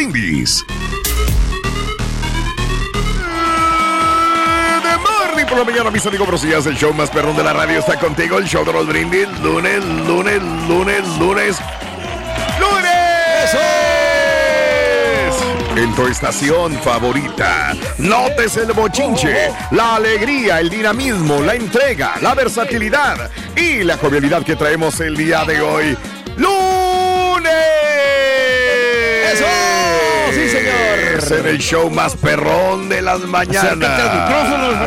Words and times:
De 0.00 0.06
morning 4.96 5.44
por 5.46 5.58
la 5.58 5.64
mañana, 5.64 5.90
mis 5.90 6.06
amigos 6.06 6.26
brosillas, 6.26 6.64
el 6.64 6.74
show 6.74 6.94
más 6.94 7.10
perrón 7.10 7.36
de 7.36 7.44
la 7.44 7.52
radio 7.52 7.80
está 7.80 7.98
contigo. 7.98 8.38
El 8.38 8.46
show 8.46 8.64
de 8.64 8.72
los 8.72 8.86
brindis. 8.86 9.28
Lunes, 9.42 9.84
lunes, 9.84 10.42
lunes, 10.66 11.06
lunes. 11.18 11.58
¡Lunes! 12.58 13.56
En 15.76 15.94
tu 15.94 16.06
estación 16.06 16.72
favorita. 16.82 17.74
Notes 17.98 18.56
el 18.56 18.72
bochinche, 18.72 19.52
la 19.70 19.96
alegría, 19.96 20.60
el 20.60 20.70
dinamismo, 20.70 21.42
la 21.42 21.56
entrega, 21.56 22.14
la 22.22 22.34
versatilidad 22.34 23.30
y 23.54 23.84
la 23.84 23.98
jovialidad 23.98 24.44
que 24.44 24.56
traemos 24.56 24.98
el 25.00 25.14
día 25.14 25.44
de 25.44 25.60
hoy. 25.60 25.98
¡Lunes! 26.38 27.52
¡Eso! 29.34 29.89
¡Sí, 30.50 30.56
señor! 30.56 31.18
Es 31.18 31.30
en 31.30 31.46
el 31.46 31.58
show 31.58 31.90
más 31.90 32.16
perrón 32.16 32.88
de 32.88 33.02
las 33.02 33.20
mañanas. 33.20 33.90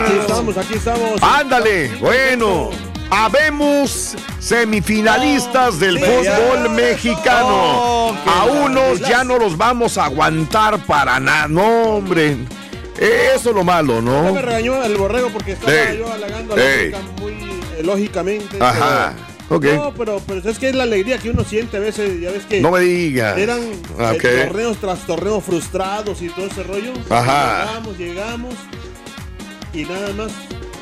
Aquí 0.04 0.18
estamos, 0.20 0.58
aquí 0.58 0.74
estamos. 0.76 1.22
Ándale, 1.22 1.90
bueno. 2.00 2.70
Habemos 3.10 4.16
semifinalistas 4.40 5.80
del 5.80 6.00
fútbol 6.00 6.70
mexicano. 6.72 7.48
Oh, 7.48 8.16
a 8.26 8.46
unos 8.46 9.00
ya 9.02 9.24
no 9.24 9.38
los 9.38 9.56
vamos 9.56 9.98
a 10.00 10.06
aguantar 10.06 10.80
para 10.86 11.20
nada. 11.20 11.48
No, 11.48 11.64
hombre. 11.98 12.38
Eso 12.98 13.50
es 13.50 13.56
lo 13.56 13.64
malo, 13.64 14.02
¿no? 14.02 14.34
me 14.34 14.42
regañó 14.42 14.84
el 14.84 14.96
borrego 14.98 15.30
porque 15.30 15.54
estaba 15.54 15.94
yo 15.94 16.12
halagando 16.12 16.56
a 16.56 16.58
Ey. 16.62 16.92
la 16.92 17.00
música 17.00 17.22
muy 17.22 17.32
eh, 17.34 17.82
lógicamente. 17.84 18.58
Ajá. 18.60 19.14
pero- 19.16 19.33
Ok. 19.50 19.66
No, 19.66 19.94
pero, 19.94 20.22
pero 20.26 20.50
es 20.50 20.58
que 20.58 20.70
es 20.70 20.76
la 20.76 20.84
alegría 20.84 21.18
que 21.18 21.30
uno 21.30 21.44
siente 21.44 21.78
a 21.78 21.80
veces. 21.80 22.20
Ya 22.22 22.32
ves 22.32 22.44
que 22.46 22.62
No 22.62 22.72
me 22.72 22.80
digas. 22.80 23.38
eran 23.38 23.60
eh, 23.62 24.16
Ok. 24.16 24.24
torneos 24.48 24.78
tras 24.78 25.06
torneos 25.06 25.44
frustrados 25.44 26.22
y 26.22 26.30
todo 26.30 26.46
ese 26.48 26.64
rollo. 26.64 26.94
Ajá. 27.10 27.66
Llegamos, 27.66 27.98
llegamos 27.98 28.54
y 29.74 29.84
nada 29.84 30.14
más 30.14 30.32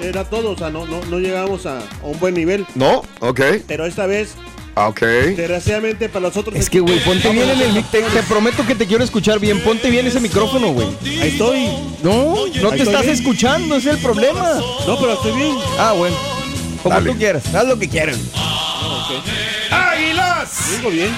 era 0.01 0.23
todo. 0.23 0.51
O 0.51 0.57
sea, 0.57 0.69
no, 0.69 0.85
no, 0.85 1.03
no 1.09 1.19
llegamos 1.19 1.65
a, 1.65 1.79
a 1.79 1.83
un 2.05 2.19
buen 2.19 2.33
nivel. 2.35 2.65
No, 2.75 3.01
ok. 3.19 3.41
Pero 3.67 3.85
esta 3.85 4.05
vez, 4.05 4.35
Ah, 4.73 4.87
Ok. 4.87 5.01
desgraciadamente 5.01 6.07
para 6.07 6.27
los 6.27 6.37
otros. 6.37 6.55
Es 6.55 6.69
que, 6.69 6.79
güey, 6.79 6.97
ponte 7.03 7.29
bien 7.31 7.49
en 7.49 7.59
el 7.61 7.73
mic. 7.73 7.91
Te, 7.91 8.01
te 8.03 8.23
prometo 8.23 8.65
que 8.65 8.73
te 8.73 8.85
quiero 8.87 9.03
escuchar 9.03 9.37
bien. 9.37 9.59
Ponte 9.63 9.89
bien 9.89 10.07
ese 10.07 10.21
micrófono, 10.21 10.71
güey. 10.71 10.87
Ahí 11.21 11.27
estoy. 11.33 11.67
No, 12.03 12.35
no 12.61 12.69
Ahí 12.71 12.77
te 12.77 12.83
estás 12.83 13.01
bien. 13.01 13.13
escuchando, 13.13 13.75
ese 13.75 13.89
es 13.89 13.95
el 13.97 14.01
problema. 14.01 14.53
No, 14.87 14.97
pero 14.97 15.11
estoy 15.13 15.33
bien. 15.33 15.57
Ah, 15.77 15.91
bueno. 15.97 16.15
Como 16.83 16.95
Dale. 16.95 17.11
tú 17.11 17.17
quieras, 17.17 17.43
haz 17.53 17.65
lo 17.67 17.77
que 17.77 17.87
quieras. 17.89 18.17
¡Águilas! 19.69 20.77
Digo 20.77 20.89
bien. 20.89 21.11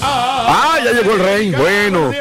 Ah, 0.00 0.76
ya 0.84 0.92
llegó 0.92 1.12
el 1.14 1.18
rey. 1.18 1.50
Bueno. 1.50 2.12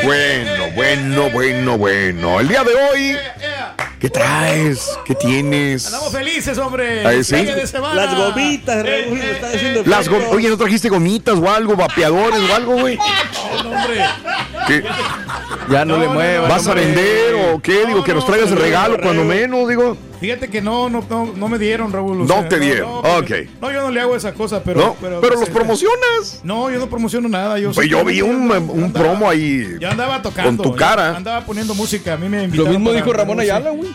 Bueno, 0.05 0.71
bueno, 0.75 1.31
bueno, 1.31 1.79
bueno. 1.79 2.41
El 2.41 2.49
día 2.49 2.65
de 2.65 2.75
hoy, 2.75 3.17
¿qué 3.99 4.11
traes? 4.11 4.99
¿Qué 5.05 5.15
tienes? 5.15 5.85
Estamos 5.87 6.13
felices, 6.13 6.59
hombre. 6.59 7.07
Ahí 7.07 7.23
sí. 7.25 7.35
Fin 7.37 7.47
de 7.47 7.67
semana. 7.67 7.95
Las 8.07 8.15
gomitas, 8.17 8.77
Raúl, 8.87 9.19
me 9.19 9.31
está 9.31 9.51
diciendo. 9.51 9.83
Las 9.87 10.09
gom- 10.11 10.17
efecto. 10.17 10.37
Oye, 10.37 10.49
¿no 10.49 10.57
trajiste 10.57 10.89
gomitas 10.89 11.35
o 11.39 11.51
algo, 11.51 11.77
vapeadores 11.77 12.41
o 12.51 12.55
algo, 12.55 12.73
güey? 12.79 12.97
No, 13.65 13.71
hombre. 13.71 14.05
¿Qué? 14.67 14.85
Ya 15.71 15.85
no, 15.85 15.97
le 15.99 16.09
muevas. 16.09 16.49
¿Vas 16.49 16.67
a 16.67 16.75
vender 16.75 17.35
o 17.53 17.61
qué? 17.61 17.87
Digo, 17.87 17.99
No, 17.99 18.05
que 18.05 18.15
nos 18.15 18.25
no, 18.25 18.31
traigas 18.31 18.51
el 18.51 18.59
regalo 18.59 18.99
cuando 19.01 19.25
menos, 19.25 19.69
digo. 19.69 19.97
Fíjate 20.23 20.49
que 20.49 20.63
no, 20.63 20.89
no, 20.89 21.05
no, 21.11 21.33
no 21.37 21.49
me 21.49 21.59
dieron, 21.59 21.93
Raúl. 21.93 22.23
o 22.23 22.25
No 22.25 22.49
te 22.49 22.59
dieron, 22.59 23.03
pero- 23.03 23.19
ok. 23.19 23.31
No, 23.61 23.71
yo 23.73 23.83
no 23.83 23.91
le 23.91 24.01
hago 24.01 24.17
esa 24.17 24.33
cosa, 24.33 24.63
pero. 24.63 24.81
No, 24.81 24.97
pero 25.01 25.21
los 25.21 25.41
este, 25.43 25.53
promocionas. 25.53 26.41
No, 26.45 26.71
yo 26.71 26.79
no 26.79 26.89
promociono 26.89 27.29
nada. 27.29 27.59
Yo, 27.59 27.73
Pues 27.73 27.89
yo 27.89 28.05
vi 28.05 28.23
un, 28.23 28.49
yo 28.49 28.61
un 28.61 28.85
andaba- 28.85 28.93
promo 28.93 29.29
ahí. 29.29 29.77
Yo 29.81 29.91
andaba 29.91 30.23
tocando. 30.23 30.63
Con 30.63 30.73
tu 30.73 30.79
yo 30.79 30.85
cara. 30.87 31.17
Andaba 31.17 31.45
poniendo 31.45 31.75
música. 31.75 32.15
A 32.15 32.17
mí 32.17 32.29
me 32.29 32.39
Lo 32.39 32.45
invitaron. 32.45 32.71
mismo 32.71 32.87
para- 32.87 32.97
dijo 32.97 33.13
Ramón. 33.13 33.41
Ayala, 33.41 33.71
güey. 33.71 33.91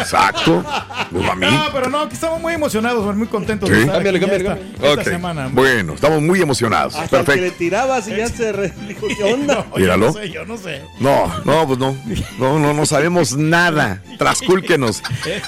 Exacto. 0.00 0.64
Pues 1.12 1.28
a 1.30 1.34
mí. 1.34 1.46
No, 1.46 1.64
pero 1.72 1.88
no, 1.90 2.08
que 2.08 2.14
estamos 2.14 2.40
muy 2.40 2.54
emocionados, 2.54 3.14
muy 3.16 3.26
contentos 3.28 3.68
Sí. 3.68 3.86
Cámbiale, 3.86 4.20
cámbiale, 4.20 4.36
esta, 4.44 4.56
cámbiale. 4.56 4.88
esta 4.90 5.00
Ok. 5.02 5.08
semana. 5.08 5.48
Bueno, 5.52 5.94
estamos 5.94 6.20
muy 6.22 6.40
emocionados. 6.40 6.94
Hasta 6.96 7.20
el 7.20 7.24
que 7.24 7.30
le 7.32 7.36
Perfecto. 7.36 7.58
tirabas 7.58 8.08
y 8.08 8.16
ya 8.16 8.28
se 8.28 8.52
re- 8.52 8.72
dijo, 8.88 9.06
¿qué 9.06 9.22
onda? 9.32 9.66
Míralo. 9.76 10.12
sé, 10.12 10.30
yo 10.30 10.44
no 10.44 10.56
sé. 10.56 10.82
No, 11.00 11.30
no, 11.44 11.66
pues 11.66 11.78
no. 11.78 11.96
No, 12.38 12.58
no, 12.58 12.72
no 12.74 12.86
sabemos 12.86 13.36
nada. 13.36 14.02
Trascúlquenos. 14.18 14.87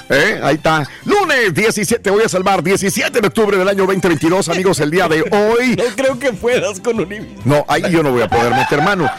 ¿Eh? 0.09 0.39
Ahí 0.43 0.55
está. 0.55 0.87
Lunes 1.05 1.53
17, 1.53 2.09
voy 2.09 2.23
a 2.23 2.29
salvar. 2.29 2.63
17 2.63 3.21
de 3.21 3.27
octubre 3.27 3.57
del 3.57 3.67
año 3.67 3.85
2022, 3.85 4.49
amigos, 4.49 4.79
el 4.79 4.91
día 4.91 5.07
de 5.07 5.21
hoy. 5.31 5.75
No 5.75 5.83
creo 5.95 6.19
que 6.19 6.33
puedas 6.33 6.79
con 6.79 6.99
Univision. 6.99 7.35
No, 7.45 7.65
ahí 7.67 7.83
yo 7.91 8.03
no 8.03 8.11
voy 8.11 8.21
a 8.21 8.27
poder 8.27 8.53
meter 8.53 8.81
mano. 8.81 9.09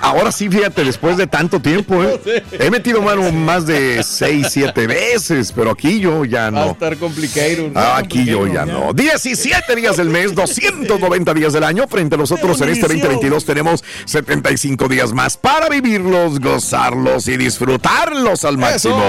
Ahora 0.00 0.32
sí, 0.32 0.48
fíjate, 0.48 0.84
después 0.84 1.16
de 1.16 1.26
tanto 1.26 1.60
tiempo, 1.60 2.02
¿eh? 2.02 2.20
He 2.52 2.70
metido 2.70 3.02
mano 3.02 3.30
más 3.32 3.66
de 3.66 4.02
6, 4.02 4.46
7 4.50 4.86
veces, 4.86 5.52
pero 5.52 5.70
aquí 5.70 6.00
yo 6.00 6.24
ya 6.24 6.42
Va 6.42 6.62
a 6.62 6.64
no. 6.66 6.70
estar 6.72 6.96
complicado. 6.96 7.70
Ah, 7.74 7.96
Aquí 7.98 8.24
yo 8.24 8.46
ya 8.46 8.64
no. 8.66 8.92
17 8.92 9.76
días 9.76 9.96
del 9.96 10.08
mes, 10.10 10.34
290 10.34 11.34
días 11.34 11.52
del 11.52 11.64
año. 11.64 11.86
Frente 11.88 12.14
a 12.14 12.18
nosotros 12.18 12.60
en 12.60 12.70
este 12.70 12.86
2022 12.88 13.44
tenemos 13.44 13.84
75 14.06 14.88
días 14.88 15.12
más 15.12 15.36
para 15.36 15.68
vivirlos, 15.68 16.40
gozarlos 16.40 17.28
y 17.28 17.36
disfrutarlos 17.36 18.44
al 18.44 18.58
máximo. 18.58 19.00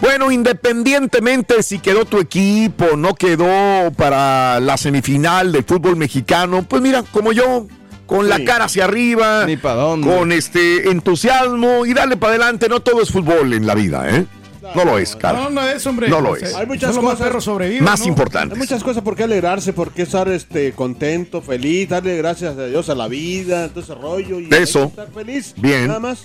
Bueno, 0.00 0.30
independientemente 0.30 1.62
si 1.62 1.78
quedó 1.78 2.04
tu 2.04 2.18
equipo, 2.18 2.96
no 2.96 3.14
quedó 3.14 3.90
para 3.92 4.60
la 4.60 4.76
semifinal 4.76 5.52
del 5.52 5.64
fútbol 5.64 5.96
mexicano, 5.96 6.64
pues 6.68 6.82
mira, 6.82 7.02
como 7.02 7.32
yo, 7.32 7.66
con 8.04 8.28
la 8.28 8.44
cara 8.44 8.66
hacia 8.66 8.84
arriba, 8.84 9.44
Ni 9.46 9.56
con 9.56 10.32
este 10.32 10.90
entusiasmo 10.90 11.86
y 11.86 11.94
dale 11.94 12.16
para 12.16 12.34
adelante. 12.34 12.68
No 12.68 12.80
todo 12.80 13.02
es 13.02 13.10
fútbol 13.10 13.52
en 13.52 13.66
la 13.66 13.74
vida, 13.74 14.08
¿eh? 14.08 14.26
No 14.74 14.84
lo 14.84 14.98
es, 14.98 15.14
cara. 15.16 15.38
No, 15.42 15.50
no 15.50 15.62
es, 15.62 15.86
hombre. 15.86 16.08
No 16.08 16.20
lo 16.20 16.36
es. 16.36 16.54
Hay 16.54 16.66
muchas 16.66 16.90
solo 16.90 17.02
más 17.02 17.12
cosas- 17.14 17.26
perros 17.28 17.44
sobreviven. 17.44 17.84
Más 17.84 18.00
¿no? 18.00 18.06
importante. 18.06 18.54
Hay 18.54 18.58
muchas 18.58 18.82
cosas 18.82 19.02
por 19.02 19.14
qué 19.16 19.22
alegrarse, 19.24 19.72
por 19.72 19.92
qué 19.92 20.02
estar 20.02 20.28
este, 20.28 20.72
contento, 20.72 21.40
feliz, 21.40 21.88
darle 21.88 22.16
gracias 22.16 22.56
a 22.58 22.66
Dios 22.66 22.88
a 22.90 22.94
la 22.94 23.06
vida, 23.08 23.68
todo 23.68 23.80
ese 23.80 23.94
rollo. 23.94 24.40
Y 24.40 24.48
Eso. 24.52 24.84
Estar 24.84 25.08
feliz. 25.12 25.54
Bien. 25.56 25.86
Nada 25.86 26.00
más. 26.00 26.24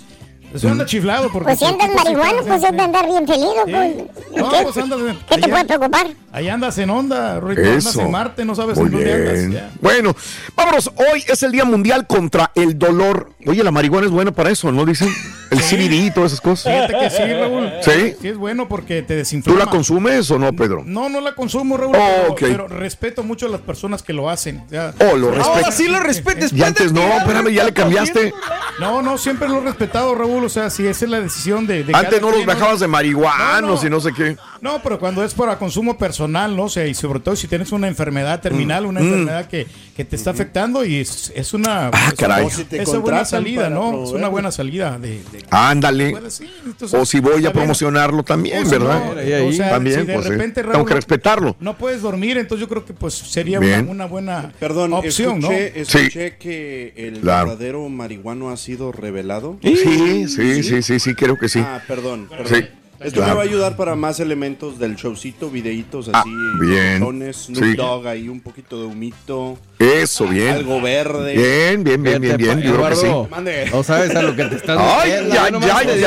Eso 0.54 0.70
anda 0.70 0.86
chiflado 0.86 1.30
porque. 1.32 1.46
Pues 1.46 1.60
si 1.60 1.66
andas 1.66 1.90
marihuano, 1.94 2.42
pues 2.44 2.64
has 2.64 2.72
de 2.72 2.82
andar 2.82 3.06
bien 3.06 3.28
feliz, 3.28 3.50
pues. 3.64 3.96
No, 4.36 4.50
¿Qué, 4.50 4.64
pues 4.64 4.78
andas. 4.78 5.00
¿Qué 5.30 5.38
te 5.38 5.48
puede 5.48 5.66
preocupar? 5.66 6.08
Ahí 6.34 6.48
andas 6.48 6.78
en 6.78 6.90
onda, 6.90 7.40
Rito. 7.42 7.62
Andas 7.62 7.88
Eso. 7.88 8.02
en 8.02 8.12
Marte, 8.12 8.46
no 8.46 8.56
sabes 8.56 8.78
Muy 8.78 8.86
en 8.88 8.92
dónde 8.94 9.14
andas. 9.54 9.72
Bueno, 9.82 10.16
vámonos. 10.56 10.90
Hoy 10.96 11.24
es 11.28 11.44
el 11.44 11.52
Día 11.52 11.66
Mundial 11.66 12.08
contra 12.08 12.52
el 12.56 12.80
Dolor. 12.80 13.32
Oye, 13.46 13.64
la 13.64 13.72
marihuana 13.72 14.06
es 14.08 14.12
buena 14.14 14.32
para 14.32 14.50
eso, 14.50 14.72
¿no 14.72 14.86
dicen? 14.86 15.10
El 15.50 15.60
CBD 15.60 16.06
y 16.06 16.12
todas 16.12 16.32
esas 16.32 16.40
cosas. 16.42 16.74
Fíjate 16.74 16.94
que 16.98 17.10
sí, 17.10 17.34
Raúl. 17.34 17.70
¿Sí? 17.82 18.16
Sí, 18.22 18.28
es 18.30 18.38
bueno 18.38 18.70
porque 18.70 19.02
te 19.02 19.14
¿Tú 19.16 19.18
desinflama. 19.18 19.60
la 19.60 19.66
consumes 19.66 20.32
o 20.32 20.40
no, 20.40 20.54
Pedro? 20.54 20.84
No, 20.86 21.10
no 21.10 21.20
la 21.20 21.36
consumo, 21.36 21.76
Raúl. 21.76 21.98
Oh, 21.98 22.36
pero, 22.40 22.70
respeto 22.70 23.24
mucho 23.24 23.48
a 23.48 23.50
las 23.50 23.60
personas 23.60 24.02
que 24.02 24.14
lo 24.14 24.30
hacen. 24.30 24.64
ya. 24.72 24.94
Oh, 25.12 25.18
lo 25.18 25.28
Ahora 25.28 25.44
respeto. 25.44 25.72
sí 25.74 25.88
lo 25.90 26.00
respetes. 26.00 26.54
Y 26.54 26.64
antes 26.64 26.94
no, 26.94 27.02
espérame, 27.02 27.50
ya 27.50 27.66
le 27.66 27.74
cambiaste. 27.74 28.34
No, 28.80 29.02
no, 29.02 29.18
siempre 29.18 29.50
lo 29.50 29.58
he 29.58 29.62
respetado, 29.66 30.16
Raúl. 30.16 30.46
O 30.46 30.50
sea, 30.50 30.70
si 30.70 30.88
esa 30.88 31.04
es 31.04 31.12
la 31.12 31.20
decisión 31.20 31.68
de. 31.68 31.84
de 31.84 31.94
Antes 31.94 32.22
no 32.22 32.32
los 32.32 32.46
bajabas 32.46 32.80
de 32.80 32.88
marihuanos 32.88 33.62
No, 33.62 33.82
no. 33.82 33.88
y 33.88 33.90
no 33.90 34.00
sé 34.00 34.14
qué. 34.14 34.38
No, 34.62 34.80
pero 34.84 35.00
cuando 35.00 35.24
es 35.24 35.34
para 35.34 35.58
consumo 35.58 35.98
personal, 35.98 36.56
¿no? 36.56 36.66
O 36.66 36.70
sea, 36.70 36.86
y 36.86 36.94
sobre 36.94 37.20
todo 37.20 37.36
si 37.36 37.48
tienes 37.48 37.72
una 37.72 37.88
enfermedad 37.88 38.40
terminal, 38.42 38.86
una 38.86 39.00
enfermedad 39.00 39.48
que, 39.48 39.66
que 39.98 40.06
te 40.06 40.16
está 40.16 40.30
afectando 40.30 40.86
y 40.86 40.98
es, 40.98 41.34
es 41.36 41.54
una, 41.56 41.90
Mm. 41.90 41.92
Ah, 41.94 42.08
es 42.10 42.14
caray. 42.14 42.50
si 42.52 42.64
te 42.66 42.82
es 42.82 42.88
una 42.90 43.00
buena 43.00 43.26
salida, 43.26 43.70
¿no? 43.72 44.04
Es 44.04 44.12
una 44.12 44.28
buena 44.28 44.52
salida 44.52 45.00
de... 45.00 45.10
de- 45.32 45.44
Ándale. 45.50 46.14
Sí, 46.30 46.48
entonces, 46.64 47.00
O 47.00 47.06
si 47.06 47.20
voy 47.20 47.44
a 47.46 47.52
promocionarlo 47.52 48.22
también, 48.24 48.60
O 48.62 48.66
si 48.66 48.72
¿verdad? 48.72 49.04
no, 49.16 49.20
Ahí, 49.20 49.34
ahí. 49.34 49.50
o 49.50 49.52
sea, 49.52 49.72
También, 49.72 50.02
si 50.02 50.06
de 50.06 50.14
pues, 50.14 50.26
sí. 50.26 50.32
repente, 50.32 50.62
Tengo 50.62 50.74
Raúl, 50.74 50.88
que 50.88 50.94
respetarlo. 50.94 51.56
No 51.60 51.76
puedes 51.78 52.02
dormir, 52.04 52.38
entonces 52.38 52.62
yo 52.62 52.70
creo 52.70 52.86
que 52.86 52.94
pues 52.94 53.16
sería 53.16 53.60
una, 53.60 53.80
una 53.80 54.06
buena 54.06 54.54
Perdón, 54.60 54.94
opción, 54.94 55.40
escuché, 55.40 55.72
¿no? 55.76 55.82
escuché 55.82 56.38
que 56.38 56.94
el 56.98 57.20
Claro. 57.22 57.50
verdadero 57.50 57.90
marihuano 57.90 58.52
ha 58.52 58.58
sido 58.58 58.92
revelado. 58.92 59.58
Sí, 59.64 60.28
sí, 60.28 60.64
sí, 60.64 60.82
sí, 60.84 61.00
sí, 61.00 61.16
creo 61.16 61.38
que 61.38 61.50
sí. 61.50 61.60
Ah, 61.60 61.82
perdón, 61.88 62.28
perdón. 62.30 62.68
Esto 63.04 63.16
Claro. 63.20 63.32
me 63.32 63.36
va 63.38 63.42
a 63.42 63.46
ayudar 63.46 63.76
para 63.76 63.96
más 63.96 64.20
elementos 64.20 64.78
del 64.80 64.96
showcito, 64.96 65.50
videitos 65.50 66.10
Ah, 66.14 66.20
así. 66.20 66.30
bien. 66.62 67.00
locochones, 67.00 67.36
Snoop 67.38 67.64
Sí. 67.64 67.76
Dogg 67.76 68.08
ahí, 68.08 68.30
un 68.30 68.40
poquito 68.42 68.80
de 68.80 68.86
humito. 68.86 69.58
Eso, 69.80 70.28
bien. 70.28 70.50
Algo 70.50 70.80
verde. 70.80 71.34
Bien, 71.36 71.84
bien, 71.84 72.04
bien, 72.04 72.22
bien, 72.22 72.38
bien. 72.38 72.62
Yo 72.62 72.76
creo 72.76 72.90
que 72.90 72.96
sí. 72.96 73.08
Mande. 73.32 73.70
No 73.72 73.82
sabes 73.84 74.16
a 74.16 74.22
lo 74.22 74.36
que 74.36 74.46
te 74.46 74.56
estás 74.58 74.78
Ay, 74.80 75.10
te 75.10 75.18
ay, 75.18 75.24
digo. 75.26 75.38
ay, 75.74 75.88
ay, 75.90 76.04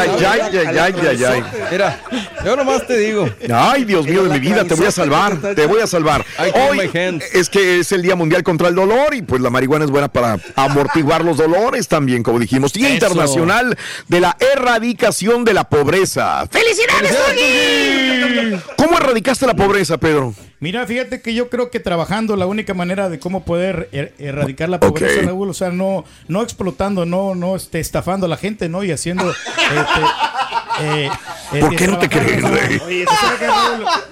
ay, 0.78 0.94
ay, 1.08 1.24
ay. 1.24 1.42
Mira, 1.72 2.00
yo 2.44 2.54
nomás 2.56 2.86
te 2.86 2.96
digo. 2.98 3.28
Ay, 3.52 3.84
Dios 3.84 4.06
mío 4.06 4.22
de 4.24 4.30
mi 4.30 4.38
vida, 4.38 4.64
te 4.64 4.74
voy 4.74 4.86
a 4.86 4.92
salvar, 4.92 5.36
te 5.56 5.66
voy 5.66 5.80
a 5.80 5.88
salvar. 5.88 6.24
Hoy 6.68 6.88
es 7.32 7.50
que 7.50 7.80
es 7.80 7.90
el 7.90 8.02
Día 8.02 8.14
Mundial 8.14 8.44
contra 8.44 8.68
el 8.68 8.76
Dolor 8.76 9.12
y 9.14 9.22
pues 9.22 9.42
la 9.42 9.50
marihuana 9.50 9.84
es 9.84 9.90
buena 9.90 10.06
para 10.06 10.38
amortiguar 10.54 11.24
los 11.24 11.36
dolores 11.38 11.88
también, 11.88 12.22
como 12.22 12.38
dijimos. 12.38 12.72
Día 12.72 12.86
Eso. 12.86 12.94
Internacional 12.94 13.76
de 14.06 14.20
la 14.20 14.36
Erradicación 14.38 15.44
de 15.44 15.54
la 15.54 15.64
Pobreza. 15.68 16.46
¡Felicidades, 16.50 16.83
¿Cómo 18.76 18.96
erradicaste 18.98 19.46
la 19.46 19.54
pobreza, 19.54 19.98
Pedro? 19.98 20.34
Mira, 20.60 20.86
fíjate 20.86 21.20
que 21.20 21.34
yo 21.34 21.50
creo 21.50 21.70
que 21.70 21.80
trabajando 21.80 22.36
la 22.36 22.46
única 22.46 22.74
manera 22.74 23.08
de 23.08 23.18
cómo 23.18 23.44
poder 23.44 23.88
er- 23.92 24.12
erradicar 24.18 24.68
la 24.68 24.80
pobreza. 24.80 25.22
Raúl, 25.22 25.50
o 25.50 25.54
sea, 25.54 25.70
no, 25.70 26.04
no 26.28 26.42
explotando, 26.42 27.04
no, 27.04 27.34
no 27.34 27.56
este, 27.56 27.80
estafando 27.80 28.26
a 28.26 28.28
la 28.28 28.36
gente, 28.36 28.68
¿no? 28.68 28.82
Y 28.84 28.90
haciendo. 28.90 29.28
este, 29.30 30.00
eh, 30.80 31.08
¿Por 31.60 31.76
qué 31.76 31.86
no 31.86 31.98
te 31.98 32.08
creen, 32.08 32.40
güey? 32.42 32.80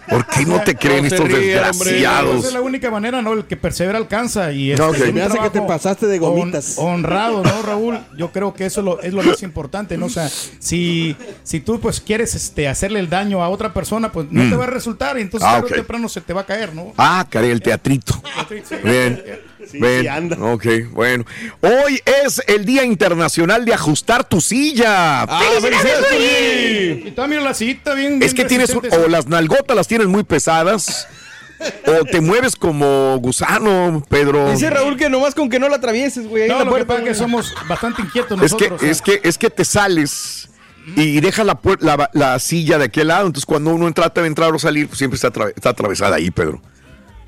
¿Por 0.08 0.26
qué 0.26 0.44
no 0.46 0.60
te 0.62 0.74
creen 0.76 1.04
estos 1.06 1.20
hombre. 1.20 1.52
Esa 1.54 1.66
desgraciados? 1.72 2.44
es 2.44 2.52
la 2.52 2.60
única 2.60 2.90
manera, 2.90 3.22
¿no? 3.22 3.32
El 3.32 3.44
que 3.44 3.56
persevera 3.56 3.98
alcanza. 3.98 4.52
Y 4.52 4.72
este, 4.72 4.82
Ok. 4.82 4.94
es 4.96 5.02
un 5.08 5.14
Me 5.14 5.22
hace 5.22 5.38
que 5.38 5.50
te 5.50 5.62
pasaste 5.62 6.06
de 6.06 6.18
gomitas. 6.18 6.76
hon- 6.78 6.94
honrado, 7.02 7.42
¿no, 7.42 7.62
Raúl? 7.62 7.98
Yo 8.16 8.30
creo 8.32 8.52
que 8.54 8.66
eso 8.66 8.80
es 8.80 8.84
lo, 8.84 9.00
es 9.00 9.12
lo 9.12 9.22
más 9.22 9.42
importante, 9.42 9.96
¿no? 9.96 10.06
O 10.06 10.10
sea, 10.10 10.28
si, 10.28 11.16
si 11.42 11.60
tú 11.60 11.80
pues 11.80 12.00
quieres 12.00 12.34
este, 12.34 12.68
hacerle 12.68 13.00
el 13.00 13.08
daño 13.08 13.42
a 13.42 13.48
otra 13.48 13.72
persona, 13.72 14.12
pues 14.12 14.26
no 14.30 14.48
te 14.48 14.56
va 14.56 14.64
a 14.64 14.68
resultar. 14.68 15.18
Y 15.18 15.22
entonces 15.22 15.48
Ah, 15.48 15.54
tarde 15.54 15.66
ok. 15.66 15.72
o 15.72 15.74
temprano 15.76 16.08
se 16.08 16.20
te 16.20 16.32
va 16.32 16.42
a 16.42 16.46
caer, 16.46 16.74
¿no? 16.74 16.92
Ah, 16.98 17.26
caray, 17.28 17.50
el 17.50 17.62
teatrito. 17.62 18.14
Sí, 18.48 18.74
Bien. 18.84 19.22
sí 19.70 20.06
anda. 20.08 20.36
Ok, 20.40 20.66
bueno. 20.90 21.24
Hoy 21.60 22.00
es 22.24 22.42
el 22.46 22.64
Día 22.64 22.84
Internacional 22.84 23.64
de 23.64 23.74
Ajustar 23.74 24.28
tu 24.28 24.40
silla. 24.40 25.22
Ah, 25.22 25.42
¡Felicidades! 25.60 27.06
Y 27.06 27.10
también 27.12 27.44
la 27.44 27.54
cita 27.54 27.94
bien. 27.94 28.14
Es 28.22 28.32
bien 28.32 28.36
que 28.36 28.44
tienes 28.44 28.70
un- 28.70 28.86
o 28.92 29.08
las 29.08 29.26
nalgotas 29.26 29.76
las 29.76 29.88
tienes 29.88 30.06
muy 30.08 30.22
pesadas 30.24 31.06
o 31.86 32.04
te 32.04 32.20
mueves 32.20 32.56
como 32.56 33.16
gusano, 33.18 34.04
Pedro. 34.08 34.50
Dice 34.50 34.70
Raúl 34.70 34.96
que 34.96 35.08
nomás 35.08 35.34
con 35.34 35.48
que 35.48 35.58
no 35.58 35.68
la 35.68 35.76
atravieses, 35.76 36.26
güey. 36.26 36.48
No, 36.48 36.58
la 36.58 36.64
lo 36.64 36.74
que 36.74 36.84
pasa 36.84 37.00
es 37.02 37.08
que 37.08 37.14
somos 37.14 37.54
bastante 37.68 38.02
inquietos 38.02 38.40
Es 38.42 38.54
que 38.54 38.68
nosotros. 38.68 38.82
es 38.90 39.02
que 39.02 39.20
es 39.22 39.38
que 39.38 39.50
te 39.50 39.64
sales 39.64 40.48
y 40.96 41.20
dejas 41.20 41.46
la, 41.46 41.60
puer- 41.62 41.78
la, 41.80 42.10
la 42.12 42.38
silla 42.40 42.76
de 42.76 42.86
aquel 42.86 43.06
lado, 43.08 43.26
entonces 43.28 43.46
cuando 43.46 43.70
uno 43.72 43.92
trata 43.92 44.20
de 44.20 44.26
entrar 44.26 44.52
o 44.52 44.58
salir, 44.58 44.88
pues 44.88 44.98
siempre 44.98 45.14
está, 45.14 45.28
está 45.54 45.68
atravesada 45.68 46.16
ahí, 46.16 46.32
Pedro. 46.32 46.60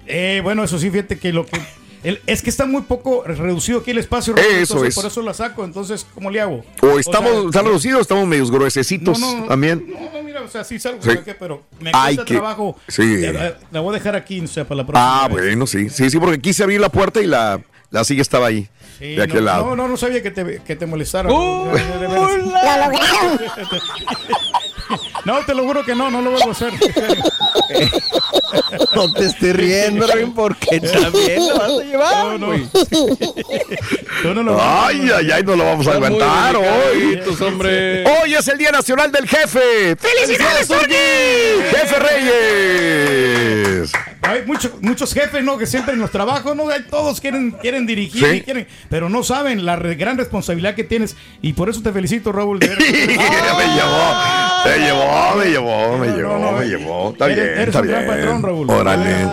Eh, 0.06 0.40
bueno, 0.42 0.64
eso 0.64 0.76
sí, 0.78 0.90
fíjate 0.90 1.18
que 1.18 1.32
lo 1.32 1.46
que. 1.46 1.60
El- 2.04 2.20
es 2.26 2.42
que 2.42 2.50
está 2.50 2.64
muy 2.66 2.82
poco 2.82 3.24
reducido 3.26 3.80
aquí 3.80 3.90
el 3.90 3.98
espacio. 3.98 4.34
Eso 4.36 4.44
entonces 4.74 4.88
es. 4.90 4.94
Por 4.94 5.06
eso 5.06 5.22
la 5.22 5.34
saco. 5.34 5.64
Entonces, 5.64 6.06
¿cómo 6.14 6.30
le 6.30 6.40
hago? 6.40 6.64
O 6.82 6.98
estamos, 6.98 7.32
sea, 7.32 7.46
están 7.46 7.64
reducidos, 7.64 7.98
o 7.98 8.02
estamos 8.02 8.26
medios 8.28 8.50
gruesecitos 8.50 9.18
No, 9.18 9.40
no, 9.40 9.44
también. 9.46 9.84
No, 9.88 10.10
no, 10.12 10.22
mira, 10.22 10.42
o 10.42 10.48
sea, 10.48 10.62
sí 10.62 10.78
salgo, 10.78 11.00
Sí. 11.02 11.08
¿sabes 11.08 11.24
qué? 11.24 11.34
pero 11.34 11.64
me 11.80 11.90
Ay, 11.92 12.14
cuesta 12.16 12.24
que- 12.26 12.34
trabajo. 12.34 12.76
sí. 12.86 13.16
La, 13.22 13.56
la 13.72 13.80
voy 13.80 13.90
a 13.90 13.98
dejar 13.98 14.14
aquí, 14.16 14.40
o 14.40 14.46
sea, 14.46 14.64
para 14.64 14.76
la 14.82 14.86
próxima. 14.86 15.24
Ah, 15.24 15.28
vez. 15.28 15.36
bueno, 15.46 15.66
sí, 15.66 15.90
sí, 15.90 16.08
sí, 16.10 16.18
porque 16.20 16.40
quise 16.40 16.62
abrir 16.62 16.80
la 16.80 16.88
puerta 16.90 17.20
y 17.20 17.26
la, 17.26 17.60
la 17.90 18.04
silla 18.04 18.22
estaba 18.22 18.46
ahí, 18.46 18.68
Sí, 18.98 19.14
de 19.16 19.22
aquel 19.22 19.40
no, 19.40 19.46
lado. 19.46 19.64
No, 19.70 19.76
no, 19.76 19.88
no 19.88 19.96
sabía 19.96 20.22
que 20.22 20.30
te, 20.30 20.60
que 20.62 20.76
te 20.76 20.86
molestara. 20.86 21.28
¡Uh. 21.32 21.64
Lo 21.66 21.72
lograron. 21.72 22.94
No, 25.24 25.38
te 25.44 25.54
lo 25.54 25.64
juro 25.64 25.84
que 25.84 25.94
no, 25.94 26.10
no 26.10 26.20
lo 26.20 26.32
vuelvo 26.32 26.48
a 26.48 26.52
hacer. 26.52 26.72
No 28.94 29.12
te 29.12 29.24
estés 29.26 29.56
riendo, 29.56 30.06
porque 30.34 30.80
también 30.80 31.48
lo 31.48 31.58
vas 31.58 31.70
a 31.70 31.82
llevar, 31.82 32.38
No, 32.38 32.38
no. 32.38 32.68
Tú 34.22 34.34
no 34.34 34.42
lo 34.42 34.58
Ay, 34.62 35.10
ay, 35.16 35.30
ay, 35.32 35.42
no 35.42 35.56
lo 35.56 35.64
vamos 35.64 35.86
a 35.88 35.92
aguantar 35.92 36.56
hoy. 36.56 36.64
delicaditos, 37.00 37.40
hombre. 37.40 38.04
Hoy 38.04 38.34
es 38.34 38.46
el 38.48 38.58
Día 38.58 38.70
Nacional 38.70 39.10
del 39.10 39.26
Jefe. 39.28 39.96
¡Felicidades, 39.96 40.68
Turki! 40.68 40.94
¡Jefe 41.70 41.98
Reyes! 41.98 43.92
Hay 44.22 44.42
muchos 44.46 44.72
muchos 44.80 45.12
jefes, 45.12 45.44
¿no? 45.44 45.58
Que 45.58 45.66
siempre 45.66 45.92
en 45.94 46.00
los 46.00 46.10
trabajos, 46.10 46.56
¿no? 46.56 46.68
Hay- 46.70 46.84
Todos 46.84 47.20
quieren, 47.20 47.50
quieren 47.52 47.86
dirigir, 47.86 48.24
Sí. 48.26 48.36
y 48.36 48.40
quieren, 48.42 48.66
pero 48.88 49.08
no 49.10 49.22
saben 49.22 49.64
la 49.66 49.76
re- 49.76 49.96
gran 49.96 50.16
responsabilidad 50.16 50.74
que 50.74 50.84
tienes. 50.84 51.16
Y 51.42 51.52
por 51.52 51.68
eso 51.68 51.82
te 51.82 51.92
felicito, 51.92 52.32
Raúl. 52.32 52.58
de 52.58 52.68
veras. 52.74 52.78
me 53.58 53.76
llamó. 53.76 54.43
Me 54.64 54.78
llevó, 54.78 55.34
me 55.36 55.44
llevó, 55.46 55.98
me 55.98 56.06
llevó, 56.08 56.38
no, 56.38 56.52
me 56.52 56.64
eh, 56.64 56.68
llevó. 56.68 57.10
Está 57.12 57.26
eres- 57.26 57.36
bien, 57.36 57.48
eres 57.48 57.66
está 57.68 57.80
un 57.80 57.86
gran 57.88 58.04
bien. 58.04 58.16
patrón, 58.16 58.42
Raúl. 58.42 58.70
Órale. 58.70 59.24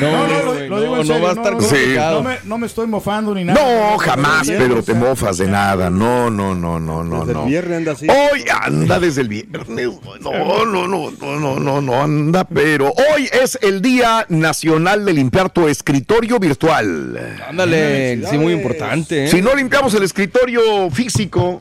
No, 0.00 0.26
No, 0.28 0.52
güey, 0.52 0.68
lo 0.68 0.80
digo 0.80 0.96
en 1.00 1.08
no, 1.08 1.20
va 1.20 1.28
a 1.30 1.32
estar 1.32 1.52
no, 1.52 1.58
complicado. 1.58 2.22
No 2.22 2.28
me, 2.28 2.36
no 2.44 2.58
me 2.58 2.66
estoy 2.66 2.86
mofando 2.86 3.34
ni 3.34 3.44
nada. 3.44 3.60
No, 3.60 3.98
jamás, 3.98 4.46
pero 4.48 4.82
te 4.82 4.94
mofas 4.94 5.38
de 5.38 5.48
nada. 5.48 5.90
No, 5.90 6.30
no, 6.30 6.54
no, 6.54 6.78
no, 6.78 7.02
no, 7.02 7.20
Desde 7.20 7.32
no. 7.34 7.42
el 7.42 7.48
viernes 7.48 7.78
anda 7.78 7.92
así. 7.92 8.06
Hoy 8.08 8.44
anda 8.62 9.00
desde 9.00 9.22
el 9.22 9.28
viernes. 9.28 9.88
No, 10.20 10.64
no, 10.64 10.86
no, 10.86 11.10
no, 11.10 11.38
no, 11.40 11.58
no, 11.58 11.80
no 11.80 12.02
anda, 12.02 12.44
pero 12.44 12.92
hoy 13.14 13.28
es 13.32 13.58
el 13.60 13.82
Día 13.82 14.24
Nacional 14.28 15.04
de 15.04 15.12
limpiar 15.14 15.50
tu 15.50 15.66
escritorio 15.68 16.38
virtual. 16.38 17.36
Ándale, 17.48 18.24
sí, 18.30 18.38
muy 18.38 18.52
importante. 18.52 19.24
¿eh? 19.24 19.28
Si 19.28 19.42
no 19.42 19.54
limpiamos 19.54 19.92
el 19.94 20.04
escritorio 20.04 20.90
físico, 20.90 21.58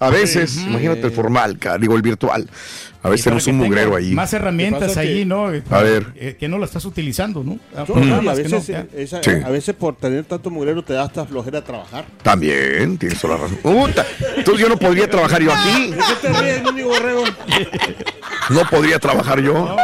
a 0.00 0.10
veces, 0.10 0.56
imagínate 0.58 1.02
el 1.02 1.12
formal, 1.12 1.58
digo 1.80 1.96
el 1.96 2.02
virtual. 2.02 2.48
A 3.00 3.08
veces 3.10 3.24
tenemos 3.24 3.46
un 3.46 3.56
mugrero 3.58 3.94
ahí. 3.94 4.12
Más 4.12 4.32
herramientas 4.32 4.96
ahí, 4.96 5.20
que- 5.20 5.24
¿no? 5.24 5.46
A 5.46 5.82
ver. 5.82 6.06
Eh, 6.16 6.36
que 6.38 6.48
no 6.48 6.58
la 6.58 6.64
estás 6.64 6.84
utilizando, 6.84 7.44
¿no? 7.44 7.58
Ah, 7.76 7.84
programas 7.84 8.38
y 8.38 8.40
a 8.42 8.44
no, 8.48 8.56
veces, 8.56 8.66
ya. 8.66 8.86
esa- 8.96 9.22
Sí. 9.22 9.30
a 9.44 9.48
veces 9.50 9.74
por 9.76 9.94
tener 9.96 10.24
tanto 10.24 10.50
mugrero 10.50 10.82
te 10.82 10.94
da 10.94 11.04
hasta 11.04 11.24
flojera 11.24 11.62
trabajar. 11.62 12.06
También, 12.22 12.98
tienes 12.98 13.20
toda 13.20 13.36
la 13.36 13.42
razón. 13.42 13.58
Puta, 13.58 14.04
Entonces 14.36 14.60
yo 14.62 14.68
no 14.68 14.76
podría 14.76 15.08
trabajar 15.08 15.40
yo 15.40 15.52
aquí. 15.52 15.90
¿De 15.92 15.96
qué 15.96 16.02
te 16.28 16.28
ríes, 16.40 16.62
mendigo 16.64 16.88
borrego? 16.88 17.24
No 18.50 18.62
podría 18.68 18.98
trabajar 18.98 19.40
yo. 19.40 19.76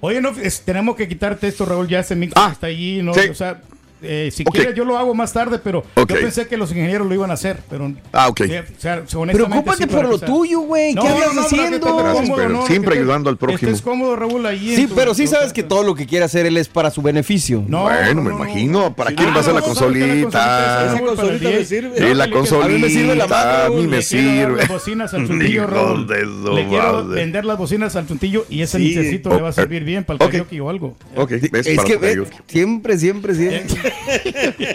Oye, 0.00 0.20
no, 0.20 0.28
es- 0.42 0.60
tenemos 0.60 0.96
que 0.96 1.08
quitarte 1.08 1.48
esto, 1.48 1.64
Raúl, 1.64 1.88
ya 1.88 2.00
ese 2.00 2.14
micro 2.14 2.40
Ah, 2.40 2.48
que 2.48 2.52
está 2.52 2.66
allí, 2.66 3.00
¿no? 3.02 3.14
sí. 3.14 3.28
O 3.30 3.34
sea, 3.34 3.62
eh, 4.04 4.30
si 4.30 4.42
Ok. 4.46 4.54
quieres 4.54 4.74
yo 4.74 4.84
lo 4.84 4.98
hago 4.98 5.14
más 5.14 5.32
tarde, 5.32 5.58
pero 5.62 5.80
Ok. 5.94 6.10
yo 6.10 6.16
pensé 6.20 6.46
que 6.46 6.56
los 6.56 6.70
ingenieros 6.70 7.06
lo 7.06 7.14
iban 7.14 7.30
a 7.30 7.34
hacer, 7.34 7.58
pero... 7.68 7.92
Ah, 8.12 8.28
ok. 8.28 8.40
eh, 8.42 8.64
o 8.76 8.80
sea, 8.80 9.02
Preocúpate 9.04 9.84
sí, 9.84 9.86
por 9.88 10.08
lo 10.08 10.18
tuyo, 10.18 10.60
güey. 10.60 10.94
¿Qué 10.94 11.00
No, 11.00 11.02
andas 11.06 11.18
no, 11.20 11.26
no, 11.26 11.48
que 11.48 11.54
haciendo? 11.56 11.96
Gracias, 11.96 12.28
cómodo, 12.30 12.48
¿no? 12.48 12.66
siempre 12.66 12.94
ayudando 12.98 13.30
al 13.30 13.36
prójimo. 13.36 13.70
Estés 13.70 13.82
cómodo, 13.82 14.16
Raúl, 14.16 14.44
ahí. 14.46 14.74
Sí, 14.76 14.86
tu- 14.86 14.94
pero 14.94 15.14
sí 15.14 15.24
tu- 15.24 15.30
sabes 15.30 15.52
que 15.52 15.62
todo 15.62 15.82
lo 15.82 15.94
que 15.94 16.06
quiere 16.06 16.24
hacer 16.24 16.46
él 16.46 16.56
es 16.56 16.68
para 16.68 16.90
su 16.90 17.02
beneficio. 17.02 17.64
No, 17.66 17.82
bueno, 17.84 18.14
no, 18.14 18.22
me 18.22 18.30
no, 18.30 18.38
no. 18.38 18.44
imagino. 18.44 18.94
¿Para 18.94 19.10
Sí, 19.10 19.16
quién 19.16 19.30
va 19.34 19.40
a 19.40 19.42
ser 19.42 19.54
la 19.54 19.60
no, 19.60 19.66
¿sabes 19.74 19.92
qué? 19.92 20.22
Consolita? 20.22 20.86
Esa 20.86 21.00
consolita 21.04 21.48
me 21.50 21.64
sirve. 21.64 21.96
Sí, 21.98 22.04
No, 22.04 22.14
la 22.14 22.30
consolita. 22.30 22.66
a 22.66 22.68
mí 22.68 22.78
me 22.78 22.88
sirve 22.90 23.14
la 23.16 23.26
mano, 23.26 23.50
A 23.50 23.54
mí 23.54 23.74
Raúl, 23.76 23.88
me 23.88 23.96
le 23.98 24.04
quiero 24.04 24.26
dar 24.26 24.36
sirve. 24.46 24.56
las 24.58 24.68
bocinas 24.68 25.14
al 25.14 25.26
chuntillo, 25.26 25.66
Raúl. 25.66 26.06
Le 26.54 26.68
quiero 26.68 27.06
vender 27.08 27.44
las 27.44 27.58
bocinas 27.58 27.96
al 27.96 28.06
chuntillo 28.06 28.46
y 28.48 28.62
ese 28.62 28.78
necesito 28.78 29.30
le 29.30 29.40
va 29.42 29.48
a 29.48 29.52
servir 29.52 29.84
bien 29.84 30.04
para 30.04 30.16
el 30.16 30.22
Ok. 30.22 30.30
karaoke 30.32 30.60
o 30.60 30.70
algo. 30.70 30.96
Ok, 31.16 31.32
Es 31.32 31.50
para 31.50 31.62
que 31.62 32.16
tu 32.16 32.26
siempre, 32.46 32.98
siempre, 32.98 33.34
siempre. 33.34 33.92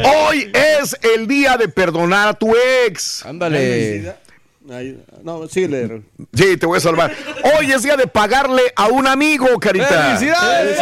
Hoy 0.04 0.52
es 0.54 0.98
el 1.16 1.28
día 1.28 1.58
de 1.58 1.68
perdonar 1.68 2.28
a 2.30 2.34
tu 2.34 2.54
ex. 2.86 3.26
Ándale. 3.26 4.16
No, 5.24 5.48
síguele. 5.48 6.04
Sí, 6.34 6.58
te 6.58 6.66
voy 6.66 6.78
a 6.78 6.82
salvar. 6.82 7.12
Hoy 7.58 7.72
es 7.72 7.82
día 7.82 7.98
de 7.98 8.08
pagarle 8.08 8.62
a 8.76 8.88
un 8.88 9.08
amigo, 9.08 9.48
Carita. 9.60 10.18
¡Felicidades! 10.18 10.78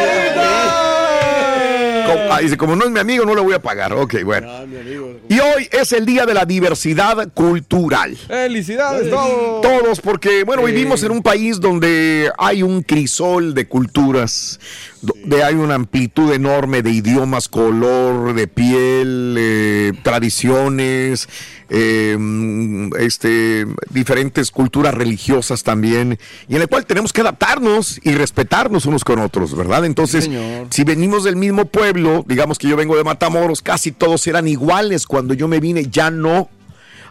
Como, 2.07 2.31
ah, 2.31 2.39
dice, 2.39 2.57
como 2.57 2.75
no 2.75 2.85
es 2.85 2.91
mi 2.91 2.99
amigo, 2.99 3.25
no 3.25 3.35
le 3.35 3.41
voy 3.41 3.53
a 3.53 3.61
pagar. 3.61 3.93
Ok, 3.93 4.23
bueno. 4.23 4.47
Mi 4.65 4.77
amigo. 4.77 5.19
Y 5.29 5.39
hoy 5.39 5.67
es 5.71 5.91
el 5.91 6.05
día 6.05 6.25
de 6.25 6.33
la 6.33 6.45
diversidad 6.45 7.29
cultural. 7.33 8.15
¡Felicidades, 8.15 9.09
todos! 9.09 9.61
Todos, 9.61 10.01
porque, 10.01 10.43
bueno, 10.43 10.63
vivimos 10.63 11.03
en 11.03 11.11
un 11.11 11.21
país 11.21 11.59
donde 11.59 12.31
hay 12.37 12.63
un 12.63 12.81
crisol 12.81 13.53
de 13.53 13.67
culturas, 13.67 14.59
donde 15.01 15.43
hay 15.43 15.55
una 15.55 15.75
amplitud 15.75 16.31
enorme 16.33 16.81
de 16.81 16.91
idiomas, 16.91 17.47
color 17.47 18.33
de 18.33 18.47
piel, 18.47 19.35
eh, 19.37 19.93
tradiciones, 20.03 21.27
eh, 21.69 22.15
mm, 22.17 22.95
este, 22.99 23.67
diferentes 23.89 24.51
culturas 24.51 24.93
religiosas 24.93 25.63
también, 25.63 26.17
y 26.47 26.55
en 26.55 26.61
el 26.61 26.67
cual 26.67 26.85
tenemos 26.85 27.13
que 27.13 27.21
adaptarnos 27.21 27.99
y 28.03 28.11
respetarnos 28.13 28.85
unos 28.85 29.03
con 29.03 29.19
otros, 29.19 29.55
¿verdad? 29.55 29.85
Entonces, 29.85 30.29
si 30.69 30.83
venimos 30.83 31.23
del 31.23 31.35
mismo 31.35 31.65
pueblo, 31.65 32.23
digamos 32.27 32.57
que 32.57 32.67
yo 32.67 32.75
vengo 32.75 32.95
de 32.95 33.03
Matamoros, 33.03 33.61
casi 33.61 33.91
todos 33.91 34.25
eran 34.27 34.47
iguales 34.47 35.05
cuando 35.05 35.33
yo 35.33 35.47
me 35.47 35.59
vine, 35.59 35.87
ya 35.89 36.09
no. 36.09 36.49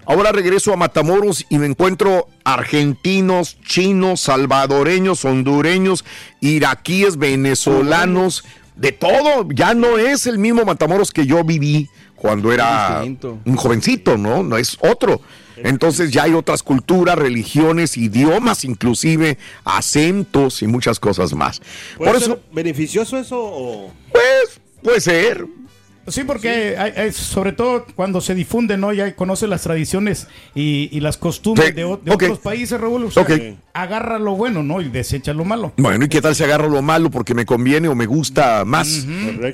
Ahora 0.07 0.31
regreso 0.33 0.73
a 0.73 0.77
Matamoros 0.77 1.45
y 1.49 1.59
me 1.59 1.67
encuentro 1.67 2.29
argentinos, 2.45 3.59
chinos, 3.61 4.21
salvadoreños, 4.21 5.25
hondureños, 5.25 6.05
iraquíes, 6.41 7.17
venezolanos, 7.17 8.45
de 8.77 8.93
todo. 8.93 9.49
Ya 9.51 9.75
no 9.75 9.99
es 9.99 10.27
el 10.27 10.39
mismo 10.39 10.65
Matamoros 10.65 11.11
que 11.11 11.27
yo 11.27 11.43
viví 11.43 11.89
cuando 12.15 12.53
era 12.53 13.03
un 13.45 13.57
jovencito, 13.57 14.17
¿no? 14.17 14.43
No 14.43 14.57
es 14.57 14.79
otro. 14.81 15.21
Entonces 15.57 16.13
ya 16.13 16.25
hay 16.25 16.35
otras 16.35 16.63
culturas, 16.63 17.17
religiones, 17.17 17.97
idiomas, 17.97 18.65
inclusive 18.65 19.39
acentos 19.65 20.63
y 20.63 20.67
muchas 20.67 21.01
cosas 21.01 21.33
más. 21.33 21.61
¿Puede 21.97 22.11
Por 22.13 22.21
ser 22.21 22.31
eso, 22.31 22.41
beneficioso 22.53 23.19
eso 23.19 23.39
o...? 23.39 23.93
pues, 24.13 24.61
puede 24.83 25.01
ser. 25.01 25.47
Sí, 26.09 26.25
porque 26.25 26.77
hay- 26.79 26.93
hay- 26.97 27.13
sobre 27.13 27.53
todo 27.53 27.85
cuando 27.97 28.21
se 28.21 28.35
difunde, 28.35 28.77
¿no? 28.77 28.93
Ya 28.93 29.15
conoce 29.17 29.47
las 29.47 29.63
tradiciones 29.63 30.29
y, 30.55 30.89
y 30.93 31.01
las 31.01 31.17
costumbres 31.17 31.69
Sí, 31.69 31.75
de, 31.75 31.85
otros 31.85 32.39
países, 32.39 32.81
Raúl. 32.81 33.05
O 33.05 33.11
sea, 33.11 33.23
Ok. 33.25 33.31
Agarra 33.77 34.19
lo 34.19 34.35
bueno, 34.35 34.63
¿no? 34.63 34.81
Y 34.81 34.89
desecha 34.89 35.35
lo 35.35 35.45
malo. 35.45 35.73
Bueno, 35.77 36.07
¿y 36.07 36.09
qué 36.09 36.23
tal 36.23 36.35
si 36.35 36.43
agarro 36.43 36.69
lo 36.69 36.81
malo 36.81 37.11
porque 37.11 37.35
me 37.35 37.45
conviene 37.45 37.89
o 37.89 37.95
me 37.95 38.07
gusta 38.07 38.65
más 38.65 39.07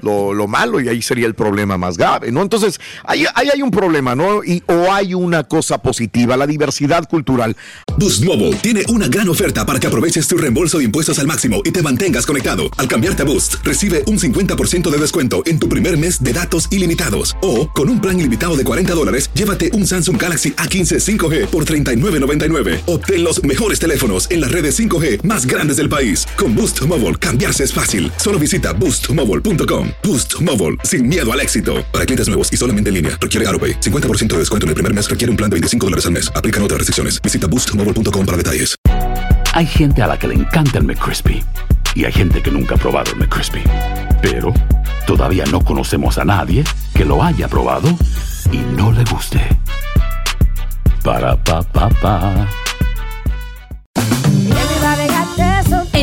lo, 0.02 0.33
lo 0.33 0.47
malo 0.47 0.81
y 0.81 0.88
ahí 0.88 1.02
sería 1.02 1.26
el 1.26 1.35
problema 1.35 1.76
más 1.76 1.99
grave, 1.99 2.31
¿no? 2.31 2.41
Entonces, 2.43 2.81
ahí, 3.05 3.25
ahí 3.35 3.49
hay 3.52 3.62
un 3.62 3.71
problema, 3.71 4.14
¿no? 4.14 4.45
Y, 4.45 4.62
o 4.67 4.93
hay 4.93 5.14
una 5.14 5.45
cosa 5.45 5.79
positiva, 5.79 6.37
la 6.37 6.47
diversidad 6.47 7.09
cultural. 7.09 7.57
Boost 7.99 8.25
Mobile 8.25 8.55
tiene 8.62 8.85
una 8.88 9.09
gran 9.09 9.29
oferta 9.29 9.67
para 9.67 9.81
que 9.81 9.88
aproveches 9.88 10.29
tu 10.29 10.37
reembolso 10.37 10.79
de 10.79 10.85
impuestos 10.85 11.19
al 11.19 11.26
máximo 11.26 11.61
y 11.64 11.73
te 11.73 11.83
mantengas 11.83 12.25
conectado. 12.25 12.64
Al 12.79 12.87
cambiarte 12.87 13.23
a 13.23 13.26
Boost, 13.26 13.57
recibe 13.64 14.05
un 14.07 14.19
50% 14.19 14.88
de 14.88 14.99
descuento 14.99 15.43
en 15.47 15.59
tu 15.59 15.69
primer 15.69 15.99
mes 15.99 16.23
de 16.23 16.33
datos 16.33 16.69
ilimitados. 16.71 17.37
O, 17.43 17.69
con 17.69 17.88
un 17.88 18.00
plan 18.00 18.19
ilimitado 18.21 18.57
de 18.57 18.64
40 18.64 18.95
dólares, 18.95 19.31
llévate 19.35 19.73
un 19.73 19.87
Samsung 19.87 20.21
Galaxy 20.21 20.52
A15 20.52 21.00
5G 21.00 21.47
por 21.47 21.64
$39.99. 21.64 22.83
Obtén 22.87 23.25
los 23.25 23.43
mejores 23.43 23.81
teléfonos 23.81 24.12
en 24.31 24.40
las 24.40 24.50
redes 24.50 24.78
5G 24.78 25.23
más 25.23 25.45
grandes 25.45 25.76
del 25.76 25.88
país. 25.88 26.26
Con 26.37 26.54
Boost 26.54 26.87
Mobile, 26.87 27.16
cambiarse 27.16 27.64
es 27.64 27.73
fácil. 27.73 28.11
Solo 28.16 28.38
visita 28.38 28.73
boostmobile.com. 28.73 29.88
Boost 30.02 30.40
Mobile, 30.40 30.78
sin 30.85 31.09
miedo 31.09 31.31
al 31.31 31.40
éxito. 31.40 31.85
Para 31.92 32.07
clientes 32.07 32.28
nuevos 32.28 32.50
y 32.50 32.57
solamente 32.57 32.88
en 32.88 32.95
línea, 32.95 33.19
requiere 33.21 33.47
AroPay. 33.49 33.81
50% 33.81 34.28
de 34.28 34.38
descuento 34.38 34.64
en 34.64 34.71
el 34.71 34.75
primer 34.75 34.95
mes 34.95 35.09
requiere 35.09 35.31
un 35.31 35.37
plan 35.37 35.50
de 35.50 35.57
25 35.57 35.87
dólares 35.87 36.07
al 36.07 36.12
mes. 36.12 36.33
Aplican 36.35 36.62
otras 36.62 36.78
restricciones. 36.78 37.21
Visita 37.21 37.47
boostmobile.com 37.47 38.25
para 38.25 38.38
detalles. 38.38 38.76
Hay 39.54 39.66
gente 39.66 40.00
a 40.00 40.07
la 40.07 40.19
que 40.19 40.28
le 40.28 40.35
encanta 40.35 40.78
el 40.78 40.85
McCrispy 40.85 41.45
y 41.95 42.04
hay 42.07 42.12
gente 42.12 42.42
que 42.42 42.50
nunca 42.50 42.75
ha 42.75 42.78
probado 42.78 43.12
el 43.12 43.19
McCrispy. 43.19 43.62
Pero 44.23 44.54
todavía 45.07 45.45
no 45.50 45.62
conocemos 45.62 46.16
a 46.16 46.25
nadie 46.25 46.64
que 46.95 47.04
lo 47.04 47.23
haya 47.23 47.49
probado 47.49 47.88
y 48.50 48.59
no 48.76 48.92
le 48.92 49.04
guste. 49.04 49.40
Para 51.02 51.37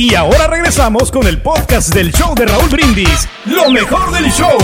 Y 0.00 0.14
ahora 0.14 0.46
regresamos 0.46 1.12
con 1.12 1.26
el 1.26 1.42
podcast 1.42 1.92
del 1.92 2.10
show 2.10 2.34
de 2.34 2.46
Raúl 2.46 2.70
Brindis. 2.70 3.28
Lo 3.44 3.70
mejor 3.70 4.10
del 4.10 4.32
show. 4.32 4.56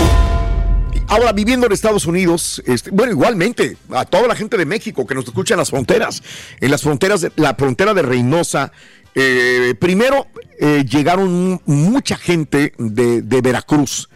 Ahora, 1.09 1.31
viviendo 1.31 1.67
en 1.67 1.73
Estados 1.73 2.07
Unidos, 2.07 2.63
este, 2.65 2.89
bueno, 2.89 3.11
igualmente, 3.11 3.77
a 3.91 4.05
toda 4.05 4.27
la 4.27 4.35
gente 4.35 4.57
de 4.57 4.65
México 4.65 5.05
que 5.05 5.13
nos 5.13 5.25
escucha 5.25 5.53
en 5.53 5.59
las 5.59 5.69
fronteras, 5.69 6.23
en 6.59 6.71
las 6.71 6.81
fronteras, 6.81 7.21
de, 7.21 7.31
la 7.35 7.53
frontera 7.53 7.93
de 7.93 8.01
Reynosa, 8.01 8.71
eh, 9.13 9.75
primero 9.79 10.25
eh, 10.59 10.83
llegaron 10.89 11.61
mucha 11.67 12.17
gente 12.17 12.73
de, 12.79 13.21
de 13.21 13.41
Veracruz, 13.41 14.09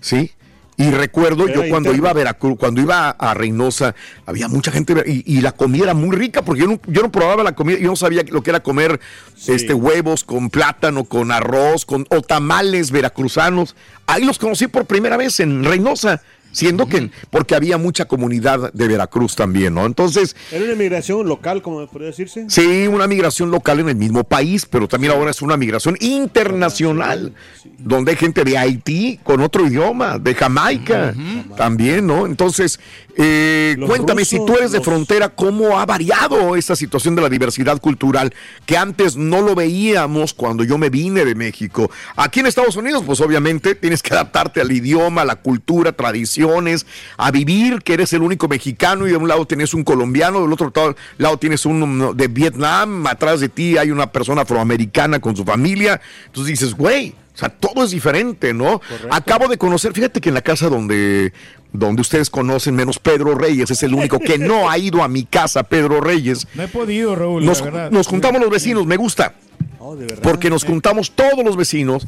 ¿sí? 0.00 0.30
Y 0.78 0.90
recuerdo 0.90 1.48
Era 1.48 1.54
yo 1.54 1.60
cuando 1.68 1.90
interno. 1.90 1.96
iba 1.96 2.10
a 2.10 2.14
Veracruz, 2.14 2.56
cuando 2.56 2.80
iba 2.80 3.10
a 3.10 3.34
Reynosa, 3.34 3.96
había 4.26 4.46
mucha 4.46 4.70
gente 4.70 4.94
y, 5.06 5.24
y 5.26 5.40
la 5.40 5.50
comida 5.50 5.84
era 5.84 5.94
muy 5.94 6.16
rica 6.16 6.42
porque 6.42 6.62
yo 6.62 6.68
no, 6.68 6.80
yo 6.86 7.02
no 7.02 7.10
probaba 7.10 7.42
la 7.42 7.56
comida, 7.56 7.78
yo 7.78 7.90
no 7.90 7.96
sabía 7.96 8.22
lo 8.28 8.44
que 8.44 8.50
era 8.50 8.60
comer 8.62 9.00
este 9.48 9.74
huevos 9.74 10.22
con 10.22 10.50
plátano, 10.50 11.02
con 11.04 11.32
arroz, 11.32 11.84
con 11.84 12.06
o 12.10 12.22
tamales 12.22 12.92
veracruzanos. 12.92 13.74
Ahí 14.06 14.24
los 14.24 14.38
conocí 14.38 14.68
por 14.68 14.86
primera 14.86 15.16
vez 15.16 15.40
en 15.40 15.64
Reynosa 15.64 16.22
siendo 16.52 16.86
que, 16.88 17.10
porque 17.30 17.54
había 17.54 17.78
mucha 17.78 18.06
comunidad 18.06 18.72
de 18.72 18.88
Veracruz 18.88 19.36
también, 19.36 19.74
¿no? 19.74 19.86
Entonces, 19.86 20.34
Era 20.50 20.64
una 20.64 20.72
inmigración 20.74 21.26
local, 21.28 21.62
como 21.62 21.86
podría 21.86 22.08
decirse. 22.08 22.46
sí, 22.48 22.86
una 22.86 23.06
migración 23.06 23.50
local 23.50 23.80
en 23.80 23.88
el 23.90 23.96
mismo 23.96 24.24
país, 24.24 24.66
pero 24.66 24.88
también 24.88 25.12
ahora 25.12 25.30
es 25.30 25.42
una 25.42 25.56
migración 25.56 25.96
internacional, 26.00 27.34
donde 27.78 28.12
hay 28.12 28.16
gente 28.16 28.44
de 28.44 28.56
Haití 28.58 29.20
con 29.22 29.40
otro 29.40 29.66
idioma, 29.66 30.18
de 30.18 30.34
Jamaica 30.34 31.14
también, 31.56 32.06
¿no? 32.06 32.26
Entonces, 32.26 32.78
eh, 33.16 33.76
cuéntame, 33.86 34.24
si 34.24 34.36
tú 34.44 34.54
eres 34.56 34.70
de 34.72 34.78
los- 34.78 34.84
frontera, 34.86 35.28
¿cómo 35.28 35.78
ha 35.78 35.86
variado 35.86 36.56
esta 36.56 36.76
situación 36.76 37.14
de 37.14 37.22
la 37.22 37.28
diversidad 37.28 37.80
cultural 37.80 38.32
que 38.66 38.76
antes 38.76 39.16
no 39.16 39.40
lo 39.42 39.54
veíamos 39.54 40.34
cuando 40.34 40.64
yo 40.64 40.78
me 40.78 40.88
vine 40.90 41.24
de 41.24 41.34
México? 41.34 41.90
Aquí 42.16 42.40
en 42.40 42.46
Estados 42.46 42.76
Unidos, 42.76 43.02
pues 43.04 43.20
obviamente 43.20 43.74
tienes 43.74 44.02
que 44.02 44.14
adaptarte 44.14 44.60
al 44.60 44.70
idioma, 44.72 45.22
a 45.22 45.24
la 45.24 45.36
cultura, 45.36 45.92
a 47.16 47.30
vivir, 47.30 47.82
que 47.82 47.94
eres 47.94 48.12
el 48.12 48.22
único 48.22 48.48
mexicano 48.48 49.06
y 49.06 49.10
de 49.10 49.16
un 49.16 49.28
lado 49.28 49.46
tienes 49.46 49.74
un 49.74 49.82
colombiano, 49.84 50.42
del 50.42 50.52
otro 50.52 50.72
lado- 51.18 51.36
tienes 51.38 51.66
uno 51.66 52.14
de 52.14 52.28
Vietnam, 52.28 53.06
atrás 53.06 53.40
de 53.40 53.48
ti 53.48 53.76
hay 53.76 53.90
una 53.90 54.10
persona 54.12 54.42
afroamericana 54.42 55.20
con 55.20 55.36
su 55.36 55.44
familia. 55.44 56.00
Entonces 56.26 56.58
dices, 56.60 56.74
güey, 56.74 57.14
o 57.34 57.38
sea, 57.38 57.48
todo 57.48 57.84
es 57.84 57.90
diferente, 57.90 58.52
¿no? 58.54 58.80
Acabo 59.10 59.48
de 59.48 59.58
conocer, 59.58 59.92
fíjate 59.92 60.20
que 60.20 60.28
en 60.30 60.34
la 60.34 60.42
casa 60.42 60.68
donde, 60.68 61.32
donde 61.72 62.02
ustedes 62.02 62.30
conocen 62.30 62.74
menos 62.74 62.98
Pedro 62.98 63.34
Reyes, 63.36 63.70
es 63.70 63.82
el 63.84 63.94
único 63.94 64.18
que 64.18 64.38
no 64.38 64.68
ha 64.70 64.76
ido 64.78 65.02
a 65.02 65.08
mi 65.08 65.24
casa, 65.24 65.62
Pedro 65.62 66.00
Reyes. 66.00 66.46
No 66.54 66.62
he 66.64 66.68
podido, 66.68 67.14
Raúl, 67.14 67.44
Nos, 67.44 67.58
la 67.60 67.64
verdad. 67.66 67.90
nos 67.90 68.06
juntamos 68.08 68.40
los 68.40 68.50
vecinos, 68.50 68.86
me 68.86 68.96
gusta, 68.96 69.34
Oh, 69.78 69.94
de 69.94 70.06
verdad. 70.06 70.22
porque 70.22 70.50
nos 70.50 70.64
juntamos 70.64 71.12
todos 71.12 71.44
los 71.44 71.56
vecinos 71.56 72.06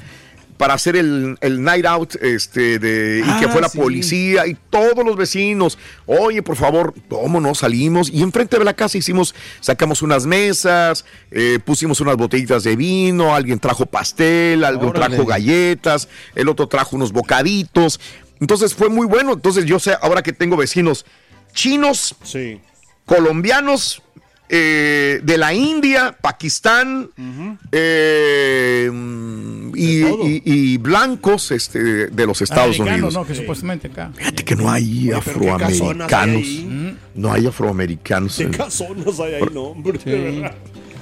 para 0.61 0.75
hacer 0.75 0.95
el, 0.95 1.39
el 1.41 1.63
night 1.63 1.87
out 1.87 2.17
este 2.21 2.79
de, 2.79 3.21
y 3.25 3.39
que 3.41 3.47
Ah, 3.47 3.49
fue 3.51 3.63
la 3.63 3.71
sí. 3.71 3.79
policía 3.79 4.47
y 4.47 4.55
todos 4.69 5.03
los 5.07 5.17
vecinos. 5.17 5.79
Oye, 6.05 6.43
por 6.43 6.55
favor, 6.57 6.93
¿cómo 7.09 7.41
no 7.41 7.55
salimos? 7.55 8.11
Y 8.11 8.21
enfrente 8.23 8.59
de 8.59 8.65
la 8.67 8.75
casa 8.75 8.99
hicimos, 8.99 9.35
sacamos 9.63 10.03
unas 10.03 10.27
mesas, 10.27 11.07
eh, 11.31 11.61
pusimos 11.65 12.03
unas 12.03 12.17
botellitas 12.19 12.63
de 12.63 12.77
vino, 12.77 13.35
alguien 13.35 13.59
trajo 13.59 13.87
pastel, 13.87 14.63
alguien 14.63 14.91
Órale. 14.91 15.15
trajo 15.17 15.25
galletas, 15.27 16.09
el 16.35 16.47
otro 16.51 16.67
trajo 16.69 16.95
unos 16.95 17.11
bocaditos. 17.11 17.99
Entonces 18.39 18.75
fue 18.75 18.91
muy 18.91 19.07
bueno. 19.07 19.33
Entonces 19.33 19.65
yo 19.65 19.79
sé, 19.79 19.95
ahora 20.03 20.23
que 20.23 20.35
tengo 20.35 20.59
vecinos 20.59 21.07
chinos, 21.55 22.15
Sí. 22.23 22.61
colombianos, 23.07 24.03
eh, 24.53 25.21
de 25.23 25.39
la 25.39 25.55
India, 25.55 26.17
Pakistán, 26.21 27.09
eh, 27.71 28.91
y, 29.75 30.77
blancos 30.79 31.51
este, 31.53 32.09
de 32.09 32.27
los 32.27 32.43
Estados 32.43 32.79
Americanos, 32.81 32.95
Unidos. 32.99 33.15
¿no? 33.15 33.25
Que 33.27 33.35
supuestamente 33.35 33.89
acá. 33.89 34.11
Fíjate 34.15 34.45
que 34.45 34.57
no 34.57 34.71
hay 34.71 35.11
afroamericanos. 35.13 36.37
hay. 36.37 36.97
No 37.15 37.33
hay 37.33 37.47
afroamericanos. 37.47 38.37
¿Qué 38.37 38.45
en- 38.45 38.53
casonas 38.53 39.21
hay 39.21 39.35
ahí, 39.35 39.43
no, 39.53 39.63
hombre? 39.63 39.99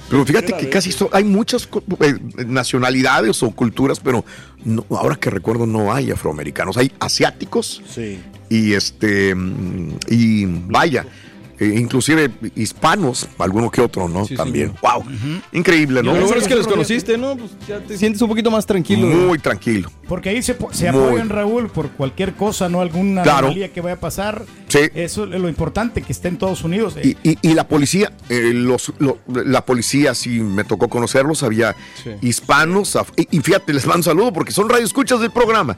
Pero 0.09 0.25
fíjate 0.25 0.53
que 0.57 0.69
casi 0.69 0.91
so- 0.91 1.09
hay 1.13 1.23
muchas 1.23 1.69
eh, 2.01 2.15
nacionalidades 2.47 3.43
o 3.43 3.51
culturas, 3.51 3.99
pero 3.99 4.25
no- 4.63 4.85
ahora 4.91 5.15
que 5.15 5.29
recuerdo 5.29 5.65
no 5.67 5.93
hay 5.93 6.09
afroamericanos. 6.11 6.77
Hay 6.77 6.91
asiáticos 6.99 7.81
Sí. 7.93 8.19
y 8.49 8.73
este 8.73 9.35
y 10.07 10.45
vaya, 10.45 11.05
eh, 11.59 11.73
inclusive 11.77 12.31
hispanos, 12.55 13.27
alguno 13.37 13.69
que 13.69 13.81
otro, 13.81 14.07
¿no? 14.07 14.25
Sí, 14.25 14.35
También. 14.35 14.73
señor. 14.81 14.81
Wow. 15.03 15.03
Increíble, 15.51 16.01
¿no? 16.03 16.13
Lo 16.15 16.21
bueno 16.25 16.41
es 16.41 16.47
que 16.47 16.55
los 16.55 16.67
conociste, 16.67 17.17
¿no? 17.17 17.35
Pues 17.35 17.51
ya 17.67 17.79
te 17.79 17.97
sientes 17.97 18.21
un 18.21 18.29
poquito 18.29 18.49
más 18.51 18.65
tranquilo. 18.65 19.07
Muy 19.07 19.39
tranquilo. 19.39 19.91
Porque 20.07 20.29
ahí 20.29 20.41
se, 20.41 20.55
se 20.71 20.89
apoyan, 20.89 21.29
Raúl, 21.29 21.69
por 21.69 21.89
cualquier 21.91 22.33
cosa, 22.33 22.67
¿no? 22.69 22.81
Alguna 22.81 23.21
Claro. 23.23 23.39
anomalía 23.47 23.71
que 23.71 23.81
vaya 23.81 23.95
a 23.95 23.99
pasar. 23.99 24.45
Sí. 24.67 24.79
Eso 24.95 25.25
es 25.25 25.39
lo 25.39 25.49
importante, 25.49 26.01
que 26.01 26.11
esté 26.11 26.27
en 26.29 26.35
Estados 26.35 26.63
Unidos. 26.63 26.95
eh. 26.97 27.15
Y, 27.23 27.29
y- 27.31 27.37
y 27.41 27.53
la 27.53 27.67
policía, 27.67 28.11
eh, 28.29 28.51
los, 28.53 28.93
lo- 28.99 29.19
la 29.27 29.65
policía 29.65 30.15
sí 30.15 30.39
me 30.39 30.63
tocó 30.63 30.87
conocerlos, 30.89 31.43
había 31.43 31.75
Sí. 32.03 32.11
hispanos, 32.21 32.97
y, 33.17 33.37
y 33.37 33.39
fíjate, 33.41 33.73
les 33.73 33.85
mando 33.85 33.97
un 33.99 34.03
saludo 34.03 34.33
porque 34.33 34.51
son 34.51 34.69
radioescuchas 34.69 35.19
del 35.19 35.31
programa. 35.31 35.77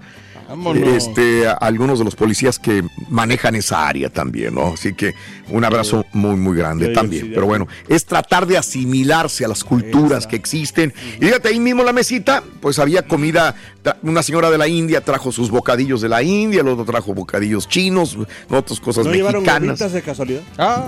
Vámonos. 0.51 0.88
Este, 0.89 1.48
a- 1.48 1.53
algunos 1.53 2.00
de 2.00 2.05
los 2.05 2.15
policías 2.15 2.60
que 2.60 2.84
manejan 3.10 3.55
esa 3.55 3.88
área 3.88 4.10
también, 4.10 4.55
¿no? 4.55 4.74
Así 4.74 4.93
que 4.93 5.13
un 5.50 5.63
abrazo 5.63 6.05
muy, 6.13 6.36
muy 6.36 6.58
grande 6.58 6.88
Sí, 6.88 6.93
también. 6.93 7.24
sí, 7.27 7.31
Pero 7.34 7.46
bueno, 7.46 7.67
es 7.88 8.05
tratar 8.05 8.46
de 8.46 8.58
asimilarse 8.58 9.46
a 9.46 9.48
las 9.48 9.63
culturas 9.63 10.27
que 10.27 10.36
existen. 10.36 10.93
Y 11.22 11.25
fíjate, 11.25 11.50
ahí 11.50 11.60
mismo 11.60 11.84
la 11.84 11.93
mesita, 11.93 12.43
pues 12.60 12.79
había 12.79 13.08
comida. 13.08 13.55
Una 14.03 14.22
señora 14.22 14.51
de 14.51 14.60
la 14.60 14.67
India 14.67 15.01
trajo 15.01 15.31
sus 15.31 15.50
bocadillos 15.50 16.01
de 16.01 16.10
la 16.10 16.22
India, 16.22 16.62
el 16.62 16.67
otro 16.67 16.86
trajo 16.86 17.13
bocadillos 17.15 17.67
chinos, 17.67 18.15
otras 18.50 18.79
cosas 18.79 19.05
¿No 19.08 19.12
llevaron 19.13 19.41
mexicanas. 19.41 19.79
gomitas 19.79 19.91
de 19.93 20.01
casualidad? 20.03 20.41
Ah. 20.58 20.88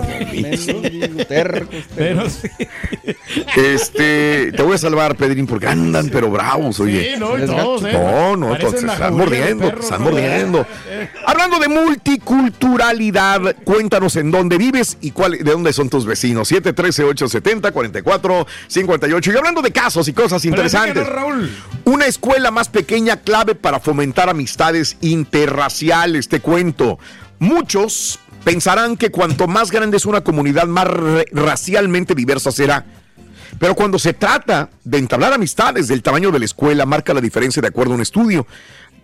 Pero 1.28 2.30
sí. 2.30 2.48
Este, 3.56 4.52
te 4.52 4.62
voy 4.62 4.74
a 4.74 4.78
salvar, 4.78 5.16
Pedrín, 5.16 5.46
porque 5.46 5.66
andan 5.66 6.08
pero 6.10 6.30
bravos, 6.30 6.78
oye. 6.80 7.14
Sí, 7.14 7.20
no, 7.20 7.36
y 7.38 7.46
todos. 7.46 7.82
¿eh? 7.84 7.92
No, 7.92 8.36
no, 8.36 8.54
entonces 8.54 8.84
están 8.84 9.16
de 9.16 9.53
mordiendo, 9.54 10.64
perros. 10.64 11.08
Hablando 11.26 11.58
de 11.58 11.68
multiculturalidad, 11.68 13.56
cuéntanos 13.64 14.14
en 14.16 14.30
dónde 14.30 14.58
vives 14.58 14.98
y 15.00 15.10
cuál, 15.10 15.32
de 15.32 15.50
dónde 15.50 15.72
son 15.72 15.88
tus 15.88 16.04
vecinos. 16.06 16.52
713-870-4458. 16.52 19.32
Y 19.32 19.36
hablando 19.36 19.62
de 19.62 19.72
casos 19.72 20.06
y 20.08 20.12
cosas 20.12 20.44
interesantes. 20.44 21.06
Raúl. 21.06 21.50
Una 21.84 22.06
escuela 22.06 22.50
más 22.50 22.68
pequeña 22.68 23.20
clave 23.20 23.54
para 23.54 23.80
fomentar 23.80 24.28
amistades 24.28 24.98
interraciales, 25.00 26.28
te 26.28 26.40
cuento. 26.40 26.98
Muchos 27.38 28.18
pensarán 28.44 28.96
que 28.96 29.10
cuanto 29.10 29.48
más 29.48 29.70
grande 29.70 29.96
es 29.96 30.06
una 30.06 30.22
comunidad, 30.22 30.66
más 30.66 30.86
racialmente 31.32 32.14
diversa 32.14 32.52
será. 32.52 32.84
Pero 33.58 33.74
cuando 33.74 33.98
se 33.98 34.12
trata 34.12 34.68
de 34.82 34.98
entablar 34.98 35.32
amistades 35.32 35.88
del 35.88 36.02
tamaño 36.02 36.30
de 36.30 36.38
la 36.38 36.44
escuela, 36.44 36.86
marca 36.86 37.14
la 37.14 37.20
diferencia 37.20 37.62
de 37.62 37.68
acuerdo 37.68 37.92
a 37.92 37.96
un 37.96 38.02
estudio. 38.02 38.46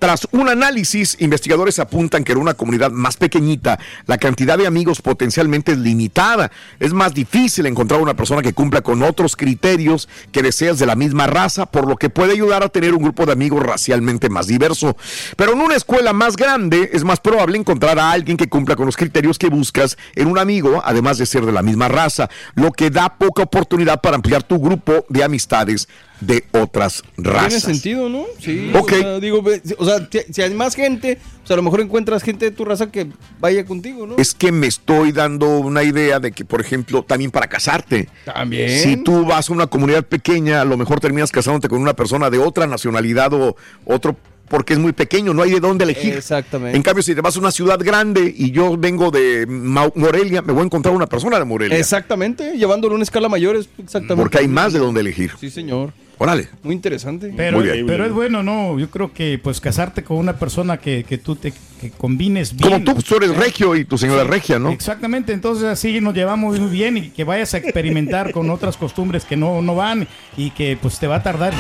Tras 0.00 0.26
un 0.30 0.48
análisis, 0.48 1.14
investigadores 1.20 1.78
apuntan 1.78 2.24
que 2.24 2.32
en 2.32 2.38
una 2.38 2.54
comunidad 2.54 2.90
más 2.90 3.18
pequeñita, 3.18 3.78
la 4.06 4.16
cantidad 4.16 4.56
de 4.56 4.66
amigos 4.66 5.02
potencialmente 5.02 5.72
es 5.72 5.78
limitada. 5.78 6.50
Es 6.78 6.94
más 6.94 7.12
difícil 7.12 7.66
encontrar 7.66 8.00
una 8.00 8.14
persona 8.14 8.40
que 8.40 8.54
cumpla 8.54 8.80
con 8.80 9.02
otros 9.02 9.36
criterios 9.36 10.08
que 10.32 10.42
deseas 10.42 10.78
de 10.78 10.86
la 10.86 10.96
misma 10.96 11.26
raza, 11.26 11.66
por 11.66 11.86
lo 11.86 11.98
que 11.98 12.08
puede 12.08 12.32
ayudar 12.32 12.62
a 12.62 12.70
tener 12.70 12.94
un 12.94 13.02
grupo 13.02 13.26
de 13.26 13.32
amigos 13.32 13.62
racialmente 13.62 14.30
más 14.30 14.46
diverso. 14.46 14.96
Pero 15.36 15.52
en 15.52 15.60
una 15.60 15.76
escuela 15.76 16.14
más 16.14 16.34
grande 16.34 16.88
es 16.94 17.04
más 17.04 17.20
probable 17.20 17.58
encontrar 17.58 17.98
a 17.98 18.10
alguien 18.10 18.38
que 18.38 18.48
cumpla 18.48 18.76
con 18.76 18.86
los 18.86 18.96
criterios 18.96 19.38
que 19.38 19.50
buscas 19.50 19.98
en 20.14 20.28
un 20.28 20.38
amigo, 20.38 20.80
además 20.82 21.18
de 21.18 21.26
ser 21.26 21.44
de 21.44 21.52
la 21.52 21.60
misma 21.60 21.88
raza, 21.88 22.30
lo 22.54 22.72
que 22.72 22.88
da 22.88 23.18
poca 23.18 23.42
oportunidad 23.42 24.00
para 24.00 24.16
ampliar 24.16 24.44
tu 24.44 24.58
grupo 24.60 25.04
de 25.10 25.24
amistades 25.24 25.88
de 26.20 26.44
otras 26.52 27.02
razas. 27.16 27.48
Tiene 27.48 27.61
sentido, 27.74 28.09
¿no? 28.09 28.24
Sí. 28.38 28.70
Ok. 28.74 28.92
O 28.92 28.96
sea, 28.98 29.20
digo, 29.20 29.42
o 29.78 29.85
sea, 29.85 30.09
si- 30.30 30.42
hay 30.42 30.54
más 30.54 30.74
gente, 30.74 31.18
pues 31.40 31.50
a 31.50 31.56
lo 31.56 31.62
mejor 31.62 31.80
encuentras 31.80 32.22
gente 32.22 32.44
de 32.46 32.50
tu 32.50 32.64
raza 32.64 32.90
que 32.90 33.06
vaya 33.40 33.64
contigo, 33.64 34.06
¿no? 34.06 34.16
Es 34.16 34.35
que 34.35 34.52
me 34.52 34.66
estoy 34.66 35.12
dando 35.12 35.59
una 35.59 35.83
idea 35.83 36.20
de 36.20 36.33
que, 36.33 36.44
por 36.44 36.61
ejemplo, 36.61 37.02
también 37.02 37.30
para 37.30 37.48
casarte. 37.48 38.09
También. 38.24 38.70
Si 38.83 38.96
tú 38.98 39.24
vas 39.24 39.50
a 39.50 39.52
una 39.52 39.66
comunidad 39.66 40.04
pequeña, 40.04 40.61
a 40.61 40.64
lo 40.64 40.76
mejor 40.76 41.00
terminas 41.00 41.30
casándote 41.30 41.68
con 41.68 41.80
una 41.80 41.94
persona 41.94 42.30
de 42.30 42.38
otra 42.38 42.66
nacionalidad 42.66 43.33
o 43.33 43.56
otro 43.85 44.16
porque 44.48 44.72
es 44.72 44.80
muy 44.80 44.90
pequeño, 44.92 45.33
no 45.33 45.42
hay 45.42 45.52
de 45.52 45.61
dónde 45.61 45.85
elegir. 45.85 46.12
Exactamente. 46.12 46.76
En 46.76 46.83
cambio, 46.83 47.04
si 47.04 47.14
te 47.14 47.20
vas 47.20 47.37
a 47.37 47.38
una 47.38 47.52
ciudad 47.52 47.78
grande 47.78 48.35
y 48.37 48.50
yo 48.50 48.76
vengo 48.76 49.12
de 49.12 49.46
Morelia, 49.46 50.42
me 50.42 50.52
voy 50.52 50.62
a 50.62 50.64
encontrar 50.64 50.92
una 50.92 51.06
persona 51.06 51.38
de 51.38 51.44
Morelia. 51.44 51.78
Exactamente, 51.78 52.56
llevándolo 52.59 52.94
a 52.94 52.96
una 52.96 53.04
escala 53.04 53.28
mayor 53.28 53.54
es 53.54 53.68
exactamente. 53.78 54.16
Porque 54.20 54.38
hay 54.38 54.48
más 54.48 54.72
de 54.72 54.80
dónde 54.80 55.02
elegir. 55.02 55.30
Sí, 55.38 55.50
señor. 55.50 55.92
Órale. 56.22 56.50
Muy 56.62 56.74
interesante. 56.74 57.33
Pero, 57.35 57.56
Muy 57.56 57.66
bien. 57.66 57.87
pero 57.87 58.04
es 58.04 58.12
bueno, 58.12 58.42
¿no? 58.42 58.78
Yo 58.78 58.90
creo 58.90 59.11
que 59.11 59.40
pues 59.42 59.59
casarte 59.59 60.04
con 60.04 60.18
una 60.18 60.37
persona 60.37 60.76
que, 60.76 61.02
que 61.02 61.16
tú 61.16 61.35
te 61.35 61.50
que 61.80 61.90
combines 61.90 62.54
bien. 62.54 62.85
Como 62.85 62.94
tú, 62.94 63.02
tú 63.02 63.16
eres 63.16 63.35
regio 63.35 63.74
y 63.74 63.87
tu 63.87 63.96
señora 63.96 64.24
regia, 64.24 64.59
¿no? 64.59 64.68
Exactamente, 64.68 65.33
entonces 65.33 65.64
así 65.64 65.98
nos 66.02 66.12
llevamos 66.12 66.61
muy 66.61 66.70
bien 66.70 66.98
y 66.98 67.09
que 67.09 67.24
vayas 67.24 67.54
a 67.54 67.56
experimentar 67.56 68.33
con 68.33 68.50
otras 68.50 68.76
costumbres 68.76 69.24
que 69.24 69.35
no, 69.35 69.62
no 69.62 69.74
van 69.74 70.06
y 70.37 70.50
que 70.50 70.76
pues 70.78 70.98
te 70.98 71.06
va 71.06 71.16
a 71.16 71.22
tardar 71.22 71.54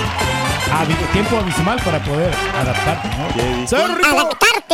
tiempo 1.14 1.38
abismal 1.38 1.80
para 1.82 1.98
poder 2.04 2.32
adaptarte, 2.54 3.08
¿no? 3.08 3.66
¿Sabes, 3.66 3.96
Rico? 3.96 4.28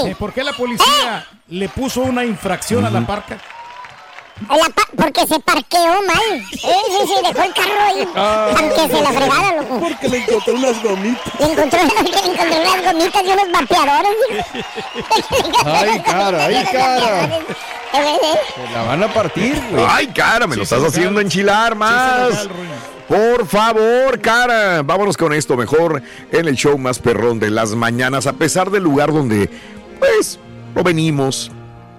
Eh, 0.06 0.16
¿Por 0.18 0.32
qué 0.32 0.42
la 0.42 0.52
policía 0.52 1.24
le 1.48 1.68
puso 1.68 2.02
una 2.02 2.24
infracción 2.24 2.84
a 2.84 2.90
la 2.90 3.06
parca? 3.06 3.38
A 4.48 4.56
la 4.56 4.64
pa- 4.64 4.88
porque 4.96 5.26
se 5.26 5.40
parqueó 5.40 6.02
mal. 6.02 6.42
Sí, 6.50 6.58
sí, 6.60 7.06
sí, 7.06 7.14
dejó 7.26 7.42
el 7.42 7.54
carro 7.54 7.82
ahí. 7.86 8.08
Aunque 8.14 8.94
se 8.96 9.02
la 9.02 9.10
fregada, 9.12 9.54
loco. 9.62 9.80
Porque 9.80 10.08
le 10.08 10.18
encontré 10.18 10.52
unas 10.52 10.82
gomitas. 10.82 11.32
Y 11.40 11.42
encontró, 11.44 11.78
encontró 11.80 12.60
unas 12.60 12.92
gomitas 12.92 13.22
y 13.24 13.28
unos 13.32 13.52
vapeadores. 13.52 14.16
Ay, 15.64 16.00
cara, 16.06 16.44
ay, 16.46 16.64
cara. 16.72 17.40
Se 17.92 18.72
la 18.74 18.82
van 18.82 19.02
a 19.04 19.08
partir, 19.12 19.60
güey. 19.70 19.84
Ay, 19.88 20.06
cara, 20.08 20.46
me 20.46 20.56
lo 20.56 20.62
estás 20.64 20.82
haciendo 20.82 21.20
enchilar 21.20 21.74
más. 21.74 22.46
Por 23.08 23.46
favor, 23.46 24.20
cara. 24.20 24.82
Vámonos 24.82 25.16
con 25.16 25.32
esto 25.32 25.56
mejor 25.56 26.02
en 26.30 26.46
el 26.48 26.56
show 26.56 26.76
más 26.76 26.98
perrón 26.98 27.38
de 27.38 27.50
las 27.50 27.70
mañanas. 27.74 28.26
A 28.26 28.34
pesar 28.34 28.70
del 28.70 28.82
lugar 28.82 29.12
donde, 29.12 29.48
pues, 29.98 30.38
provenimos, 30.74 31.50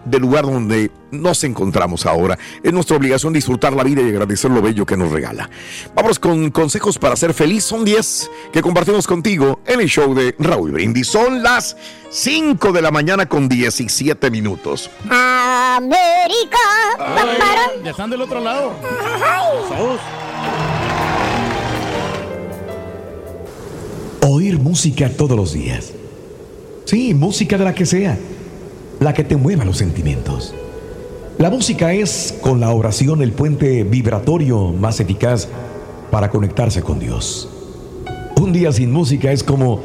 del 0.08 0.22
lugar 0.22 0.46
donde 0.46 0.92
nos 1.12 1.44
encontramos 1.44 2.06
ahora. 2.06 2.38
Es 2.64 2.74
nuestra 2.74 2.98
obligación 2.98 3.34
disfrutar 3.34 3.74
la 3.74 3.84
vida 3.84 4.02
y 4.02 4.10
agradecer 4.10 4.52
lo 4.52 4.62
bello 4.62 4.86
que 4.86 4.98
nos 4.98 5.12
regala. 5.12 5.50
Vamos 5.96 6.20
con 6.20 6.52
consejos 6.52 6.98
para 6.98 7.16
ser 7.16 7.34
feliz. 7.34 7.64
Son 7.64 7.86
10 7.86 8.30
que 8.52 8.62
compartimos 8.62 9.08
contigo 9.08 9.60
en 9.66 9.82
el 9.82 9.88
show 9.88 10.14
de 10.14 10.36
Raúl 10.40 10.72
Brindis. 10.72 11.08
Son 11.08 11.44
las 11.44 11.78
5 12.10 12.72
de 12.72 12.82
la 12.82 12.92
mañana 12.92 13.28
con 13.28 13.50
17 13.50 14.32
minutos. 14.32 14.90
América. 15.10 16.58
Ya 17.84 17.92
están 17.92 18.10
del 18.10 18.22
otro 18.22 18.40
lado. 18.40 18.74
Oír 24.22 24.60
música 24.60 25.10
todos 25.10 25.38
los 25.38 25.54
días. 25.54 25.94
Sí, 26.86 27.14
música 27.14 27.58
de 27.58 27.66
la 27.66 27.76
que 27.76 27.86
sea, 27.86 28.18
la 29.00 29.14
que 29.14 29.24
te 29.24 29.38
mueva 29.38 29.66
los 29.66 29.78
sentimientos. 29.78 30.54
La 31.38 31.50
música 31.50 31.94
es, 31.94 32.36
con 32.42 32.60
la 32.60 32.72
oración, 32.72 33.22
el 33.22 33.32
puente 33.32 33.84
vibratorio 33.84 34.72
más 34.72 35.00
eficaz 35.00 35.48
para 36.10 36.30
conectarse 36.32 36.82
con 36.82 37.00
Dios. 37.00 37.50
Un 38.42 38.54
día 38.54 38.72
sin 38.72 38.92
música 38.92 39.32
es 39.32 39.44
como, 39.44 39.82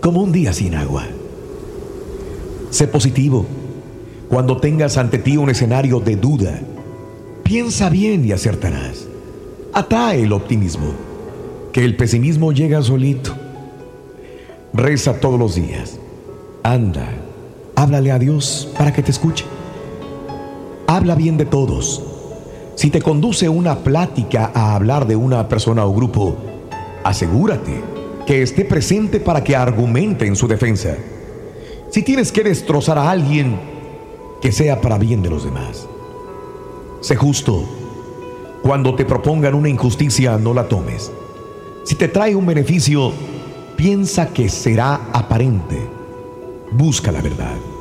como 0.00 0.22
un 0.22 0.30
día 0.30 0.52
sin 0.52 0.74
agua. 0.74 1.04
Sé 2.70 2.86
positivo. 2.86 3.44
Cuando 4.28 4.56
tengas 4.56 4.96
ante 4.96 5.18
ti 5.18 5.36
un 5.36 5.50
escenario 5.50 6.00
de 6.00 6.16
duda, 6.16 6.60
piensa 7.42 7.90
bien 7.90 8.24
y 8.24 8.32
acertarás. 8.32 9.06
Atrae 9.72 10.22
el 10.22 10.32
optimismo, 10.32 10.92
que 11.72 11.84
el 11.84 11.96
pesimismo 11.96 12.52
llega 12.52 12.82
solito. 12.82 13.34
Reza 14.72 15.20
todos 15.20 15.38
los 15.38 15.54
días. 15.54 15.98
Anda, 16.62 17.08
háblale 17.82 18.12
a 18.12 18.18
Dios 18.18 18.68
para 18.78 18.92
que 18.92 19.02
te 19.02 19.10
escuche. 19.10 19.44
Habla 20.86 21.16
bien 21.16 21.36
de 21.36 21.46
todos. 21.46 22.00
Si 22.76 22.90
te 22.90 23.02
conduce 23.02 23.48
una 23.48 23.80
plática 23.80 24.52
a 24.54 24.76
hablar 24.76 25.06
de 25.06 25.16
una 25.16 25.48
persona 25.48 25.84
o 25.84 25.92
grupo, 25.92 26.36
asegúrate 27.02 27.82
que 28.24 28.42
esté 28.42 28.64
presente 28.64 29.18
para 29.18 29.42
que 29.42 29.56
argumente 29.56 30.26
en 30.26 30.36
su 30.36 30.46
defensa. 30.46 30.96
Si 31.90 32.02
tienes 32.02 32.30
que 32.30 32.44
destrozar 32.44 32.98
a 32.98 33.10
alguien, 33.10 33.58
que 34.40 34.52
sea 34.52 34.80
para 34.80 34.96
bien 34.96 35.20
de 35.20 35.30
los 35.30 35.44
demás. 35.44 35.88
Sé 37.00 37.16
justo. 37.16 37.64
Cuando 38.62 38.94
te 38.94 39.04
propongan 39.04 39.54
una 39.54 39.68
injusticia, 39.68 40.38
no 40.38 40.54
la 40.54 40.68
tomes. 40.68 41.10
Si 41.84 41.96
te 41.96 42.06
trae 42.06 42.36
un 42.36 42.46
beneficio, 42.46 43.12
piensa 43.76 44.28
que 44.28 44.48
será 44.48 45.08
aparente. 45.12 45.80
Busca 46.70 47.10
la 47.10 47.20
verdad. 47.20 47.71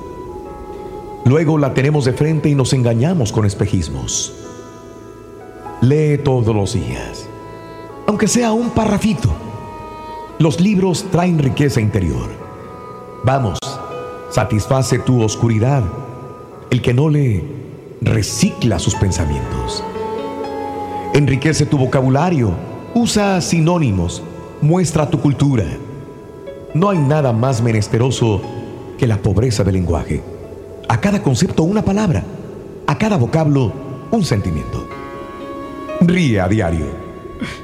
Luego 1.25 1.57
la 1.57 1.73
tenemos 1.73 2.05
de 2.05 2.13
frente 2.13 2.49
y 2.49 2.55
nos 2.55 2.73
engañamos 2.73 3.31
con 3.31 3.45
espejismos. 3.45 4.33
Lee 5.81 6.17
todos 6.23 6.55
los 6.55 6.73
días, 6.73 7.27
aunque 8.07 8.27
sea 8.27 8.51
un 8.53 8.71
parrafito. 8.71 9.29
Los 10.39 10.59
libros 10.59 11.05
traen 11.11 11.37
riqueza 11.37 11.79
interior. 11.79 12.29
Vamos, 13.23 13.59
satisface 14.31 14.97
tu 14.99 15.21
oscuridad. 15.21 15.83
El 16.71 16.81
que 16.81 16.93
no 16.93 17.09
lee, 17.09 17.43
recicla 18.01 18.79
sus 18.79 18.95
pensamientos. 18.95 19.83
Enriquece 21.13 21.65
tu 21.67 21.77
vocabulario, 21.77 22.51
usa 22.95 23.41
sinónimos, 23.41 24.23
muestra 24.61 25.09
tu 25.09 25.19
cultura. 25.19 25.65
No 26.73 26.89
hay 26.89 26.97
nada 26.97 27.31
más 27.33 27.61
menesteroso 27.61 28.41
que 28.97 29.05
la 29.05 29.17
pobreza 29.17 29.63
del 29.63 29.75
lenguaje. 29.75 30.30
A 30.91 30.99
cada 30.99 31.23
concepto 31.23 31.63
una 31.63 31.85
palabra, 31.85 32.21
a 32.85 32.97
cada 32.97 33.15
vocablo 33.15 33.71
un 34.11 34.25
sentimiento. 34.25 34.85
Ríe 36.01 36.41
a 36.41 36.49
diario. 36.49 36.85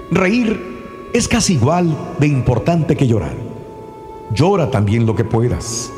Reír 0.09 1.09
es 1.13 1.27
casi 1.27 1.55
igual 1.55 1.93
de 2.19 2.27
importante 2.27 2.95
que 2.95 3.05
llorar. 3.05 3.35
Llora 4.33 4.71
también 4.71 5.05
lo 5.05 5.13
que 5.13 5.25
puedas. 5.25 5.91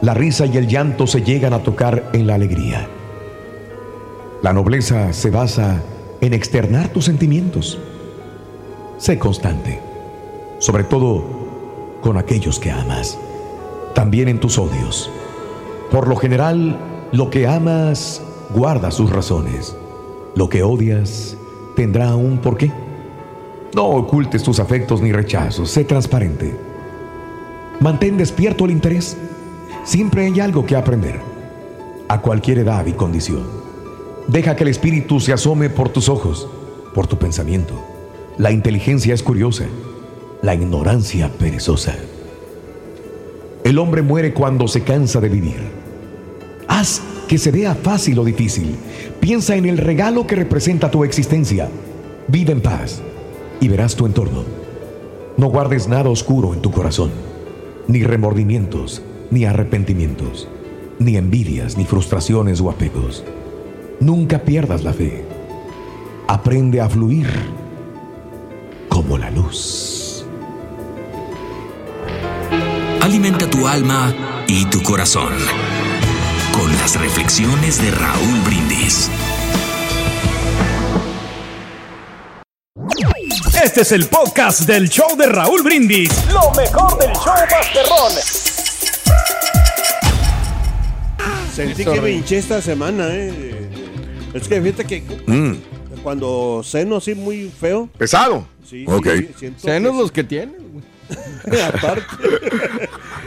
La 0.00 0.14
risa 0.14 0.46
y 0.46 0.56
el 0.56 0.66
llanto 0.66 1.06
se 1.06 1.20
llegan 1.20 1.52
a 1.52 1.62
tocar 1.62 2.08
en 2.14 2.26
la 2.26 2.36
alegría. 2.36 2.88
La 4.40 4.54
nobleza 4.54 5.12
se 5.12 5.28
basa 5.28 5.82
en 6.22 6.32
externar 6.32 6.88
tus 6.88 7.04
sentimientos. 7.04 7.78
Sé 8.96 9.18
constante, 9.18 9.78
sobre 10.58 10.84
todo 10.84 11.22
con 12.00 12.16
aquellos 12.16 12.58
que 12.58 12.70
amas, 12.70 13.18
también 13.94 14.28
en 14.28 14.40
tus 14.40 14.56
odios. 14.56 15.10
Por 15.92 16.08
lo 16.08 16.16
general, 16.16 16.78
lo 17.12 17.28
que 17.28 17.46
amas 17.46 18.22
guarda 18.54 18.90
sus 18.90 19.10
razones. 19.10 19.76
Lo 20.34 20.48
que 20.48 20.62
odias 20.62 21.36
tendrá 21.76 22.16
un 22.16 22.38
porqué. 22.38 22.72
No 23.74 23.88
ocultes 23.88 24.42
tus 24.42 24.58
afectos 24.58 25.02
ni 25.02 25.12
rechazos, 25.12 25.70
sé 25.70 25.84
transparente. 25.84 26.56
Mantén 27.80 28.16
despierto 28.16 28.64
el 28.64 28.70
interés. 28.70 29.18
Siempre 29.84 30.24
hay 30.24 30.40
algo 30.40 30.64
que 30.64 30.76
aprender, 30.76 31.20
a 32.08 32.22
cualquier 32.22 32.60
edad 32.60 32.86
y 32.86 32.92
condición. 32.92 33.44
Deja 34.28 34.56
que 34.56 34.64
el 34.64 34.70
espíritu 34.70 35.20
se 35.20 35.34
asome 35.34 35.68
por 35.68 35.90
tus 35.90 36.08
ojos, 36.08 36.48
por 36.94 37.06
tu 37.06 37.18
pensamiento. 37.18 37.74
La 38.38 38.50
inteligencia 38.50 39.12
es 39.12 39.22
curiosa, 39.22 39.64
la 40.40 40.54
ignorancia 40.54 41.30
perezosa. 41.38 41.94
El 43.62 43.78
hombre 43.78 44.00
muere 44.00 44.32
cuando 44.32 44.68
se 44.68 44.82
cansa 44.84 45.20
de 45.20 45.28
vivir. 45.28 45.81
Que 47.28 47.38
se 47.38 47.50
vea 47.50 47.74
fácil 47.74 48.18
o 48.18 48.24
difícil. 48.24 48.74
Piensa 49.20 49.54
en 49.54 49.66
el 49.66 49.78
regalo 49.78 50.26
que 50.26 50.34
representa 50.34 50.90
tu 50.90 51.04
existencia. 51.04 51.68
Vive 52.28 52.52
en 52.52 52.60
paz 52.60 53.00
y 53.60 53.68
verás 53.68 53.94
tu 53.94 54.04
entorno. 54.04 54.44
No 55.36 55.46
guardes 55.46 55.86
nada 55.88 56.10
oscuro 56.10 56.52
en 56.52 56.60
tu 56.60 56.70
corazón, 56.70 57.10
ni 57.86 58.02
remordimientos, 58.02 59.02
ni 59.30 59.44
arrepentimientos, 59.44 60.48
ni 60.98 61.16
envidias, 61.16 61.78
ni 61.78 61.84
frustraciones 61.84 62.60
o 62.60 62.68
apegos. 62.68 63.24
Nunca 64.00 64.40
pierdas 64.40 64.82
la 64.82 64.92
fe. 64.92 65.24
Aprende 66.26 66.80
a 66.80 66.88
fluir 66.88 67.28
como 68.88 69.18
la 69.18 69.30
luz. 69.30 70.26
Alimenta 73.00 73.48
tu 73.48 73.66
alma 73.66 74.12
y 74.48 74.64
tu 74.66 74.82
corazón 74.82 75.32
las 76.82 77.00
reflexiones 77.00 77.80
de 77.80 77.92
Raúl 77.92 78.40
Brindis. 78.40 79.08
Este 83.62 83.82
es 83.82 83.92
el 83.92 84.06
podcast 84.06 84.62
del 84.62 84.88
show 84.88 85.16
de 85.16 85.26
Raúl 85.26 85.62
Brindis. 85.62 86.10
Lo 86.32 86.50
mejor 86.60 86.98
del 86.98 87.12
show 87.12 87.34
Masterrón. 87.48 88.12
Sentí 91.54 91.84
que 91.84 92.00
me 92.00 92.10
hinché 92.10 92.38
esta 92.38 92.60
semana, 92.60 93.06
eh. 93.10 93.70
Es 94.34 94.48
que 94.48 94.60
fíjate 94.60 94.84
que 94.84 95.02
Mm, 95.28 95.54
cuando 96.02 96.62
ceno 96.64 96.96
así 96.96 97.14
muy 97.14 97.48
feo. 97.48 97.88
pesado. 97.96 98.44
Sí, 98.68 98.84
Ok. 98.88 99.06
sí, 99.38 99.54
Senos 99.56 99.92
que 99.92 99.98
los 99.98 100.10
que 100.10 100.24
tienen. 100.24 100.56
güey. 100.72 101.62
aparte. 101.62 102.02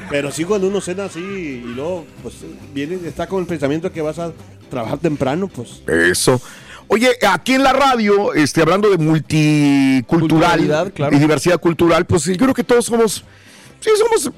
Pero 0.10 0.32
sí 0.32 0.44
cuando 0.46 0.68
uno 0.68 0.82
cena 0.82 1.06
así 1.06 1.20
y 1.20 1.74
luego 1.76 2.06
pues 2.22 2.36
viene, 2.74 3.00
está 3.08 3.28
con 3.28 3.42
el 3.42 3.48
pensamiento 3.48 3.92
que 3.92 4.02
vas 4.02 4.20
a 4.20 4.32
trabajar 4.70 5.00
temprano, 5.00 5.48
pues. 5.48 5.82
Eso. 5.88 6.42
Oye, 6.88 7.18
aquí 7.28 7.54
en 7.54 7.64
la 7.64 7.74
radio, 7.74 8.34
este, 8.34 8.62
hablando 8.62 8.90
de 8.90 8.98
multicultural 8.98 10.92
claro. 10.94 11.16
y 11.16 11.20
diversidad 11.20 11.60
cultural, 11.60 12.06
pues 12.06 12.26
yo 12.26 12.38
creo 12.38 12.54
que 12.54 12.64
todos 12.64 12.86
somos, 12.86 13.24
sí, 13.80 13.90
somos, 13.98 14.32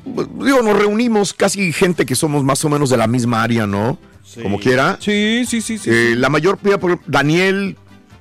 digo, 0.45 0.61
nos 0.61 0.77
reunimos 0.77 1.33
casi 1.33 1.73
gente 1.73 2.05
que 2.05 2.15
somos 2.15 2.43
más 2.43 2.63
o 2.63 2.69
menos 2.69 2.89
de 2.89 2.97
la 2.97 3.07
misma 3.07 3.43
área, 3.43 3.67
¿no? 3.67 3.97
Sí. 4.23 4.41
Como 4.41 4.59
quiera. 4.59 4.97
Sí, 5.01 5.43
sí, 5.47 5.61
sí, 5.61 5.77
sí. 5.77 5.89
Eh, 5.91 6.15
la 6.17 6.29
mayor, 6.29 6.57
por 6.57 6.69
ejemplo, 6.69 6.99
Daniel, 7.05 7.75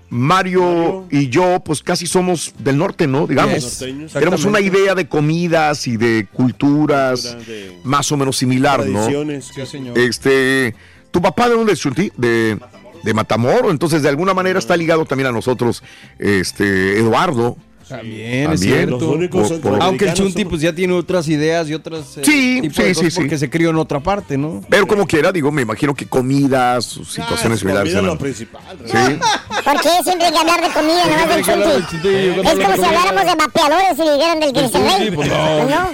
Mario, 0.09 0.63
Mario. 0.63 1.07
y 1.11 1.29
yo, 1.29 1.61
pues 1.65 1.83
casi 1.83 2.07
somos 2.07 2.53
del 2.59 2.79
norte, 2.79 3.07
¿no? 3.07 3.27
Digamos. 3.27 3.85
Tenemos 4.13 4.45
una 4.45 4.61
idea 4.61 4.95
de 4.95 5.09
comidas 5.09 5.87
y 5.87 5.97
de 5.97 6.27
culturas 6.33 7.37
de 7.47 7.79
más 7.85 8.11
o 8.13 8.17
menos 8.17 8.37
similar, 8.37 8.87
¿no? 8.87 9.07
Sí, 9.41 9.67
señor. 9.67 9.99
Este, 9.99 10.75
¿tu 11.11 11.21
papá 11.21 11.49
de 11.49 11.57
dónde 11.57 11.73
es, 11.73 11.81
Chunti? 11.81 12.13
De, 12.17 12.59
de 13.03 13.15
Matamoros, 13.15 13.71
entonces 13.71 14.03
de 14.03 14.09
alguna 14.09 14.35
manera 14.35 14.59
está 14.59 14.77
ligado 14.77 15.05
también 15.05 15.29
a 15.29 15.33
nosotros, 15.33 15.83
este, 16.19 16.99
Eduardo. 16.99 17.57
También, 17.89 18.51
es 18.53 18.61
cierto. 18.61 18.99
Los 18.99 19.03
únicos 19.03 19.49
Por- 19.53 19.61
por- 19.61 19.83
Aunque 19.83 20.07
el 20.07 20.15
Chunti 20.15 20.43
somos- 20.43 20.49
pues 20.51 20.63
ya 20.63 20.73
tiene 20.73 20.93
otras 20.95 21.29
ideas 21.29 21.69
y 21.69 21.75
otras 21.75 22.17
eh, 22.17 22.23
Sí, 22.25 22.61
sí, 22.63 22.83
de 22.83 22.95
cosas 22.95 23.13
sí. 23.15 23.21
porque 23.21 23.39
se 23.39 23.49
crió 23.49 23.71
en 23.71 23.77
otra 23.77 24.01
parte, 24.01 24.37
¿no? 24.37 24.63
Pero 24.69 24.87
como 24.87 25.07
quiera, 25.07 25.31
digo, 25.31 25.53
me 25.53 25.63
imagino 25.63 25.95
que 25.95 26.07
comidas, 26.07 26.85
sus 26.85 27.13
situaciones 27.13 27.59
Ah, 27.59 27.61
similares. 27.61 27.93
comida 27.95 28.01
es 28.01 28.15
lo 28.15 28.19
principal. 28.19 28.63
Sí. 28.87 28.93
¿Por 29.65 29.81
qué 29.81 29.89
siempre 30.03 30.27
hay 30.27 30.33
que 30.33 30.39
hablar 30.39 30.61
de 30.63 30.71
comida, 30.73 31.03
no 31.07 31.17
hay 31.17 31.29
del 31.29 31.45
chunti? 31.45 31.87
Chunti, 31.91 32.09
Es 32.09 32.55
como 32.55 32.75
si 32.77 32.85
habláramos 32.85 33.25
de 33.25 33.35
vapeadores 33.37 33.99
y 33.99 34.03
dijeran 34.17 34.41
del 34.41 34.53
Cristian 34.53 35.15
pues 35.15 35.29
no. 35.29 35.69
no. 35.69 35.91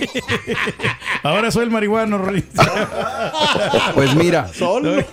Ahora 1.22 1.50
soy 1.50 1.64
el 1.64 1.70
marihuano, 1.70 2.18
Rolly. 2.18 2.44
Pues 3.94 4.14
mira, 4.14 4.48
Solo. 4.52 5.04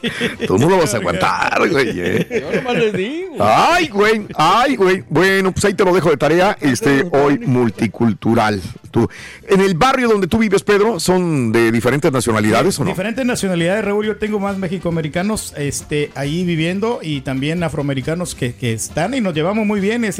Tú 0.48 0.58
no 0.58 0.70
lo 0.70 0.78
vas 0.78 0.94
a 0.94 0.98
aguantar, 0.98 1.70
güey. 1.70 1.89
eh. 1.96 2.44
yo 2.52 2.56
nomás 2.62 2.76
les 2.78 2.94
digo. 2.94 3.36
Ay, 3.39 3.88
güey, 3.89 4.26
ay, 4.36 4.76
güey. 4.76 5.04
Bueno, 5.10 5.52
pues 5.52 5.65
ahí 5.65 5.74
te 5.74 5.84
lo 5.84 5.94
dejo 5.94 6.10
de 6.10 6.18
tarea. 6.18 6.58
Este, 6.71 7.05
hoy 7.12 7.39
multicultural. 7.39 8.62
Tú, 8.91 9.08
en 9.47 9.62
el 9.62 9.75
barrio 9.75 10.10
donde 10.10 10.27
tú 10.27 10.39
vives, 10.39 10.63
Pedro, 10.63 10.99
¿son 10.99 11.51
de 11.51 11.71
diferentes 11.71 12.12
nacionalidades 12.12 12.79
o 12.79 12.84
no? 12.84 12.89
Diferentes 12.89 13.23
nacionalidades, 13.25 13.86
Raúl. 13.86 14.05
Yo 14.08 14.17
tengo 14.17 14.39
más 14.39 14.58
mexicoamericanos 14.58 15.53
este, 15.58 16.12
ahí 16.15 16.43
viviendo 16.43 16.99
y 17.01 17.21
también 17.21 17.62
afroamericanos 17.63 18.34
que, 18.36 18.53
que 18.55 18.73
están 18.73 19.13
y 19.13 19.21
nos 19.21 19.34
llevamos 19.36 19.65
muy 19.67 19.79
bien. 19.79 20.03
Es, 20.05 20.19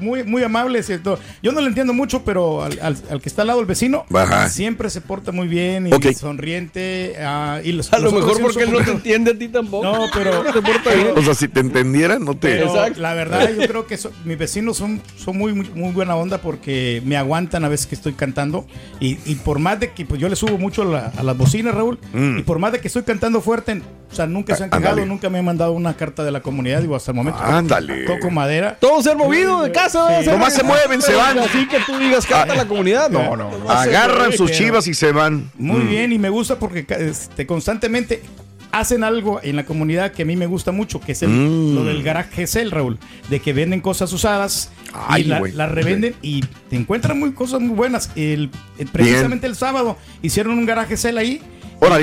muy, 0.00 0.24
muy 0.24 0.42
amables. 0.42 0.86
¿cierto? 0.86 1.18
Yo 1.42 1.52
no 1.52 1.60
lo 1.60 1.66
entiendo 1.68 1.92
mucho, 1.92 2.24
pero 2.24 2.62
al, 2.62 2.78
al- 2.80 2.96
al 3.10 3.20
que 3.20 3.28
está 3.28 3.42
al 3.42 3.48
lado, 3.48 3.60
el 3.60 3.66
vecino, 3.66 4.04
Ajá. 4.12 4.48
siempre 4.48 4.90
se 4.90 5.00
porta 5.00 5.32
muy 5.32 5.46
bien 5.48 5.86
y 5.86 6.14
sonriente. 6.14 7.14
ah, 7.20 7.60
y 7.62 7.72
los, 7.72 7.92
A 7.92 7.98
lo 7.98 8.10
mejor 8.12 8.40
porque 8.40 8.62
él 8.64 8.72
no 8.72 8.80
te 8.80 8.90
entiende 8.90 9.32
a 9.32 9.38
ti 9.38 9.48
tampoco. 9.48 9.84
No, 9.84 10.06
pero- 10.12 10.44
se 10.52 10.62
porta 10.62 10.94
bien. 10.94 11.08
O 11.16 11.22
sea, 11.22 11.34
si 11.34 11.48
te 11.48 11.60
entendieran, 11.60 12.24
no 12.24 12.34
te. 12.34 12.48
Pero 12.56 12.72
la 12.96 13.14
verdad, 13.14 13.48
yo 13.50 13.66
creo 13.66 13.86
que 13.86 13.96
so- 13.96 14.12
mis 14.24 14.38
vecinos 14.38 14.76
son, 14.76 15.00
son 15.16 15.36
muy, 15.36 15.52
muy, 15.52 15.68
muy 15.88 15.94
buena 15.94 16.14
onda 16.16 16.38
porque 16.38 17.02
me 17.04 17.16
aguantan 17.16 17.64
a 17.64 17.68
veces 17.68 17.86
que 17.86 17.94
estoy 17.94 18.12
cantando. 18.12 18.66
Y, 19.00 19.18
y 19.24 19.34
por 19.36 19.58
más 19.58 19.80
de 19.80 19.92
que 19.92 20.04
pues, 20.04 20.20
yo 20.20 20.28
le 20.28 20.36
subo 20.36 20.58
mucho 20.58 20.82
a, 20.82 20.84
la- 20.84 21.12
a 21.16 21.22
las 21.22 21.36
bocinas, 21.36 21.74
Raúl, 21.74 21.98
Mm. 22.12 22.38
y 22.38 22.42
por 22.42 22.58
más 22.58 22.72
de 22.72 22.80
que 22.80 22.88
estoy 22.88 23.02
cantando 23.02 23.40
fuerte, 23.40 23.82
o 24.10 24.14
sea, 24.14 24.26
nunca 24.26 24.56
se 24.56 24.64
han 24.64 24.70
Ah, 24.72 24.76
quejado, 24.78 24.94
ándale. 24.94 25.06
nunca 25.08 25.28
me 25.28 25.38
han 25.38 25.44
mandado 25.44 25.72
una 25.72 25.94
carta 25.96 26.24
de 26.24 26.30
la 26.30 26.40
comunidad, 26.40 26.80
digo, 26.80 26.96
hasta 26.96 27.10
el 27.10 27.16
momento. 27.16 27.40
Ándale. 27.42 28.04
Toco 28.06 28.30
madera. 28.30 28.76
Todos 28.80 29.04
se 29.04 29.10
han 29.10 29.18
movido 29.18 29.62
de 29.62 29.70
casa. 29.72 30.22
Sí. 30.22 30.30
Nomás 30.30 30.54
se 30.54 30.62
mueven, 30.62 31.02
se 31.02 31.14
van. 31.14 31.38
Así 31.38 31.66
que 31.68 31.78
tú 31.86 31.98
digas 31.98 32.24
canta 32.26 32.54
la 32.54 32.66
comunidad. 32.66 33.10
No, 33.10 33.36
no, 33.36 33.50
no. 33.58 33.70
Agarran 33.70 34.32
sus 34.32 34.50
chivas 34.52 34.86
y 34.86 34.94
se 34.94 35.12
van. 35.12 35.50
Muy 35.58 35.80
Mm. 35.82 35.88
bien, 35.88 36.12
y 36.12 36.18
me 36.18 36.30
gusta 36.30 36.58
porque 36.58 36.86
este, 36.88 37.46
constantemente 37.46 38.22
hacen 38.72 39.02
algo 39.04 39.40
en 39.42 39.56
la 39.56 39.64
comunidad 39.64 40.12
que 40.12 40.22
a 40.22 40.24
mí 40.24 40.36
me 40.36 40.46
gusta 40.46 40.72
mucho, 40.72 41.00
que 41.00 41.12
es 41.12 41.22
el- 41.22 41.30
Mm. 41.30 41.74
lo 41.74 41.84
del 41.84 42.02
garaje 42.02 42.46
sale, 42.46 42.70
Raúl, 42.70 42.98
de 43.30 43.40
que 43.40 43.52
venden 43.52 43.80
cosas 43.80 44.12
usadas 44.12 44.70
Ay, 44.92 45.22
y 45.22 45.24
la- 45.26 45.40
las 45.40 45.70
revenden 45.70 46.14
y 46.22 46.42
te 46.70 46.76
encuentran 46.76 47.18
muy 47.18 47.32
cosas 47.32 47.60
muy 47.60 47.74
buenas. 47.74 48.10
El, 48.16 48.50
el- 48.78 48.88
precisamente 48.88 49.46
el 49.46 49.56
sábado 49.56 49.96
hicieron 50.22 50.58
un 50.58 50.66
garaje 50.66 50.96
sale 50.96 51.20
ahí. 51.20 51.42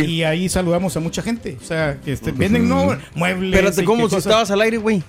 Y 0.08 0.23
ahí 0.23 0.47
saludamos 0.47 0.95
a 0.95 1.01
mucha 1.01 1.21
gente. 1.21 1.58
O 1.62 1.65
sea, 1.65 1.97
que 2.04 2.13
este, 2.13 2.32
venden 2.32 2.69
no, 2.69 2.95
muebles. 3.13 3.54
Espérate, 3.54 3.84
¿cómo 3.84 4.08
si 4.10 4.15
estabas 4.15 4.49
al 4.49 4.62
aire, 4.62 4.78
güey? 4.78 5.04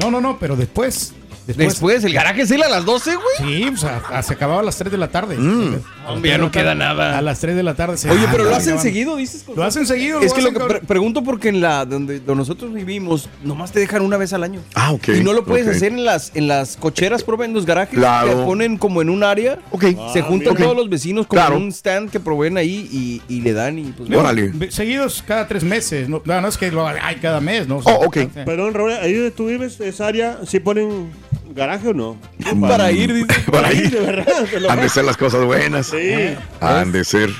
No, 0.00 0.10
no, 0.10 0.20
no, 0.22 0.38
pero 0.38 0.56
después. 0.56 1.12
Después, 1.46 1.68
Después, 1.68 2.04
el 2.04 2.14
garaje 2.14 2.42
es 2.42 2.52
a 2.52 2.56
las 2.56 2.84
12, 2.84 3.16
güey. 3.16 3.60
Sí, 3.60 3.64
o 3.68 3.76
sea, 3.76 4.22
se 4.22 4.32
acababa 4.32 4.60
a 4.60 4.62
las 4.62 4.78
3 4.78 4.92
de 4.92 4.96
la 4.96 5.08
tarde. 5.08 5.36
Mm. 5.36 5.74
Hombre, 6.08 6.30
ya 6.30 6.36
3 6.36 6.38
de 6.38 6.38
no 6.38 6.50
queda 6.50 6.74
nada. 6.74 7.18
A 7.18 7.22
las 7.22 7.40
3 7.40 7.54
de 7.56 7.62
la 7.62 7.74
tarde. 7.74 7.96
se- 7.96 8.10
Oye, 8.10 8.26
pero 8.30 8.44
lo 8.44 8.54
hacen 8.54 8.78
seguido, 8.78 9.16
dices. 9.16 9.44
Lo 9.54 9.62
hacen 9.64 9.86
seguido. 9.86 10.20
Es 10.20 10.32
que 10.32 10.42
lo 10.42 10.52
que 10.52 10.60
pre- 10.60 10.80
pregunto 10.80 11.22
porque 11.22 11.48
en 11.48 11.60
la 11.60 11.84
donde, 11.84 12.18
donde 12.20 12.36
nosotros 12.36 12.72
vivimos, 12.72 13.28
nomás 13.44 13.72
te 13.72 13.80
dejan 13.80 14.02
una 14.02 14.16
vez 14.16 14.32
al 14.32 14.42
año. 14.44 14.60
Ah, 14.74 14.92
ok. 14.92 15.08
Y 15.18 15.22
no 15.22 15.32
lo 15.32 15.44
puedes 15.44 15.66
hacer 15.68 15.92
en 15.92 16.04
las 16.04 16.32
en 16.34 16.48
las 16.48 16.76
cocheras, 16.76 17.22
por 17.24 17.42
en 17.42 17.52
los 17.54 17.66
garajes. 17.66 17.98
Claro. 17.98 18.28
Te 18.28 18.44
ponen 18.44 18.76
como 18.78 19.02
en 19.02 19.10
un 19.10 19.22
área. 19.24 19.58
Ok. 19.70 19.82
Se 20.12 20.20
Ah, 20.20 20.22
juntan 20.22 20.54
mira. 20.54 20.64
todos 20.64 20.76
los 20.76 20.88
vecinos 20.90 21.26
como 21.26 21.40
Claro. 21.40 21.56
en 21.56 21.62
un 21.64 21.68
stand 21.72 22.10
que 22.10 22.20
proveen 22.20 22.56
ahí 22.56 22.88
y, 22.92 23.22
y 23.34 23.40
le 23.40 23.52
dan 23.52 23.78
y 23.78 23.84
pues. 23.92 24.10
Órale. 24.10 24.52
Seguidos 24.70 25.22
cada 25.26 25.46
tres 25.48 25.64
meses. 25.64 26.08
No, 26.08 26.22
no, 26.24 26.48
es 26.48 26.56
que 26.58 26.70
lo 26.70 26.86
hay 26.86 27.16
cada 27.16 27.40
mes, 27.40 27.66
¿no? 27.68 27.76
O 27.78 27.82
Oh, 27.92 28.06
ok. 28.06 28.18
Perdón, 28.44 28.74
Raúl, 28.74 28.92
ahí 28.92 29.12
donde 29.12 29.30
tú 29.32 29.46
vives, 29.46 29.78
esa 29.80 30.06
área, 30.06 30.38
¿sí 30.46 30.60
ponen 30.60 31.10
garaje 31.54 31.88
o 31.88 31.94
no? 31.94 32.16
Para 32.60 32.90
ir, 32.92 33.12
dice. 33.12 33.40
Para 33.50 33.68
ahí. 33.68 33.88
de 33.88 34.00
verdad. 34.00 34.70
Han 34.70 34.80
de 34.80 34.88
ser 34.88 35.04
las 35.04 35.16
cosas 35.16 35.44
buenas. 35.44 35.86
Sí. 35.86 36.34
Han 36.60 36.92
de 36.92 37.04
ser. 37.04 37.30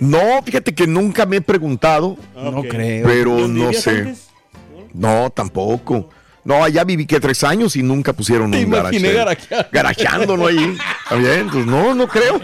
No, 0.00 0.42
fíjate 0.44 0.74
que 0.74 0.86
nunca 0.86 1.26
me 1.26 1.36
he 1.36 1.40
preguntado, 1.40 2.16
No 2.34 2.58
Ok. 2.60 2.66
creo. 2.68 3.06
pero 3.06 3.36
¿Dónde 3.36 3.60
no 3.64 3.72
sé. 3.72 3.90
antes? 3.90 4.28
No, 4.92 5.30
tampoco. 5.30 6.08
No, 6.44 6.62
allá 6.62 6.84
viví 6.84 7.06
que 7.06 7.18
tres 7.20 7.42
años 7.42 7.74
y 7.76 7.82
nunca 7.82 8.12
pusieron 8.12 8.50
Te 8.50 8.64
un 8.64 8.70
garaje. 8.70 8.98
garajeando. 9.00 9.68
Garajeando, 9.72 10.36
¿no? 10.36 10.46
Ahí. 10.46 10.76
Está 11.04 11.14
bien, 11.16 11.48
pues 11.50 11.64
no, 11.64 11.94
no 11.94 12.06
creo. 12.06 12.38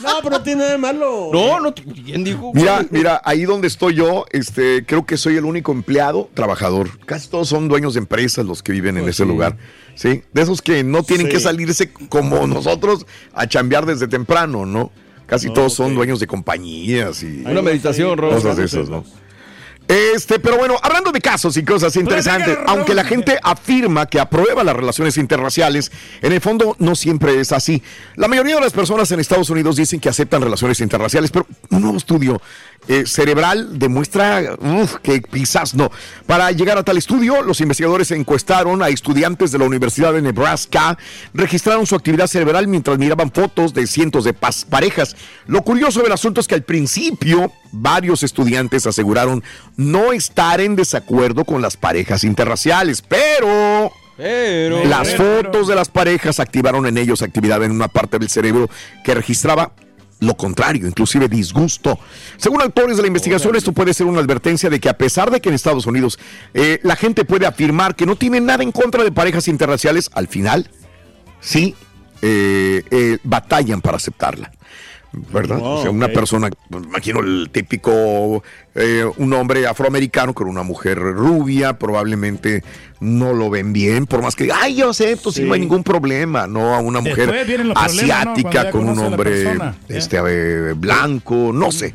No, 0.00 0.10
pero 0.22 0.30
no 0.30 0.42
tiene 0.42 0.60
nada 0.60 0.72
de 0.72 0.78
malo. 0.78 1.30
No, 1.32 1.60
no, 1.60 1.74
¿quién 1.74 2.24
dijo? 2.24 2.50
Mira, 2.54 2.84
mira, 2.90 3.20
ahí 3.24 3.44
donde 3.44 3.68
estoy 3.68 3.94
yo, 3.94 4.24
este, 4.30 4.84
creo 4.86 5.04
que 5.06 5.16
soy 5.16 5.36
el 5.36 5.44
único 5.44 5.70
empleado 5.72 6.30
trabajador. 6.34 6.98
Casi 7.06 7.28
todos 7.28 7.48
son 7.48 7.68
dueños 7.68 7.94
de 7.94 8.00
empresas 8.00 8.44
los 8.46 8.62
que 8.62 8.72
viven 8.72 8.96
en 8.96 9.04
Pues 9.04 9.16
ese 9.16 9.24
sí. 9.24 9.28
lugar. 9.28 9.56
Sí, 9.96 10.22
de 10.32 10.42
esos 10.42 10.62
que 10.62 10.84
no 10.84 11.02
tienen 11.02 11.26
Sí. 11.26 11.32
que 11.32 11.40
salirse 11.40 11.90
como 12.08 12.46
nosotros 12.46 13.04
a 13.34 13.48
chambear 13.48 13.84
desde 13.86 14.06
temprano, 14.06 14.64
¿no? 14.66 14.92
Casi 15.26 15.48
No, 15.48 15.54
todos 15.54 15.72
son 15.74 15.94
dueños 15.96 16.20
de 16.20 16.28
compañías 16.28 17.22
y 17.24 17.42
Una 17.44 17.62
meditación, 17.62 18.10
ahí, 18.10 18.16
Ro. 18.16 18.30
cosas 18.30 18.56
de 18.56 18.64
esas, 18.66 18.88
¿no? 18.88 19.04
Este, 19.88 20.40
pero 20.40 20.56
bueno, 20.58 20.76
hablando 20.82 21.12
de 21.12 21.20
casos 21.20 21.56
y 21.56 21.64
cosas 21.64 21.94
interesantes, 21.94 22.58
aunque 22.66 22.92
la 22.92 23.04
gente 23.04 23.38
afirma 23.40 24.06
que 24.06 24.18
aprueba 24.18 24.64
las 24.64 24.74
relaciones 24.74 25.16
interraciales, 25.16 25.92
en 26.22 26.32
el 26.32 26.40
fondo 26.40 26.74
no 26.80 26.96
siempre 26.96 27.38
es 27.38 27.52
así. 27.52 27.84
La 28.16 28.26
mayoría 28.26 28.56
de 28.56 28.62
las 28.62 28.72
personas 28.72 29.12
en 29.12 29.20
Estados 29.20 29.48
Unidos 29.48 29.76
dicen 29.76 30.00
que 30.00 30.08
aceptan 30.08 30.42
relaciones 30.42 30.80
interraciales, 30.80 31.30
pero 31.30 31.46
un 31.70 31.82
nuevo 31.82 31.96
estudio 31.98 32.42
eh, 32.88 33.04
cerebral 33.06 33.78
demuestra 33.78 34.56
uf, 34.60 34.96
que 35.02 35.20
quizás 35.22 35.74
no. 35.74 35.90
Para 36.26 36.50
llegar 36.52 36.78
a 36.78 36.82
tal 36.82 36.96
estudio, 36.98 37.42
los 37.42 37.60
investigadores 37.60 38.10
encuestaron 38.10 38.82
a 38.82 38.88
estudiantes 38.88 39.52
de 39.52 39.58
la 39.58 39.64
Universidad 39.64 40.12
de 40.12 40.22
Nebraska, 40.22 40.96
registraron 41.34 41.86
su 41.86 41.94
actividad 41.94 42.26
cerebral 42.26 42.68
mientras 42.68 42.98
miraban 42.98 43.30
fotos 43.32 43.74
de 43.74 43.86
cientos 43.86 44.24
de 44.24 44.34
parejas. 44.34 45.16
Lo 45.46 45.62
curioso 45.62 46.02
del 46.02 46.12
asunto 46.12 46.40
es 46.40 46.46
que 46.46 46.54
al 46.54 46.62
principio 46.62 47.52
varios 47.72 48.22
estudiantes 48.22 48.86
aseguraron 48.86 49.42
no 49.76 50.12
estar 50.12 50.60
en 50.60 50.76
desacuerdo 50.76 51.44
con 51.44 51.60
las 51.62 51.76
parejas 51.76 52.24
interraciales, 52.24 53.02
pero 53.02 53.92
Pero. 54.16 54.84
las 54.86 55.08
Pero- 55.08 55.42
fotos 55.42 55.68
de 55.68 55.74
las 55.74 55.88
parejas 55.88 56.40
activaron 56.40 56.86
en 56.86 56.96
ellos 56.98 57.20
actividad 57.22 57.62
en 57.64 57.70
una 57.70 57.88
parte 57.88 58.18
del 58.18 58.28
cerebro 58.30 58.70
que 59.04 59.14
registraba 59.14 59.72
lo 60.20 60.34
contrario, 60.36 60.86
inclusive 60.86 61.28
disgusto. 61.28 61.98
Según 62.36 62.62
autores 62.62 62.96
de 62.96 63.02
la 63.02 63.08
investigación, 63.08 63.54
esto 63.56 63.72
puede 63.72 63.92
ser 63.92 64.06
una 64.06 64.20
advertencia 64.20 64.70
de 64.70 64.80
que 64.80 64.88
a 64.88 64.96
pesar 64.96 65.30
de 65.30 65.40
que 65.40 65.48
en 65.48 65.54
Estados 65.54 65.86
Unidos 65.86 66.18
eh, 66.54 66.80
la 66.82 66.96
gente 66.96 67.24
puede 67.24 67.46
afirmar 67.46 67.94
que 67.94 68.06
no 68.06 68.16
tiene 68.16 68.40
nada 68.40 68.62
en 68.62 68.72
contra 68.72 69.04
de 69.04 69.12
parejas 69.12 69.48
interraciales, 69.48 70.10
al 70.14 70.28
final 70.28 70.70
sí 71.40 71.74
eh, 72.22 72.82
eh, 72.90 73.18
batallan 73.24 73.82
para 73.82 73.98
aceptarla. 73.98 74.52
¿Verdad? 75.12 75.58
Oh, 75.62 75.76
o 75.78 75.82
sea, 75.82 75.90
una 75.90 76.06
ok. 76.06 76.12
persona, 76.12 76.50
pues, 76.68 76.84
imagino 76.84 77.20
el 77.20 77.48
típico, 77.50 78.42
eh, 78.74 79.04
un 79.16 79.32
hombre 79.32 79.66
afroamericano 79.66 80.34
con 80.34 80.46
una 80.46 80.62
mujer 80.62 80.98
rubia, 80.98 81.78
probablemente 81.78 82.62
no 83.00 83.32
lo 83.32 83.48
ven 83.48 83.72
bien, 83.72 84.06
por 84.06 84.20
más 84.22 84.36
que, 84.36 84.50
ay, 84.52 84.76
yo 84.76 84.90
acepto, 84.90 85.32
si 85.32 85.40
Sí. 85.42 85.46
no 85.46 85.54
hay 85.54 85.60
ningún 85.60 85.82
problema, 85.82 86.46
¿no? 86.46 86.74
A 86.74 86.80
una 86.80 87.00
mujer 87.00 87.30
asiática 87.74 88.70
con 88.70 88.88
un 88.88 88.98
hombre 88.98 89.56
este, 89.88 90.18
eh, 90.26 90.72
blanco, 90.74 91.50
no 91.52 91.72
sé. 91.72 91.94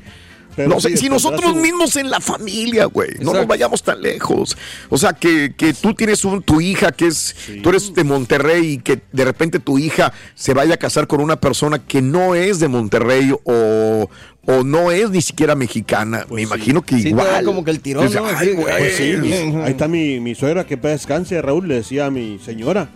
No 0.68 0.80
sé, 0.80 0.90
sí, 0.92 0.98
si 0.98 1.10
nosotros 1.10 1.52
su- 1.52 1.56
mismos 1.56 1.96
en 1.96 2.10
la 2.10 2.20
familia, 2.20 2.86
güey, 2.86 3.10
no 3.22 3.34
nos 3.34 3.48
vayamos 3.48 3.84
tan 3.84 4.02
lejos. 4.02 4.58
O 4.90 4.98
sea, 4.98 5.14
que, 5.14 5.54
que 5.56 5.74
tú 5.74 5.94
tienes 5.94 6.24
un, 6.26 6.42
tu 6.44 6.62
hija 6.62 6.92
que 6.92 7.08
es, 7.08 7.36
tú 7.64 7.70
eres 7.70 7.94
de 7.94 8.04
Monterrey 8.04 8.74
y 8.74 8.78
que 8.80 9.02
de 9.12 9.26
repente 9.26 9.60
tu 9.60 9.78
hija 9.80 10.12
se 10.36 10.54
vaya 10.54 10.76
a 10.76 10.78
casar 10.78 11.08
con 11.08 11.22
una 11.22 11.36
persona 11.38 11.80
que 11.80 12.02
no 12.02 12.36
es 12.36 12.60
de 12.60 12.68
Monterrey 12.68 13.32
o, 13.44 14.10
o 14.46 14.64
no 14.64 14.92
es 14.92 15.10
ni 15.12 15.22
siquiera 15.22 15.56
mexicana. 15.56 16.26
Me 16.32 16.42
imagino 16.42 16.82
que 16.82 16.96
Sí, 16.98 17.04
te 17.04 17.10
igual. 17.10 17.28
da 17.32 17.44
como 17.44 17.64
que 17.64 17.72
el 17.72 17.80
tirón, 17.80 18.12
¿no? 18.14 18.26
"Ay, 18.26 18.34
Así, 18.36 18.52
güey". 18.52 18.78
Pues 18.78 18.96
sí, 18.96 19.04
ahí 19.04 19.72
está 19.72 19.88
mi, 19.88 20.20
mi 20.20 20.36
suegra 20.36 20.66
que 20.66 20.78
descanse, 20.78 21.42
Raúl, 21.42 21.68
le 21.68 21.76
decía 21.76 22.08
a 22.08 22.12
mi 22.12 22.40
señora, 22.44 22.90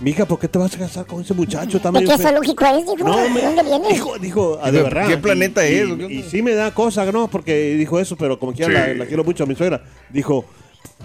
mija, 0.00 0.24
¿por 0.26 0.38
qué 0.38 0.48
te 0.48 0.58
vas 0.58 0.74
a 0.74 0.78
casar 0.78 1.06
con 1.06 1.20
ese 1.22 1.34
muchacho? 1.34 1.76
Está 1.76 1.90
¿De 1.90 2.00
medio 2.00 2.08
qué 2.10 2.16
fe-". 2.16 2.22
zoológico 2.24 2.64
es? 2.66 2.86
Dijo, 2.96 3.08
No, 3.08 3.16
¿de 3.18 3.30
me- 3.30 3.42
dónde 3.42 3.62
viene? 3.62 3.88
Dijo, 3.88 4.18
dijo, 4.18 4.60
de 4.64 4.72
¿De 4.72 4.82
verdad. 4.82 5.08
qué 5.08 5.16
planeta 5.18 5.68
y, 5.68 5.74
es? 5.74 5.88
Y, 6.10 6.22
sí 6.22 6.42
me 6.42 6.54
da 6.54 6.72
cosa, 6.72 7.10
¿no? 7.12 7.28
Porque 7.28 7.74
dijo 7.76 7.98
eso, 8.00 8.16
pero 8.16 8.38
como 8.38 8.52
quiera 8.52 8.70
Sí. 8.70 8.88
la, 8.90 8.94
la 8.94 9.06
quiero 9.06 9.24
mucho 9.24 9.44
a 9.44 9.46
mi 9.46 9.54
suegra. 9.54 9.82
Dijo, 10.10 10.44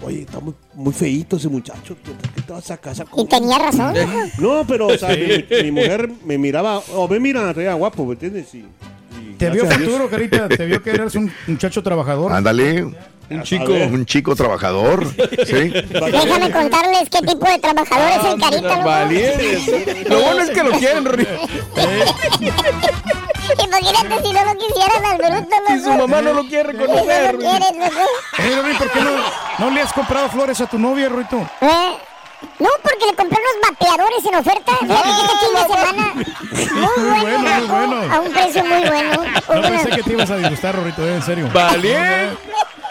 oye, 0.02 0.22
está 0.22 0.40
muy, 0.40 0.54
muy 0.74 0.92
feíto 0.92 1.36
ese 1.36 1.48
muchacho, 1.48 1.96
¿por 1.96 2.16
qué 2.34 2.42
te 2.42 2.52
vas 2.52 2.70
a 2.70 2.76
casar 2.78 3.06
con 3.08 3.24
Y 3.24 3.28
tenía 3.28 3.58
razón. 3.58 3.94
No, 4.38 4.64
pero, 4.66 4.86
o 4.88 4.98
sea, 4.98 5.10
mi, 5.16 5.44
mi 5.64 5.70
mujer 5.70 6.10
me 6.24 6.38
miraba, 6.38 6.78
o 6.94 7.06
me 7.08 7.20
mira, 7.20 7.50
era 7.56 7.74
guapo, 7.74 8.04
¿me 8.06 8.12
entiendes? 8.12 8.54
Y, 8.54 8.58
y 8.58 9.34
Te 9.38 9.50
vio 9.50 9.66
futuro, 9.66 10.08
carita. 10.08 10.48
Te 10.48 10.64
vio 10.66 10.82
que 10.82 10.90
eres 10.90 11.14
un 11.14 11.30
muchacho 11.46 11.82
trabajador. 11.82 12.32
Ándale. 12.32 12.86
Un 13.30 13.42
chico. 13.42 13.72
Un 13.72 14.06
chico 14.06 14.34
trabajador. 14.36 15.04
Sí. 15.46 15.70
Déjame 15.70 16.50
contarles 16.50 17.08
qué 17.10 17.20
tipo 17.20 17.46
de 17.48 17.58
trabajador 17.58 18.10
es 18.10 18.24
el 18.32 18.40
carita, 18.40 18.76
loco. 18.76 18.84
Valientes. 18.88 20.08
Lo 20.08 20.20
bueno 20.20 20.42
es 20.42 20.50
que 20.50 20.62
lo 20.64 20.70
quieren, 20.72 21.04
Rorrito. 21.04 21.30
Imagínate 23.64 24.22
si 24.26 24.32
no 24.32 24.44
lo 24.44 24.54
quisieran 24.58 25.04
al 25.04 25.16
bruto. 25.18 25.56
Si 25.68 25.80
su 25.80 25.90
mamá 25.90 26.20
no 26.22 26.32
lo 26.34 26.44
quiere 26.48 26.72
Si 26.72 26.76
reconocer. 26.78 27.26
no 27.26 27.32
lo 27.32 27.38
quieres. 27.38 27.72
Eh, 28.38 28.56
Rorrito, 28.56 28.78
¿por 28.78 28.90
qué 28.90 29.00
no, 29.00 29.10
no 29.58 29.70
le 29.70 29.80
has 29.82 29.92
comprado 29.92 30.28
flores 30.30 30.60
a 30.60 30.66
tu 30.66 30.78
novia, 30.78 31.08
Rorrito? 31.08 31.36
¿Eh? 31.60 31.96
No, 32.58 32.68
porque 32.82 33.06
le 33.10 33.14
compré 33.16 33.38
unos 33.38 33.70
vapeadores 33.70 34.24
en 34.24 34.34
oferta. 34.34 34.72
Fíjate 34.80 35.08
que 35.08 35.22
este 35.22 35.38
fin 35.46 35.54
de 35.54 35.62
semana. 35.74 36.14
Muy 36.74 37.10
Muy 37.10 37.20
bueno, 37.20 37.38
muy 37.38 37.60
loco, 37.60 37.74
bueno. 37.76 38.14
A 38.14 38.20
un 38.20 38.32
precio 38.32 38.64
muy 38.64 38.80
bueno. 38.88 39.24
No 39.54 39.62
pensé 39.62 39.88
que 39.90 40.02
te 40.02 40.12
ibas 40.12 40.30
a 40.30 40.36
disgustar, 40.36 40.74
Rorrito, 40.76 41.06
eh, 41.06 41.14
en 41.14 41.22
serio. 41.22 41.48
Vale. 41.52 41.96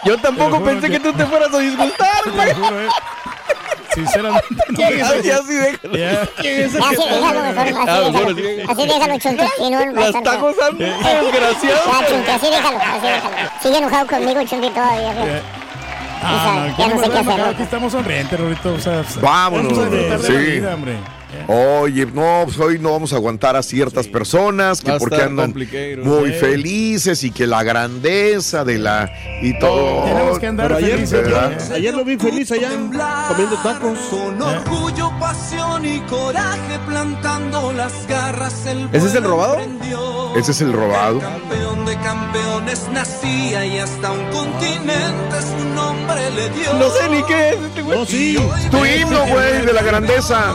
Yo 0.04 0.16
tampoco 0.18 0.62
pensé 0.62 0.88
que 0.90 1.00
tú 1.00 1.12
te 1.12 1.24
fueras 1.26 1.52
a 1.52 1.58
disgustar, 1.58 2.22
güey. 2.34 2.52
Sinceramente, 3.94 4.46
no. 4.68 5.06
Así, 5.06 5.30
así, 5.30 5.54
déjalo. 5.54 5.96
Ya. 5.96 6.26
¿Quién 6.38 6.60
es 6.64 6.74
el 6.74 6.82
Así 6.82 6.96
que- 6.96 7.14
déjalo 7.14 7.40
así 7.40 7.58
Ah, 7.58 7.64
mejor 7.64 8.34
déjalo. 8.34 8.70
así. 8.72 8.86
Déjalo, 8.86 9.18
chunque. 9.18 9.48
si 9.56 9.70
no, 9.70 9.86
La 9.92 10.06
está 10.08 10.36
gozando, 10.36 10.84
desgraciado. 10.84 11.92
Así 11.98 12.46
déjalo, 12.50 12.78
así 12.78 13.06
déjalo. 13.06 13.50
Sigue 13.62 13.78
enojado 13.78 14.06
conmigo, 14.06 14.42
chunque, 14.44 14.70
todavía. 14.70 15.12
fíjate. 15.12 15.42
Ah, 16.22 16.34
O 16.34 16.44
sea, 16.44 16.54
no, 16.54 16.76
ya 16.78 16.88
no 16.94 17.02
sé 17.02 17.10
qué 17.10 17.18
hacer, 17.18 17.40
Aquí 17.40 17.62
estamos 17.62 17.92
sonrientes, 17.92 18.40
Rorrito. 18.40 18.74
O 18.74 18.78
sea, 18.80 19.02
Vámonos, 19.20 19.72
vamos 19.72 19.86
a 19.86 19.90
disfrutar 19.96 20.18
de 20.18 20.28
la 20.28 20.40
sí. 20.40 20.46
vida, 20.50 20.74
hombre. 20.74 20.96
Oye, 21.48 22.06
no, 22.06 22.42
pues 22.44 22.58
hoy 22.58 22.78
no 22.78 22.92
vamos 22.92 23.12
a 23.12 23.16
aguantar 23.16 23.56
a 23.56 23.62
ciertas 23.62 24.08
personas 24.08 24.80
que 24.80 24.92
porque 24.92 25.22
andan 25.22 25.54
muy 26.02 26.32
sí. 26.32 26.38
felices 26.38 27.24
y 27.24 27.30
que 27.30 27.46
la 27.46 27.62
grandeza 27.62 28.64
de 28.64 28.78
la 28.78 29.12
y 29.42 29.58
todo. 29.58 30.04
Tenemos 30.04 30.38
que 30.38 30.46
andar 30.46 30.72
ayer, 30.72 30.92
felices. 30.92 31.22
¿verdad? 31.22 31.52
¿eh? 31.52 31.74
ayer 31.74 31.94
lo 31.94 32.04
vi 32.04 32.16
feliz 32.16 32.50
allá 32.52 32.70
comiendo 33.28 33.56
tacos. 33.62 33.98
Con 34.10 34.40
orgullo, 34.42 35.12
pasión 35.18 35.84
y 35.84 36.00
coraje 36.00 36.78
plantando 36.86 37.72
las 37.72 38.06
garras. 38.06 38.66
El 38.66 38.88
¿Ese 38.92 39.06
es 39.08 39.14
el 39.14 39.24
robado? 39.24 39.58
Ese 40.36 40.50
es 40.52 40.60
el 40.60 40.72
robado. 40.72 41.20
Campeón 41.20 41.86
de 41.86 41.96
campeones 41.96 42.88
nacía 42.92 43.66
y 43.66 43.78
hasta 43.78 44.12
un 44.12 44.24
continente 44.30 45.36
su 45.40 45.64
nombre 45.74 46.30
le 46.30 46.50
dio. 46.50 46.74
No 46.74 46.90
sé 46.90 47.08
ni 47.08 47.22
qué 47.24 47.50
es 47.50 47.60
este 47.60 47.82
güey. 47.82 47.98
No, 47.98 48.04
sí. 48.06 48.36
Tu 48.70 48.84
himno, 48.84 49.26
güey, 49.26 49.66
de 49.66 49.72
la 49.72 49.82
grandeza. 49.82 50.54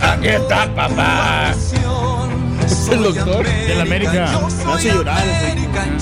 Aquí 0.00 0.28
está, 0.28 0.74
papá. 0.74 1.52
Es 2.64 2.88
el 2.88 3.02
doctor 3.02 3.46
de 3.46 3.74
la 3.74 3.82
América. 3.82 4.40
Me 4.66 4.72
hace 4.72 4.92
llorar. 4.92 5.22
ese. 5.26 5.56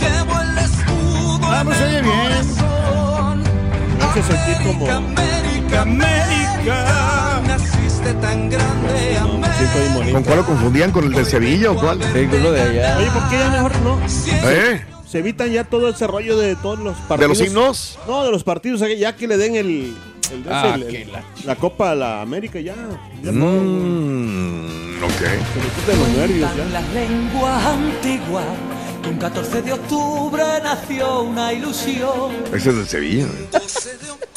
Llevo 0.04 0.40
el 0.40 0.58
escudo. 0.58 1.40
Ah, 1.42 1.62
pues 1.64 1.80
oye 1.80 2.02
bien. 2.02 2.14
Me 3.98 4.04
hace 4.04 4.22
sentir 4.22 4.56
como. 4.66 4.90
América, 4.90 5.82
América. 5.82 7.42
naciste 7.46 8.14
tan 8.14 8.50
grande, 8.50 9.18
No, 9.20 9.46
ahí 9.46 10.12
¿Con 10.12 10.22
cuál 10.24 10.36
lo 10.38 10.46
confundían? 10.46 10.90
¿Con 10.92 11.04
el 11.04 11.12
de 11.12 11.24
Sevilla 11.24 11.70
o 11.70 11.76
cuál? 11.76 12.00
Sí, 12.02 12.26
con 12.26 12.42
lo 12.42 12.52
de 12.52 12.62
allá. 12.62 12.96
Oye, 12.98 13.10
¿por 13.10 13.28
qué 13.28 13.38
ya 13.38 13.50
mejor 13.50 13.72
no? 13.82 13.98
¿Eh? 14.50 14.84
Se 15.08 15.18
evitan 15.20 15.50
ya 15.50 15.64
todo 15.64 15.88
ese 15.88 16.06
rollo 16.06 16.36
de 16.36 16.54
todos 16.56 16.78
los 16.78 16.94
¿De 16.96 17.02
partidos. 17.08 17.38
los 17.38 17.46
himnos? 17.48 17.98
No, 18.06 18.24
de 18.24 18.30
los 18.30 18.44
partidos, 18.44 18.82
ya 18.98 19.16
que 19.16 19.26
le 19.26 19.36
den 19.38 19.56
el. 19.56 19.96
El- 20.30 20.44
Ah, 20.50 20.72
el- 20.74 20.82
el- 20.94 21.12
la- 21.12 21.22
la 21.44 21.56
Copa 21.56 21.90
a 21.92 21.94
la 21.94 22.20
América, 22.22 22.60
ya. 22.60 22.74
ya 23.22 23.32
no, 23.32 23.46
Mm, 23.46 25.02
ok. 25.04 25.10
se 25.18 25.26
le 25.26 25.68
quitan 25.74 25.98
los 25.98 26.08
nervios, 26.08 26.50
ya. 26.56 26.64
las 26.66 26.88
lenguas 26.92 27.64
antiguas 27.66 28.44
un 29.08 29.16
14 29.16 29.62
de 29.62 29.72
octubre 29.72 30.42
nació 30.62 31.22
una 31.22 31.52
ilusión. 31.52 32.30
Ese 32.52 32.70
es 32.70 32.76
de 32.76 32.84
Sevilla. 32.86 33.24
¿eh? 33.24 33.58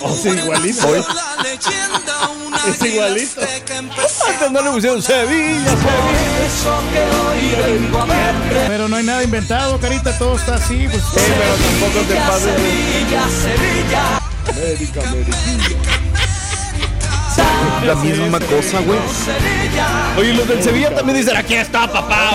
Oh, 0.03 0.15
sí, 0.15 0.29
igualito. 0.29 0.95
Es 0.95 2.81
igualito. 2.85 3.41
Antes 3.41 4.51
no 4.51 4.61
le 4.61 4.71
pusieron 4.71 5.01
Sevilla, 5.01 5.71
Por 5.71 6.45
eso 6.45 6.79
que 6.93 7.01
hoy 7.01 7.79
vengo 7.79 7.99
a 7.99 8.05
verte. 8.05 8.65
Pero 8.67 8.87
no 8.87 8.95
hay 8.95 9.03
nada 9.03 9.23
inventado, 9.23 9.77
carita, 9.79 10.17
todo 10.17 10.35
está 10.37 10.55
así. 10.55 10.87
Pues, 10.89 11.03
pero 11.13 11.55
tampoco 11.55 12.07
te 12.07 12.15
pases. 12.15 12.55
Sevilla, 12.55 13.23
Sevilla. 13.41 14.20
América, 14.51 15.01
América. 15.09 15.37
La 17.85 17.95
misma 17.95 18.39
cosa, 18.39 18.79
güey. 18.81 18.99
Oye, 20.17 20.33
los 20.33 20.47
del 20.47 20.61
Sevilla 20.61 20.93
también 20.93 21.17
dicen, 21.17 21.37
aquí 21.37 21.55
está, 21.55 21.91
papá. 21.91 22.31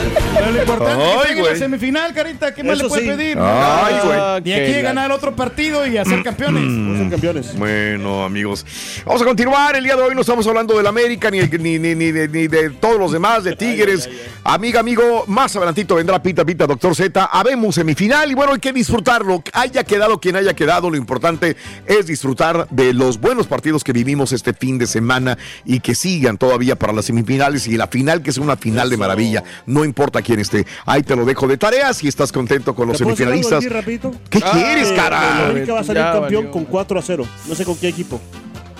pero 0.34 0.50
lo 0.52 0.60
importante 0.60 1.04
es 1.04 1.26
que 1.34 1.40
güey. 1.40 1.52
la 1.52 1.58
semifinal, 1.58 2.14
carita. 2.14 2.54
¿Qué 2.54 2.62
más 2.62 2.74
Eso 2.74 2.84
le 2.84 2.88
puede 2.88 3.02
sí. 3.02 3.08
pedir? 3.08 3.38
Ay, 3.40 3.94
güey. 4.04 4.18
Ah, 4.18 4.40
Y 4.44 4.52
aquí 4.52 4.82
ganar 4.82 5.10
otro 5.12 5.34
partido 5.34 5.86
y 5.86 5.96
hacer 5.96 6.22
campeones. 6.22 6.98
Ser 6.98 7.10
campeones. 7.10 7.56
Bueno, 7.58 8.24
amigos, 8.24 8.64
vamos 9.04 9.22
a 9.22 9.24
continuar. 9.24 9.76
El 9.76 9.84
día 9.84 9.96
de 9.96 10.02
hoy 10.02 10.14
no 10.14 10.20
estamos 10.22 10.46
hablando 10.46 10.76
del 10.76 10.86
América 10.86 11.30
ni, 11.30 11.40
ni, 11.40 11.78
ni, 11.78 11.94
ni 11.94 12.12
de, 12.12 12.28
ni 12.28 12.46
de 12.48 12.70
todos 12.70 12.98
los 12.98 13.12
demás, 13.12 13.44
de 13.44 13.56
Tigres. 13.56 14.08
Amiga, 14.44 14.80
amigo, 14.80 15.24
más 15.26 15.54
adelantito 15.56 15.94
vendrá 15.94 16.22
Pita 16.22 16.44
Pita, 16.44 16.66
Doctor 16.66 16.94
Z. 16.94 17.24
Habemos 17.32 17.74
semifinal 17.76 18.30
y 18.30 18.34
bueno, 18.34 18.52
hay 18.52 18.60
que 18.60 18.72
disfrutarlo. 18.72 19.42
Haya 19.52 19.84
quedado 19.84 20.20
quien 20.20 20.36
haya 20.36 20.54
quedado, 20.54 20.90
lo 20.90 20.96
importante 20.96 21.56
es 21.86 22.06
disfrutar 22.06 22.66
de 22.70 22.92
los 22.92 23.20
buenos 23.20 23.46
partidos 23.46 23.82
que 23.84 23.92
vivimos 23.92 24.32
este 24.32 24.52
fin 24.52 24.78
de 24.78 24.86
semana 24.86 25.38
y 25.64 25.80
que 25.80 25.94
sigan 25.94 26.36
todavía 26.38 26.76
para 26.76 26.92
las 26.92 27.06
semifinales 27.06 27.66
y 27.66 27.76
la 27.76 27.86
final, 27.86 28.22
que 28.22 28.30
es 28.30 28.38
una 28.38 28.56
final 28.56 28.90
de 28.90 28.96
maravilla. 28.96 29.42
No 29.66 29.84
importa 29.84 30.22
quién 30.24 30.40
esté. 30.40 30.66
Ahí 30.86 31.02
te 31.02 31.14
lo 31.14 31.24
dejo 31.24 31.46
de 31.46 31.56
tarea 31.56 31.92
si 31.94 32.08
estás 32.08 32.32
contento 32.32 32.74
con 32.74 32.88
los 32.88 32.98
¿Te 32.98 33.04
puedo 33.04 33.14
decir 33.16 33.28
algo 33.28 33.42
semifinalistas. 33.48 34.10
aquí? 34.10 34.18
¿Qué 34.30 34.40
Ah, 34.44 34.50
quieres, 34.52 34.90
Eh, 34.90 34.94
cara? 34.96 35.38
El 35.44 35.50
América 35.50 35.74
va 35.74 35.80
a 35.80 35.84
salir 35.84 36.02
Ya 36.02 36.12
campeón 36.12 36.44
valió. 36.46 36.50
con 36.50 36.64
4 36.64 36.98
a 36.98 37.02
0. 37.02 37.26
No 37.46 37.54
sé 37.54 37.64
con 37.64 37.76
qué 37.76 37.88
equipo. 37.88 38.20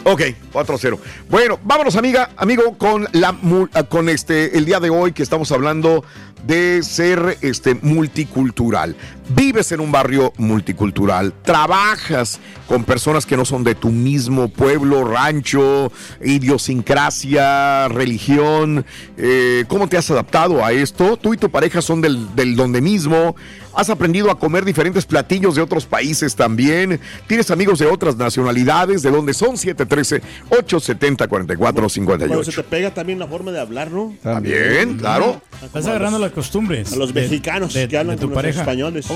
Ok, 0.07 0.21
4-0. 0.53 0.99
Bueno, 1.31 1.59
vámonos, 1.63 1.97
amiga, 1.97 2.31
amigo, 2.37 2.77
con 2.77 3.07
la 3.13 3.33
mu- 3.33 3.69
con 3.89 4.11
este 4.11 4.59
el 4.59 4.67
día 4.67 4.79
de 4.79 4.91
hoy 4.91 5.13
que 5.13 5.23
estamos 5.23 5.51
hablando 5.51 6.05
de 6.47 6.83
ser 6.83 7.39
este 7.41 7.75
multicultural. 7.75 8.95
Vives 9.31 9.73
en 9.73 9.81
un 9.81 9.91
barrio 9.91 10.35
multicultural, 10.37 11.33
trabajas 11.43 12.39
con 12.69 12.85
personas 12.85 13.25
que 13.25 13.39
no 13.39 13.47
son 13.47 13.65
de 13.65 13.75
tu 13.75 13.89
mismo 13.91 14.49
pueblo, 14.49 15.03
rancho, 15.05 15.91
idiosincrasia, 16.23 17.89
religión. 17.89 18.85
eh, 19.17 19.65
¿Cómo 19.69 19.89
te 19.89 19.97
has 19.97 20.11
adaptado 20.11 20.63
a 20.63 20.73
esto? 20.73 21.17
Tú 21.17 21.33
y 21.33 21.39
tu 21.39 21.49
pareja 21.51 21.81
son 21.81 22.03
del, 22.03 22.35
del 22.37 22.55
donde 22.55 22.83
mismo. 22.83 23.35
Has 23.77 23.91
aprendido 23.91 24.31
a 24.31 24.39
comer 24.39 24.65
diferentes 24.65 25.05
platillos 25.05 25.57
de 25.57 25.63
otros 25.63 25.85
países 25.87 26.37
también. 26.37 27.01
Tienes 27.27 27.51
amigos 27.51 27.81
de 27.81 27.87
otras 27.87 28.17
nacionalidades, 28.17 29.03
de 29.03 29.11
donde 29.11 29.35
son 29.35 29.57
713-870-4458. 29.57 32.05
Cuando 32.07 32.45
se 32.45 32.53
te 32.53 32.63
pega 32.63 32.95
también 32.95 33.19
la 33.19 33.27
forma 33.27 33.51
de 33.51 33.59
hablar, 33.61 33.91
¿no? 33.91 34.15
También, 34.23 34.99
claro. 34.99 35.41
Estás 35.65 35.87
agarrando 35.87 36.21
las 36.21 36.31
costumbres. 36.35 36.93
A 36.93 36.97
los 36.97 37.15
de- 37.15 37.23
mexicanos 37.23 37.73
de, 37.73 37.89
que 37.89 37.97
hablan 37.99 38.17
de 38.17 38.21
tu 38.21 38.27
con 38.27 38.35
los 38.35 38.43
pareja. 38.43 38.61
españoles. 38.61 39.07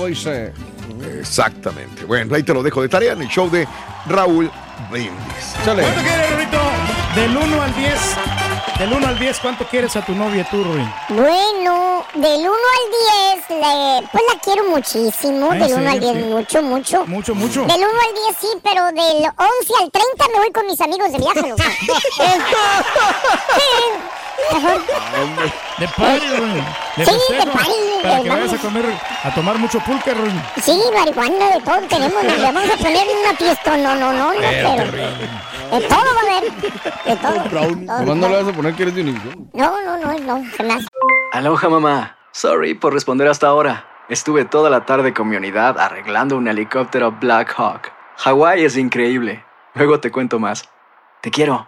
Exactamente. 1.19 2.03
Bueno, 2.05 2.33
ahí 2.35 2.43
te 2.43 2.53
lo 2.53 2.63
dejo 2.63 2.81
de 2.81 2.89
tarea 2.89 3.13
en 3.13 3.21
el 3.21 3.27
show 3.29 3.49
de 3.49 3.67
Raúl 4.07 4.49
Brindis. 4.89 5.13
¿Cuánto 5.63 5.83
quieres, 6.01 6.29
Rorito? 6.31 6.59
Del 7.15 7.37
1 7.37 7.61
al 7.61 7.75
10. 7.75 7.93
Del 8.79 8.93
1 8.93 9.07
al 9.07 9.19
10, 9.19 9.39
¿cuánto 9.39 9.65
quieres 9.67 9.95
a 9.97 10.05
tu 10.05 10.13
novia 10.15 10.47
tú, 10.49 10.63
Ruin? 10.63 10.89
Bueno, 11.09 12.05
del 12.15 12.39
1 12.39 12.49
al 12.49 13.37
10, 13.37 13.49
le- 13.59 14.07
pues 14.09 14.23
la 14.33 14.39
quiero 14.41 14.69
muchísimo. 14.69 15.51
Ay, 15.51 15.59
del 15.59 15.67
sí, 15.69 15.73
1 15.73 15.89
al 15.89 15.99
10, 15.99 16.13
sí. 16.13 16.19
mucho, 16.23 16.61
mucho. 16.61 17.05
Mucho, 17.05 17.35
mucho. 17.35 17.65
Del 17.65 17.77
1 17.77 17.85
al 17.87 18.13
10 18.33 18.37
sí, 18.39 18.47
pero 18.63 18.85
del 18.87 19.25
11 19.25 19.73
al 19.81 19.91
30 19.91 20.27
me 20.33 20.39
voy 20.39 20.51
con 20.53 20.65
mis 20.65 20.79
amigos 20.79 21.11
de 21.11 21.17
viaje, 21.17 21.41
loco. 21.49 21.57
Sí, 24.49 24.55
mejor. 24.55 24.81
De 25.77 25.87
party, 25.87 26.27
Ruin. 26.37 26.65
De 26.97 27.05
Sí, 27.05 27.11
festejo, 27.11 27.45
de 27.45 27.51
party, 27.51 27.71
Para 28.03 28.21
que 28.23 28.29
vamos. 28.29 28.45
vayas 28.45 28.53
a 28.53 28.57
comer, 28.67 28.85
a 29.23 29.35
tomar 29.35 29.57
mucho 29.57 29.79
pulque, 29.81 30.13
Ruin. 30.13 30.41
Sí, 30.61 30.81
marihuana, 30.93 31.55
de 31.55 31.61
todo 31.61 31.79
tenemos. 31.89 32.23
Nos 32.23 32.41
vamos 32.41 32.63
a 32.73 32.77
poner 32.77 33.07
una 33.23 33.33
fiesta. 33.37 33.77
No, 33.77 33.95
no, 33.95 34.13
no, 34.13 34.33
no, 34.33 34.39
pero. 34.39 34.91
De 35.71 35.87
todo 35.87 35.99
va 36.15 36.21
a 36.21 36.37
haber. 36.37 36.51
De 37.05 37.15
todo. 37.15 37.75
Nomás 38.05 38.17
no 38.17 38.29
le 38.29 38.43
vas 38.43 38.47
a 38.47 38.53
poner 38.55 38.73
que 38.75 38.83
eres 38.83 38.95
de 38.95 39.01
Univision. 39.01 39.49
No, 39.53 39.81
no, 39.81 39.97
no, 39.97 40.19
no, 40.19 40.43
jamás. 40.57 40.85
Aloha 41.33 41.69
mamá. 41.69 42.15
Sorry 42.31 42.73
por 42.73 42.93
responder 42.93 43.27
hasta 43.27 43.47
ahora. 43.47 43.85
Estuve 44.09 44.45
toda 44.45 44.69
la 44.71 44.85
tarde 44.85 45.13
con 45.13 45.29
mi 45.29 45.35
unidad 45.35 45.77
arreglando 45.79 46.35
un 46.37 46.47
helicóptero 46.47 47.11
Black 47.11 47.53
Hawk. 47.57 47.91
Hawái 48.17 48.65
es 48.65 48.75
increíble. 48.77 49.45
Luego 49.75 49.99
te 49.99 50.11
cuento 50.11 50.39
más. 50.39 50.67
Te 51.21 51.29
quiero. 51.29 51.67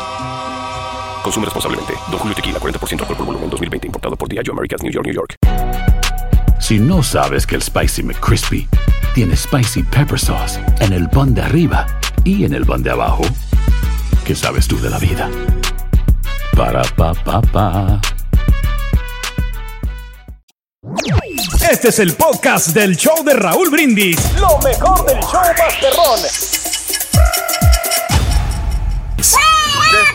Consume 1.23 1.45
responsablemente. 1.45 1.93
Don 2.09 2.19
Julio 2.19 2.35
Tequila, 2.35 2.59
40% 2.59 3.01
alcohol 3.01 3.17
por 3.17 3.25
volumen, 3.25 3.49
2020. 3.49 3.87
Importado 3.87 4.15
por 4.15 4.27
Diageo 4.29 4.53
Americas, 4.53 4.81
New 4.81 4.91
York, 4.91 5.05
New 5.05 5.15
York. 5.15 5.35
Si 6.59 6.79
no 6.79 7.03
sabes 7.03 7.45
que 7.45 7.55
el 7.55 7.61
Spicy 7.61 8.03
McCrispy 8.03 8.67
tiene 9.13 9.35
Spicy 9.35 9.83
Pepper 9.83 10.19
Sauce 10.19 10.59
en 10.79 10.93
el 10.93 11.09
pan 11.09 11.33
de 11.33 11.41
arriba 11.41 11.87
y 12.23 12.45
en 12.45 12.53
el 12.53 12.65
pan 12.65 12.83
de 12.83 12.91
abajo, 12.91 13.23
¿qué 14.25 14.35
sabes 14.35 14.67
tú 14.67 14.79
de 14.79 14.89
la 14.89 14.99
vida? 14.99 15.29
Para, 16.55 16.83
pa, 16.95 17.13
pa, 17.13 17.41
pa. 17.41 17.99
Este 21.69 21.89
es 21.89 21.99
el 21.99 22.13
podcast 22.13 22.69
del 22.69 22.95
show 22.95 23.23
de 23.23 23.33
Raúl 23.33 23.69
Brindis. 23.69 24.17
Lo 24.39 24.59
mejor 24.59 25.05
del 25.05 25.19
show 25.21 25.41
Masterrón. 25.57 26.19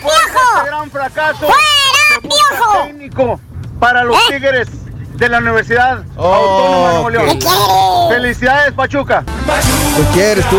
De 0.07 0.13
este 0.13 0.67
gran 0.67 0.89
fracaso, 0.89 1.47
¡Fuera, 1.47 2.85
técnico 2.85 3.39
para 3.77 4.05
los 4.05 4.17
Tigres 4.27 4.69
de 5.15 5.29
la 5.29 5.39
Universidad 5.39 6.03
Autónoma 6.15 6.87
de 6.87 6.93
Nuevo 6.93 7.09
León. 7.09 7.39
Felicidades, 8.09 8.73
Pachuca. 8.73 9.25
¿Qué 9.97 10.03
quieres 10.13 10.49
tú? 10.49 10.57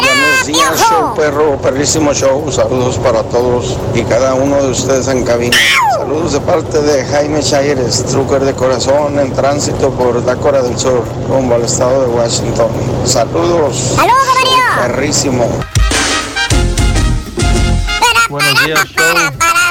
Buenos 0.00 0.46
días, 0.46 0.80
show 0.88 1.14
perro, 1.14 1.56
perrísimo 1.58 2.12
show. 2.12 2.50
Saludos 2.50 2.98
para 2.98 3.22
todos 3.24 3.78
y 3.94 4.02
cada 4.02 4.34
uno 4.34 4.62
de 4.62 4.70
ustedes 4.70 5.06
en 5.08 5.24
cabina. 5.24 5.56
Saludos 5.96 6.32
de 6.32 6.40
parte 6.40 6.82
de 6.82 7.04
Jaime 7.04 7.40
Chaires, 7.40 8.04
trucker 8.04 8.44
de 8.44 8.54
corazón 8.54 9.18
en 9.20 9.32
tránsito 9.32 9.90
por 9.90 10.24
Dácora 10.24 10.62
del 10.62 10.78
Sur, 10.78 11.04
rumbo 11.28 11.54
al 11.54 11.62
estado 11.62 12.02
de 12.02 12.08
Washington. 12.08 12.68
Saludos. 13.04 13.94
Saludos, 13.96 14.26
Perrísimo. 14.82 15.48
Buenos 18.36 18.66
días, 18.66 18.84
show. 18.88 19.16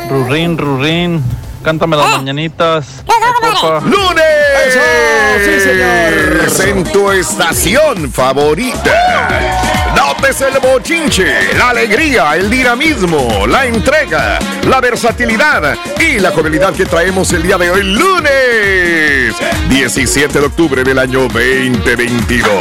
Rurín, 0.09 0.57
Rurín. 0.57 1.23
Cántame 1.63 1.97
las 1.97 2.17
mañanitas. 2.17 3.03
¡Lunes! 3.83 4.23
¡Sí, 5.45 5.59
señor! 5.59 6.67
En 6.67 6.83
tu 6.91 7.11
estación 7.11 8.11
favorita. 8.11 9.84
Notes 9.95 10.41
el 10.41 10.59
bochinche, 10.59 11.53
la 11.57 11.69
alegría, 11.69 12.35
el 12.35 12.49
dinamismo, 12.49 13.47
la 13.47 13.65
entrega, 13.65 14.39
la 14.67 14.81
versatilidad 14.81 15.75
y 15.99 16.19
la 16.19 16.31
jovialidad 16.31 16.73
que 16.73 16.85
traemos 16.85 17.31
el 17.33 17.43
día 17.43 17.57
de 17.57 17.71
hoy, 17.71 17.83
lunes 17.83 19.35
17 19.69 20.39
de 20.39 20.45
octubre 20.45 20.83
del 20.83 20.99
año 20.99 21.21
2022. 21.21 22.51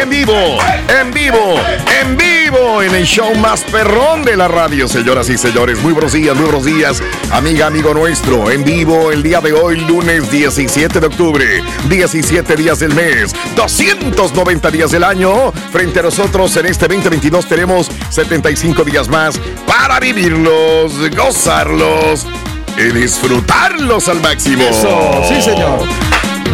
En 0.00 0.10
vivo, 0.10 0.58
en 1.00 1.12
vivo, 1.12 1.60
en 2.00 2.16
vivo, 2.16 2.82
en 2.82 2.94
el 2.94 3.04
show 3.04 3.34
más 3.34 3.62
perrón 3.64 4.22
de 4.22 4.36
la 4.36 4.48
radio, 4.48 4.88
señoras 4.88 5.28
y 5.28 5.36
señores. 5.38 5.80
Muy 5.80 5.92
buenos 5.92 6.12
días, 6.12 6.34
muy 6.36 6.44
buenos 6.44 6.64
días, 6.64 7.02
amiga, 7.30 7.66
amigo 7.66 7.94
nuestro. 7.94 8.50
En 8.50 8.64
vivo 8.64 9.10
el 9.10 9.22
día 9.22 9.40
de 9.40 9.52
hoy, 9.52 9.80
lunes 9.80 10.30
17 10.30 11.00
de 11.00 11.06
octubre, 11.06 11.62
17 11.88 12.56
días 12.56 12.78
del 12.78 12.94
mes, 12.94 13.34
290 13.56 14.70
días 14.70 14.90
del 14.90 15.04
año. 15.04 15.52
Frente 15.70 16.00
a 16.00 16.02
nosotros 16.18 16.54
en 16.58 16.66
este 16.66 16.86
2022 16.88 17.46
tenemos 17.46 17.90
75 18.10 18.84
días 18.84 19.08
más 19.08 19.40
para 19.66 19.98
vivirlos, 19.98 20.92
gozarlos 21.16 22.26
y 22.76 22.92
disfrutarlos 22.92 24.08
al 24.08 24.20
máximo. 24.20 24.62
Eso, 24.62 25.22
sí, 25.26 25.40
señor. 25.40 25.80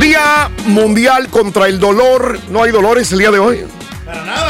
Día 0.01 0.49
Mundial 0.67 1.27
contra 1.29 1.67
el 1.67 1.81
Dolor. 1.81 2.39
¿No 2.51 2.63
hay 2.63 2.71
dolores 2.71 3.11
el 3.11 3.19
día 3.19 3.33
de 3.33 3.41
hoy? 3.41 3.65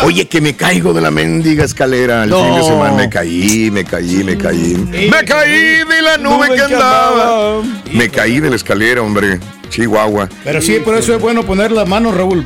Oye, 0.04 0.28
que 0.28 0.42
me 0.42 0.54
caigo 0.54 0.92
de 0.92 1.00
la 1.00 1.10
mendiga 1.10 1.64
escalera. 1.64 2.24
El 2.24 2.28
No. 2.30 2.44
fin 2.44 2.54
de 2.56 2.62
semana 2.64 2.92
me 2.92 3.08
caí, 3.08 3.70
me 3.70 3.84
caí, 3.86 4.22
me 4.24 4.36
caí. 4.36 4.76
Me 5.10 5.24
caí 5.24 5.84
de 5.88 6.02
la 6.02 6.18
nube, 6.18 6.34
Nube 6.34 6.48
que 6.50 6.54
que 6.56 6.74
andaba. 6.74 7.62
Me 7.92 8.10
caí 8.10 8.40
de 8.40 8.50
la 8.50 8.56
escalera, 8.56 9.00
hombre. 9.00 9.40
Chihuahua. 9.70 10.28
Pero 10.44 10.60
sí, 10.60 10.80
por 10.84 10.94
eso 10.96 11.14
es 11.14 11.20
bueno 11.22 11.44
poner 11.44 11.72
la 11.72 11.86
mano, 11.86 12.12
Raúl. 12.12 12.44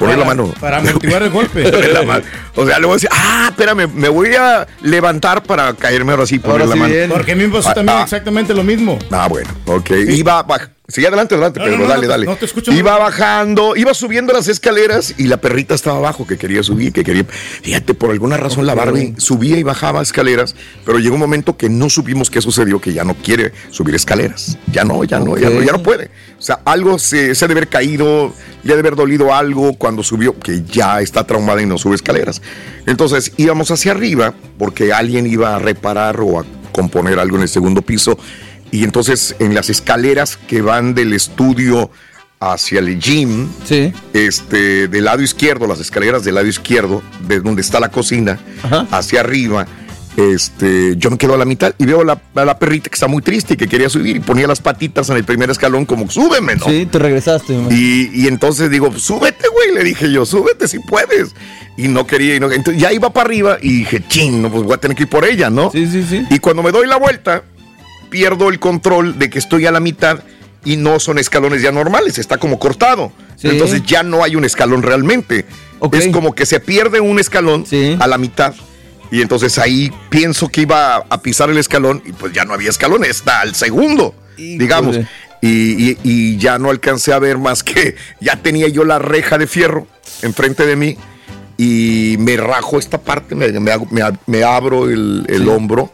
Poner 0.00 0.18
la 0.18 0.24
para- 0.24 0.36
mano. 0.36 0.54
Para 0.60 0.78
amortiguar 0.78 1.22
el 1.22 1.30
golpe. 1.30 1.62
Poner 1.70 1.92
la 1.92 2.02
mano. 2.02 2.24
O 2.56 2.66
sea, 2.66 2.78
luego 2.78 2.94
decir, 2.94 3.08
ah, 3.12 3.46
espérame, 3.50 3.86
me 3.94 4.08
voy 4.08 4.34
a 4.34 4.66
levantar 4.82 5.42
para 5.42 5.72
caerme 5.74 6.12
ahora 6.12 6.26
sí, 6.26 6.38
poner 6.40 6.66
la 6.66 6.74
mano. 6.74 6.94
Porque 7.08 7.32
a 7.32 7.36
mí 7.36 7.46
me 7.46 7.52
pasó 7.54 7.68
Ah, 7.70 7.74
también 7.74 7.98
ah. 7.98 8.02
exactamente 8.02 8.52
lo 8.54 8.64
mismo. 8.64 8.98
Ah, 9.10 9.28
bueno, 9.28 9.48
ok. 9.66 9.90
Iba 10.08 10.44
baj- 10.46 10.68
Sigue 10.90 11.06
adelante, 11.06 11.34
adelante, 11.34 11.60
No, 11.60 11.64
Pedro, 11.64 11.78
no, 11.78 11.84
no, 11.84 11.88
dale, 11.88 12.02
no, 12.06 12.08
dale. 12.08 12.26
no 12.26 12.36
te 12.36 12.44
escucho. 12.44 12.72
Iba 12.72 12.98
bajando, 12.98 13.76
iba 13.76 13.94
subiendo 13.94 14.32
las 14.32 14.48
escaleras 14.48 15.14
y 15.18 15.24
la 15.24 15.38
perrita 15.38 15.74
estaba 15.74 15.98
abajo, 15.98 16.26
que 16.26 16.36
quería 16.36 16.62
subir, 16.62 16.92
que 16.92 17.04
quería. 17.04 17.24
Fíjate, 17.62 17.94
por 17.94 18.10
alguna 18.10 18.36
razón 18.36 18.66
la 18.66 18.74
Barbie 18.74 19.14
subía 19.18 19.58
y 19.58 19.62
bajaba 19.62 20.02
escaleras, 20.02 20.54
pero 20.84 20.98
llegó 20.98 21.14
un 21.14 21.20
momento 21.20 21.56
que 21.56 21.68
no 21.68 21.88
supimos 21.90 22.30
qué 22.30 22.40
sucedió, 22.40 22.80
que 22.80 22.92
ya 22.92 23.04
no 23.04 23.14
quiere 23.14 23.52
subir 23.70 23.94
escaleras. 23.94 24.58
Ya 24.72 24.84
no, 24.84 25.04
ya 25.04 25.20
no, 25.20 25.36
ya 25.36 25.50
no, 25.50 25.62
ya 25.62 25.72
no 25.72 25.82
puede. 25.82 26.10
O 26.38 26.42
sea, 26.42 26.60
algo 26.64 26.98
se, 26.98 27.34
se 27.34 27.44
ha 27.44 27.48
de 27.48 27.52
haber 27.52 27.68
caído, 27.68 28.32
ya 28.64 28.74
de 28.74 28.80
haber 28.80 28.96
dolido 28.96 29.34
algo 29.34 29.74
cuando 29.74 30.02
subió, 30.02 30.38
que 30.38 30.62
ya 30.62 31.00
está 31.00 31.26
traumada 31.26 31.62
y 31.62 31.66
no 31.66 31.78
sube 31.78 31.94
escaleras. 31.94 32.40
Entonces 32.86 33.32
íbamos 33.36 33.70
hacia 33.70 33.92
arriba 33.92 34.34
porque 34.58 34.92
alguien 34.92 35.26
iba 35.26 35.54
a 35.54 35.58
reparar 35.58 36.20
o 36.20 36.40
a 36.40 36.44
componer 36.72 37.18
algo 37.18 37.36
en 37.36 37.42
el 37.42 37.48
segundo 37.48 37.82
piso. 37.82 38.18
Y 38.72 38.84
entonces 38.84 39.36
en 39.38 39.54
las 39.54 39.70
escaleras 39.70 40.36
que 40.36 40.62
van 40.62 40.94
del 40.94 41.12
estudio 41.12 41.90
hacia 42.38 42.78
el 42.78 42.98
gym, 42.98 43.48
este, 44.14 44.88
del 44.88 45.04
lado 45.04 45.22
izquierdo, 45.22 45.66
las 45.66 45.80
escaleras 45.80 46.24
del 46.24 46.36
lado 46.36 46.46
izquierdo, 46.46 47.02
de 47.26 47.40
donde 47.40 47.60
está 47.60 47.80
la 47.80 47.90
cocina, 47.90 48.38
hacia 48.90 49.20
arriba, 49.20 49.66
este, 50.16 50.96
yo 50.96 51.10
me 51.10 51.18
quedo 51.18 51.34
a 51.34 51.38
la 51.38 51.44
mitad 51.44 51.74
y 51.78 51.84
veo 51.84 52.00
a 52.00 52.04
la, 52.04 52.20
a 52.34 52.44
la 52.44 52.58
perrita 52.58 52.90
que 52.90 52.94
está 52.94 53.08
muy 53.08 53.22
triste 53.22 53.54
y 53.54 53.56
que 53.56 53.68
quería 53.68 53.88
subir 53.88 54.16
y 54.16 54.20
ponía 54.20 54.46
las 54.46 54.60
patitas 54.60 55.08
en 55.10 55.16
el 55.16 55.24
primer 55.24 55.50
escalón 55.50 55.86
como, 55.86 56.10
súbeme, 56.10 56.56
¿no? 56.56 56.66
Sí, 56.66 56.86
te 56.86 56.98
regresaste. 56.98 57.54
Y, 57.70 58.10
y 58.12 58.26
entonces 58.26 58.70
digo, 58.70 58.92
súbete, 58.98 59.48
güey, 59.48 59.74
le 59.74 59.84
dije 59.84 60.10
yo, 60.10 60.26
súbete 60.26 60.66
si 60.66 60.78
puedes. 60.80 61.34
Y 61.76 61.88
no 61.88 62.06
quería, 62.06 62.36
y 62.36 62.40
no, 62.40 62.50
entonces 62.50 62.82
ya 62.82 62.92
iba 62.92 63.12
para 63.12 63.26
arriba 63.26 63.58
y 63.62 63.78
dije, 63.78 64.02
ching, 64.08 64.42
no, 64.42 64.50
pues 64.50 64.64
voy 64.64 64.74
a 64.74 64.78
tener 64.78 64.96
que 64.96 65.04
ir 65.04 65.08
por 65.08 65.24
ella, 65.24 65.48
¿no? 65.48 65.70
Sí, 65.70 65.86
sí, 65.86 66.04
sí. 66.08 66.26
Y 66.28 66.38
cuando 66.38 66.62
me 66.62 66.72
doy 66.72 66.86
la 66.86 66.96
vuelta, 66.96 67.44
pierdo 68.10 68.48
el 68.48 68.58
control 68.58 69.18
de 69.18 69.30
que 69.30 69.38
estoy 69.38 69.66
a 69.66 69.70
la 69.70 69.80
mitad 69.80 70.20
y 70.64 70.76
no 70.76 71.00
son 71.00 71.18
escalones 71.18 71.62
ya 71.62 71.72
normales, 71.72 72.18
está 72.18 72.36
como 72.36 72.58
cortado. 72.58 73.12
Sí. 73.36 73.48
Entonces 73.48 73.82
ya 73.84 74.02
no 74.02 74.22
hay 74.22 74.36
un 74.36 74.44
escalón 74.44 74.82
realmente. 74.82 75.46
Es 76.06 76.12
como 76.12 76.34
que 76.34 76.44
se 76.44 76.60
pierde 76.60 77.00
un 77.00 77.18
escalón 77.18 77.64
a 78.00 78.06
la 78.06 78.18
mitad. 78.18 78.54
Y 79.10 79.22
entonces 79.22 79.58
ahí 79.58 79.90
pienso 80.10 80.48
que 80.48 80.60
iba 80.62 80.96
a 80.96 81.22
pisar 81.22 81.48
el 81.50 81.56
escalón 81.58 82.02
y 82.04 82.12
pues 82.12 82.32
ya 82.32 82.44
no 82.44 82.52
había 82.54 82.68
escalón, 82.70 83.04
está 83.04 83.40
al 83.40 83.54
segundo, 83.54 84.14
digamos. 84.58 84.96
Y, 85.42 85.48
y- 85.92 85.98
y 86.04 86.36
ya 86.36 86.58
no 86.58 86.68
alcancé 86.68 87.14
a 87.14 87.18
ver 87.18 87.38
más 87.38 87.62
que 87.62 87.96
ya 88.20 88.36
tenía 88.36 88.68
yo 88.68 88.84
la 88.84 88.98
reja 88.98 89.38
de 89.38 89.46
fierro 89.46 89.86
enfrente 90.22 90.66
de 90.66 90.76
mí 90.76 90.96
y 91.56 92.16
me 92.18 92.36
rajo 92.36 92.78
esta 92.78 92.98
parte, 93.00 93.34
me, 93.34 93.48
me 93.52 93.60
me 93.60 94.02
ab- 94.02 94.18
me 94.26 94.42
abro 94.44 94.88
el, 94.88 95.24
el 95.28 95.48
hombro 95.48 95.92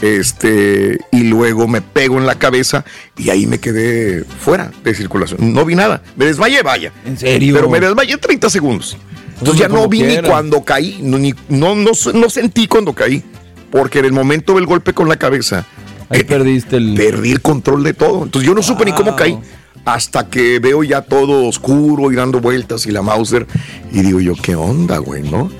este 0.00 0.98
y 1.10 1.24
luego 1.24 1.66
me 1.68 1.80
pego 1.82 2.18
en 2.18 2.26
la 2.26 2.36
cabeza 2.36 2.84
y 3.16 3.30
ahí 3.30 3.46
me 3.46 3.58
quedé 3.58 4.24
fuera 4.24 4.70
de 4.84 4.94
circulación. 4.94 5.52
No 5.52 5.64
vi 5.64 5.74
nada. 5.74 6.02
Me 6.16 6.26
desmayé, 6.26 6.62
vaya. 6.62 6.92
¿En 7.04 7.18
serio? 7.18 7.54
Pero 7.54 7.68
me 7.68 7.80
desmayé 7.80 8.16
30 8.16 8.50
segundos. 8.50 8.96
Entonces 9.38 9.60
ya 9.60 9.68
no 9.68 9.88
vi 9.88 10.02
ni 10.02 10.18
cuando 10.22 10.62
caí, 10.64 10.98
no, 11.02 11.18
ni- 11.18 11.34
no, 11.48 11.74
no, 11.74 11.92
no 12.14 12.30
sentí 12.30 12.66
cuando 12.66 12.92
caí, 12.92 13.22
porque 13.70 14.00
en 14.00 14.06
el 14.06 14.12
momento 14.12 14.54
del 14.54 14.66
golpe 14.66 14.92
con 14.92 15.08
la 15.08 15.16
cabeza 15.16 15.64
Ahí 16.08 16.24
perdiste 16.24 16.76
el... 16.76 16.94
perdí 16.94 17.30
el 17.32 17.40
control 17.42 17.84
de 17.84 17.94
todo. 17.94 18.24
Entonces 18.24 18.46
yo 18.48 18.54
no 18.54 18.62
supe 18.62 18.84
ni 18.84 18.92
cómo 18.92 19.14
caí. 19.14 19.38
Hasta 19.84 20.28
que 20.28 20.58
veo 20.58 20.82
ya 20.82 21.02
todo 21.02 21.46
oscuro 21.46 22.10
y 22.10 22.16
dando 22.16 22.40
vueltas 22.40 22.86
y 22.86 22.90
la 22.90 23.00
Mauser. 23.02 23.46
Y 23.92 24.00
digo 24.02 24.20
yo, 24.20 24.34
¿qué 24.34 24.54
onda, 24.56 24.98
güey? 24.98 25.22
¿No? 25.22 25.50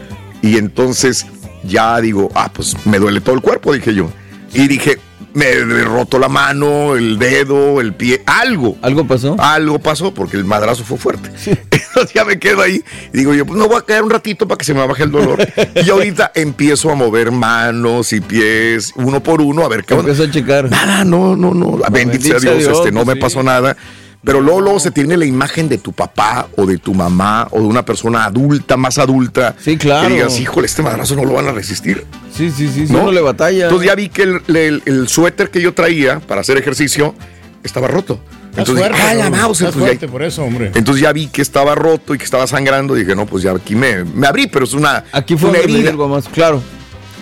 Y 0.43 0.57
entonces 0.57 1.27
ya 1.65 2.01
digo, 2.01 2.31
ah, 2.35 2.51
pues 2.53 2.75
me 2.87 2.99
duele 2.99 3.21
todo 3.21 3.35
el 3.35 3.43
cuerpo, 3.43 3.73
dije 3.73 3.95
yo. 3.95 4.11
Y 4.53 4.69
dije, 4.69 4.99
me 5.35 5.51
he 5.51 5.85
roto 5.85 6.19
la 6.19 6.29
mano, 6.29 6.97
el 6.97 7.19
dedo, 7.19 7.81
el 7.81 7.95
pie, 7.95 8.23
algo. 8.27 8.77
¿Algo 8.83 9.07
pasó? 9.07 9.37
Algo 9.39 9.79
pasó 9.79 10.13
porque 10.13 10.37
el 10.37 10.45
madrazo 10.45 10.85
fue 10.85 10.99
fuerte. 10.99 11.31
Entonces 11.71 12.15
ya 12.15 12.25
me 12.25 12.39
quedo 12.39 12.63
ahí 12.63 12.83
y 13.13 13.19
digo 13.19 13.35
yo, 13.35 13.45
pues 13.47 13.59
no 13.59 13.69
voy 13.69 13.79
a 13.79 13.83
quedar 13.83 14.03
un 14.05 14.11
ratito 14.11 14.47
para 14.47 14.59
que 14.59 14.65
se 14.65 14.75
me 14.75 14.87
baje 14.87 15.05
el 15.05 15.11
dolor. 15.11 15.39
y 15.75 15.91
ahorita 15.91 16.33
empiezo 16.35 16.91
a 16.91 16.95
mover 16.95 17.31
manos 17.31 18.13
y 18.13 18.21
pies 18.21 18.93
uno 18.97 19.23
por 19.23 19.41
uno 19.41 19.65
a 19.65 19.69
ver 19.69 19.85
qué 19.85 19.95
onda. 19.95 20.11
Empezó 20.11 20.29
a 20.29 20.33
checar. 20.33 20.71
Nada, 20.71 21.05
no, 21.05 21.37
no, 21.37 21.55
no. 21.55 21.79
Bendito 21.91 22.25
sea 22.25 22.39
Dios, 22.39 22.59
Dios, 22.59 22.79
este, 22.79 22.93
no 22.93 23.05
me 23.05 23.15
sí. 23.15 23.21
pasó 23.21 23.43
nada. 23.43 23.77
Pero 24.25 24.41
luego, 24.41 24.61
luego 24.61 24.81
se 24.81 24.91
tiene 24.91 25.17
la 25.17 25.25
imagen 25.25 25.69
de 25.69 25.79
tu 25.79 25.93
papá 25.93 26.49
o 26.57 26.67
de 26.67 26.77
tu 26.79 26.93
mamá 26.93 27.47
o 27.53 27.61
de 27.61 27.67
una 27.67 27.85
persona 27.85 28.25
adulta, 28.25 28.77
más 28.77 28.99
adulta. 28.99 29.55
Sí, 29.59 29.77
claro. 29.77 30.09
Que 30.09 30.15
digas, 30.15 30.39
híjole, 30.41 30.67
este 30.67 30.83
madrazo 30.83 31.15
no 31.15 31.25
lo 31.25 31.35
van 31.35 31.47
a 31.47 31.53
resistir. 31.53 32.05
Sí, 32.37 32.51
sí, 32.51 32.69
sí, 32.69 32.87
sí, 32.89 32.95
uno 32.95 33.13
le 33.13 33.21
batalla. 33.21 33.65
Entonces 33.65 33.87
ya 33.87 33.95
vi 33.95 34.09
que 34.09 34.23
el, 34.25 34.41
el- 34.49 34.83
el 34.87 35.09
suéter 35.09 35.51
que 35.51 35.61
yo 35.63 35.73
traía 35.73 36.19
para 36.21 36.41
hacer 36.41 36.57
ejercicio 36.59 37.15
estaba 37.63 37.87
roto. 37.89 38.21
Entonces, 38.57 38.87
fuerte, 38.87 39.01
ah, 39.01 39.15
la 39.15 39.27
estás 39.29 39.75
pues, 39.77 40.01
ya- 40.01 40.09
por 40.09 40.23
eso, 40.25 40.43
hombre. 40.43 40.73
Entonces 40.75 41.01
ya 41.03 41.13
vi 41.13 41.29
que 41.29 41.41
estaba 41.41 41.77
roto 41.77 42.13
y 42.15 42.19
que 42.19 42.25
estaba 42.25 42.47
sangrando. 42.49 42.95
Dije, 42.95 43.15
no, 43.15 43.25
pues 43.25 43.45
ya 43.45 43.53
aquí 43.53 43.77
me, 43.77 44.03
me 44.05 44.27
abrí, 44.27 44.49
pero 44.49 44.65
es 44.65 44.73
una. 44.73 45.05
Aquí 45.13 45.37
fue 45.37 45.51
una 45.51 45.61
herida. 45.61 45.91
el 45.91 45.97
guamazo, 45.97 46.29
claro. 46.31 46.61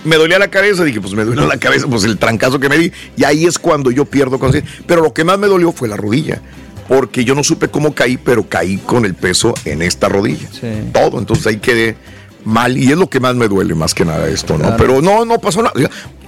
Me 0.04 0.16
dolía 0.16 0.38
la 0.38 0.48
cabeza, 0.48 0.82
dije, 0.84 1.00
pues 1.00 1.12
me 1.14 1.24
duele 1.24 1.46
la 1.46 1.58
cabeza, 1.58 1.86
pues 1.88 2.04
el 2.04 2.16
trancazo 2.16 2.58
que 2.58 2.68
me 2.70 2.78
di. 2.78 2.92
Y 3.16 3.24
ahí 3.24 3.44
es 3.44 3.58
cuando 3.58 3.90
yo 3.90 4.04
pierdo 4.06 4.38
conciencia. 4.38 4.70
Pero 4.86 5.02
lo 5.02 5.12
que 5.12 5.24
más 5.24 5.38
me 5.38 5.46
dolió 5.48 5.72
fue 5.72 5.88
la 5.88 5.96
rodilla. 5.96 6.40
Porque 6.88 7.24
yo 7.24 7.34
no 7.34 7.42
supe 7.42 7.68
cómo 7.68 7.94
caí, 7.94 8.16
pero 8.16 8.48
caí 8.48 8.78
con 8.78 9.04
el 9.04 9.14
peso 9.14 9.54
en 9.64 9.82
esta 9.82 10.08
rodilla. 10.08 10.48
Todo. 10.92 11.18
Entonces 11.18 11.46
ahí 11.46 11.58
quedé 11.58 11.96
mal. 12.44 12.76
Y 12.78 12.90
es 12.90 12.96
lo 12.96 13.10
que 13.10 13.20
más 13.20 13.34
me 13.34 13.48
duele, 13.48 13.74
más 13.74 13.94
que 13.94 14.04
nada 14.04 14.28
esto, 14.28 14.54
¿no? 14.54 14.60
Claro. 14.64 14.76
Pero 14.78 15.02
no, 15.02 15.24
no 15.24 15.38
pasó 15.38 15.62
nada. 15.62 15.74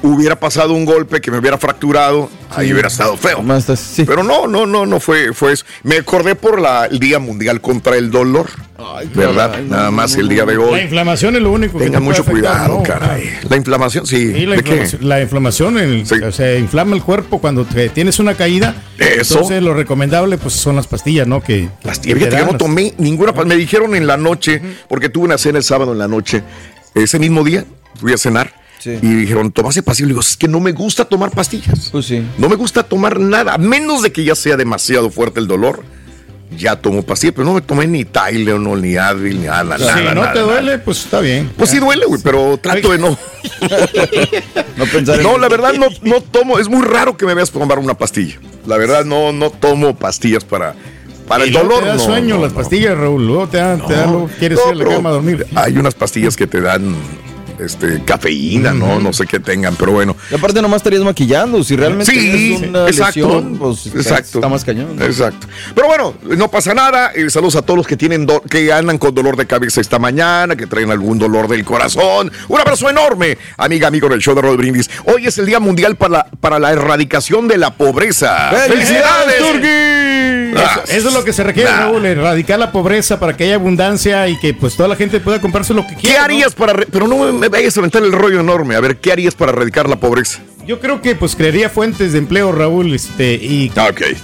Hubiera 0.02 0.38
pasado 0.38 0.74
un 0.74 0.84
golpe 0.84 1.20
que 1.20 1.30
me 1.30 1.38
hubiera 1.38 1.58
fracturado, 1.58 2.30
ahí 2.50 2.72
hubiera 2.72 2.88
estado 2.88 3.16
feo. 3.16 3.42
Pero 4.06 4.22
no, 4.22 4.46
no, 4.46 4.64
no, 4.66 4.86
no 4.86 5.00
fue, 5.00 5.32
fue 5.32 5.52
eso. 5.52 5.64
Me 5.82 5.96
acordé 5.96 6.34
por 6.34 6.60
la, 6.60 6.86
el 6.86 6.98
Día 7.00 7.18
Mundial 7.18 7.60
contra 7.60 7.96
el 7.96 8.10
Dolor. 8.10 8.48
¿Verdad? 9.14 9.50
caray, 9.50 9.66
Nada 9.68 9.86
no, 9.86 9.92
más 9.92 10.14
no, 10.14 10.20
el 10.20 10.28
día 10.28 10.44
de 10.44 10.54
La 10.54 10.60
hoy. 10.60 10.80
inflamación 10.82 11.34
es 11.34 11.42
lo 11.42 11.50
único 11.50 11.78
que 11.78 11.84
Tengan 11.84 12.02
mucho 12.04 12.22
afectar, 12.22 12.32
cuidado, 12.32 12.76
¿no? 12.78 12.82
caray. 12.84 13.28
La 13.48 13.56
inflamación, 13.56 14.06
sí. 14.06 14.32
Sí, 14.32 14.46
la, 14.46 14.54
¿De 14.56 14.62
qué? 14.62 14.70
inflamación, 14.70 15.08
la 15.08 15.20
inflamación, 15.20 15.78
el- 15.78 16.24
o 16.24 16.32
sea, 16.32 16.56
inflama 16.56 16.94
el 16.94 17.02
cuerpo 17.02 17.40
cuando 17.40 17.64
te- 17.64 17.88
tienes 17.88 18.20
una 18.20 18.34
caída. 18.34 18.76
Eso. 18.98 19.34
Entonces, 19.34 19.62
lo 19.62 19.74
recomendable 19.74 20.38
pues 20.38 20.54
son 20.54 20.76
las 20.76 20.86
pastillas, 20.86 21.26
¿no? 21.26 21.42
Que, 21.42 21.58
Y 21.62 21.68
que 21.68 21.90
te 21.90 22.14
fíjate 22.14 22.18
que 22.18 22.26
dan 22.30 22.46
no 22.46 22.52
las- 22.52 22.58
tomé 22.58 22.94
ninguna 22.98 23.32
Me 23.32 23.56
dijeron 23.56 23.94
en 23.96 24.06
la 24.06 24.16
noche, 24.16 24.62
porque 24.88 25.08
tuve 25.08 25.24
una 25.24 25.38
cena 25.38 25.58
el 25.58 25.64
sábado 25.64 25.92
en 25.92 25.98
la 25.98 26.06
noche, 26.08 26.42
ese 26.94 27.18
mismo 27.18 27.42
día 27.42 27.64
fui 28.00 28.12
a 28.12 28.18
cenar. 28.18 28.52
Y 28.84 28.94
dijeron, 29.08 29.50
tomaste 29.50 29.82
pastillas. 29.82 30.06
Le 30.08 30.12
digo, 30.12 30.20
es 30.20 30.36
que 30.36 30.46
no 30.46 30.60
me 30.60 30.70
gusta 30.70 31.04
tomar 31.04 31.32
pastillas. 31.32 31.88
Pues 31.90 32.06
sí. 32.06 32.22
No 32.38 32.48
me 32.48 32.54
gusta 32.54 32.84
tomar 32.84 33.18
nada, 33.18 33.54
a 33.54 33.58
menos 33.58 34.02
de 34.02 34.12
que 34.12 34.22
ya 34.22 34.36
sea 34.36 34.56
demasiado 34.56 35.10
fuerte 35.10 35.40
el 35.40 35.48
dolor. 35.48 35.82
Ya 36.56 36.76
tomo 36.76 37.02
pastillas, 37.02 37.34
pero 37.34 37.46
no 37.46 37.54
me 37.54 37.60
tomé 37.60 37.86
ni 37.86 38.04
Tylenol, 38.04 38.80
ni 38.80 38.96
Advil, 38.96 39.40
ni 39.40 39.46
nada. 39.46 39.76
Si 39.78 39.84
nada, 39.84 40.14
no 40.14 40.20
nada, 40.22 40.32
te 40.32 40.38
nada. 40.40 40.52
duele, 40.52 40.78
pues 40.78 41.04
está 41.04 41.20
bien. 41.20 41.50
Pues 41.56 41.70
sí 41.70 41.78
duele, 41.78 42.06
güey, 42.06 42.20
pero 42.22 42.58
trato 42.58 42.90
de 42.90 42.98
no. 42.98 43.18
No 44.76 44.86
pensar 44.86 45.16
en 45.18 45.22
No, 45.22 45.38
la 45.38 45.48
verdad 45.48 45.74
no, 45.74 45.86
no 46.02 46.20
tomo, 46.20 46.58
es 46.58 46.68
muy 46.68 46.82
raro 46.84 47.16
que 47.16 47.26
me 47.26 47.34
veas 47.34 47.50
tomar 47.50 47.78
una 47.78 47.94
pastilla. 47.94 48.38
La 48.66 48.76
verdad 48.78 49.04
no, 49.04 49.32
no 49.32 49.50
tomo 49.50 49.94
pastillas 49.96 50.44
para, 50.44 50.74
para 51.26 51.44
Y 51.44 51.48
el 51.48 51.54
dolor. 51.54 51.80
Te 51.82 51.88
da 51.88 51.94
no, 51.94 52.00
sueño 52.04 52.36
no, 52.36 52.42
las 52.42 52.52
no. 52.52 52.58
pastillas, 52.58 52.96
Raúl. 52.96 53.26
Luego 53.26 53.48
te 53.48 53.58
dan, 53.58 53.86
te 53.86 53.94
dan, 53.94 54.26
quieres 54.38 54.58
No, 54.64 54.72
ir 54.74 54.82
a 54.82 54.84
la 54.88 54.94
cama 54.96 55.08
a 55.10 55.12
dormir. 55.12 55.46
Hay 55.54 55.76
unas 55.76 55.94
pastillas 55.94 56.36
que 56.36 56.46
te 56.46 56.60
dan 56.60 56.94
este, 57.58 58.02
cafeína, 58.04 58.72
¿no? 58.72 59.00
No 59.00 59.12
sé 59.12 59.26
qué 59.26 59.40
tengan, 59.40 59.76
pero 59.76 59.92
bueno. 59.92 60.16
Y 60.30 60.34
aparte 60.34 60.60
nomás 60.62 60.78
estarías 60.78 61.02
maquillando. 61.02 61.62
Si 61.62 61.76
realmente 61.76 62.12
Sí, 62.12 62.18
tienes 62.18 62.68
una 62.68 62.86
exacto. 62.88 63.20
lesión, 63.26 63.58
pues 63.58 63.86
exacto. 63.86 64.38
está 64.38 64.48
más 64.48 64.64
cañón. 64.64 64.96
¿no? 64.96 65.04
Exacto. 65.04 65.46
Pero 65.74 65.86
bueno, 65.88 66.14
no 66.36 66.50
pasa 66.50 66.74
nada. 66.74 67.12
Eh, 67.14 67.30
saludos 67.30 67.56
a 67.56 67.62
todos 67.62 67.76
los 67.78 67.86
que 67.86 67.96
tienen 67.96 68.26
que 68.50 68.72
andan 68.72 68.98
con 68.98 69.14
dolor 69.14 69.36
de 69.36 69.46
cabeza 69.46 69.80
esta 69.80 69.98
mañana, 69.98 70.56
que 70.56 70.66
traen 70.66 70.90
algún 70.90 71.18
dolor 71.18 71.48
del 71.48 71.64
corazón. 71.64 72.30
Un 72.48 72.60
abrazo 72.60 72.88
enorme, 72.90 73.38
amiga, 73.56 73.88
amigo 73.88 74.08
del 74.08 74.20
show 74.20 74.34
de 74.34 74.42
Rod 74.42 74.56
Brindis. 74.56 74.88
Hoy 75.04 75.26
es 75.26 75.38
el 75.38 75.46
Día 75.46 75.60
Mundial 75.60 75.96
para 75.96 76.10
la, 76.12 76.26
para 76.40 76.58
la 76.58 76.72
erradicación 76.72 77.48
de 77.48 77.58
la 77.58 77.74
pobreza. 77.74 78.50
¡Felicidades, 78.68 79.38
Turki! 79.38 79.68
Eso, 80.58 80.82
eso 80.88 81.08
es 81.08 81.14
lo 81.14 81.24
que 81.24 81.32
se 81.32 81.44
requiere, 81.44 81.70
Raúl, 81.70 82.04
erradicar 82.06 82.58
la 82.58 82.72
pobreza 82.72 83.20
para 83.20 83.36
que 83.36 83.44
haya 83.44 83.56
abundancia 83.56 84.26
y 84.28 84.38
que 84.40 84.54
pues 84.54 84.76
toda 84.76 84.88
la 84.88 84.96
gente 84.96 85.20
pueda 85.20 85.40
comprarse 85.40 85.74
lo 85.74 85.86
que 85.86 85.94
¿Qué 85.94 86.00
quiera. 86.02 86.18
¿no? 86.20 86.24
harías 86.24 86.54
para.? 86.54 86.74
Pero 86.90 87.06
no 87.06 87.32
me 87.32 87.47
vayas 87.50 87.76
a 87.76 87.80
aventar 87.80 88.02
el 88.02 88.12
rollo 88.12 88.40
enorme. 88.40 88.74
A 88.76 88.80
ver, 88.80 88.96
¿qué 88.98 89.12
harías 89.12 89.34
para 89.34 89.52
erradicar 89.52 89.88
la 89.88 89.96
pobreza? 89.96 90.40
Yo 90.66 90.80
creo 90.80 91.00
que 91.00 91.14
pues 91.14 91.34
crearía 91.34 91.70
fuentes 91.70 92.12
de 92.12 92.18
empleo, 92.18 92.52
Raúl, 92.52 92.92
este, 92.94 93.32
y 93.40 93.72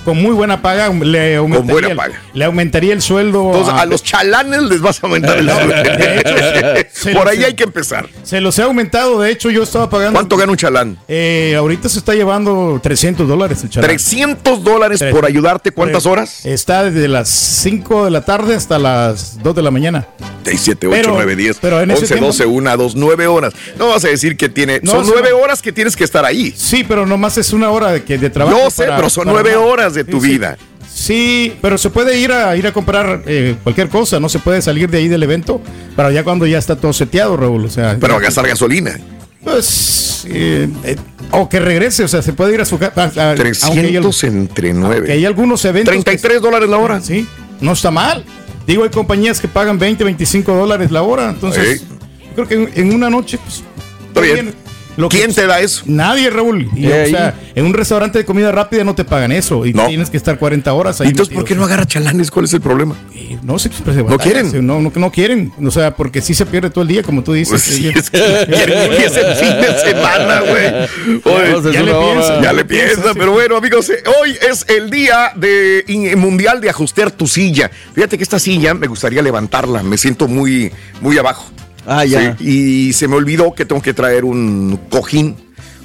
con 0.05 0.21
muy 0.21 0.33
buena 0.33 0.61
paga 0.61 0.91
le 0.91 1.37
aumentaría, 1.37 1.73
buena 1.73 1.89
el- 1.89 1.97
paga. 1.97 2.21
le 2.35 2.45
aumentaría 2.45 2.93
el 2.93 3.01
sueldo. 3.01 3.47
Entonces, 3.47 3.73
a 3.73 3.87
los 3.87 4.03
chalanes 4.03 4.63
les 4.65 4.83
vas 4.83 5.03
a 5.03 5.07
aumentar 5.07 5.39
el 5.39 5.49
sueldo. 5.51 5.75
Por 7.19 7.29
ahí 7.29 7.45
hay 7.45 7.55
que 7.55 7.65
empezar. 7.65 8.11
Se 8.25 8.43
los 8.43 8.59
he 8.59 8.63
aumentado, 8.63 9.21
de 9.23 9.31
hecho 9.31 9.49
yo 9.51 9.63
estaba 9.63 9.89
pagando. 9.89 10.13
¿Cuánto 10.19 10.37
gana 10.37 10.53
un 10.53 10.59
chalán? 10.59 10.99
Eh, 11.09 11.55
ahorita 11.57 11.89
se 11.89 11.99
está 11.99 12.13
llevando 12.15 12.79
300 12.83 13.27
dólares 13.27 13.63
el 13.63 13.71
chalán. 13.71 13.89
300 13.89 14.63
dólares 14.63 15.03
por 15.13 15.25
ayudarte. 15.25 15.71
¿Cuántas 15.71 16.03
Tres. 16.03 16.13
horas? 16.13 16.45
Está 16.45 16.85
desde 16.85 17.09
las 17.09 17.31
5 17.31 18.05
de 18.05 18.11
la 18.11 18.23
tarde 18.25 18.55
hasta 18.55 18.79
las 18.79 19.43
2 19.43 19.55
de 19.57 19.63
la 19.63 19.71
mañana. 19.71 20.07
6, 20.45 20.61
7, 20.63 20.87
8, 20.89 20.95
Pero- 21.01 21.15
9, 21.15 21.37
10, 21.37 21.57
pero 21.59 21.81
en 21.81 21.91
ese 21.91 22.01
11, 22.01 22.07
tiempo- 22.15 22.27
12, 22.27 22.45
1, 22.45 22.77
2, 22.77 22.97
9 22.97 23.14
horas. 23.27 23.55
No 23.79 23.89
vas 23.89 24.05
a 24.05 24.09
decir 24.09 24.37
que 24.37 24.49
tiene. 24.49 24.81
No, 24.83 24.91
son 24.93 25.05
sí, 25.07 25.11
9 25.15 25.29
no. 25.31 25.39
horas 25.39 25.63
que 25.63 25.73
tienes 25.73 25.97
que 25.97 26.05
estar 26.05 26.25
ahí. 26.25 26.53
Sí, 26.57 26.85
pero 26.87 27.07
nomás 27.07 27.39
es 27.39 27.53
una 27.53 27.71
hora 27.71 27.93
de, 27.93 28.03
que, 28.03 28.19
de 28.19 28.31
trabajo. 28.31 28.59
Yo 28.65 28.71
sé, 28.71 28.85
pero 28.85 29.09
son 29.09 29.29
9 29.29 29.57
horas 29.57 29.95
de 29.95 30.05
tu 30.05 30.21
Sí, 30.21 30.29
vida. 30.29 30.59
Sí, 30.93 31.57
pero 31.61 31.77
se 31.77 31.91
puede 31.91 32.19
ir 32.19 32.31
a 32.33 32.57
ir 32.57 32.67
a 32.67 32.73
comprar 32.73 33.23
eh, 33.27 33.57
cualquier 33.63 33.89
cosa, 33.89 34.21
no 34.21 34.29
se 34.29 34.39
puede 34.39 34.63
salir 34.63 34.89
de 34.89 34.99
ahí 34.99 35.09
del 35.09 35.23
evento, 35.25 35.61
para 35.97 36.13
ya 36.13 36.23
cuando 36.23 36.47
ya 36.47 36.59
está 36.59 36.77
todo 36.77 36.93
seteado, 36.93 37.37
Raúl. 37.37 37.65
O 37.65 37.71
sea, 37.71 37.97
Pero 38.01 38.17
a 38.17 38.21
gastar 38.21 38.47
gasolina. 38.47 38.99
Pues, 39.43 40.25
eh, 40.29 40.69
eh, 40.85 40.97
o 41.33 41.49
que 41.49 41.61
regrese, 41.61 42.05
o 42.05 42.09
sea, 42.09 42.23
se 42.23 42.33
puede 42.33 42.55
ir 42.55 42.61
a 42.61 42.65
su 42.65 42.79
casa. 42.79 43.35
300 43.35 44.25
entre 44.25 44.73
9. 44.73 45.07
Que 45.07 45.13
hay 45.13 45.25
algunos 45.27 45.65
eventos. 45.65 45.93
33 45.93 46.41
dólares 46.41 46.69
la 46.69 46.79
hora. 46.79 47.01
Sí, 47.01 47.27
no 47.61 47.73
está 47.73 47.91
mal. 47.91 48.25
Digo, 48.67 48.85
hay 48.85 48.91
compañías 48.91 49.41
que 49.41 49.49
pagan 49.49 49.79
20, 49.79 50.05
25 50.05 50.55
dólares 50.55 50.91
la 50.91 51.03
hora. 51.03 51.29
Entonces, 51.31 51.85
creo 52.35 52.47
que 52.49 52.55
en, 52.55 52.71
en 52.75 52.95
una 52.95 53.09
noche, 53.11 53.39
pues. 53.39 53.63
Está 54.09 54.21
bien. 54.21 54.55
Lo 54.97 55.09
que- 55.09 55.19
¿Quién 55.19 55.35
te 55.35 55.45
da 55.45 55.59
eso? 55.59 55.83
Nadie, 55.87 56.31
Raúl. 56.31 56.71
Y, 56.77 56.87
Eh, 56.87 57.05
o 57.09 57.11
sea, 57.11 57.35
en 57.57 57.67
un 57.67 57.75
restaurante 57.75 58.17
de 58.19 58.25
comida 58.25 58.53
rápida 58.53 58.85
no 58.85 58.95
te 58.95 59.05
pagan 59.05 59.33
eso. 59.33 59.67
Y 59.67 59.73
No. 59.75 59.89
tienes 59.89 60.09
que 60.09 60.17
estar 60.17 60.39
40 60.39 60.73
horas 60.73 61.01
ahí. 61.01 61.09
Entonces, 61.09 61.35
¿por 61.35 61.45
qué 61.45 61.57
no 61.57 61.65
agarra 61.65 61.85
chalanes? 61.85 62.31
¿Cuál 62.31 62.45
es 62.45 62.53
el 62.53 62.61
problema? 62.61 62.95
No 63.43 63.59
sé, 63.59 63.71
pues, 63.85 63.97
¿No 63.97 64.17
quieren? 64.19 64.65
No, 64.65 64.81
no, 64.81 64.93
no 64.95 65.11
quieren. 65.11 65.53
O 65.61 65.71
sea, 65.73 65.97
porque 65.97 66.21
sí 66.23 66.33
se 66.33 66.47
pierde 66.47 66.71
todo 66.71 66.83
el 66.83 66.87
día, 66.89 67.03
como 67.03 67.25
tú 67.25 67.33
dices. 67.33 67.51
Pues 67.51 67.63
sí, 67.63 67.89
es 67.93 68.09
que 68.09 68.19
quieren 68.49 68.93
y 68.93 69.03
es 69.03 69.17
el 69.17 69.35
fin 69.35 69.49
de 69.61 69.79
semana, 69.85 70.41
güey. 70.43 71.73
Ya 71.73 71.83
le 71.83 71.93
piensa. 71.93 72.41
Ya 72.41 72.53
le 72.53 72.65
piensa, 72.65 73.15
pero 73.15 73.33
bueno, 73.33 73.57
amigos, 73.57 73.91
eh, 73.91 74.01
hoy 74.21 74.37
es 74.49 74.65
el 74.69 74.91
día 74.91 75.33
de 75.35 75.85
in- 75.89 76.17
mundial 76.21 76.61
de 76.61 76.71
ajustar 76.71 77.11
tu 77.11 77.27
silla. 77.27 77.69
Fíjate 77.95 78.17
que 78.17 78.23
esta 78.23 78.39
silla 78.39 78.75
me 78.75 78.87
gustaría 78.87 79.23
levantarla, 79.23 79.83
me 79.83 79.99
siento 79.99 80.29
muy, 80.29 80.71
muy 81.01 81.19
abajo. 81.19 81.51
Ah, 81.87 82.05
ya. 82.05 82.37
Sí, 82.39 82.89
y 82.89 82.93
se 82.93 83.09
me 83.09 83.17
olvidó 83.17 83.55
que 83.55 83.65
tengo 83.65 83.83
que 83.83 83.93
traer 83.95 84.25
un 84.25 84.79
cojín 84.91 85.37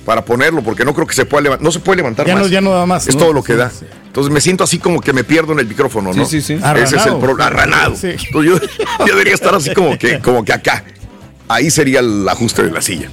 para 0.05 0.23
ponerlo, 0.25 0.63
porque 0.63 0.83
no 0.85 0.93
creo 0.93 1.05
que 1.05 1.13
se 1.13 1.25
pueda 1.25 1.43
levantar. 1.43 1.63
No 1.63 1.71
se 1.71 1.79
puede 1.79 1.97
levantar 1.97 2.25
Ya 2.25 2.33
más. 2.35 2.43
no- 2.43 2.49
ya 2.49 2.61
no 2.61 2.71
da 2.71 2.85
más, 2.85 3.07
Es 3.07 3.15
¿no? 3.15 3.21
todo 3.21 3.33
lo 3.33 3.43
que 3.43 3.53
Sí, 3.53 3.59
da. 3.59 3.69
sí. 3.69 3.85
Entonces 4.07 4.33
me 4.33 4.41
siento 4.41 4.63
así 4.63 4.79
como 4.79 5.01
que 5.01 5.13
me 5.13 5.23
pierdo 5.23 5.53
en 5.53 5.59
el 5.59 5.67
micrófono, 5.67 6.13
¿no? 6.13 6.25
Sí, 6.25 6.41
sí, 6.41 6.41
sí. 6.41 6.53
Ese 6.53 6.83
es 6.83 6.91
el 6.93 6.99
Arranado. 6.99 7.19
problema. 7.19 7.45
Arranado. 7.45 7.95
Sí. 7.95 8.07
Entonces, 8.07 8.31
yo, 8.51 8.59
yo 8.99 9.05
debería 9.05 9.33
estar 9.35 9.53
así 9.53 9.73
como 9.73 9.97
que, 9.97 10.19
como 10.19 10.43
que 10.43 10.53
acá. 10.53 10.83
Ahí 11.47 11.69
sería 11.69 11.99
el 11.99 12.27
ajuste 12.27 12.63
de 12.63 12.71
la 12.71 12.81
silla. 12.81 13.09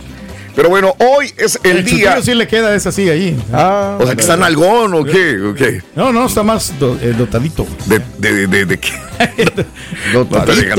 Pero 0.57 0.71
bueno, 0.71 0.97
hoy 0.99 1.31
es 1.37 1.61
el, 1.63 1.77
El 1.79 1.85
día. 1.85 2.21
sí 2.23 2.35
le 2.35 2.49
queda 2.49 2.75
esa 2.75 2.91
silla 2.91 3.13
ahí. 3.13 3.39
Ah, 3.53 3.99
O 4.01 4.07
sea, 4.07 4.15
que 4.15 4.23
está 4.23 4.37
nalgón 4.39 4.95
o 4.95 5.05
qué, 5.05 5.39
o 5.41 5.55
qué. 5.55 5.83
No, 5.95 6.13
no, 6.13 6.27
está 6.27 6.43
más 6.43 6.73
do- 6.79 6.99
eh, 7.01 7.15
dotadito. 7.17 7.67
De, 7.85 8.01
de, 8.19 8.47
de, 8.47 8.65
de 8.67 8.79
qué. 8.79 8.91
No 10.13 10.23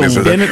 eso. 0.05 0.21
Tiene, 0.23 0.47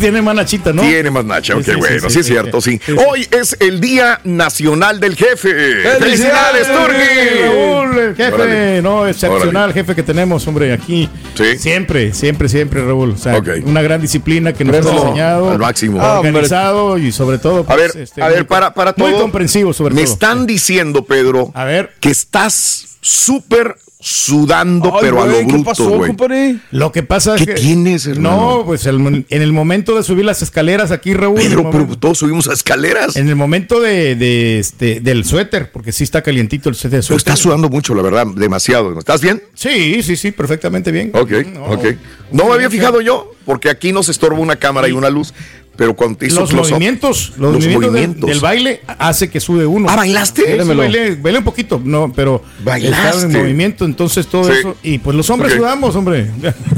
tiene 0.00 0.22
manachita, 0.22 0.72
¿no? 0.72 0.82
Tiene 0.82 1.10
más 1.10 1.24
nacha, 1.24 1.54
ok, 1.54 1.62
Sí, 1.64 1.70
sí, 1.72 1.76
bueno, 1.78 2.00
sí, 2.00 2.10
sí, 2.10 2.20
es 2.20 2.26
cierto, 2.26 2.60
sí. 2.60 2.80
Hoy 3.08 3.26
es 3.30 3.56
el 3.60 3.80
Día 3.80 4.20
Nacional 4.24 5.00
del 5.00 5.16
Jefe. 5.16 5.82
¡Felicidades, 5.98 6.66
Turki! 6.66 8.14
Jefe, 8.16 8.32
Órale. 8.32 8.82
no, 8.82 9.06
excepcional 9.06 9.72
jefe 9.72 9.94
que 9.94 10.02
tenemos, 10.02 10.46
hombre, 10.46 10.72
aquí. 10.72 11.08
Sí. 11.34 11.58
Siempre, 11.58 12.12
siempre, 12.14 12.48
siempre, 12.48 12.84
Raúl. 12.84 13.10
O 13.12 13.16
sea, 13.18 13.40
una 13.64 13.82
gran 13.82 14.00
disciplina 14.00 14.52
que 14.52 14.64
nos 14.64 14.76
ha 14.76 14.78
Eso, 14.80 15.06
enseñado. 15.06 15.50
al 15.50 15.58
máximo. 15.58 16.02
Organizado 16.02 16.98
y 16.98 17.12
sobre 17.12 17.38
todo. 17.38 17.60
A 17.60 17.64
pues, 17.64 17.94
ver, 17.94 18.02
este, 18.02 18.22
a 18.22 18.28
ver, 18.28 18.38
muy- 18.38 18.46
para, 18.74 18.92
para 18.92 18.92
todo. 18.94 19.08
Muy 19.08 19.20
comprensivo, 19.20 19.72
sobre 19.72 19.94
Me 19.94 20.02
todo. 20.04 20.12
están 20.14 20.46
diciendo, 20.46 21.04
Pedro, 21.04 21.50
A 21.54 21.64
ver. 21.64 21.92
que 22.00 22.10
estás 22.10 22.98
súper 23.00 23.76
sudando, 23.98 24.92
Ay, 24.94 24.98
pero 25.00 25.22
a 25.22 25.26
lo 25.26 25.32
güey, 25.32 25.46
¿qué 25.46 25.52
bruto, 25.52 25.64
pasó, 25.70 25.88
güey. 25.90 26.08
compadre? 26.08 26.56
Lo 26.70 26.92
que 26.92 27.02
pasa 27.02 27.34
es 27.34 27.40
¿Qué 27.40 27.46
que. 27.46 27.60
tienes, 27.60 28.06
hermano? 28.06 28.58
No, 28.58 28.64
pues 28.64 28.86
el- 28.86 29.24
en 29.28 29.42
el 29.42 29.52
momento 29.52 29.96
de 29.96 30.02
subir 30.02 30.24
las 30.24 30.42
escaleras 30.42 30.90
aquí, 30.92 31.14
Raúl. 31.14 31.36
Pedro, 31.36 31.64
momento- 31.64 31.86
pero 31.86 31.98
todos 31.98 32.18
subimos 32.18 32.46
a 32.48 32.52
escaleras. 32.52 33.16
En 33.16 33.28
el 33.28 33.36
momento 33.36 33.80
de, 33.80 34.14
de, 34.14 34.58
este, 34.58 35.00
del 35.00 35.24
suéter, 35.24 35.72
porque 35.72 35.92
sí 35.92 36.04
está 36.04 36.22
calientito 36.22 36.68
el 36.68 36.74
suéter. 36.76 37.00
Pero 37.04 37.16
estás 37.16 37.38
sudando 37.38 37.68
mucho, 37.68 37.94
la 37.94 38.02
verdad, 38.02 38.26
demasiado. 38.26 38.96
¿Estás 38.98 39.20
bien? 39.22 39.42
Sí, 39.54 40.02
sí, 40.02 40.16
sí, 40.16 40.30
perfectamente 40.30 40.92
bien. 40.92 41.10
Ok, 41.14 41.32
ok. 41.68 41.84
No 42.32 42.46
me 42.46 42.54
había 42.54 42.70
fijado 42.70 43.00
yo, 43.00 43.32
porque 43.44 43.70
aquí 43.70 43.92
nos 43.92 44.08
estorba 44.08 44.38
una 44.38 44.56
cámara 44.56 44.88
y 44.88 44.92
una 44.92 45.10
luz, 45.10 45.32
pero 45.76 45.94
cuando 45.94 46.18
te 46.18 46.26
hizo 46.26 46.40
Los 46.40 46.52
movimientos, 46.52 47.32
los, 47.36 47.52
los 47.52 47.52
movimientos, 47.54 47.80
del- 47.80 47.90
movimientos. 47.90 48.30
Del, 48.30 48.40
baile 48.40 48.80
hace 48.98 49.28
que 49.30 49.40
sube 49.40 49.66
uno. 49.66 49.88
Ah, 49.90 49.96
¿bailaste? 49.96 50.56
Bailé, 50.64 51.16
bailé 51.16 51.38
un 51.38 51.44
poquito, 51.44 51.80
no, 51.84 52.12
pero 52.14 52.42
¿Bailaste? 52.64 53.06
estaba 53.08 53.22
en 53.22 53.32
movimiento, 53.42 53.84
entonces 53.84 54.26
todo 54.26 54.44
Sí. 54.44 54.58
eso. 54.58 54.76
Y 54.82 54.98
pues 54.98 55.16
los 55.16 55.28
hombres 55.30 55.52
sudamos, 55.54 55.94
hombre. 55.96 56.30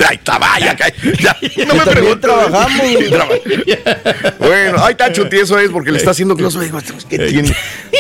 Ahí 0.08 0.16
está, 0.16 0.38
vaya, 0.38 0.76
ya, 1.20 1.36
no 1.66 1.74
me 1.74 1.82
preguntes. 1.86 2.20
trabajamos, 2.20 2.82
Bueno, 4.38 4.84
ahí 4.84 4.92
está 4.92 5.12
Chuti, 5.12 5.36
eso 5.36 5.58
es 5.58 5.70
porque 5.70 5.90
le 5.92 5.98
está 5.98 6.10
haciendo 6.10 6.36
close. 6.36 6.58
¿Qué 7.08 7.18
tiene? 7.18 7.54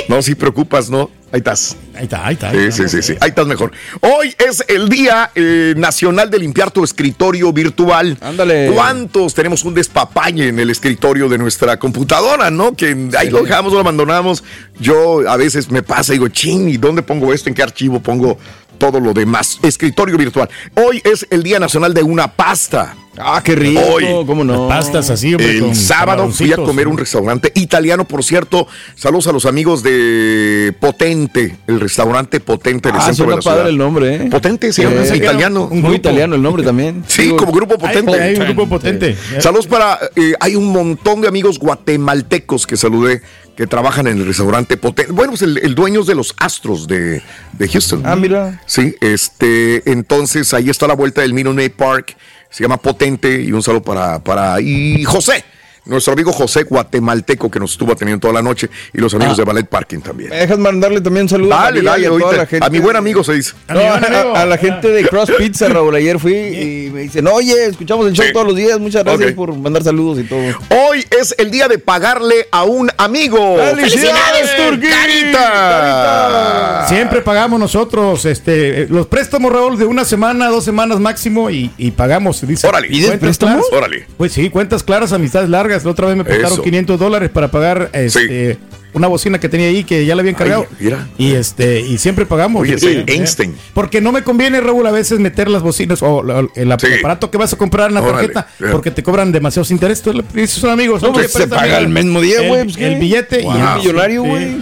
No, 0.08 0.20
sí 0.22 0.34
preocupas, 0.34 0.90
¿no? 0.90 1.10
Ahí 1.30 1.38
estás. 1.38 1.76
Ahí 1.94 2.04
está, 2.04 2.26
ahí 2.26 2.34
está. 2.34 2.52
Sí, 2.52 2.72
sí, 2.72 2.88
sí, 2.88 3.02
sí. 3.02 3.14
Ahí 3.20 3.28
estás 3.28 3.46
mejor. 3.46 3.72
Hoy 4.00 4.34
es 4.38 4.64
el 4.66 4.88
Día 4.88 5.30
eh, 5.34 5.74
Nacional 5.76 6.30
de 6.30 6.38
Limpiar 6.38 6.70
tu 6.70 6.82
Escritorio 6.82 7.52
Virtual. 7.52 8.16
Ándale. 8.22 8.70
¿Cuántos 8.72 9.34
tenemos 9.34 9.62
un 9.64 9.74
despapalle 9.74 10.48
en 10.48 10.58
el 10.58 10.70
escritorio 10.70 11.28
de 11.28 11.36
nuestra 11.36 11.78
computadora, 11.78 12.50
no? 12.50 12.74
Que 12.74 13.10
ahí 13.18 13.28
lo 13.28 13.42
dejamos, 13.42 13.74
lo 13.74 13.80
abandonamos. 13.80 14.42
Yo 14.80 15.28
a 15.28 15.36
veces 15.36 15.70
me 15.70 15.82
pasa 15.82 16.12
y 16.12 16.16
digo, 16.16 16.28
ching, 16.28 16.70
¿y 16.70 16.78
dónde 16.78 17.02
pongo 17.02 17.34
esto? 17.34 17.50
¿En 17.50 17.54
qué 17.54 17.62
archivo 17.62 18.00
pongo 18.00 18.38
todo 18.78 18.98
lo 18.98 19.12
demás? 19.12 19.58
Escritorio 19.62 20.16
virtual. 20.16 20.48
Hoy 20.76 21.02
es 21.04 21.26
el 21.28 21.42
Día 21.42 21.58
Nacional 21.58 21.92
de 21.92 22.02
una 22.02 22.32
pasta. 22.32 22.96
Ah, 23.20 23.40
qué 23.44 23.54
rico. 23.54 23.80
Hoy. 23.80 24.04
¿Cómo 24.26 24.44
no? 24.44 24.68
Pastas 24.68 25.10
así, 25.10 25.34
hombre, 25.34 25.58
El 25.58 25.74
sábado 25.74 26.28
fui 26.30 26.52
a 26.52 26.56
comer 26.56 26.88
un 26.88 26.96
restaurante 26.98 27.50
italiano, 27.54 28.06
por 28.06 28.22
cierto. 28.24 28.66
Saludos 28.94 29.26
a 29.26 29.32
los 29.32 29.44
amigos 29.46 29.82
de 29.82 30.74
Potente, 30.80 31.56
el 31.66 31.80
restaurante 31.80 32.40
Potente 32.40 32.90
del 32.92 33.00
Ah, 33.00 33.04
centro 33.06 33.26
de 33.30 33.36
la 33.36 33.42
ciudad. 33.42 33.56
padre 33.56 33.70
el 33.70 33.78
nombre, 33.78 34.14
¿eh? 34.16 34.28
Potente, 34.30 34.72
se 34.72 34.82
Eh, 34.84 35.16
italiano. 35.16 35.68
un 35.70 35.80
Muy 35.82 35.96
italiano 35.96 36.34
el 36.34 36.42
nombre 36.42 36.62
también. 36.62 37.04
Sí, 37.06 37.22
Digo, 37.22 37.36
como 37.38 37.52
grupo 37.52 37.76
potente. 37.78 38.12
Hay 38.20 38.34
un 38.36 38.44
grupo 38.46 38.68
potente. 38.68 39.16
Saludos 39.40 39.66
para. 39.66 39.98
eh, 40.16 40.34
hay 40.40 40.54
un 40.56 40.66
montón 40.66 41.20
de 41.20 41.28
amigos 41.28 41.58
guatemaltecos 41.58 42.66
que 42.66 42.76
saludé 42.76 43.22
que 43.56 43.66
trabajan 43.66 44.06
en 44.06 44.18
el 44.18 44.26
restaurante 44.26 44.76
potente. 44.76 45.10
Bueno, 45.12 45.32
pues 45.32 45.42
el, 45.42 45.58
el 45.58 45.74
dueño 45.74 46.00
es 46.02 46.06
de 46.06 46.14
los 46.14 46.32
Astros 46.38 46.86
de, 46.86 47.20
de 47.54 47.68
Houston. 47.68 48.02
Ah, 48.04 48.14
mira. 48.14 48.62
Sí, 48.66 48.94
este. 49.00 49.90
Entonces 49.90 50.54
ahí 50.54 50.70
está 50.70 50.86
la 50.86 50.94
vuelta 50.94 51.22
del 51.22 51.34
Minute 51.34 51.56
Maid 51.56 51.72
Park. 51.72 52.16
Se 52.50 52.62
llama 52.62 52.76
Potente. 52.76 53.42
Y 53.42 53.52
un 53.52 53.62
saludo 53.62 53.82
para. 53.82 54.18
para 54.18 54.60
y 54.60 55.04
José. 55.04 55.44
Nuestro 55.88 56.12
amigo 56.12 56.32
José 56.32 56.62
guatemalteco 56.64 57.50
que 57.50 57.58
nos 57.58 57.72
estuvo 57.72 57.92
atendiendo 57.92 58.20
toda 58.20 58.34
la 58.34 58.42
noche 58.42 58.68
y 58.92 58.98
los 58.98 59.12
amigos 59.14 59.34
Ah. 59.34 59.42
de 59.42 59.44
Ballet 59.44 59.66
Parking 59.66 60.00
también. 60.00 60.30
¿Me 60.30 60.36
dejas 60.36 60.58
mandarle 60.58 61.00
también 61.00 61.24
un 61.24 61.28
saludo 61.28 61.50
Dale, 61.50 61.80
a 61.80 61.82
dale, 61.82 62.06
a 62.06 62.10
toda 62.10 62.32
la 62.36 62.46
gente? 62.46 62.66
A 62.66 62.70
mi 62.70 62.78
buen 62.78 62.96
amigo 62.96 63.24
se 63.24 63.32
dice. 63.34 63.52
No, 63.68 63.80
a, 63.80 63.94
a- 63.96 64.42
a 64.42 64.46
la 64.46 64.58
gente 64.58 64.88
de 64.88 65.06
Cross 65.08 65.32
Pizza, 65.38 65.68
Raúl. 65.68 65.94
Ayer 65.94 66.18
fui 66.18 66.34
y 66.34 66.90
me 66.92 67.00
dicen, 67.02 67.26
oye, 67.26 67.66
escuchamos 67.66 68.06
el 68.06 68.12
show 68.12 68.24
Sí. 68.26 68.32
todos 68.32 68.46
los 68.46 68.56
días. 68.56 68.78
Muchas 68.78 69.02
gracias 69.04 69.32
por 69.32 69.54
mandar 69.56 69.82
saludos 69.82 70.18
y 70.18 70.24
todo. 70.24 70.40
Hoy 70.88 71.04
es 71.18 71.34
el 71.38 71.50
día 71.50 71.68
de 71.68 71.78
pagarle 71.78 72.46
a 72.50 72.64
un 72.64 72.90
amigo. 72.98 73.56
¡Felicidades, 73.74 74.56
Turquí! 74.56 74.88
Carita! 74.88 76.84
Siempre 76.88 77.20
pagamos 77.22 77.58
nosotros 77.60 78.24
este, 78.24 78.86
los 78.88 79.06
préstamos, 79.06 79.52
Raúl, 79.52 79.78
de 79.78 79.84
una 79.84 80.04
semana, 80.04 80.48
dos 80.48 80.64
semanas 80.64 81.00
máximo 81.00 81.50
y, 81.50 81.70
y 81.78 81.90
pagamos. 81.92 82.46
Dice, 82.46 82.66
Órale. 82.66 82.88
¿Pides 82.88 83.06
¿Cuentas 83.08 83.20
préstamos? 83.20 83.66
claras? 83.68 83.86
Órale. 83.88 84.06
Pues 84.16 84.32
sí, 84.32 84.50
cuentas 84.50 84.82
claras, 84.82 85.12
amistades 85.12 85.48
largas. 85.48 85.77
La 85.84 85.90
otra 85.90 86.06
vez 86.06 86.16
me 86.16 86.24
prestaron 86.24 86.52
Eso. 86.54 86.62
500 86.62 86.98
dólares 86.98 87.30
para 87.30 87.50
pagar 87.50 87.90
este, 87.92 88.58
una 88.92 89.06
bocina 89.08 89.38
que 89.38 89.48
tenía 89.48 89.68
ahí 89.68 89.84
que 89.84 90.04
ya 90.06 90.14
la 90.14 90.20
habían 90.22 90.34
cargado. 90.34 90.66
Ay, 90.70 90.76
mira. 90.80 91.08
Y 91.18 91.32
este 91.32 91.80
y 91.80 91.98
siempre 91.98 92.26
pagamos. 92.26 92.62
Oye, 92.62 92.78
Sí, 92.78 93.02
sí. 93.06 93.12
Einstein. 93.12 93.54
Porque 93.74 94.00
no 94.00 94.12
me 94.12 94.22
conviene, 94.22 94.60
Raúl, 94.60 94.86
a 94.86 94.90
veces 94.90 95.18
meter 95.20 95.48
las 95.48 95.62
bocinas 95.62 96.02
o 96.02 96.22
la- 96.22 96.46
el, 96.54 96.72
aparato 96.72 97.30
que 97.30 97.38
vas 97.38 97.52
a 97.52 97.56
comprar 97.56 97.88
en 97.88 97.94
la 97.94 98.02
tarjeta 98.02 98.48
porque 98.72 98.90
te 98.90 99.02
cobran 99.02 99.30
demasiados 99.32 99.70
intereses. 99.70 100.04
Dices, 100.32 100.50
son 100.52 100.70
amigos. 100.70 101.02
No, 101.02 101.08
hombre, 101.08 101.28
pues 101.28 101.44
se 101.44 101.48
paga 101.48 101.78
el 101.78 101.88
mismo 101.88 102.20
día, 102.20 102.40
el- 102.42 102.48
güey, 102.48 102.64
pues. 102.64 102.76
El 102.78 102.96
billete 102.98 103.42
Wow. 103.42 103.52
y 103.54 103.60
el 103.60 103.76
millonario, 103.78 104.22
güey. 104.22 104.56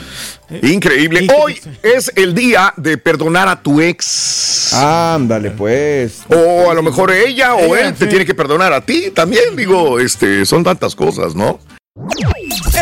Increíble. 0.62 1.20
Sí, 1.20 1.28
Hoy 1.36 1.61
es 1.82 2.12
el 2.14 2.34
día 2.34 2.72
de 2.76 2.99
perdonar 2.99 3.49
a 3.49 3.61
tu 3.61 3.80
ex. 3.80 4.72
Ándale, 4.72 5.51
pues. 5.51 6.20
O 6.28 6.70
a 6.70 6.74
lo 6.74 6.82
mejor 6.82 7.11
ella 7.12 7.55
o 7.55 7.74
Ella, 7.76 7.88
él 7.88 7.94
te 7.94 8.05
sí. 8.05 8.11
tiene 8.11 8.24
que 8.24 8.34
perdonar 8.34 8.72
a 8.72 8.80
ti 8.80 9.11
también. 9.11 9.57
Digo, 9.57 9.99
este, 9.99 10.47
son 10.47 10.62
tantas 10.62 10.94
cosas, 10.94 11.34
¿no? 11.34 11.59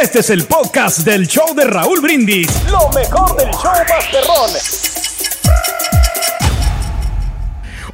Este 0.03 0.19
es 0.21 0.31
el 0.31 0.45
podcast 0.45 0.99
del 1.01 1.27
show 1.29 1.55
de 1.55 1.65
Raúl 1.65 2.01
Brindis. 2.01 2.49
Lo 2.71 2.89
mejor 2.91 3.37
del 3.37 3.51
show 3.51 3.73
Masterrón. 3.89 5.04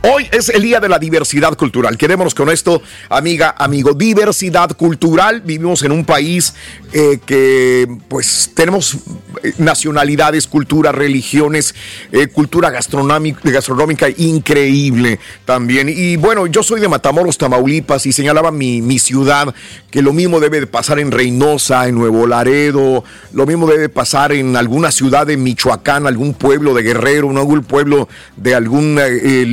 Hoy 0.03 0.27
es 0.33 0.49
el 0.49 0.63
día 0.63 0.81
de 0.81 0.89
la 0.89 0.99
diversidad 0.99 1.55
cultural. 1.59 1.99
Quedémonos 1.99 2.35
con 2.35 2.49
esto, 2.49 2.81
amiga, 3.11 3.55
amigo. 3.59 3.93
Diversidad 3.93 4.75
cultural. 4.75 5.43
Vivimos 5.43 5.83
en 5.83 5.93
un 5.93 6.07
país 6.07 6.55
eh, 6.95 7.19
que, 7.27 7.87
pues, 8.09 8.51
tenemos 8.55 8.97
eh, 9.43 9.53
nacionalidades, 9.59 10.47
culturas, 10.47 10.95
religiones, 10.95 11.75
eh, 12.13 12.29
cultura 12.29 12.71
gastronómica, 12.71 14.09
increíble 14.17 15.19
también. 15.45 15.91
Y 15.91 16.17
bueno, 16.17 16.47
yo 16.47 16.63
soy 16.63 16.81
de 16.81 16.89
Matamoros, 16.89 17.37
Tamaulipas, 17.37 18.07
y 18.07 18.13
señalaba 18.15 18.51
mi, 18.51 18.81
mi 18.81 18.99
ciudad 18.99 19.55
que 19.91 20.01
lo 20.01 20.15
mismo 20.15 20.41
debe 20.41 20.61
de 20.61 20.67
pasar 20.67 20.99
en 20.99 21.11
Reynosa, 21.11 21.87
en 21.89 21.97
Nuevo 21.97 22.27
Laredo, 22.27 23.05
lo 23.35 23.45
mismo 23.45 23.67
debe 23.67 23.89
pasar 23.91 24.33
en 24.33 24.57
alguna 24.57 24.93
ciudad 24.93 25.27
de 25.27 25.37
Michoacán, 25.37 26.07
algún 26.07 26.33
pueblo 26.33 26.73
de 26.75 26.83
Guerrero, 26.83 27.29
algún 27.31 27.65
pueblo 27.65 28.09
de 28.37 28.55
algún 28.55 28.99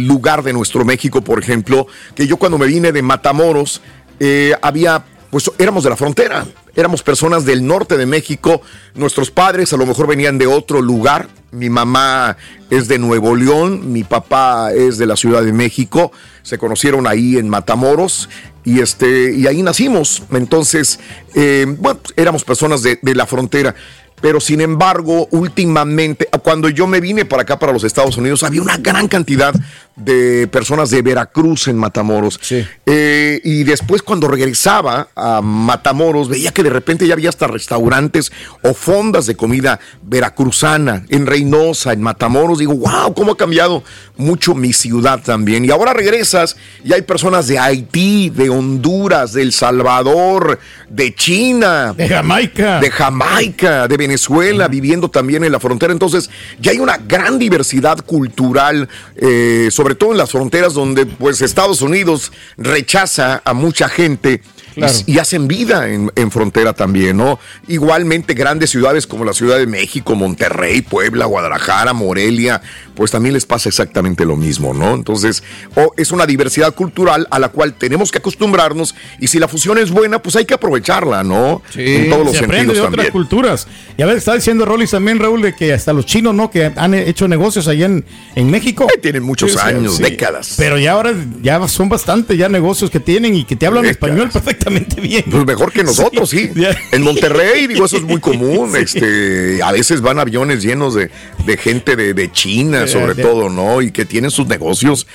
lugar 0.07 0.36
de 0.43 0.53
nuestro 0.53 0.85
México, 0.85 1.21
por 1.21 1.41
ejemplo, 1.41 1.87
que 2.15 2.27
yo 2.27 2.37
cuando 2.37 2.57
me 2.57 2.67
vine 2.67 2.91
de 2.91 3.01
Matamoros, 3.01 3.81
eh, 4.19 4.55
había, 4.61 5.03
pues 5.29 5.51
éramos 5.57 5.83
de 5.83 5.89
la 5.89 5.95
frontera, 5.95 6.45
éramos 6.75 7.03
personas 7.03 7.45
del 7.45 7.65
norte 7.65 7.97
de 7.97 8.05
México, 8.05 8.61
nuestros 8.95 9.31
padres 9.31 9.73
a 9.73 9.77
lo 9.77 9.85
mejor 9.85 10.07
venían 10.07 10.37
de 10.37 10.47
otro 10.47 10.81
lugar, 10.81 11.27
mi 11.51 11.69
mamá 11.69 12.37
es 12.69 12.87
de 12.87 12.99
Nuevo 12.99 13.35
León, 13.35 13.91
mi 13.91 14.03
papá 14.03 14.71
es 14.73 14.97
de 14.97 15.05
la 15.05 15.15
Ciudad 15.15 15.43
de 15.43 15.53
México, 15.53 16.11
se 16.43 16.57
conocieron 16.57 17.07
ahí 17.07 17.37
en 17.37 17.49
Matamoros 17.49 18.29
y, 18.63 18.81
este, 18.81 19.33
y 19.33 19.47
ahí 19.47 19.63
nacimos, 19.63 20.23
entonces, 20.31 20.99
eh, 21.35 21.65
bueno, 21.79 21.99
éramos 22.15 22.43
personas 22.43 22.83
de, 22.83 22.99
de 23.01 23.15
la 23.15 23.25
frontera. 23.25 23.75
Pero 24.21 24.39
sin 24.39 24.61
embargo, 24.61 25.27
últimamente, 25.31 26.27
cuando 26.43 26.69
yo 26.69 26.87
me 26.87 26.99
vine 26.99 27.25
para 27.25 27.43
acá, 27.43 27.59
para 27.59 27.71
los 27.71 27.83
Estados 27.83 28.17
Unidos, 28.17 28.43
había 28.43 28.61
una 28.61 28.77
gran 28.77 29.07
cantidad 29.07 29.53
de 29.95 30.47
personas 30.47 30.91
de 30.91 31.01
Veracruz 31.01 31.67
en 31.67 31.77
Matamoros. 31.77 32.39
Eh, 32.85 33.41
y 33.43 33.63
después 33.63 34.03
cuando 34.03 34.27
regresaba 34.27 35.07
a 35.15 35.41
Matamoros, 35.41 36.29
veía 36.29 36.51
que 36.51 36.61
de 36.63 36.69
repente 36.69 37.07
ya 37.07 37.13
había 37.13 37.29
hasta 37.29 37.47
restaurantes 37.47 38.31
o 38.61 38.73
fondas 38.73 39.25
de 39.25 39.35
comida 39.35 39.79
veracruzana 40.03 41.03
en 41.09 41.25
Reynosa, 41.25 41.93
en 41.93 42.01
Matamoros. 42.01 42.59
Digo, 42.59 42.75
wow, 42.75 43.13
cómo 43.15 43.33
ha 43.33 43.37
cambiado 43.37 43.83
mucho 44.17 44.53
mi 44.53 44.71
ciudad 44.71 45.19
también. 45.23 45.65
Y 45.65 45.71
ahora 45.71 45.93
regresas 45.93 46.57
y 46.83 46.93
hay 46.93 47.01
personas 47.01 47.47
de 47.47 47.57
Haití, 47.57 48.29
de 48.29 48.49
Honduras, 48.49 49.33
de 49.33 49.41
El 49.41 49.51
Salvador, 49.51 50.59
de 50.89 51.15
China, 51.15 51.93
De 51.97 52.07
Jamaica. 52.07 52.79
de 52.79 52.91
Jamaica, 52.91 53.87
de 53.87 53.97
Venezuela, 54.07 54.69
viviendo 54.69 55.09
también 55.09 55.43
en 55.43 55.51
la 55.51 55.59
frontera. 55.59 55.91
Entonces, 55.91 56.29
ya 56.59 56.71
hay 56.71 56.79
una 56.79 56.97
gran 56.97 57.37
diversidad 57.37 57.99
cultural, 58.05 58.87
eh, 59.17 59.67
sobre 59.69 59.95
todo 59.95 60.11
en 60.13 60.17
las 60.17 60.31
fronteras 60.31 60.73
donde 60.73 61.05
pues 61.05 61.41
Estados 61.41 61.81
Unidos 61.81 62.31
rechaza 62.57 63.41
a 63.43 63.53
mucha 63.53 63.89
gente. 63.89 64.41
Y- 64.77 64.81
Claro. 64.81 64.93
Y, 65.07 65.17
hacen 65.19 65.47
vida 65.47 65.89
en, 65.89 66.11
en 66.15 66.31
frontera 66.31 66.73
también, 66.73 67.17
¿no? 67.17 67.39
Igualmente 67.67 68.33
grandes 68.33 68.69
ciudades 68.69 69.07
como 69.07 69.25
la 69.25 69.33
Ciudad 69.33 69.57
de 69.57 69.67
México, 69.67 70.15
Monterrey, 70.15 70.81
Puebla, 70.81 71.25
Guadalajara, 71.25 71.93
Morelia, 71.93 72.61
pues 72.95 73.11
también 73.11 73.33
les 73.33 73.45
pasa 73.45 73.69
exactamente 73.69 74.25
lo 74.25 74.35
mismo, 74.35 74.73
¿no? 74.73 74.93
Entonces, 74.93 75.43
o 75.75 75.93
es 75.97 76.11
una 76.11 76.25
diversidad 76.25 76.73
cultural 76.73 77.27
a 77.31 77.39
la 77.39 77.49
cual 77.49 77.73
tenemos 77.73 78.11
que 78.11 78.19
acostumbrarnos 78.19 78.95
y 79.19 79.27
si 79.27 79.39
la 79.39 79.47
fusión 79.47 79.77
es 79.77 79.91
buena, 79.91 80.21
pues 80.21 80.35
hay 80.35 80.45
que 80.45 80.53
aprovecharla, 80.53 81.23
¿no? 81.23 81.61
en 81.75 82.09
todos 82.09 82.25
los 82.25 82.37
se 82.37 82.45
aprende 82.45 82.73
sentidos 82.73 82.75
de 82.77 82.81
también. 82.83 82.99
otras 83.01 83.11
culturas. 83.11 83.67
Y 83.97 84.01
a 84.01 84.05
ver, 84.05 84.17
está 84.17 84.33
diciendo 84.35 84.65
Rollis 84.65 84.91
también, 84.91 85.19
Raúl, 85.19 85.41
de 85.41 85.55
que 85.55 85.73
hasta 85.73 85.91
los 85.93 86.05
chinos, 86.05 86.33
¿no? 86.33 86.49
Que 86.49 86.71
han 86.75 86.93
hecho 86.93 87.27
negocios 87.27 87.67
allá 87.67 87.85
en, 87.87 88.05
en 88.35 88.49
México. 88.51 88.87
tienen 89.01 89.23
muchos 89.23 89.57
años, 89.57 89.97
décadas. 89.99 90.53
Pero 90.57 90.77
ya 90.77 90.93
ahora 90.93 91.13
ya 91.41 91.67
son 91.67 91.89
bastante 91.89 92.37
ya 92.37 92.47
negocios 92.49 92.89
que 92.89 92.99
tienen 92.99 93.35
y 93.35 93.43
que 93.43 93.55
te 93.55 93.65
hablan 93.65 93.83
Décadas. 93.83 93.95
español 94.09 94.29
perfectamente 94.31 94.66
bien. 95.01 95.23
Pues 95.29 95.45
mejor 95.45 95.71
que 95.71 95.83
nosotros, 95.83 96.29
sí. 96.29 96.51
En 96.91 97.01
Monterrey, 97.03 97.67
digo, 97.67 97.85
eso 97.85 97.97
es 97.97 98.03
muy 98.03 98.19
común. 98.19 98.71
Sí. 98.71 98.77
Este, 98.77 99.63
a 99.63 99.71
veces 99.71 100.01
van 100.01 100.19
aviones 100.19 100.63
llenos 100.63 100.93
de, 100.95 101.09
de 101.45 101.57
gente 101.57 101.95
de, 101.95 102.13
de 102.13 102.31
China, 102.31 102.87
sobre 102.87 103.15
todo, 103.15 103.49
¿no? 103.49 103.81
Y 103.81 103.91
que 103.91 104.05
tienen 104.05 104.31
sus 104.31 104.47
negocios 104.47 105.07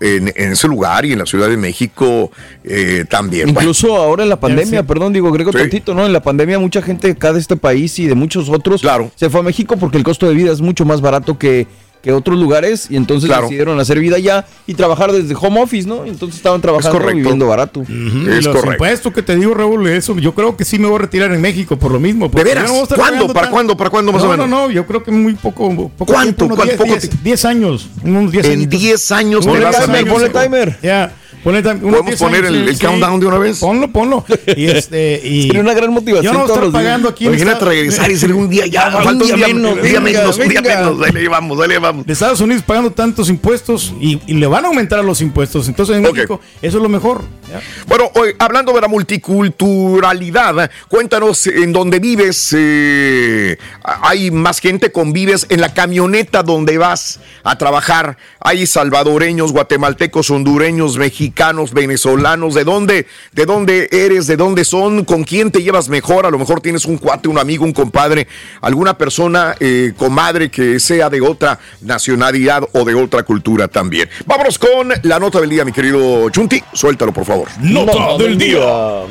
en, 0.00 0.32
en 0.34 0.52
ese 0.52 0.68
lugar 0.68 1.04
y 1.04 1.12
en 1.12 1.18
la 1.18 1.26
Ciudad 1.26 1.48
de 1.48 1.56
México 1.56 2.30
eh, 2.64 3.04
también. 3.08 3.48
Incluso 3.50 3.96
ahora 3.96 4.22
en 4.22 4.28
la 4.28 4.40
pandemia, 4.40 4.80
sí. 4.80 4.86
perdón, 4.86 5.12
digo, 5.12 5.28
agrego 5.28 5.52
Sí. 5.52 5.58
tantito, 5.58 5.94
¿no? 5.94 6.06
En 6.06 6.12
la 6.12 6.22
pandemia 6.22 6.58
mucha 6.58 6.80
gente 6.82 7.10
acá 7.10 7.32
de 7.32 7.40
este 7.40 7.56
país 7.56 7.98
y 7.98 8.06
de 8.06 8.14
muchos 8.14 8.48
otros 8.48 8.82
se 9.16 9.30
fue 9.30 9.40
a 9.40 9.42
México 9.42 9.76
porque 9.76 9.98
el 9.98 10.04
costo 10.04 10.26
de 10.26 10.34
vida 10.34 10.52
es 10.52 10.60
mucho 10.60 10.84
más 10.84 11.00
barato 11.00 11.38
que, 11.38 11.66
que 12.02 12.12
otros 12.12 12.38
lugares 12.38 12.86
y 12.90 12.96
entonces 12.96 13.28
Claro. 13.28 13.42
decidieron 13.42 13.78
hacer 13.78 13.98
vida 13.98 14.16
allá 14.16 14.46
y 14.66 14.74
trabajar 14.74 15.12
desde 15.12 15.34
home 15.38 15.60
office, 15.60 15.86
¿no? 15.86 16.06
Entonces 16.06 16.36
estaban 16.38 16.60
trabajando 16.60 16.96
y 16.96 17.00
correcto. 17.00 17.16
viviendo 17.18 17.46
barato. 17.46 17.82
Y 17.88 18.42
los 18.42 18.64
impuestos 18.64 19.12
que 19.12 19.22
te 19.22 19.36
digo, 19.36 19.52
Raúl, 19.54 19.86
eso 19.88 20.16
yo 20.18 20.34
creo 20.34 20.56
que 20.56 20.64
sí 20.64 20.78
me 20.78 20.86
voy 20.86 20.96
a 20.96 21.00
retirar 21.00 21.32
en 21.32 21.40
México 21.40 21.76
por 21.78 21.92
lo 21.92 22.00
mismo. 22.00 22.30
porque 22.30 22.44
veras? 22.44 22.70
no 22.70 22.86
¿Cuándo? 22.96 23.26
¿Para 23.28 23.42
tan- 23.42 23.50
cuándo? 23.52 23.76
¿Para 23.76 23.90
cuándo 23.90 24.12
más 24.12 24.22
no, 24.22 24.28
o 24.28 24.30
menos? 24.32 24.48
No, 24.48 24.66
no, 24.68 24.70
yo 24.70 24.86
creo 24.86 25.02
que 25.02 25.10
muy 25.10 25.34
poco. 25.34 25.68
poco 25.96 26.12
¿Cuánto? 26.12 26.34
tiempo, 26.36 26.44
unos 26.46 26.56
¿Cuánto? 26.56 26.84
10, 26.84 26.88
Poco 26.98 27.00
10, 27.08 27.22
10 27.22 27.44
años. 27.44 27.88
Unos 28.02 28.32
10 28.32 28.46
En 28.46 28.52
añitos. 28.52 28.80
10 28.80 29.12
años 29.12 29.40
te 29.44 29.48
Ponle 29.50 29.64
vas 29.64 29.76
a 29.76 29.80
timer, 29.84 30.04
México. 30.04 30.12
ponle 30.14 30.28
timer. 30.30 30.78
Ya. 30.82 31.12
¿Podemos 31.42 32.06
10 32.06 32.18
poner 32.18 32.44
años, 32.44 32.56
el, 32.56 32.64
sí, 32.64 32.70
el 32.70 32.76
sí. 32.76 32.86
countdown 32.86 33.20
de 33.20 33.26
una 33.26 33.38
vez? 33.38 33.58
Ponlo, 33.58 33.90
ponlo. 33.90 34.24
Y 34.56 34.66
este, 34.66 35.20
y 35.24 35.56
una 35.56 35.74
gran 35.74 35.92
motivación 35.92 36.32
Yo 36.34 36.38
no 36.38 36.46
estar 36.46 36.70
pagando 36.70 37.08
aquí. 37.08 37.26
en 37.26 37.32
Imagínate 37.32 37.64
regresar 37.64 38.10
y 38.10 38.16
ser 38.16 38.32
un 38.32 38.48
día 38.48 38.66
ya, 38.66 38.90
falta 38.90 39.10
un 39.12 39.18
día 39.18 39.36
menos, 39.48 39.72
un 39.72 39.82
día 39.82 40.00
venga, 40.00 40.20
menos, 40.20 40.38
un 40.38 40.48
día 40.48 40.60
venga. 40.60 40.80
menos. 40.80 40.98
Dale, 40.98 41.28
vamos, 41.28 41.58
vamos. 41.80 42.06
de 42.06 42.12
Estados 42.12 42.40
Unidos 42.40 42.62
pagando 42.66 42.90
tantos 42.92 43.28
impuestos 43.30 43.94
y, 44.00 44.20
y 44.26 44.34
le 44.34 44.46
van 44.46 44.64
a 44.64 44.68
aumentar 44.68 45.04
los 45.04 45.20
impuestos. 45.20 45.68
Entonces 45.68 45.96
en. 45.96 46.02
México 46.02 46.40
eso 46.62 46.76
es 46.76 46.82
lo 46.82 46.88
mejor. 46.88 47.22
¿ya? 47.50 47.60
Bueno, 47.86 48.10
hoy, 48.14 48.30
hablando 48.38 48.72
de 48.72 48.80
la 48.80 48.88
multiculturalidad, 48.88 50.70
cuéntanos 50.88 51.46
en 51.46 51.72
dónde 51.72 51.98
vives. 51.98 52.54
eh, 52.56 53.56
hay 53.84 54.30
más 54.30 54.60
gente, 54.60 54.92
convives 54.92 55.46
en 55.48 55.60
la 55.60 55.72
camioneta 55.72 56.42
donde 56.42 56.78
vas 56.78 57.20
a 57.44 57.56
trabajar. 57.56 58.16
Hay 58.40 58.66
salvadoreños, 58.66 59.52
guatemaltecos, 59.52 60.30
hondureños, 60.30 60.96
mexicanos, 60.98 61.29
venezolanos. 61.72 62.54
¿De 62.54 62.64
dónde, 62.64 63.06
de 63.32 63.46
dónde 63.46 63.88
eres? 63.90 64.26
¿De 64.26 64.36
dónde 64.36 64.64
son? 64.64 65.04
¿Con 65.04 65.24
quién 65.24 65.50
te 65.50 65.62
llevas 65.62 65.88
mejor? 65.88 66.26
A 66.26 66.30
lo 66.30 66.38
mejor 66.38 66.60
tienes 66.60 66.84
un 66.84 66.98
cuate, 66.98 67.28
un 67.28 67.38
amigo, 67.38 67.64
un 67.64 67.72
compadre, 67.72 68.26
alguna 68.60 68.96
persona, 68.96 69.54
eh, 69.60 69.92
comadre 69.96 70.50
que 70.50 70.80
sea 70.80 71.10
de 71.10 71.20
otra 71.20 71.58
nacionalidad 71.80 72.62
o 72.72 72.84
de 72.84 72.94
otra 72.94 73.22
cultura 73.22 73.68
también. 73.68 74.08
Vámonos 74.26 74.58
con 74.58 74.92
la 75.02 75.18
nota 75.18 75.40
del 75.40 75.50
día, 75.50 75.64
mi 75.64 75.72
querido 75.72 76.28
Chunti. 76.30 76.62
Suéltalo, 76.72 77.12
por 77.12 77.24
favor. 77.24 77.48
Nota 77.60 78.16
del 78.18 78.38
día. 78.38 79.04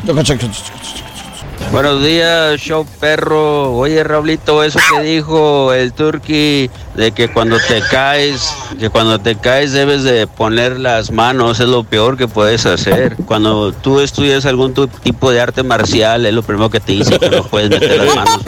Buenos 1.71 2.03
días, 2.03 2.59
show 2.59 2.85
perro. 2.99 3.77
Oye, 3.77 4.03
Raulito, 4.03 4.63
eso 4.63 4.79
que 4.91 5.03
dijo 5.03 5.71
el 5.71 5.93
turqui 5.93 6.69
de 6.95 7.11
que 7.11 7.31
cuando 7.31 7.57
te 7.59 7.81
caes, 7.81 8.51
que 8.79 8.89
cuando 8.89 9.19
te 9.19 9.35
caes 9.35 9.71
debes 9.71 10.03
de 10.03 10.25
poner 10.25 10.79
las 10.79 11.11
manos, 11.11 11.59
es 11.59 11.67
lo 11.67 11.83
peor 11.83 12.17
que 12.17 12.27
puedes 12.27 12.65
hacer. 12.65 13.15
Cuando 13.27 13.71
tú 13.71 13.99
estudias 13.99 14.47
algún 14.47 14.73
tipo 14.73 15.31
de 15.31 15.41
arte 15.41 15.61
marcial, 15.61 16.25
es 16.25 16.33
lo 16.33 16.41
primero 16.41 16.71
que 16.71 16.79
te 16.79 16.93
dice 16.93 17.19
que 17.19 17.29
no 17.29 17.43
puedes 17.43 17.69
meter 17.69 18.03
las 18.03 18.15
manos. 18.15 18.41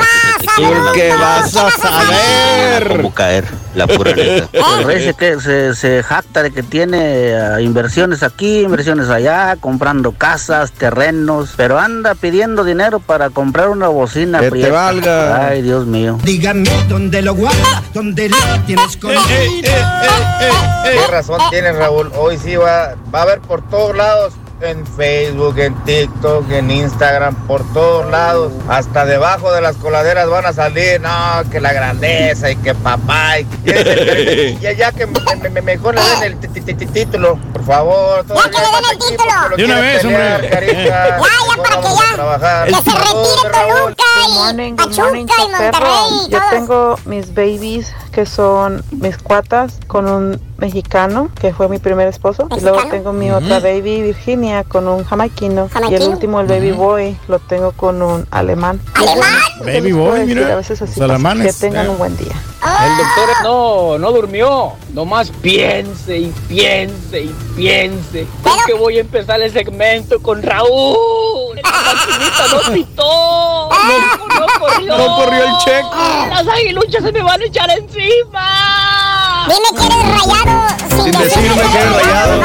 Porque 0.55 1.09
manos. 1.09 1.53
vas 1.53 1.55
a 1.55 1.71
saber. 1.71 2.87
Cómo 2.97 3.13
caer, 3.13 3.45
la 3.75 3.87
pura 3.87 4.13
neta. 4.13 4.47
Que 5.21 5.39
se, 5.39 5.75
se 5.75 6.03
jacta 6.03 6.41
de 6.41 6.51
que 6.51 6.63
tiene 6.63 6.97
eh, 6.99 7.61
inversiones 7.61 8.23
aquí, 8.23 8.61
inversiones 8.61 9.09
allá, 9.09 9.55
comprando 9.59 10.13
casas, 10.13 10.71
terrenos, 10.71 11.53
pero 11.55 11.77
anda 11.77 12.15
pidiendo 12.15 12.63
dinero 12.63 12.99
para 12.99 13.29
comprar 13.29 13.69
una 13.69 13.87
bocina. 13.87 14.39
Que 14.39 14.51
te 14.51 14.71
valga. 14.71 15.47
Ay, 15.47 15.61
Dios 15.61 15.85
mío. 15.85 16.17
Díganme 16.23 16.71
dónde 16.87 17.21
lo 17.21 17.35
guarda, 17.35 17.83
dónde 17.93 18.29
lo 18.29 18.37
tienes 18.65 18.97
con 18.97 19.11
Qué 19.11 21.07
razón 21.09 21.39
tienes, 21.49 21.75
Raúl. 21.75 22.11
Hoy 22.17 22.37
sí 22.37 22.55
va, 22.55 22.95
va 23.13 23.19
a 23.19 23.21
haber 23.23 23.41
por 23.41 23.67
todos 23.69 23.95
lados. 23.95 24.33
En 24.63 24.85
Facebook, 24.85 25.57
en 25.57 25.73
TikTok, 25.85 26.51
en 26.51 26.69
Instagram, 26.69 27.33
por 27.47 27.63
todos 27.73 28.05
lados. 28.11 28.53
Hasta 28.69 29.05
debajo 29.05 29.51
de 29.51 29.59
las 29.59 29.75
coladeras 29.77 30.29
van 30.29 30.45
a 30.45 30.53
salir. 30.53 31.01
No, 31.01 31.09
que 31.51 31.59
la 31.59 31.73
grandeza 31.73 32.51
y 32.51 32.55
que 32.57 32.75
papá. 32.75 33.39
Y 33.39 33.45
que 33.45 34.57
ya, 34.61 34.71
ya 34.77 34.91
que 34.91 35.07
me, 35.07 35.19
me- 35.41 35.49
me- 35.49 35.61
mejor 35.63 35.95
le 35.95 36.01
den 36.21 36.39
el 36.43 36.87
título, 36.93 37.39
por 37.53 37.65
favor. 37.65 38.23
Ya 38.27 38.35
que 38.43 38.49
le 38.51 38.65
den 38.65 38.91
el 38.91 38.97
título. 38.99 39.57
De 39.57 39.65
una 39.65 39.79
vez, 39.79 40.05
hombre. 40.05 40.49
Ya, 40.61 41.07
ya, 41.07 41.17
para 41.57 41.81
que 41.81 41.87
ya. 41.87 42.65
Que 42.65 42.73
se 42.73 42.97
retire 42.97 43.49
Toluca 43.51 44.00
y 44.25 44.73
Pachuca 44.73 45.09
y 45.17 45.25
Monterrey 45.49 45.91
y 46.27 46.29
Yo 46.31 46.37
todos. 46.39 46.49
tengo 46.51 46.95
mis 47.05 47.33
babies 47.33 47.93
que 48.11 48.25
son 48.25 48.83
mis 48.91 49.17
cuatas 49.17 49.79
con 49.87 50.07
un 50.09 50.39
mexicano 50.57 51.29
que 51.39 51.53
fue 51.53 51.67
mi 51.69 51.79
primer 51.79 52.07
esposo 52.07 52.47
y 52.55 52.61
luego 52.61 52.77
¿Mexicano? 52.77 52.91
tengo 52.91 53.13
mi 53.13 53.31
otra 53.31 53.59
baby 53.59 54.01
Virginia 54.01 54.63
con 54.63 54.87
un 54.87 55.03
jamaiquino 55.03 55.69
y 55.89 55.95
el 55.95 56.03
último 56.03 56.39
el 56.41 56.47
baby 56.47 56.71
boy 56.71 57.17
lo 57.27 57.39
tengo 57.39 57.71
con 57.71 58.01
un 58.01 58.27
alemán. 58.31 58.79
¿Alemán? 58.95 59.29
¿Qué 59.63 59.79
Baby 59.79 59.91
boy, 59.93 60.25
mira. 60.25 60.53
A 60.53 60.55
veces 60.55 60.81
así 60.81 60.99
Los 60.99 61.07
pasa. 61.09 61.15
alemanes, 61.15 61.55
que 61.55 61.67
tengan 61.67 61.85
eh. 61.85 61.89
un 61.89 61.97
buen 61.97 62.17
día. 62.17 62.33
El 62.63 62.97
doctor 62.97 63.43
no, 63.43 63.97
no 63.97 64.11
durmió. 64.11 64.73
Nomás 64.93 65.31
piense 65.41 66.17
y 66.17 66.33
piense 66.47 67.21
y 67.21 67.35
piense. 67.55 68.27
¿Con 68.43 68.57
que 68.65 68.73
voy 68.73 68.97
a 68.97 69.01
empezar 69.01 69.41
el 69.41 69.51
segmento 69.51 70.21
con 70.21 70.43
Raúl? 70.43 71.55
La 71.63 71.71
maquinita 71.71 72.47
no 72.51 72.73
pitó. 72.73 73.69
No, 73.69 74.39
no 74.39 74.45
corrió. 74.59 74.97
No 74.97 75.15
corrió 75.15 75.43
el 75.43 75.57
cheque. 75.57 76.29
Las 76.29 76.47
aguiluchas 76.47 77.03
se 77.03 77.11
me 77.11 77.23
van 77.23 77.41
a 77.41 77.45
echar 77.45 77.69
encima. 77.71 79.47
Dime 79.47 79.79
que 79.79 79.85
eres 79.87 80.05
rayado 80.07 80.67
sin, 80.89 81.03
Sin 81.03 81.21
decirme 81.21 81.61
que 81.71 81.77
eres 81.77 81.95
rayado. 81.95 82.41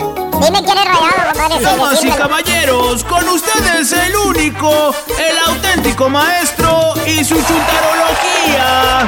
¿Eh? 0.16 0.19
Dime 0.40 0.62
que 0.64 0.72
eres 0.72 0.84
rayado, 0.84 1.32
compadre, 1.32 1.60
Damas 1.60 2.04
y 2.04 2.10
caballeros, 2.10 3.04
con 3.04 3.28
ustedes 3.28 3.92
el 3.92 4.16
único, 4.16 4.94
el 5.18 5.38
auténtico 5.46 6.08
maestro 6.08 6.94
y 7.06 7.22
su 7.24 7.34
chuntarología. 7.34 9.06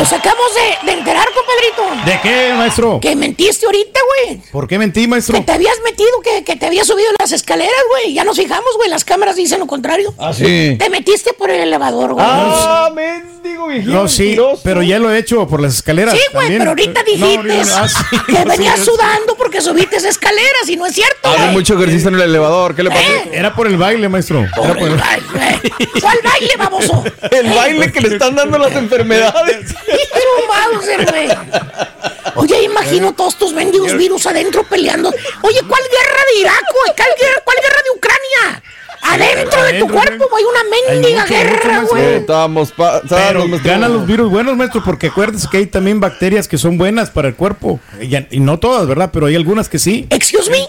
Nos 0.00 0.10
acabamos 0.14 0.46
de, 0.54 0.86
de 0.92 0.98
enterar, 0.98 1.28
compadrito. 1.34 2.06
¿De 2.06 2.20
qué, 2.22 2.54
maestro? 2.54 2.98
Que 3.02 3.14
mentiste 3.14 3.66
ahorita, 3.66 4.00
güey. 4.26 4.40
¿Por 4.50 4.66
qué 4.66 4.78
mentí, 4.78 5.06
maestro? 5.06 5.36
Que 5.36 5.44
te 5.44 5.52
habías 5.52 5.76
metido, 5.84 6.08
que, 6.24 6.42
que 6.42 6.56
te 6.56 6.64
habías 6.64 6.86
subido 6.86 7.10
las 7.18 7.32
escaleras, 7.32 7.74
güey. 7.90 8.14
Ya 8.14 8.24
nos 8.24 8.38
fijamos, 8.38 8.70
güey. 8.78 8.88
Las 8.88 9.04
cámaras 9.04 9.36
dicen 9.36 9.60
lo 9.60 9.66
contrario. 9.66 10.14
Ah, 10.18 10.32
sí. 10.32 10.76
Te 10.78 10.88
metiste 10.88 11.34
por 11.34 11.50
el 11.50 11.60
elevador, 11.60 12.14
güey. 12.14 12.24
Ah, 12.26 12.88
mendigo 12.94 13.66
viejito. 13.66 13.92
No, 13.92 14.08
sí, 14.08 14.22
mentiroso. 14.22 14.62
pero 14.64 14.82
ya 14.82 14.98
lo 14.98 15.12
he 15.12 15.18
hecho 15.18 15.46
por 15.46 15.60
las 15.60 15.74
escaleras. 15.74 16.14
Sí, 16.14 16.22
güey, 16.32 16.56
pero 16.56 16.70
ahorita 16.70 17.02
dijiste 17.02 17.36
no, 17.36 17.42
no, 17.42 17.74
ah, 17.74 17.86
sí, 17.88 18.16
que 18.26 18.32
no, 18.38 18.44
venías 18.46 18.78
sí, 18.78 18.86
sudando 18.86 19.36
porque 19.36 19.60
subiste 19.60 19.96
escaleras 19.96 20.66
y 20.68 20.76
no 20.76 20.86
es 20.86 20.94
cierto, 20.94 21.28
Hace 21.28 21.42
güey. 21.42 21.52
mucho 21.52 21.74
ejercicio 21.74 22.08
en 22.08 22.14
el 22.14 22.22
elevador. 22.22 22.74
¿Qué 22.74 22.84
le 22.84 22.88
pasó? 22.90 23.02
Era 23.32 23.54
por 23.54 23.66
el 23.66 23.76
baile, 23.76 24.08
maestro. 24.08 24.40
Era 24.40 24.74
por 24.74 24.88
el- 24.88 24.96
güey. 24.96 25.90
¿Cuál 26.00 26.18
baile, 26.24 26.56
baboso? 26.56 27.04
El 27.30 27.50
baile 27.50 27.92
que 27.92 28.00
le 28.00 28.14
están 28.14 28.34
dando 28.34 28.56
las 28.56 28.74
enfermedades. 28.74 29.74
Hijo 29.92 30.46
Mauser, 30.48 31.06
güey. 31.10 31.28
Oye, 32.36 32.62
imagino 32.64 33.12
todos 33.12 33.36
tus 33.36 33.52
mendigos 33.52 33.96
virus 33.96 34.26
adentro 34.26 34.62
peleando. 34.64 35.10
Oye, 35.42 35.60
¿cuál 35.68 35.82
guerra 35.90 36.20
de 36.32 36.40
Irak, 36.40 36.64
güey? 36.72 36.96
¿Cuál 36.96 37.08
guerra, 37.18 37.42
cuál 37.44 37.56
guerra 37.62 37.82
de 37.84 37.90
Ucrania? 37.96 38.62
Adentro 39.02 39.62
de 39.64 39.72
tu 39.80 39.88
cuerpo, 39.88 40.28
güey, 40.30 40.44
una 40.44 40.60
mendiga 40.92 41.22
mucho, 41.22 41.34
guerra, 41.34 41.80
mucho, 41.80 41.94
güey. 41.94 42.14
Estamos 42.16 42.72
pa- 42.72 43.00
Pero 43.00 43.08
sanos, 43.16 43.48
maestro. 43.48 43.70
ganan 43.72 43.92
los 43.94 44.06
virus 44.06 44.30
buenos, 44.30 44.56
maestro, 44.56 44.82
porque 44.84 45.06
acuérdese 45.08 45.48
que 45.50 45.56
hay 45.56 45.66
también 45.66 46.00
bacterias 46.00 46.46
que 46.46 46.58
son 46.58 46.76
buenas 46.78 47.10
para 47.10 47.28
el 47.28 47.34
cuerpo. 47.34 47.80
Y, 48.00 48.14
y 48.36 48.40
no 48.40 48.58
todas, 48.58 48.86
¿verdad? 48.86 49.10
Pero 49.12 49.26
hay 49.26 49.36
algunas 49.36 49.68
que 49.68 49.78
sí. 49.78 50.06
Excuse 50.10 50.50
me. 50.50 50.68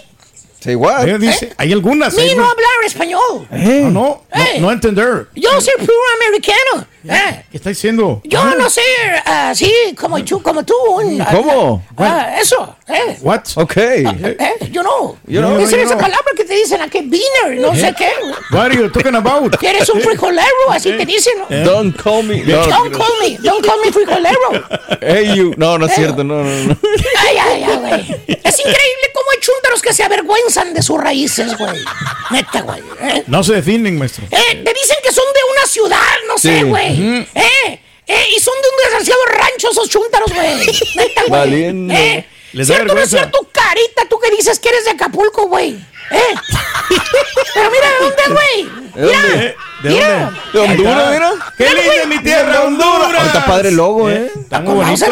Sí, 0.60 0.74
what? 0.76 1.06
Ella 1.06 1.18
dice, 1.18 1.52
hay 1.58 1.72
algunas. 1.72 2.16
Hay 2.16 2.34
no 2.34 2.44
hablar 2.48 2.70
español. 2.86 3.46
No, 3.50 3.90
no, 3.90 3.90
no, 3.90 4.24
Eh. 4.40 4.58
no 4.60 4.72
entender. 4.72 5.26
Yo 5.34 5.60
soy 5.60 5.74
puro 5.78 5.92
americano. 6.24 6.86
Eh. 7.08 7.44
¿Qué 7.50 7.56
está 7.56 7.68
diciendo? 7.70 8.20
Yo 8.24 8.44
no 8.56 8.70
sé 8.70 8.80
así 9.24 9.72
como 9.98 10.22
tú, 10.24 10.40
como 10.42 10.64
tú. 10.64 10.74
un- 10.88 11.18
¿Cómo? 11.18 11.82
Ah, 11.96 12.36
eso, 12.40 12.76
eh. 12.88 13.16
What? 13.22 13.42
Ok. 13.56 13.76
Eh, 13.76 14.36
yo 14.70 14.82
no. 14.82 15.16
You 15.26 15.40
know, 15.40 15.58
Esa 15.58 15.70
you 15.72 15.76
es 15.78 15.82
esa 15.86 15.94
know. 15.94 15.98
palabra 16.00 16.32
que 16.36 16.44
te 16.44 16.54
dicen 16.54 16.80
aquí, 16.80 17.00
beaner, 17.02 17.60
no 17.60 17.74
sé 17.74 17.94
qué. 17.96 18.10
What 18.52 18.66
are 18.66 18.76
you 18.76 18.88
talking 18.90 19.14
about? 19.16 19.56
Que 19.58 19.70
eres 19.70 19.88
un 19.88 20.00
frijolero, 20.00 20.70
así 20.70 20.92
te 20.92 21.04
dicen. 21.04 21.32
¿no? 21.38 21.46
Eh. 21.56 21.62
Don't 21.64 21.96
call 22.00 22.22
me. 22.24 22.38
No, 22.42 22.66
Don't 22.66 22.96
call 22.96 23.12
me, 23.20 23.36
don't 23.38 23.66
call 23.66 23.78
me 23.84 23.92
frijolero. 23.92 24.38
Hey, 25.00 25.32
you. 25.36 25.54
No, 25.56 25.78
no 25.78 25.86
es 25.86 25.94
cierto. 25.94 26.22
No, 26.24 26.42
no, 26.42 26.44
no. 26.44 26.76
Ay, 27.28 27.36
ay, 27.38 27.64
ay, 27.64 27.76
güey. 27.78 28.00
Es 28.44 28.58
increíble 28.58 29.06
cómo 29.14 29.30
hay 29.32 29.40
chúntaros 29.40 29.82
que 29.82 29.92
se 29.92 30.02
avergüenzan 30.04 30.72
de 30.74 30.82
sus 30.82 31.00
raíces, 31.00 31.56
güey. 31.58 31.78
Neta, 32.30 32.60
güey. 32.62 32.80
¿eh? 33.00 33.24
No 33.26 33.42
se 33.42 33.54
definen, 33.54 33.98
maestro. 33.98 34.24
Eh, 34.30 34.62
te 34.64 34.72
dicen 34.74 34.96
que 35.02 35.12
son 35.12 35.24
de 35.34 35.40
una 35.62 35.66
ciudad, 35.66 36.14
no 36.26 36.38
sé, 36.38 36.64
güey. 36.64 37.26
Eh, 37.34 37.80
eh, 38.06 38.26
y 38.36 38.40
son 38.40 38.54
de 38.60 38.68
un 38.68 38.76
desgraciado 38.84 39.20
rancho 39.26 39.70
esos 39.70 39.88
chúntaros, 39.88 40.32
güey. 40.32 40.66
Valiendo. 41.28 41.94
Eh, 41.94 42.26
Les 42.52 42.68
da 42.68 42.76
¿Cierto 42.76 42.94
no 42.94 43.00
es 43.00 43.10
cierto, 43.10 43.48
carita, 43.52 44.02
tú 44.08 44.18
que 44.18 44.30
dices 44.30 44.58
que 44.58 44.68
eres 44.68 44.84
de 44.84 44.90
Acapulco, 44.92 45.46
güey? 45.46 45.70
¿Eh? 46.10 46.34
Pero 47.54 47.70
mira, 47.70 47.86
¿de 47.90 48.04
dónde, 48.04 48.22
güey? 48.34 48.92
¿De 48.94 49.02
dónde? 49.02 49.56
¿De 49.82 49.90
Mira. 49.90 50.32
¿De 50.52 50.58
Honduras, 50.60 51.12
mira? 51.12 51.32
¡Qué 51.56 51.64
linda 51.64 51.94
es 52.02 52.06
mi 52.06 52.18
tierra, 52.22 52.64
Honduras! 52.64 53.14
Ahorita 53.18 53.46
padre 53.46 53.68
el 53.70 53.76
logo, 53.76 54.10
¿eh? 54.10 54.30
Está 54.34 54.60
muy 54.60 54.74
bonito. 54.74 55.06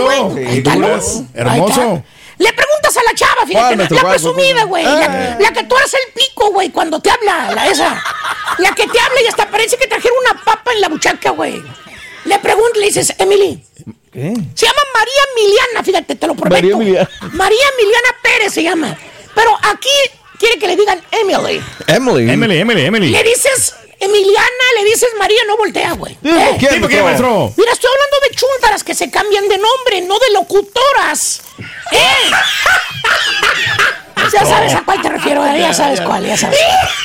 Honduras, 0.70 1.22
hermoso. 1.34 2.04
Le 2.40 2.50
preguntas 2.54 2.96
a 2.96 3.02
la 3.02 3.14
chava, 3.14 3.42
¿Cuál, 3.52 3.76
fíjate, 3.76 3.94
la, 3.94 4.08
presumida, 4.08 4.64
güey. 4.64 4.82
Ah. 4.86 5.36
La, 5.38 5.38
la 5.38 5.52
que 5.52 5.62
tú 5.64 5.76
eres 5.76 5.92
el 5.92 6.12
pico, 6.14 6.50
güey, 6.50 6.70
cuando 6.70 6.98
te 6.98 7.10
habla, 7.10 7.52
la 7.54 7.66
esa. 7.66 8.02
La 8.56 8.74
que 8.74 8.86
te 8.86 8.98
habla 8.98 9.20
y 9.22 9.26
hasta 9.26 9.50
parece 9.50 9.76
que 9.76 9.86
trajeron 9.86 10.16
una 10.24 10.42
papa 10.42 10.72
en 10.72 10.80
la 10.80 10.88
buchaca, 10.88 11.32
güey. 11.32 11.62
Le 12.24 12.38
preguntas, 12.38 12.78
le 12.78 12.86
dices, 12.86 13.12
Emily. 13.18 13.62
¿Qué? 14.10 14.32
Se 14.54 14.64
llama 14.64 14.80
María 14.94 15.22
Emiliana, 15.36 15.84
fíjate, 15.84 16.14
te 16.14 16.26
lo 16.26 16.34
prometo. 16.34 16.56
María 16.56 16.72
Emiliana. 16.72 17.10
María 17.34 17.64
Emiliana 17.74 18.08
Pérez 18.22 18.54
se 18.54 18.62
llama. 18.62 18.96
Pero 19.34 19.54
aquí 19.62 19.90
quiere 20.38 20.58
que 20.58 20.66
le 20.66 20.76
digan 20.76 20.98
Emily. 21.10 21.62
Emily. 21.88 22.30
Emily, 22.30 22.58
Emily, 22.58 22.82
Emily. 22.86 23.10
Le 23.10 23.22
dices 23.22 23.74
Emiliana, 24.00 24.64
le 24.78 24.84
dices 24.84 25.10
María, 25.18 25.42
no 25.46 25.58
voltea, 25.58 25.92
güey. 25.92 26.16
¿Eh? 26.24 26.56
¿Qué, 26.58 26.68
¿Qué, 26.88 27.02
maestro? 27.02 27.52
Mira, 27.56 27.72
estoy 27.72 27.90
hablando 27.92 28.16
de 28.28 28.34
chuntaras 28.34 28.82
que 28.82 28.94
se 28.94 29.10
cambian 29.10 29.46
de 29.46 29.58
nombre, 29.58 30.00
no 30.00 30.18
de 30.18 30.30
locutoras. 30.32 31.42
¿Eh? 31.92 32.30
ya 34.32 34.44
sabes 34.46 34.74
a 34.74 34.82
cuál 34.84 35.02
te 35.02 35.10
refiero, 35.10 35.44
¿eh? 35.44 35.60
ya 35.60 35.74
sabes 35.74 36.00
cuál, 36.00 36.24
ya 36.24 36.36
sabes. 36.36 36.58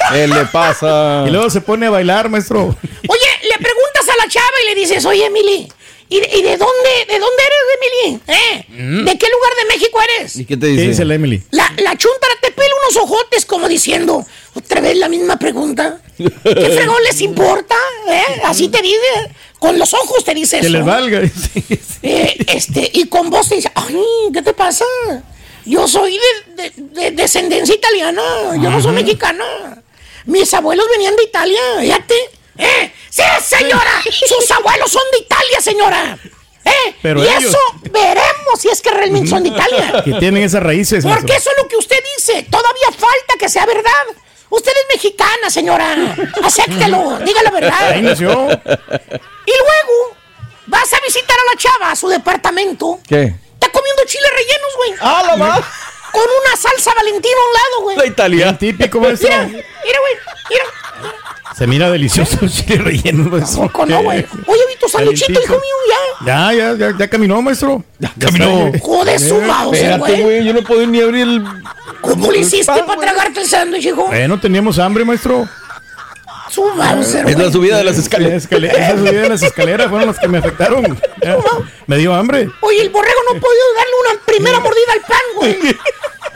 ¿Qué 0.09 0.25
le 0.25 0.45
pasa? 0.45 1.25
Y 1.27 1.31
luego 1.31 1.49
se 1.49 1.59
pone 1.59 1.87
a 1.87 1.89
bailar, 1.89 2.29
maestro. 2.29 2.63
Oye, 2.63 3.29
le 3.43 3.57
preguntas 3.57 4.07
a 4.07 4.15
la 4.23 4.29
chava 4.29 4.55
y 4.63 4.69
le 4.69 4.75
dices, 4.75 5.05
oye, 5.05 5.25
Emily, 5.25 5.67
¿y, 6.09 6.19
de- 6.19 6.29
y 6.37 6.41
de 6.43 6.57
dónde, 6.57 6.89
de 7.07 7.19
dónde 7.19 7.43
eres, 7.43 7.61
Emily? 7.77 8.19
¿Eh? 8.27 8.65
Mm. 8.69 9.05
¿De 9.05 9.17
qué 9.17 9.27
lugar 9.29 9.51
de 9.61 9.65
México 9.73 9.99
eres? 10.17 10.35
¿Y 10.37 10.45
qué 10.45 10.57
te 10.57 10.67
¿Qué 10.67 10.71
dice? 10.73 10.87
dice 10.87 11.05
la 11.05 11.15
Emily? 11.15 11.41
La, 11.51 11.71
la 11.77 11.97
chuntara 11.97 12.33
te 12.41 12.51
pela 12.51 12.69
unos 12.87 13.03
ojotes 13.03 13.45
como 13.45 13.67
diciendo, 13.67 14.25
otra 14.53 14.81
vez 14.81 14.95
la 14.97 15.09
misma 15.09 15.37
pregunta. 15.37 15.99
¿Qué 16.17 16.29
fregón 16.75 17.03
les 17.03 17.21
importa? 17.21 17.75
¿Eh? 18.09 18.41
Así 18.45 18.67
te 18.69 18.81
dice. 18.81 18.97
Con 19.59 19.79
los 19.79 19.93
ojos 19.93 20.23
te 20.23 20.33
dice 20.35 20.59
Que 20.59 20.67
eso. 20.67 20.73
les 20.77 20.85
valga. 20.85 21.21
Eh, 22.07 22.35
este, 22.53 22.91
y 22.93 23.07
con 23.07 23.31
voz 23.31 23.49
te 23.49 23.55
dice, 23.55 23.71
ay, 23.73 23.97
¿qué 24.31 24.41
te 24.43 24.53
pasa? 24.53 24.85
Yo 25.65 25.87
soy 25.87 26.19
de, 26.55 26.63
de- 26.69 26.73
de 27.01 27.11
descendencia 27.11 27.73
italiana, 27.73 28.21
yo 28.61 28.69
no 28.69 28.79
soy 28.79 28.93
mexicana. 28.93 29.43
Mis 30.25 30.53
abuelos 30.53 30.85
venían 30.91 31.15
de 31.15 31.23
Italia, 31.23 31.59
fíjate. 31.79 32.13
¿Eh? 32.57 32.93
¡Sí, 33.09 33.23
señora! 33.43 34.01
¡Sus 34.03 34.51
abuelos 34.51 34.91
son 34.91 35.03
de 35.11 35.17
Italia, 35.19 35.61
señora! 35.61 36.17
¿Eh? 36.65 36.95
Pero 37.01 37.23
y 37.23 37.27
ellos- 37.27 37.45
eso 37.45 37.59
veremos 37.91 38.59
si 38.59 38.69
es 38.69 38.81
que 38.81 38.89
realmente 38.91 39.29
son 39.29 39.43
de 39.43 39.49
Italia. 39.49 40.01
Que 40.05 40.13
tienen 40.13 40.43
esas 40.43 40.63
raíces, 40.63 41.05
Porque 41.05 41.35
eso 41.35 41.49
es 41.51 41.57
lo 41.61 41.67
que 41.67 41.77
usted 41.77 41.97
dice. 42.17 42.43
Todavía 42.49 42.87
falta 42.91 43.35
que 43.39 43.47
sea 43.49 43.65
verdad. 43.65 43.91
Usted 44.49 44.71
es 44.71 44.95
mexicana, 44.95 45.49
señora. 45.49 46.15
Acéptelo, 46.43 47.19
diga 47.19 47.43
la 47.43 47.51
verdad. 47.51 47.89
Ahí 47.91 48.01
nació. 48.01 48.29
Y 48.31 49.51
luego 49.51 50.15
vas 50.67 50.91
a 50.93 50.99
visitar 51.01 51.37
a 51.37 51.53
la 51.53 51.57
chava 51.59 51.91
a 51.91 51.95
su 51.95 52.07
departamento. 52.07 52.99
¿Qué? 53.07 53.33
Está 53.53 53.69
comiendo 53.71 54.03
chiles 54.05 54.31
rellenos, 54.31 54.75
güey. 54.77 54.93
¡Ah, 55.01 55.23
la 55.27 55.35
ma! 55.35 55.71
Con 56.11 56.23
una 56.23 56.55
salsa 56.55 56.93
valentina 56.93 57.35
a 57.35 57.47
un 57.47 57.53
lado, 57.53 57.81
güey. 57.83 57.97
La 57.97 58.05
italiana. 58.05 58.57
Típico, 58.57 58.99
maestro. 59.01 59.27
Mira, 59.29 59.45
mira, 59.47 59.99
güey. 59.99 60.13
Mira. 60.49 60.63
Se 61.57 61.67
mira 61.67 61.89
delicioso 61.91 62.37
el 62.41 62.49
chile 62.51 62.77
relleno, 62.79 63.29
maestro. 63.29 63.61
Tampoco 63.61 63.85
no, 63.85 64.03
güey. 64.03 64.19
Oye, 64.47 64.61
vi 64.67 64.79
tu 64.79 64.89
sanduchito, 64.89 65.31
hijo 65.39 65.53
mío, 65.53 65.61
ya. 66.25 66.51
Ya, 66.51 66.53
ya, 66.53 66.77
ya, 66.77 66.97
ya 66.97 67.07
caminó, 67.07 67.41
maestro. 67.41 67.83
Ya 67.99 68.11
caminó. 68.19 68.71
Joder, 68.81 69.19
su 69.19 69.39
mouse, 69.41 69.77
Espérate, 69.77 69.99
güey. 70.11 70.21
güey, 70.23 70.43
yo 70.45 70.53
no 70.53 70.63
puedo 70.63 70.85
ni 70.87 70.99
abrir 71.01 71.21
el... 71.23 71.43
¿Cómo 72.01 72.31
le 72.31 72.39
hiciste 72.39 72.65
pan, 72.65 72.85
para 72.85 72.99
tragarte 73.01 73.41
el 73.41 73.47
sándwich, 73.47 73.85
hijo? 73.85 74.07
Bueno, 74.07 74.39
teníamos 74.39 74.79
hambre, 74.79 75.05
maestro. 75.05 75.47
Su 76.49 76.63
mouse, 76.75 77.15
Es 77.15 77.37
la 77.37 77.51
subida 77.51 77.77
de 77.77 77.83
las 77.83 77.97
escaleras. 77.97 78.43
Escale- 78.49 78.69
Esas 78.71 78.91
subidas 78.99 79.13
de 79.23 79.29
las 79.29 79.43
escaleras 79.43 79.87
fueron 79.89 80.07
las 80.07 80.19
que 80.19 80.27
me 80.27 80.37
afectaron. 80.39 80.99
Ya, 81.23 81.37
Me 81.87 81.97
dio 81.97 82.13
hambre. 82.13 82.49
Oye, 82.61 82.81
el 82.81 82.89
borrego 82.89 83.19
no 83.31 83.37
ha 83.37 83.41
podido 83.41 83.63
darle 83.75 83.91
una 84.11 84.25
primera 84.25 84.59
mordida 84.59 84.93
al 84.93 85.01
pan, 85.01 85.19
güey. 85.37 85.57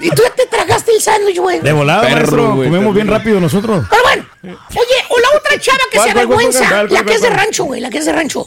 Y 0.02 0.10
tú 0.12 0.22
ya 0.24 0.30
te 0.34 0.46
tragaste 0.46 0.94
el 0.96 1.02
sándwich, 1.02 1.40
güey. 1.40 1.60
De 1.60 1.74
volada, 1.74 2.04
Perro, 2.04 2.16
maestro. 2.22 2.56
Comemos 2.56 2.96
bien 2.96 3.08
rápido 3.08 3.42
nosotros. 3.42 3.86
Pero 3.90 4.02
bueno, 4.04 4.26
oye, 4.44 5.06
o 5.10 5.20
la 5.20 5.30
otra 5.38 5.60
chava 5.60 5.80
que 5.92 5.98
¿Cuál, 5.98 6.08
se 6.08 6.12
avergüenza, 6.12 6.84
la 6.84 7.04
que 7.04 7.14
es 7.14 7.22
de 7.22 7.30
rancho, 7.30 7.66
güey, 7.66 7.82
la 7.82 7.90
que 7.90 7.98
es 7.98 8.06
de 8.06 8.14
rancho. 8.14 8.46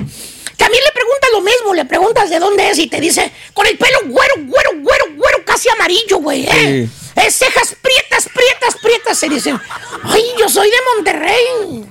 También 0.56 0.84
le 0.84 0.92
preguntas 0.92 1.30
lo 1.32 1.40
mismo, 1.40 1.74
le 1.74 1.84
preguntas 1.84 2.30
de 2.30 2.38
dónde 2.38 2.70
es 2.70 2.78
y 2.78 2.86
te 2.86 3.00
dice, 3.00 3.32
con 3.52 3.66
el 3.66 3.76
pelo 3.76 3.98
güero, 4.06 4.34
güero, 4.46 4.70
güero, 4.80 5.04
güero, 5.16 5.44
casi 5.44 5.68
amarillo, 5.70 6.18
güey, 6.18 6.44
¿eh? 6.44 6.88
Eh, 7.16 7.30
cejas 7.30 7.74
prietas, 7.80 8.28
prietas, 8.32 8.76
prietas, 8.82 9.18
se 9.18 9.28
dicen, 9.28 9.60
ay, 10.04 10.22
yo 10.38 10.48
soy 10.48 10.70
de 10.70 10.76
Monterrey. 10.94 11.84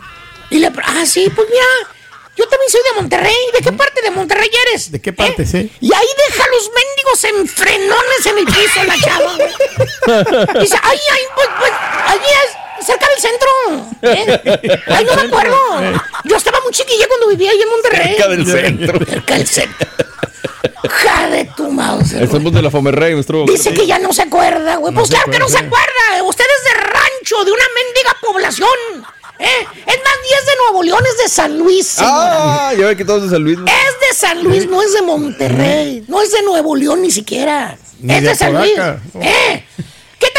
Y 0.49 0.59
le, 0.59 0.71
ah, 0.83 1.05
sí, 1.05 1.31
pues 1.35 1.47
mira, 1.49 1.63
yo 2.35 2.47
también 2.47 2.69
soy 2.71 2.81
de 2.81 3.01
Monterrey. 3.01 3.35
¿De 3.53 3.59
qué 3.61 3.71
parte 3.71 4.01
de 4.01 4.11
Monterrey 4.11 4.49
eres? 4.67 4.91
¿De 4.91 4.99
qué 4.99 5.13
parte, 5.13 5.45
sí? 5.45 5.71
Y 5.79 5.93
ahí 5.93 6.07
deja 6.27 6.43
los 6.47 6.71
mendigos 6.73 7.23
enfrenones 7.23 8.25
en 8.25 8.37
el 8.37 8.45
piso 8.45 8.83
la 8.85 8.97
chava, 8.99 9.35
güey. 9.35 10.61
Dice, 10.61 10.77
ay, 10.81 10.99
ay, 11.11 11.21
pues, 11.35 11.47
pues, 11.59 11.71
allí 12.07 12.25
es, 12.45 12.57
cerca 12.85 13.07
del 13.09 13.19
centro. 13.19 13.49
¿eh? 14.01 14.79
Ay, 14.87 15.05
no 15.05 15.15
me 15.15 15.21
acuerdo. 15.23 15.57
Yo 16.25 16.35
estaba 16.35 16.59
muy 16.61 16.71
chiquilla 16.71 17.07
cuando 17.07 17.27
vivía 17.27 17.51
ahí 17.51 17.61
en 17.61 17.69
Monterrey. 17.69 18.15
Cerca 18.15 18.27
del 18.29 18.45
centro. 18.45 19.05
Cerca 19.05 19.35
del 19.37 19.47
centro. 19.47 19.87
Ja 20.89 21.29
de 21.29 21.45
tu 21.55 21.71
mouse. 21.71 22.11
güey. 22.13 22.23
Estamos 22.23 22.51
de 22.53 22.61
la 22.61 22.71
Fomerrey, 22.71 23.13
nuestro... 23.13 23.45
Dice 23.45 23.73
que 23.73 23.85
ya 23.85 23.99
no 23.99 24.11
se 24.13 24.23
acuerda, 24.23 24.75
güey. 24.77 24.93
Pues 24.93 25.07
se 25.07 25.13
claro 25.15 25.31
que 25.31 25.39
no 25.39 25.47
se 25.47 25.57
acuerda. 25.57 26.23
Usted 26.25 26.43
es 26.45 26.63
de 26.73 26.81
rancho, 26.81 27.45
de 27.45 27.51
una 27.51 27.63
mendiga 27.75 28.15
población. 28.21 28.69
¿eh? 29.39 29.45
Es 29.61 29.85
más, 29.85 30.13
ni 30.23 30.37
es 30.39 30.45
de 30.45 30.51
Nuevo 30.63 30.83
León, 30.83 31.03
es 31.05 31.17
de 31.23 31.29
San 31.29 31.57
Luis. 31.57 31.87
señora. 31.87 32.67
Ah, 32.69 32.73
ya 32.73 32.87
ve 32.87 32.97
que 32.97 33.05
todos 33.05 33.23
de 33.23 33.29
San 33.29 33.43
Luis. 33.43 33.57
¿no? 33.59 33.65
Es 33.65 34.09
de 34.09 34.15
San 34.15 34.43
Luis, 34.43 34.67
no 34.67 34.81
es 34.81 34.93
de 34.93 35.01
Monterrey. 35.03 36.03
No 36.07 36.21
es 36.21 36.31
de 36.31 36.41
Nuevo 36.43 36.75
León 36.75 37.01
ni 37.01 37.11
siquiera. 37.11 37.77
Ni 37.99 38.13
es 38.15 38.21
de, 38.23 38.29
de 38.29 38.35
San 38.35 38.53
Luis. 38.53 38.73
¿Eh? 39.21 39.65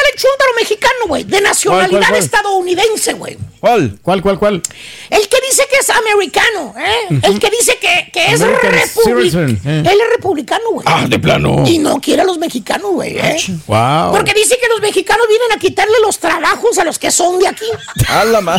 ¿Qué 0.03 0.09
tal 0.09 0.13
el 0.15 0.21
chúntaro 0.21 0.51
mexicano, 0.59 1.07
güey? 1.09 1.25
De 1.25 1.41
nacionalidad 1.41 1.91
¿Cuál, 1.91 2.01
cuál, 2.01 2.11
cuál? 2.13 2.23
estadounidense, 2.25 3.13
güey. 3.15 3.39
¿Cuál? 3.61 3.99
¿Cuál, 4.03 4.23
cuál, 4.23 4.39
cuál? 4.39 4.63
El 5.11 5.29
que 5.29 5.37
dice 5.49 5.67
que 5.71 5.77
es 5.79 5.91
americano, 5.91 6.75
¿eh? 6.79 7.21
El 7.23 7.39
que 7.39 7.51
dice 7.51 7.79
que, 7.79 8.11
que 8.13 8.33
es 8.33 8.41
republicano. 8.41 9.53
eh. 9.65 9.83
Él 9.87 10.01
es 10.01 10.11
republicano, 10.17 10.65
güey. 10.73 10.85
Ah, 10.89 11.07
de 11.09 11.19
plano. 11.19 11.65
Y 11.67 11.79
no 11.79 12.01
quiere 12.01 12.23
a 12.23 12.25
los 12.25 12.39
mexicanos, 12.39 12.91
güey, 12.93 13.17
¿eh? 13.19 13.37
Wow. 13.67 14.13
Porque 14.13 14.35
dice 14.35 14.59
que 14.61 14.69
los 14.69 14.81
mexicanos 14.81 15.27
vienen 15.29 15.53
a 15.53 15.59
quitarle 15.59 15.95
los 16.05 16.19
trabajos 16.19 16.79
a 16.79 16.85
los 16.85 16.99
que 16.99 17.11
son 17.11 17.39
de 17.39 17.49
aquí. 17.49 17.67
Ah, 18.09 18.25
la 18.25 18.41
ma. 18.41 18.59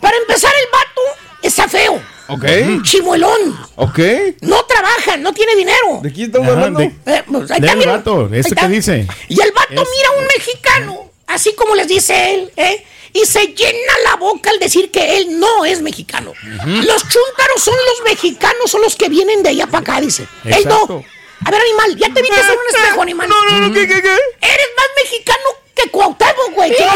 Para 0.00 0.16
empezar, 0.16 0.52
el 0.54 0.70
vato 0.70 1.27
está 1.42 1.68
feo. 1.68 2.00
Ok. 2.28 2.44
Chimuelón. 2.82 3.58
Ok. 3.76 3.98
No 4.42 4.62
trabaja, 4.64 5.16
no 5.16 5.32
tiene 5.32 5.56
dinero. 5.56 6.00
¿De 6.02 6.12
quién 6.12 6.26
estamos 6.26 6.48
hablando? 6.48 6.80
de- 6.80 6.86
Eh, 7.06 7.22
pues, 7.26 7.50
ahí 7.50 7.58
está, 7.60 7.74
mira. 7.76 7.92
vato, 7.92 8.28
Ahí 8.30 8.40
¿eso 8.40 8.48
está. 8.50 8.62
qué 8.62 8.68
dice? 8.68 9.06
Y 9.28 9.40
el 9.40 9.52
vato 9.52 9.72
Es- 9.82 9.88
mira 9.96 10.08
a 10.08 10.18
un 10.20 10.26
mexicano, 10.26 11.10
así 11.26 11.54
como 11.54 11.74
les 11.74 11.88
dice 11.88 12.34
él, 12.34 12.52
¿eh? 12.56 12.84
Y 13.14 13.24
se 13.24 13.46
llena 13.46 13.92
la 14.04 14.16
boca 14.16 14.50
al 14.50 14.58
decir 14.58 14.90
que 14.90 15.16
él 15.16 15.40
no 15.40 15.64
es 15.64 15.80
mexicano. 15.80 16.34
Los 16.66 17.02
chúntaros 17.02 17.62
son 17.62 17.74
los 17.74 18.04
mexicanos, 18.10 18.70
son 18.70 18.82
los 18.82 18.94
que 18.96 19.08
vienen 19.08 19.42
de 19.42 19.48
allá 19.48 19.66
para 19.66 19.78
acá, 19.78 20.00
dice. 20.00 20.24
Él 20.44 20.52
Exacto. 20.52 20.86
no. 20.90 21.04
A 21.46 21.50
ver, 21.50 21.60
animal, 21.62 21.96
ya 21.96 22.12
te 22.12 22.20
viste 22.20 22.38
en 22.38 22.46
un 22.50 22.76
espejo, 22.76 23.00
animal. 23.02 23.28
No, 23.28 23.44
no, 23.50 23.68
no, 23.68 23.72
¿qué, 23.74 23.88
qué, 23.88 24.02
qué? 24.02 24.08
Eres 24.42 24.66
más 24.76 24.86
mexicano 25.02 25.48
que 25.82 25.90
Cuauhtémoc, 25.90 26.52
güey. 26.54 26.70
que. 26.74 26.84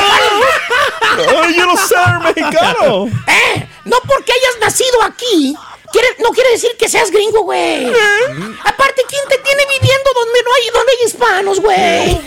Ay, 1.43 1.55
yo 1.57 1.67
no 1.67 1.77
soy 1.77 2.23
mexicano. 2.35 3.07
¿Eh? 3.27 3.69
No 3.85 3.97
porque 4.07 4.33
hayas 4.33 4.59
nacido 4.61 5.03
aquí. 5.03 5.55
quiere- 5.93 6.17
no 6.21 6.31
quiere 6.31 6.51
decir 6.53 6.71
que 6.79 6.89
seas 6.89 7.11
gringo, 7.11 7.43
güey. 7.43 7.87
Aparte, 8.65 9.03
¿quién 9.09 9.23
te 9.29 9.37
tiene 9.39 9.63
viviendo 9.79 10.11
donde 10.15 10.43
no 10.43 10.55
hay, 10.55 10.71
donde 10.73 10.93
hay 10.93 11.07
hispanos, 11.07 11.61
güey? 11.61 12.21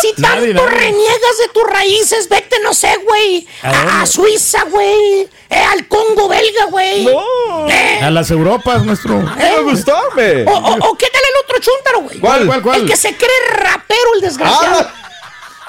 Si 0.00 0.12
tanto 0.14 0.36
Nadie, 0.40 0.54
nadie. 0.54 0.68
reniegas 0.70 1.38
de 1.42 1.48
tus 1.52 1.64
raíces, 1.64 2.28
vete, 2.30 2.58
no 2.60 2.72
sé, 2.72 2.96
güey. 3.04 3.46
¿A 3.62 3.68
A, 3.70 4.02
a? 4.02 4.06
Suiza, 4.06 4.64
güey. 4.70 5.28
Eh, 5.50 5.64
al 5.72 5.86
Congo 5.88 6.28
belga, 6.28 6.64
güey. 6.66 7.04
No. 7.04 7.68
Eh, 7.68 8.00
A 8.02 8.10
las 8.10 8.30
Europas, 8.30 8.82
eh. 8.82 8.86
Me 8.86 9.60
gustarme. 9.62 10.44
O, 10.46 10.52
o- 10.56 10.90
o 10.90 10.96
qué 10.96 11.08
tal 11.10 11.22
el 11.22 11.44
otro 11.44 11.58
chúntaro, 11.60 12.00
güey? 12.02 12.20
¿Cuál? 12.20 12.46
¿Cuál, 12.46 12.62
cuál? 12.62 12.80
El 12.82 12.86
que 12.88 12.96
se 12.96 13.14
cree 13.16 13.48
rapero, 13.50 14.14
el 14.14 14.20
desgraciado. 14.22 14.88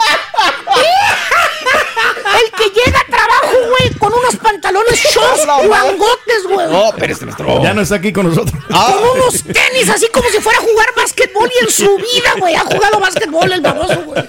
El 2.41 2.51
que 2.51 2.79
llega 2.79 2.99
a 2.99 3.05
trabajo, 3.05 3.57
güey, 3.69 3.93
con 3.99 4.13
unos 4.13 4.35
pantalones 4.37 4.99
shorts 4.99 5.45
guangotes, 5.67 6.43
güey. 6.49 6.67
No, 6.67 6.89
espérese, 6.89 7.25
nuestro. 7.25 7.61
Ya 7.63 7.73
no 7.73 7.81
está 7.81 7.95
aquí 7.95 8.11
con 8.11 8.29
nosotros. 8.29 8.53
Ah. 8.71 8.95
Con 8.97 9.19
unos 9.21 9.43
tenis 9.43 9.89
así 9.89 10.07
como 10.13 10.29
si 10.29 10.39
fuera 10.39 10.59
a 10.59 10.61
jugar 10.61 10.87
básquetbol 10.95 11.49
y 11.59 11.65
en 11.65 11.71
su 11.71 11.95
vida, 11.97 12.33
güey, 12.39 12.55
ha 12.55 12.61
jugado 12.61 12.99
básquetbol 12.99 13.51
el 13.51 13.61
baboso, 13.61 14.01
güey. 14.05 14.23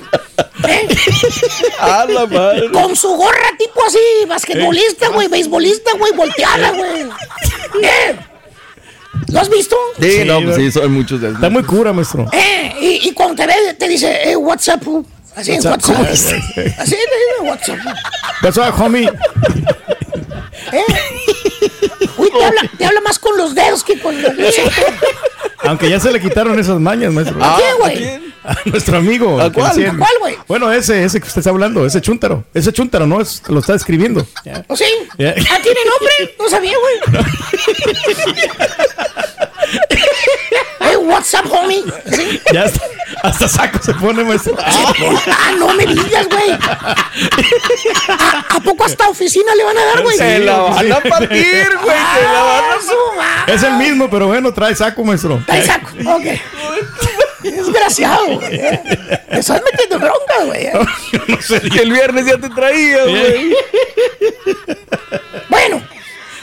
¿Eh? 0.69 0.89
A 1.81 2.05
la 2.07 2.27
madre. 2.27 2.71
Con 2.71 2.95
su 2.97 3.09
gorra 3.15 3.51
tipo 3.59 3.85
así, 3.87 3.99
basquetbolista, 4.29 5.09
güey, 5.09 5.29
beisbolista, 5.29 5.93
güey, 5.99 6.13
volteada, 6.13 6.71
güey. 6.73 7.03
¿Eh? 7.83 8.17
¿Lo 9.29 9.41
has 9.41 9.49
visto? 9.49 9.77
Sí, 10.01 10.11
Sí, 10.11 10.25
no, 10.25 10.43
pues 10.43 10.57
sí, 10.57 10.71
son 10.71 10.93
muchos 10.93 11.21
de 11.21 11.31
Está 11.31 11.49
muy 11.49 11.63
cura, 11.63 11.93
maestro. 11.93 12.27
Eh, 12.33 12.75
y, 12.81 13.09
y 13.09 13.13
cuando 13.13 13.37
te 13.37 13.47
ve, 13.47 13.75
te 13.79 13.89
dice, 13.89 14.31
eh, 14.31 14.37
what's 14.37 14.69
up, 14.69 15.07
Así 15.35 15.53
What's 15.53 15.65
up, 15.67 15.73
WhatsApp. 15.97 16.11
dice, 16.11 16.43
what's 17.43 17.69
up, 17.69 17.79
who? 17.79 17.91
What's 18.43 18.59
up, 18.59 18.75
homie? 18.79 19.09
¿Eh? 20.73 20.83
Uy, 22.19 22.31
te 22.31 22.45
habla, 22.45 22.63
te 22.79 22.85
habla 22.85 23.01
más 23.01 23.19
con 23.19 23.37
los 23.39 23.55
dedos 23.55 23.83
que 23.83 23.99
con 23.99 24.21
los 24.21 24.33
Aunque 25.65 25.89
ya 25.89 25.99
se 26.01 26.13
le 26.13 26.21
quitaron 26.21 26.59
esas 26.59 26.79
mañas, 26.81 27.13
maestro. 27.13 27.43
¿A 27.43 27.57
quién, 27.57 27.69
¿a 27.71 27.75
güey? 27.79 27.97
quién? 27.97 28.35
A 28.45 28.57
nuestro 28.67 28.99
amigo. 28.99 29.41
¿A 29.41 29.51
cuál? 29.53 29.75
decía- 29.75 29.93
¿A 29.93 29.97
cuál, 29.97 30.13
güey? 30.21 30.37
Bueno, 30.49 30.71
ese, 30.73 31.05
ese 31.05 31.21
que 31.21 31.27
usted 31.29 31.39
está 31.39 31.51
hablando, 31.51 31.87
ese 31.87 32.01
chúntaro. 32.01 32.45
Ese 32.53 32.73
chúntaro, 32.73 33.07
¿no? 33.07 33.21
Es, 33.21 33.43
lo 33.49 33.61
está 33.61 33.75
escribiendo. 33.75 34.27
Ya. 34.45 34.65
¿O 34.69 34.77
sí? 34.77 34.85
Ya. 35.19 35.31
¿Ah, 35.51 35.59
tiene 35.63 35.81
nombre? 35.85 36.35
No 36.39 36.49
sabía, 36.51 36.75
güey. 36.79 37.25
Hey, 39.89 39.97
what's 41.03 41.35
up, 41.35 41.51
homie? 41.51 41.83
¿Sí? 42.11 42.41
Ya 42.53 42.65
hasta, 42.65 42.81
hasta 43.23 43.49
saco 43.49 43.79
se 43.83 43.95
pone, 43.95 44.25
maestro. 44.25 44.57
Ah, 44.65 45.53
no 45.59 45.73
me 45.75 45.87
digas, 45.87 46.27
güey. 46.29 46.51
¿A, 46.53 48.45
a 48.57 48.61
poco 48.61 48.85
hasta 48.85 49.09
oficina 49.09 49.55
le 49.55 49.65
van 49.65 49.79
a 49.79 49.85
dar, 49.85 50.03
güey? 50.03 50.17
Se 50.17 50.39
la 50.41 50.59
van 50.59 50.93
a 50.93 51.01
partir, 51.01 51.69
güey. 51.83 51.97
Se 52.15 52.23
la 52.23 52.43
van 52.43 52.65
Ah, 52.65 52.77
a 52.77 52.81
su 52.83 53.17
madre. 53.17 53.55
Es 53.55 53.63
el 53.63 53.73
mismo, 53.75 54.09
pero 54.11 54.27
bueno, 54.29 54.53
trae 54.53 54.75
saco, 54.75 55.05
maestro. 55.05 55.43
Trae 55.47 55.65
saco. 55.67 55.89
Ok. 56.07 56.25
Desgraciado, 57.43 58.39
güey. 58.39 58.61
estás 59.31 59.61
metiendo 59.65 59.97
en 59.97 60.01
bronca, 60.01 60.45
güey. 60.45 60.67
¿eh? 60.67 60.73
no 61.29 61.41
sé. 61.43 61.61
Que 61.61 61.81
el 61.81 61.91
viernes 61.93 62.27
ya 62.27 62.39
te 62.39 62.49
traía, 62.51 63.05
güey. 63.05 63.55
Bueno, 65.49 65.83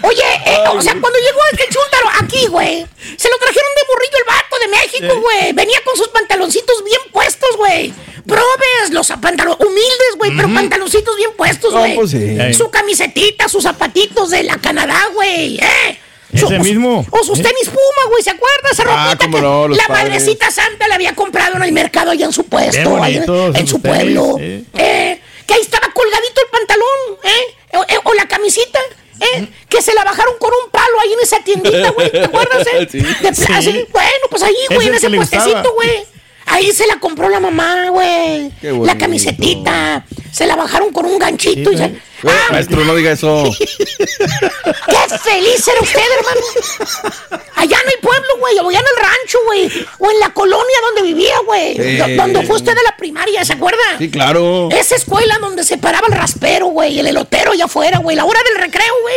oye, 0.03 0.23
eh, 0.45 0.57
o 0.71 0.81
sea, 0.81 0.93
cuando 0.99 1.19
llegó 1.19 1.39
este 1.51 1.65
chúntaro 1.65 2.09
aquí, 2.21 2.47
güey, 2.47 2.85
se 3.17 3.29
lo 3.29 3.37
trajeron 3.37 3.71
de 3.75 3.81
morrillo 3.87 4.17
el 4.17 4.25
vato 4.25 4.55
de 4.59 4.67
México, 4.67 5.21
güey. 5.21 5.53
Venía 5.53 5.79
con 5.83 5.95
sus 5.97 6.07
pantaloncitos 6.09 6.83
bien 6.83 7.01
puestos, 7.11 7.57
güey. 7.57 7.93
Probes, 8.25 8.91
los 8.91 9.07
pantalones 9.21 9.57
humildes, 9.65 10.15
güey, 10.17 10.35
pero 10.35 10.53
pantaloncitos 10.53 11.15
bien 11.17 11.31
puestos, 11.35 11.73
güey. 11.73 11.95
pues 11.95 12.11
sí. 12.11 12.53
Su 12.53 12.69
camisetita, 12.69 13.47
sus 13.49 13.63
zapatitos 13.63 14.29
de 14.29 14.43
la 14.43 14.57
Canadá, 14.57 15.07
güey, 15.13 15.57
¿eh? 15.57 15.99
Ese 16.31 16.45
Su- 16.45 16.51
mismo. 16.59 17.03
O 17.09 17.23
sus 17.23 17.41
tenis 17.41 17.65
Puma, 17.69 18.09
güey, 18.09 18.21
¿se 18.21 18.29
acuerda? 18.29 18.69
Esa 18.71 18.83
Ah, 18.87 19.05
ropita 19.15 19.25
que 19.35 19.41
no, 19.41 19.67
la 19.67 19.87
padres. 19.87 20.09
madrecita 20.11 20.51
santa 20.51 20.87
le 20.87 20.93
había 20.93 21.15
comprado 21.15 21.55
en 21.57 21.63
el 21.63 21.71
mercado 21.71 22.11
allá 22.11 22.25
en 22.27 22.33
su 22.33 22.43
puesto, 22.45 23.01
ahí 23.01 23.15
en- 23.17 23.25
su 23.25 23.51
tenis, 23.51 23.73
pueblo. 23.81 24.35
Eh, 24.39 25.21
que 25.47 25.53
ahí 25.55 25.61
estaba 25.61 25.91
colgadito 25.91 26.41
el 26.41 26.47
pantalón, 26.51 27.17
¿eh? 27.23 27.77
O, 27.77 27.83
eh, 27.83 27.99
o 28.03 28.13
la 28.13 28.27
camisita, 28.27 28.79
¿eh? 29.19 29.47
Que 29.67 29.81
se 29.81 29.93
la 29.93 30.03
bajaron 30.03 30.35
con 30.39 30.51
un 30.63 30.71
palo 30.71 30.99
ahí 31.01 31.13
en 31.13 31.19
esa 31.21 31.39
tiendita, 31.39 31.91
güey, 31.91 32.11
¿te 32.11 32.23
acuerdas, 32.25 32.67
eh? 32.67 32.87
Sí. 32.89 32.99
De. 32.99 33.87
Bueno, 33.91 34.25
pues 34.29 34.43
ahí, 34.43 34.55
güey, 34.73 34.87
en 34.87 34.95
ese 34.95 35.09
puestecito, 35.09 35.73
güey. 35.73 36.05
Ahí 36.49 36.71
se 36.71 36.87
la 36.87 36.99
compró 36.99 37.29
la 37.29 37.39
mamá, 37.39 37.89
güey. 37.89 38.51
La 38.83 38.97
camisetita. 38.97 40.03
Se 40.31 40.45
la 40.45 40.55
bajaron 40.55 40.91
con 40.91 41.05
un 41.05 41.19
ganchito 41.19 41.71
y 41.71 41.77
se... 41.77 41.83
¡Ah! 42.27 42.51
maestro, 42.51 42.83
no 42.83 42.95
diga 42.95 43.11
eso. 43.11 43.43
¡Qué 43.57 45.17
feliz 45.19 45.67
era 45.67 45.81
usted, 45.81 46.01
hermano! 46.17 47.41
Allá 47.55 47.77
en 47.83 47.89
el 47.89 47.99
pueblo, 48.01 48.37
güey, 48.39 48.57
o 48.59 48.69
allá 48.69 48.79
en 48.79 48.85
el 48.85 49.03
rancho, 49.03 49.37
güey. 49.45 49.87
O 49.99 50.11
en 50.11 50.19
la 50.19 50.29
colonia 50.33 50.77
donde 50.85 51.01
vivía, 51.03 51.35
güey. 51.45 51.75
Sí. 51.75 52.15
Donde 52.15 52.45
fue 52.45 52.57
usted 52.57 52.75
de 52.75 52.83
la 52.83 52.97
primaria, 52.97 53.45
¿se 53.45 53.53
acuerda? 53.53 53.97
Sí, 53.97 54.09
claro. 54.09 54.69
Esa 54.71 54.95
escuela 54.95 55.37
donde 55.39 55.63
se 55.63 55.77
paraba 55.77 56.07
el 56.07 56.13
raspero, 56.13 56.67
güey, 56.67 56.99
el 56.99 57.07
elotero 57.07 57.51
allá 57.51 57.65
afuera, 57.65 57.99
güey, 57.99 58.15
la 58.15 58.25
hora 58.25 58.39
del 58.43 58.61
recreo, 58.61 58.93
güey. 59.01 59.15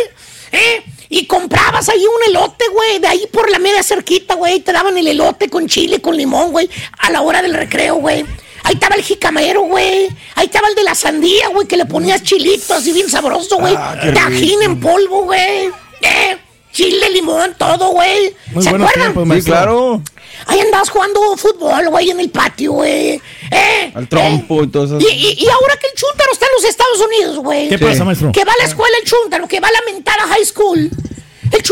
¿Eh? 0.52 0.84
Y 1.14 1.26
comprabas 1.26 1.90
ahí 1.90 2.02
un 2.06 2.30
elote, 2.30 2.64
güey, 2.72 2.98
de 2.98 3.06
ahí 3.06 3.26
por 3.30 3.50
la 3.50 3.58
media 3.58 3.82
cerquita, 3.82 4.34
güey. 4.34 4.60
Te 4.60 4.72
daban 4.72 4.96
el 4.96 5.06
elote 5.06 5.50
con 5.50 5.68
chile, 5.68 6.00
con 6.00 6.16
limón, 6.16 6.52
güey, 6.52 6.70
a 7.00 7.10
la 7.10 7.20
hora 7.20 7.42
del 7.42 7.52
recreo, 7.52 7.96
güey. 7.96 8.24
Ahí 8.62 8.74
estaba 8.74 8.94
el 8.94 9.02
jicamero, 9.02 9.60
güey. 9.62 10.08
Ahí 10.36 10.46
estaba 10.46 10.68
el 10.68 10.74
de 10.74 10.84
la 10.84 10.94
sandía, 10.94 11.48
güey, 11.48 11.66
que 11.66 11.76
le 11.76 11.84
ponías 11.84 12.22
chilito 12.22 12.72
así 12.72 12.92
bien 12.92 13.10
sabroso, 13.10 13.56
güey. 13.58 13.74
Ah, 13.76 13.94
Tajín 14.14 14.62
en 14.62 14.80
polvo, 14.80 15.24
güey. 15.24 15.68
¿Eh? 16.00 16.38
Chile, 16.72 17.10
limón, 17.10 17.54
todo, 17.58 17.90
güey. 17.90 18.34
¿Se 18.60 18.70
acuerdan? 18.70 19.12
tiempos, 19.12 19.36
Sí, 19.36 19.42
claro. 19.42 20.02
Ahí 20.46 20.60
andabas 20.60 20.88
jugando 20.88 21.36
fútbol, 21.36 21.90
güey, 21.90 22.08
en 22.10 22.20
el 22.20 22.30
patio, 22.30 22.72
güey. 22.72 23.20
¿Eh? 23.50 23.92
Al 23.94 24.08
trompo 24.08 24.64
y 24.64 24.68
todo 24.68 24.84
eso. 24.86 24.98
Y, 24.98 25.12
y- 25.12 25.44
y 25.44 25.48
ahora 25.50 25.76
que 25.76 25.88
el 25.88 25.92
chúntaro 25.94 26.32
está 26.32 26.46
en 26.46 26.52
los 26.54 26.64
Estados 26.64 27.00
Unidos, 27.00 27.36
güey. 27.44 27.68
¿Qué 27.68 27.78
pasa, 27.78 28.02
maestro? 28.04 28.32
Que 28.32 28.44
va 28.46 28.52
a 28.52 28.56
la 28.56 28.64
escuela 28.64 28.96
el 29.02 29.04
chúntaro, 29.06 29.46
que 29.46 29.60
va 29.60 29.68
a 29.68 29.72
la 29.72 29.80
mentada 29.92 30.22
high 30.28 30.44
school. 30.46 30.88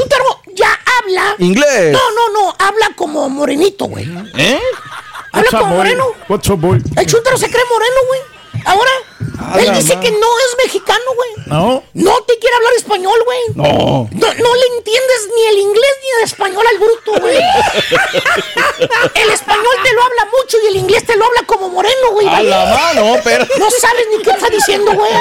El 0.00 0.08
chúntaro 0.08 0.40
ya 0.54 0.80
habla. 0.98 1.34
Inglés. 1.38 1.92
No, 1.92 2.10
no, 2.12 2.28
no, 2.30 2.56
habla 2.58 2.90
como 2.96 3.28
morenito, 3.28 3.84
güey. 3.84 4.04
¿Eh? 4.38 4.58
Habla 5.32 5.50
What's 5.50 5.50
como 5.50 5.66
boy? 5.66 5.76
moreno. 5.76 6.06
What's 6.28 6.48
up, 6.48 6.58
boy? 6.58 6.82
El 6.96 7.06
chúntaro 7.06 7.36
se 7.36 7.50
cree 7.50 7.62
moreno, 7.70 8.00
güey. 8.08 8.20
Ahora, 8.64 8.90
él 9.60 9.74
dice 9.74 9.98
que 10.00 10.10
no 10.10 10.26
es 10.38 10.64
mexicano, 10.64 11.04
güey. 11.14 11.30
No. 11.46 11.82
No 11.92 12.22
te 12.22 12.38
quiere 12.38 12.56
hablar 12.56 12.72
español, 12.76 13.18
güey. 13.24 13.40
No. 13.54 14.08
No, 14.12 14.34
no 14.34 14.54
le 14.54 14.66
entiendes 14.76 15.28
ni 15.34 15.42
el 15.48 15.58
inglés 15.58 15.92
ni 16.02 16.18
el 16.18 16.24
español 16.24 16.64
al 16.66 16.78
bruto, 16.78 17.20
güey. 17.20 17.36
el 19.14 19.30
español 19.30 19.76
te 19.82 19.92
lo 19.92 20.02
habla 20.02 20.28
mucho 20.32 20.56
y 20.62 20.66
el 20.68 20.76
inglés 20.76 21.04
te 21.04 21.16
lo 21.16 21.26
habla 21.26 21.42
como 21.46 21.68
moreno, 21.68 22.12
güey. 22.12 22.26
A 22.26 22.32
vaya. 22.32 22.48
la 22.48 22.74
mano, 22.74 23.20
pero. 23.22 23.46
No 23.58 23.70
sabes 23.70 24.06
ni 24.16 24.22
qué 24.22 24.30
está 24.30 24.48
diciendo, 24.48 24.92
güey. 24.94 25.12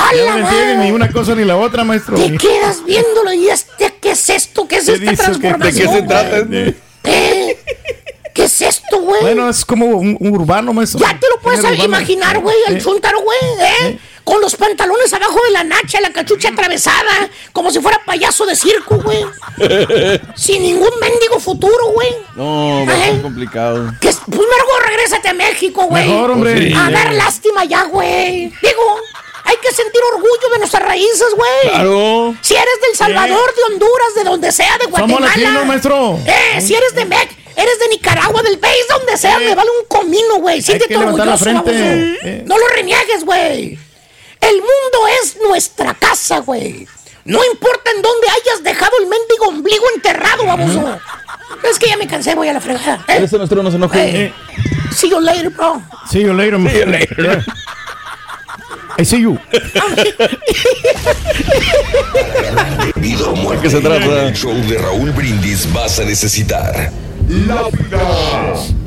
A 0.00 0.12
No 0.12 0.24
la 0.24 0.34
me 0.34 0.40
entiende 0.40 0.74
madre. 0.74 0.86
ni 0.86 0.92
una 0.92 1.10
cosa 1.12 1.34
ni 1.34 1.44
la 1.44 1.56
otra, 1.56 1.84
maestro. 1.84 2.16
Te 2.16 2.36
quedas 2.36 2.84
viéndolo 2.84 3.32
y 3.32 3.48
este, 3.48 3.94
¿qué 4.00 4.12
es 4.12 4.30
esto? 4.30 4.66
¿Qué 4.66 4.76
es 4.76 4.86
¿Qué 4.86 4.92
esta 4.94 5.24
transformación? 5.24 5.60
¿De 5.60 5.72
qué 5.72 5.88
se 6.00 6.02
trata? 6.02 6.40
güey? 6.40 6.74
¿Eh? 7.04 7.58
¿Qué 8.34 8.44
es 8.44 8.60
esto, 8.62 9.00
güey? 9.00 9.20
Bueno, 9.22 9.48
es 9.50 9.64
como 9.64 9.86
un, 9.86 10.16
un 10.20 10.32
urbano, 10.34 10.72
maestro. 10.72 11.00
Ya 11.00 11.18
te 11.18 11.26
lo 11.28 11.40
puedes 11.42 11.64
imaginar, 11.84 12.38
güey, 12.38 12.56
el 12.68 12.76
Sí. 12.76 12.84
chúntaro, 12.86 13.20
güey, 13.20 13.38
¿eh? 13.88 13.98
Con 14.22 14.40
los 14.40 14.54
pantalones 14.54 15.12
abajo 15.12 15.40
de 15.46 15.50
la 15.50 15.64
nacha, 15.64 16.00
la 16.00 16.12
cachucha 16.12 16.50
atravesada, 16.50 17.28
como 17.52 17.70
si 17.72 17.80
fuera 17.80 18.00
payaso 18.06 18.46
de 18.46 18.54
circo, 18.54 18.98
güey. 18.98 19.24
Sin 20.36 20.62
ningún 20.62 20.90
mendigo 21.00 21.40
futuro, 21.40 21.86
güey. 21.92 22.08
No, 22.36 22.82
¿Eh? 22.82 22.86
ser 23.12 23.22
complicado. 23.22 23.92
Que 24.00 24.10
es- 24.10 24.20
primero 24.24 24.64
regrésate 24.86 25.28
a 25.30 25.34
México, 25.34 25.86
güey. 25.86 26.08
Mejor, 26.08 26.30
hombre. 26.30 26.52
Pues 26.52 26.64
sí. 26.68 26.74
A 26.76 26.90
dar 26.90 27.12
lástima 27.12 27.64
ya, 27.64 27.84
güey. 27.84 28.52
Digo, 28.62 28.98
hay 29.44 29.56
que 29.62 29.72
sentir 29.72 30.00
orgullo 30.14 30.48
de 30.52 30.58
nuestras 30.58 30.82
raíces, 30.82 31.34
güey. 31.36 31.70
Claro. 31.74 32.34
Si 32.40 32.54
eres 32.54 32.80
del 32.86 32.96
Salvador, 32.96 33.54
de 33.54 33.74
Honduras, 33.74 34.14
de 34.16 34.24
donde 34.24 34.52
sea, 34.52 34.76
de 34.78 34.84
Somos 34.84 34.98
Guatemala. 35.00 35.26
latinos, 35.28 35.66
maestro. 35.66 36.18
Eh, 36.26 36.60
si 36.60 36.74
eres 36.74 36.94
de 36.94 37.04
Mex, 37.04 37.34
eres 37.56 37.78
de 37.78 37.88
Nicaragua, 37.88 38.42
del 38.42 38.58
país 38.58 38.82
donde 38.88 39.16
sea, 39.16 39.38
me 39.38 39.54
vale 39.54 39.70
un 39.80 39.86
comino, 39.88 40.36
güey. 40.38 40.62
Siéntete 40.62 40.92
que 40.94 40.98
levantar 40.98 41.26
la 41.26 41.34
orgulloso. 41.34 41.70
Eh. 41.72 42.42
No 42.46 42.58
lo 42.58 42.68
reniegues, 42.68 43.24
güey. 43.24 43.78
El 44.40 44.56
mundo 44.56 45.06
es 45.22 45.36
nuestra 45.46 45.94
casa, 45.94 46.38
güey. 46.38 46.86
No 47.24 47.44
importa 47.52 47.90
en 47.94 48.00
dónde 48.02 48.26
hayas 48.28 48.62
dejado 48.62 48.92
el 49.00 49.06
mendigo 49.06 49.48
ombligo 49.48 49.84
enterrado, 49.94 50.46
baboso. 50.46 50.98
Es 51.62 51.78
que 51.78 51.88
ya 51.88 51.96
me 51.98 52.06
cansé, 52.06 52.34
voy 52.34 52.48
a 52.48 52.54
la 52.54 52.60
fregada. 52.60 53.04
Eh, 53.08 53.20
Ese 53.22 53.36
nuestro 53.36 53.62
no 53.62 53.70
se 53.70 53.76
enoje. 53.76 54.24
eh, 54.26 54.32
see 54.94 55.10
you 55.10 55.20
later, 55.20 55.50
bro. 55.50 55.82
See 56.10 56.22
you 56.22 56.32
later, 56.32 56.56
See 56.70 56.78
you 56.80 56.86
later. 56.86 57.44
I 59.00 59.02
see 59.02 59.22
you. 59.22 59.38
Vida 62.96 63.30
o 63.30 63.34
muerte. 63.34 63.56
¿De 63.56 63.62
qué 63.62 63.70
se 63.70 63.80
trata? 63.80 64.04
En 64.04 64.26
el 64.26 64.34
show 64.34 64.52
de 64.52 64.76
Raúl 64.76 65.10
Brindis 65.12 65.72
vas 65.72 65.98
a 66.00 66.04
necesitar 66.04 66.92
Lápida. 67.26 67.98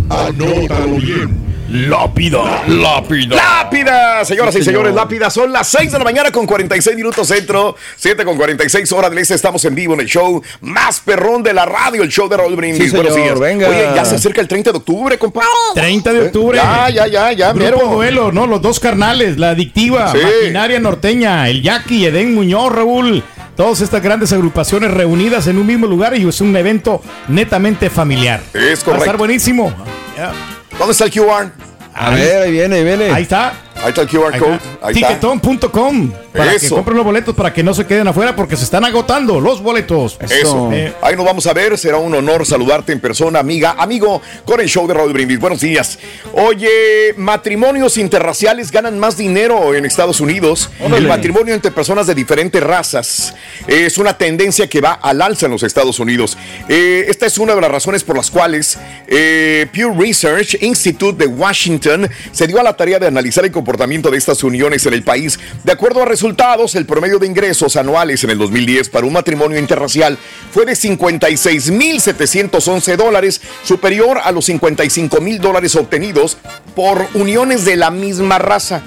Anótalo 0.09 0.97
bien. 0.97 1.53
Lápida. 1.74 2.63
Lápida. 2.67 3.36
Lápida, 3.36 4.24
señoras 4.26 4.53
Sí, 4.53 4.61
y 4.61 4.63
señores, 4.63 4.89
señor. 4.89 5.01
lápida. 5.03 5.30
Son 5.32 5.51
las 5.51 5.67
6 5.69 5.91
de 5.91 5.97
la 5.97 6.03
mañana 6.03 6.32
con 6.32 6.45
46 6.45 6.95
minutos 6.95 7.28
centro, 7.28 7.76
7 7.95 8.24
con 8.24 8.38
46 8.38 8.91
horas 8.91 9.09
del 9.09 9.17
este. 9.17 9.34
Estamos 9.34 9.65
en 9.65 9.74
vivo 9.74 9.95
en 9.95 10.01
el 10.01 10.05
show 10.05 10.39
más 10.61 10.99
perrón 10.99 11.41
de 11.41 11.51
la 11.51 11.65
radio, 11.65 12.03
el 12.03 12.09
show 12.09 12.30
de 12.30 12.38
Raúl 12.38 12.55
Brindis. 12.55 12.91
Sí, 12.91 12.95
Buenos 12.95 13.15
días. 13.15 13.39
venga. 13.39 13.69
Oye, 13.69 13.88
ya 13.95 14.05
se 14.05 14.15
acerca 14.15 14.39
el 14.41 14.47
30 14.47 14.71
de 14.71 14.78
octubre, 14.78 15.17
compadre. 15.17 15.47
30 15.74 16.13
de 16.13 16.21
octubre. 16.28 16.57
Ya, 16.59 16.89
ya, 16.91 17.07
ya, 17.07 17.32
ya, 17.32 17.53
Grupo 17.53 17.59
mero. 17.78 17.88
Duelo, 17.95 18.32
¿no? 18.32 18.45
Los 18.45 18.61
dos 18.61 18.80
carnales, 18.80 19.39
la 19.39 19.49
adictiva, 19.49 20.11
Sí. 20.11 20.19
maquinaria 20.21 20.80
norteña, 20.80 21.49
el 21.49 21.63
Jackie, 21.63 22.05
Edén 22.05 22.36
Muñoz, 22.36 22.71
Raúl. 22.71 23.24
Todas 23.57 23.82
estas 23.82 24.01
grandes 24.03 24.32
agrupaciones 24.32 24.91
reunidas 24.91 25.47
en 25.47 25.57
un 25.57 25.65
mismo 25.65 25.88
lugar 25.88 26.15
y 26.15 26.28
es 26.28 26.39
un 26.39 26.55
evento 26.55 27.01
netamente 27.28 27.89
familiar. 27.89 28.41
Es 28.53 28.61
Va 28.61 28.61
a 28.61 28.74
estar 28.74 28.93
correcto. 28.97 29.17
buenísimo. 29.17 29.74
Ya. 30.15 30.32
¿Dónde 30.78 30.91
está 30.91 31.05
el 31.05 31.11
QR? 31.11 31.51
A 31.93 32.09
ver, 32.09 32.41
ahí 32.43 32.51
viene, 32.51 32.76
ahí 32.78 32.84
viene. 32.84 33.11
Ahí 33.11 33.24
está. 33.24 33.53
Ahí 33.84 33.89
está 33.89 34.01
el 34.01 34.07
QR 34.07 34.34
Ahí 34.34 34.39
code. 34.39 34.59
Tiquetón.com 34.93 36.11
para 36.31 36.57
que 36.57 36.69
compren 36.69 36.97
los 36.97 37.05
boletos 37.05 37.36
para 37.36 37.53
que 37.53 37.61
no 37.61 37.73
se 37.73 37.86
queden 37.86 38.07
afuera 38.07 38.36
porque 38.36 38.55
se 38.55 38.63
están 38.63 38.86
agotando 38.86 39.39
los 39.39 39.61
boletos. 39.61 40.17
Eso. 40.21 40.71
Eh, 40.71 40.93
Ahí 41.01 41.15
nos 41.15 41.25
vamos 41.25 41.45
a 41.47 41.53
ver. 41.53 41.77
Será 41.77 41.97
un 41.97 42.15
honor 42.15 42.45
saludarte 42.45 42.93
en 42.93 42.99
persona, 43.01 43.39
amiga, 43.39 43.75
amigo, 43.77 44.21
con 44.45 44.59
el 44.61 44.67
show 44.67 44.88
de 44.88 44.93
Raúl 44.93 45.11
Brindis. 45.13 45.39
Buenos 45.39 45.59
días. 45.59 45.99
Oye, 46.34 47.13
matrimonios 47.17 47.97
interraciales 47.97 48.71
ganan 48.71 48.97
más 48.97 49.17
dinero 49.17 49.75
en 49.75 49.86
Estados 49.86 50.21
Unidos. 50.21 50.69
Órale. 50.79 50.97
El 50.97 51.07
matrimonio 51.07 51.53
entre 51.53 51.71
personas 51.71 52.07
de 52.07 52.15
diferentes 52.15 52.63
razas 52.63 53.36
es 53.67 53.97
una 53.97 54.17
tendencia 54.17 54.67
que 54.67 54.81
va 54.81 54.93
al 54.93 55.21
alza 55.21 55.47
en 55.47 55.51
los 55.51 55.61
Estados 55.63 55.99
Unidos. 55.99 56.38
Eh, 56.69 57.05
esta 57.09 57.25
es 57.25 57.38
una 57.38 57.53
de 57.53 57.61
las 57.61 57.69
razones 57.69 58.03
por 58.03 58.15
las 58.15 58.31
cuales 58.31 58.79
eh, 59.07 59.67
Pew 59.71 59.93
Research 59.99 60.57
Institute 60.61 61.17
de 61.17 61.27
Washington 61.27 62.09
se 62.31 62.47
dio 62.47 62.59
a 62.59 62.63
la 62.63 62.75
tarea 62.75 62.97
de 62.97 63.07
analizar 63.07 63.43
el 63.43 63.51
comportamiento 63.51 63.72
de 63.78 64.17
estas 64.17 64.43
uniones 64.43 64.86
en 64.86 64.93
el 64.93 65.03
país. 65.03 65.39
De 65.63 65.71
acuerdo 65.71 66.03
a 66.03 66.05
resultados, 66.05 66.76
el 66.76 66.86
promedio 66.86 67.17
de 67.19 67.28
ingresos 67.28 67.76
anuales 67.76 68.24
en 68.24 68.30
el 68.30 68.38
2010 68.38 68.89
para 68.89 69.07
un 69.07 69.13
matrimonio 69.13 69.57
interracial 69.57 70.19
fue 70.51 70.65
de 70.65 70.74
56.711 70.74 72.95
dólares, 72.95 73.41
superior 73.63 74.19
a 74.24 74.32
los 74.32 74.47
55.000 74.49 75.39
dólares 75.39 75.76
obtenidos 75.76 76.38
por 76.76 77.07
uniones 77.13 77.65
de 77.65 77.76
la 77.76 77.91
misma 77.91 78.39
raza. 78.39 78.82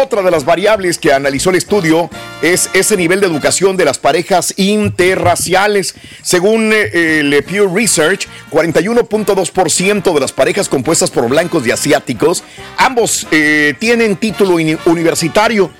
Otra 0.00 0.22
de 0.22 0.30
las 0.30 0.44
variables 0.44 0.98
que 0.98 1.12
analizó 1.12 1.50
el 1.50 1.56
estudio 1.56 2.08
es 2.42 2.70
ese 2.72 2.96
nivel 2.96 3.20
de 3.20 3.26
educación 3.26 3.76
de 3.76 3.84
las 3.84 3.98
parejas 3.98 4.54
interraciales. 4.56 5.94
Según 6.22 6.72
eh, 6.72 7.20
el 7.20 7.44
Pew 7.44 7.74
Research, 7.74 8.26
41.2% 8.50 10.14
de 10.14 10.20
las 10.20 10.32
parejas 10.32 10.68
compuestas 10.68 11.10
por 11.10 11.28
blancos 11.28 11.66
y 11.66 11.70
asiáticos, 11.70 12.44
ambos 12.78 13.26
eh, 13.30 13.74
tienen 13.78 14.09
título 14.16 14.54
uni- 14.56 14.76
universitario, 14.86 15.70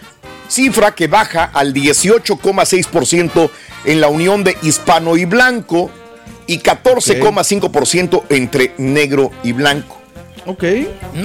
cifra 0.49 0.95
que 0.95 1.07
baja 1.07 1.45
al 1.53 1.73
18,6% 1.73 3.51
en 3.85 4.01
la 4.01 4.09
unión 4.09 4.43
de 4.45 4.57
hispano 4.63 5.17
y 5.17 5.25
blanco 5.25 5.91
y 6.47 6.59
14,5% 6.59 8.25
entre 8.29 8.75
negro 8.79 9.31
y 9.43 9.53
blanco. 9.53 10.00
Ok. 10.47 10.65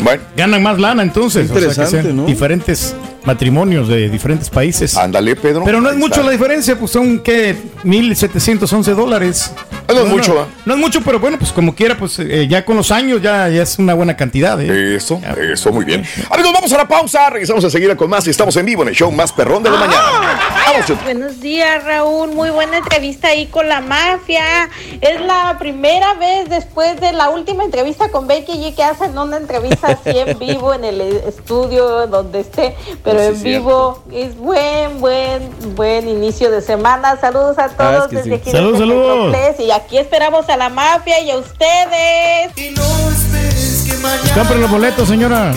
Bueno. 0.01 0.23
Ganan 0.35 0.63
más 0.63 0.79
lana 0.79 1.03
entonces. 1.03 1.47
Interesante, 1.47 1.81
o 1.81 1.87
sea, 1.87 1.99
que 1.99 2.07
sean 2.07 2.17
¿no? 2.17 2.25
Diferentes 2.25 2.95
matrimonios 3.25 3.87
de 3.87 4.09
diferentes 4.09 4.49
países. 4.49 4.95
Ándale, 4.95 5.35
Pedro. 5.35 5.63
Pero 5.65 5.81
no 5.81 5.89
es 5.89 5.95
mucho 5.95 6.15
está. 6.15 6.23
la 6.23 6.31
diferencia, 6.31 6.77
pues 6.77 6.91
son 6.91 7.19
que 7.19 7.55
1.711 7.83 8.83
dólares. 8.93 9.51
No 9.87 10.01
es 10.01 10.07
mucho, 10.07 10.41
¿eh? 10.41 10.45
No 10.65 10.73
es 10.73 10.79
mucho, 10.79 11.01
pero 11.01 11.19
bueno, 11.19 11.37
pues 11.37 11.51
como 11.51 11.75
quiera, 11.75 11.97
pues 11.97 12.19
eh, 12.19 12.47
ya 12.47 12.65
con 12.65 12.75
los 12.75 12.91
años 12.91 13.21
ya, 13.21 13.47
ya 13.49 13.63
es 13.63 13.77
una 13.79 13.93
buena 13.93 14.15
cantidad. 14.15 14.59
¿eh? 14.61 14.95
Eso, 14.95 15.21
eso, 15.51 15.71
muy 15.71 15.85
bien. 15.85 16.03
Amigos, 16.29 16.53
vamos 16.53 16.73
a 16.73 16.77
la 16.77 16.87
pausa. 16.87 17.29
Regresamos 17.29 17.63
enseguida 17.63 17.95
con 17.95 18.09
más. 18.09 18.25
y 18.27 18.29
Estamos 18.29 18.55
en 18.57 18.65
vivo 18.65 18.83
en 18.83 18.89
el 18.89 18.95
show 18.95 19.11
más 19.11 19.31
perrón 19.31 19.63
de 19.63 19.71
la 19.71 19.77
mañana. 19.77 20.39
Vamos, 20.67 20.85
Chuy. 20.87 20.97
Buenos 21.03 21.39
días, 21.39 21.83
Raúl. 21.83 22.31
Muy 22.31 22.49
buena 22.49 22.77
entrevista 22.77 23.29
ahí 23.29 23.47
con 23.47 23.67
la 23.69 23.81
mafia. 23.81 24.69
Es 25.01 25.21
la 25.21 25.55
primera 25.59 26.13
vez 26.15 26.49
después 26.49 26.99
de 26.99 27.11
la 27.13 27.29
última 27.29 27.63
entrevista 27.63 28.09
con 28.09 28.27
Becky 28.27 28.53
G 28.53 28.75
que 28.75 28.83
hacen 29.05 29.17
una 29.17 29.37
entrevista 29.37 29.87
así 29.87 30.17
en 30.17 30.37
vivo 30.39 30.73
en 30.73 30.83
el 30.83 31.01
estudio 31.01 32.07
donde 32.07 32.41
esté, 32.41 32.75
pero 33.03 33.19
Sí, 33.19 33.25
en 33.27 33.43
vivo. 33.43 34.03
Es 34.11 34.35
buen, 34.37 34.99
buen, 34.99 35.75
buen 35.75 36.07
inicio 36.09 36.51
de 36.51 36.61
semana. 36.61 37.19
Saludos 37.19 37.57
a 37.57 37.69
todos 37.69 38.07
que 38.07 38.17
desde 38.17 38.29
sí. 38.29 38.35
aquí. 38.35 38.51
Salud, 38.51 38.73
desde 38.73 38.85
salud. 38.85 39.27
Metroplex. 39.29 39.59
Y 39.59 39.71
aquí 39.71 39.97
esperamos 39.97 40.49
a 40.49 40.57
la 40.57 40.69
mafia 40.69 41.19
y 41.21 41.31
a 41.31 41.37
ustedes. 41.37 42.51
Compren 44.33 44.61
los 44.61 44.71
boletos, 44.71 45.07
señora. 45.07 45.53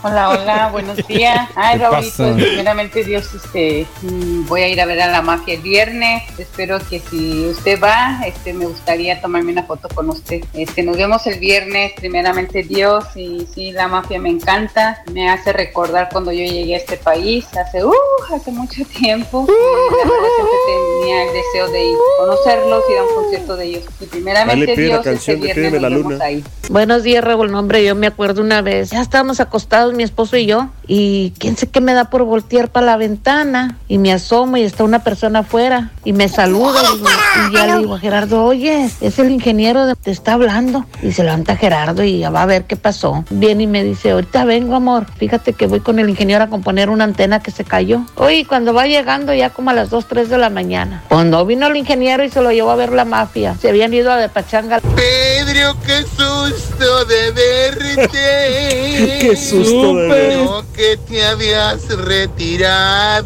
Hola, 0.00 0.28
hola, 0.30 0.68
buenos 0.72 0.96
días. 1.08 1.48
Ay, 1.56 1.76
¿Qué 1.76 1.84
Raulito, 1.84 2.16
pasa? 2.18 2.34
primeramente 2.36 3.02
Dios, 3.02 3.34
este, 3.34 3.84
mm, 4.02 4.46
voy 4.46 4.62
a 4.62 4.68
ir 4.68 4.80
a 4.80 4.86
ver 4.86 5.00
a 5.00 5.08
la 5.08 5.22
mafia 5.22 5.54
el 5.54 5.62
viernes. 5.62 6.22
Espero 6.38 6.78
que 6.88 7.00
si 7.00 7.46
usted 7.46 7.80
va, 7.82 8.20
este, 8.24 8.52
me 8.52 8.66
gustaría 8.66 9.20
tomarme 9.20 9.50
una 9.52 9.64
foto 9.64 9.88
con 9.88 10.08
usted. 10.10 10.44
Este, 10.54 10.84
nos 10.84 10.96
vemos 10.96 11.26
el 11.26 11.40
viernes, 11.40 11.92
primeramente 11.96 12.62
Dios, 12.62 13.04
y 13.16 13.48
sí, 13.52 13.72
la 13.72 13.88
mafia 13.88 14.20
me 14.20 14.30
encanta. 14.30 15.02
Me 15.12 15.28
hace 15.28 15.52
recordar 15.52 16.08
cuando 16.12 16.30
yo 16.30 16.44
llegué 16.44 16.74
a 16.74 16.78
este 16.78 16.96
país, 16.96 17.46
hace, 17.56 17.84
uh, 17.84 17.92
hace 18.32 18.52
mucho 18.52 18.84
tiempo. 18.84 19.46
Y 19.48 21.00
tenía 21.00 21.24
el 21.24 21.32
deseo 21.32 21.68
de 21.72 21.84
ir 21.84 21.96
conocerlos, 22.18 22.84
ir 22.90 22.98
a 22.98 23.02
un 23.02 23.14
concierto 23.14 23.56
de 23.56 23.64
ellos. 23.64 23.84
Y 24.00 24.06
primeramente 24.06 24.66
Dale, 24.66 24.76
pide 24.76 24.88
la 24.88 25.02
Dios, 25.02 25.06
este 25.06 25.34
viernes 25.34 25.82
la 25.82 25.88
vemos 25.88 26.20
ahí. 26.20 26.44
Buenos 26.70 27.02
días, 27.02 27.24
Raúl. 27.24 27.50
No, 27.50 27.58
hombre, 27.60 27.82
yo 27.84 27.94
me 27.94 28.06
acuerdo 28.06 28.42
una 28.42 28.60
vez. 28.62 28.90
Ya 28.90 29.00
estábamos 29.00 29.40
acostados, 29.40 29.87
mi 29.94 30.02
esposo 30.02 30.36
y 30.36 30.46
yo. 30.46 30.68
Y 30.86 31.32
quién 31.38 31.56
sé 31.56 31.66
qué 31.68 31.80
me 31.80 31.92
da 31.92 32.08
por 32.10 32.24
voltear 32.24 32.68
para 32.70 32.86
la 32.86 32.96
ventana. 32.96 33.76
Y 33.88 33.98
me 33.98 34.12
asomo 34.12 34.56
y 34.56 34.62
está 34.62 34.84
una 34.84 35.00
persona 35.04 35.40
afuera. 35.40 35.90
Y 36.04 36.12
me 36.12 36.28
saluda. 36.28 36.80
Y, 36.94 36.96
digo- 36.96 37.08
y 37.50 37.54
ya 37.54 37.66
le 37.66 37.78
digo 37.78 37.94
a 37.94 37.98
Gerardo, 37.98 38.44
oye, 38.44 38.88
es 39.00 39.18
el 39.18 39.30
ingeniero, 39.30 39.86
de- 39.86 39.94
te 39.96 40.10
está 40.10 40.32
hablando. 40.34 40.86
Y 41.02 41.12
se 41.12 41.24
levanta 41.24 41.56
Gerardo 41.56 42.02
y 42.04 42.18
ya 42.18 42.30
va 42.30 42.42
a 42.42 42.46
ver 42.46 42.64
qué 42.64 42.76
pasó. 42.76 43.24
Viene 43.30 43.64
y 43.64 43.66
me 43.66 43.84
dice, 43.84 44.12
ahorita 44.12 44.44
vengo, 44.44 44.74
amor. 44.74 45.06
Fíjate 45.18 45.52
que 45.52 45.66
voy 45.66 45.80
con 45.80 45.98
el 45.98 46.08
ingeniero 46.08 46.44
a 46.44 46.48
componer 46.48 46.88
una 46.90 47.04
antena 47.04 47.40
que 47.40 47.50
se 47.50 47.64
cayó. 47.64 48.02
Oye, 48.16 48.46
cuando 48.46 48.72
va 48.72 48.86
llegando 48.86 49.34
ya 49.34 49.50
como 49.50 49.70
a 49.70 49.74
las 49.74 49.90
2, 49.90 50.06
3 50.08 50.28
de 50.30 50.38
la 50.38 50.48
mañana. 50.50 51.02
Cuando 51.08 51.44
vino 51.44 51.66
el 51.66 51.76
ingeniero 51.76 52.24
y 52.24 52.30
se 52.30 52.40
lo 52.40 52.50
llevó 52.52 52.70
a 52.70 52.76
ver 52.76 52.92
la 52.92 53.04
mafia. 53.04 53.54
Se 53.60 53.68
habían 53.68 53.92
ido 53.92 54.10
a 54.10 54.16
de 54.16 54.28
pachanga. 54.28 54.80
Pedro, 54.80 55.76
qué 55.86 56.02
susto 56.04 57.04
de 57.04 57.30
verte. 57.32 58.08
Qué 59.20 59.36
susto 59.36 59.77
Creo 59.82 60.64
que 60.74 60.96
te 60.96 61.26
habías 61.26 61.86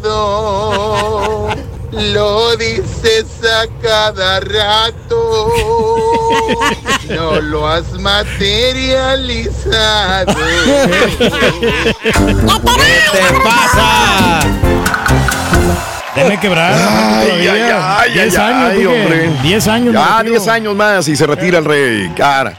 retirado. 0.03 1.47
Lo 1.91 2.55
dices 2.57 3.25
a 3.43 3.67
cada 3.81 4.39
rato. 4.39 5.51
No 7.09 7.39
lo 7.39 7.67
has 7.67 7.91
materializado. 7.93 10.33
¿Qué 12.03 12.11
te 13.11 13.23
pasa? 13.43 14.39
Déjame 16.15 16.39
quebrar. 16.39 16.73
Ay, 16.73 17.47
ay, 17.47 17.47
ay, 17.47 17.71
ay, 17.73 18.11
10 18.13 18.37
ay, 18.37 18.53
años, 18.53 18.73
dije. 18.73 18.87
hombre. 18.87 19.29
10 19.41 19.67
años. 19.67 19.93
Ya, 19.93 20.17
retiro. 20.17 20.31
10 20.31 20.47
años 20.47 20.75
más 20.75 21.07
y 21.07 21.15
se 21.15 21.25
retira 21.27 21.59
el 21.59 21.65
rey. 21.65 22.11
Cara. 22.15 22.55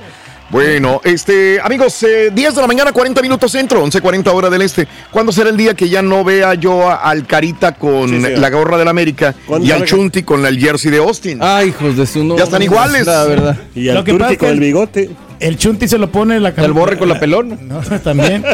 Bueno, 0.51 1.01
este, 1.05 1.59
amigos, 1.61 2.01
eh, 2.05 2.31
10 2.33 2.55
de 2.55 2.61
la 2.61 2.67
mañana, 2.67 2.93
40 2.93 3.21
minutos 3.23 3.51
centro, 3.51 3.83
11.40 3.85 4.31
hora 4.33 4.49
del 4.51 4.63
este. 4.63 4.87
¿Cuándo 5.11 5.33
será 5.33 5.51
el 5.51 5.57
día 5.57 5.75
que 5.75 5.89
ya 5.89 6.01
no 6.03 6.23
vea 6.23 6.55
yo 6.55 6.89
a- 6.89 6.97
al 6.97 7.27
Carita 7.27 7.73
con 7.73 8.09
Sí, 8.09 8.21
la 8.37 8.51
gorra 8.51 8.77
del 8.79 8.87
América 8.89 9.35
¿Cuándo 9.47 9.67
y 9.67 9.73
al? 9.73 9.85
Chunti 9.85 10.23
con 10.23 10.45
el 10.47 10.59
jersey 10.59 10.91
de 10.93 10.99
Austin? 10.99 11.39
Ay, 11.43 11.69
hijos 11.69 11.97
de 11.97 12.07
su 12.07 12.23
no. 12.23 12.37
Ya 12.37 12.45
están 12.45 12.63
iguales. 12.63 13.07
La 13.07 13.25
verdad. 13.25 13.57
Y 13.75 13.89
al 13.89 13.97
Lo 13.97 14.05
que 14.05 14.15
pasa 14.15 14.37
con 14.37 14.49
el 14.49 14.55
el- 14.55 14.61
bigote. 14.61 15.11
El 15.41 15.59
Chunti 15.59 15.89
se 15.89 15.99
lo 15.99 16.11
pone 16.13 16.37
en 16.37 16.43
la 16.45 16.51
El 16.51 16.73
borre 16.73 16.97
con 16.97 17.09
la 17.09 17.19
pelona. 17.19 17.57
No, 17.63 17.81
también. 18.01 18.45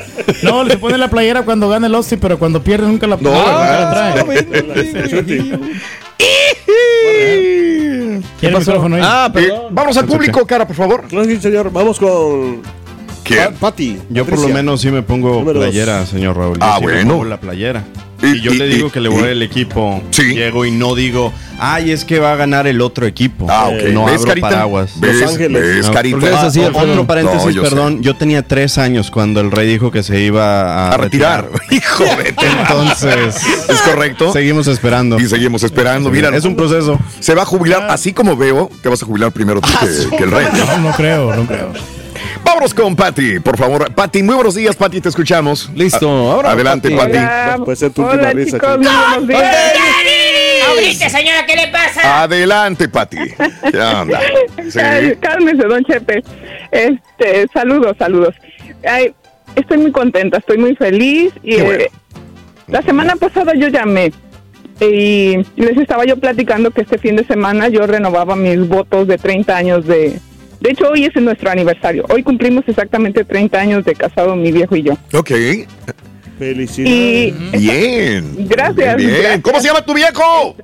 No, 0.43 0.67
se 0.67 0.79
pone 0.79 0.97
la 0.97 1.09
playera 1.09 1.43
cuando 1.43 1.69
gana 1.69 1.87
el 1.89 1.95
Austin, 1.95 2.19
pero 2.19 2.39
cuando 2.39 2.63
pierde 2.65 2.87
nunca 2.87 3.07
la, 3.07 3.17
No, 3.17 3.31
nunca 3.31 3.61
¿verdad? 3.61 4.17
la 4.17 4.25
trae. 4.25 5.61
¿Quiere 8.41 8.55
el 8.57 8.61
micrófono 8.61 8.97
ahí? 8.97 9.03
Ah, 9.05 9.27
Eh, 9.29 9.33
perdón. 9.33 9.63
vamos 9.71 9.97
al 9.97 10.07
público, 10.07 10.47
cara, 10.47 10.67
por 10.67 10.77
favor. 10.77 11.07
Que 11.07 11.25
sí, 11.27 11.37
señor. 11.41 11.71
Vamos 11.73 11.99
con 11.99 12.63
¿Quién? 13.23 13.53
Pa- 13.55 13.71
Pati. 13.71 13.99
Yo 14.09 14.25
por 14.25 14.33
lo 14.33 14.37
Patricia. 14.41 14.55
menos 14.55 14.81
sí 14.81 14.91
me 14.91 15.03
pongo 15.03 15.35
Número 15.35 15.61
dos. 15.61 15.69
playera, 15.69 16.05
señor 16.07 16.37
Raúl. 16.37 16.59
Yo 16.59 16.65
Ah, 16.65 16.77
sí 16.79 16.87
me 16.87 16.93
bueno. 16.93 17.13
pongo 17.13 17.25
la 17.27 17.39
playera. 17.41 17.85
Y- 18.23 18.41
yo 18.41 18.53
y- 18.53 18.59
le 18.59 18.67
digo 18.69 18.89
y- 18.89 18.91
que 18.91 19.01
le 19.01 19.09
voy 19.09 19.25
al 19.29 19.43
equipo. 19.43 20.03
Sí. 20.11 20.35
Llego 20.35 20.65
y 20.67 20.71
no 20.71 20.95
digo, 20.95 21.33
ay, 21.59 21.91
es 21.91 22.05
que 22.05 22.19
va 22.19 22.33
a 22.33 22.37
ganar 22.37 22.67
el 22.67 22.81
otro 22.83 23.07
equipo. 23.07 23.47
Ah, 23.49 23.69
ok. 23.69 23.89
No 23.93 24.05
¿Ves, 24.05 24.15
abro 24.17 24.27
Carita? 24.29 24.49
paraguas. 24.51 24.93
¿Ves, 25.01 25.17
Los 25.21 25.31
Ángeles. 25.33 25.87
No, 25.87 25.93
Carita? 25.93 26.47
así, 26.47 26.61
Ah, 26.63 26.71
otro 26.73 27.07
paréntesis, 27.07 27.45
No, 27.47 27.51
yo 27.51 27.65
sé. 27.65 27.71
perdón. 27.71 28.03
Yo 28.03 28.15
tenía 28.17 28.43
tres 28.43 28.77
años 28.79 29.11
cuando 29.11 29.41
el 29.41 29.51
rey 29.51 29.69
dijo 29.69 29.91
que 29.91 30.03
se 30.03 30.21
iba 30.21 30.89
a, 30.89 30.93
A 30.93 30.97
retirar. 30.97 31.49
Hijo 31.71 32.05
de 32.05 32.35
Entonces, 32.37 33.37
¿Es 33.69 33.81
correcto? 33.83 34.33
seguimos 34.33 34.67
esperando. 34.67 35.19
Y 35.19 35.27
seguimos 35.29 35.63
esperando. 35.63 36.11
Mira, 36.11 36.35
es 36.37 36.45
un 36.45 36.57
proceso. 36.57 36.99
se 37.21 37.35
va 37.35 37.43
a 37.43 37.47
jubilar, 37.47 37.87
así 37.91 38.13
como 38.13 38.37
veo, 38.37 38.71
te 38.83 38.89
vas 38.89 39.03
a 39.03 39.07
jubilar 39.07 39.33
primero 39.33 39.61
tú 39.61 39.69
que, 39.81 40.17
que 40.17 40.25
el 40.25 40.31
rey. 40.31 40.47
No, 40.57 40.79
no 40.91 40.93
creo, 40.97 41.35
no 41.35 41.47
creo. 41.47 41.73
Vámonos 42.45 42.75
con 42.75 42.97
Pati, 42.97 43.41
por 43.41 43.57
favor. 43.57 43.93
Pati, 43.95 44.23
muy 44.23 44.35
buenos 44.35 44.55
días, 44.55 44.77
Pati, 44.77 45.01
te 45.01 45.09
escuchamos. 45.09 45.71
Listo, 45.75 46.09
A- 46.09 46.33
ahora, 46.35 46.51
Adelante, 46.53 46.91
Pati. 46.91 47.13
Pati. 47.19 47.63
Puede 47.65 47.77
ser 47.77 47.91
tu 47.93 48.03
última 48.03 48.21
Hola 48.23 48.33
risa, 48.33 48.59
chicos, 48.59 48.79
chico. 48.79 48.79
muy 48.79 48.87
buenos 49.25 49.29
días. 49.29 49.75
Ahorita, 50.69 51.09
señora, 51.09 51.47
¿qué 51.47 51.57
le 51.57 51.69
pasa? 51.69 52.23
Adelante, 52.23 52.89
Pati. 52.89 53.17
Sí. 54.71 54.79
Ay, 54.79 55.17
cálmese, 55.21 55.65
don 55.67 55.83
Chepe. 55.85 56.23
Este, 56.71 57.47
saludos, 57.53 57.97
saludos. 57.99 58.35
Ay, 58.89 59.13
estoy 59.57 59.79
muy 59.79 59.91
contenta, 59.91 60.39
estoy 60.39 60.59
muy 60.59 60.77
feliz. 60.77 61.33
Y 61.43 61.57
Qué 61.57 61.63
bueno. 61.63 61.83
eh, 61.85 61.91
la 62.69 62.83
semana 62.83 63.17
pasada 63.17 63.53
yo 63.57 63.69
llamé 63.69 64.13
y 64.81 65.37
les 65.57 65.77
estaba 65.77 66.05
yo 66.05 66.17
platicando 66.19 66.71
que 66.71 66.83
este 66.83 66.99
fin 66.99 67.17
de 67.17 67.25
semana 67.25 67.69
yo 67.69 67.87
renovaba 67.87 68.37
mis 68.37 68.67
votos 68.69 69.07
de 69.09 69.19
30 69.19 69.57
años 69.57 69.87
de... 69.87 70.19
De 70.61 70.71
hecho, 70.71 70.89
hoy 70.91 71.05
es 71.05 71.15
nuestro 71.17 71.51
aniversario. 71.51 72.05
Hoy 72.11 72.23
cumplimos 72.23 72.65
exactamente 72.69 73.25
30 73.25 73.59
años 73.59 73.85
de 73.85 73.95
casado 73.95 74.37
mi 74.37 74.53
viejo 74.53 74.77
y 74.77 74.83
yo. 74.83 74.93
Ok. 75.15 75.31
Felicidades. 76.39 76.95
Y 76.97 77.35
Bien. 77.59 78.35
Gracias, 78.49 78.97
Bien. 78.97 79.11
gracias. 79.11 79.41
¿Cómo 79.43 79.61
se 79.61 79.69
llama 79.69 79.83
tu 79.85 79.95
viejo? 79.95 80.57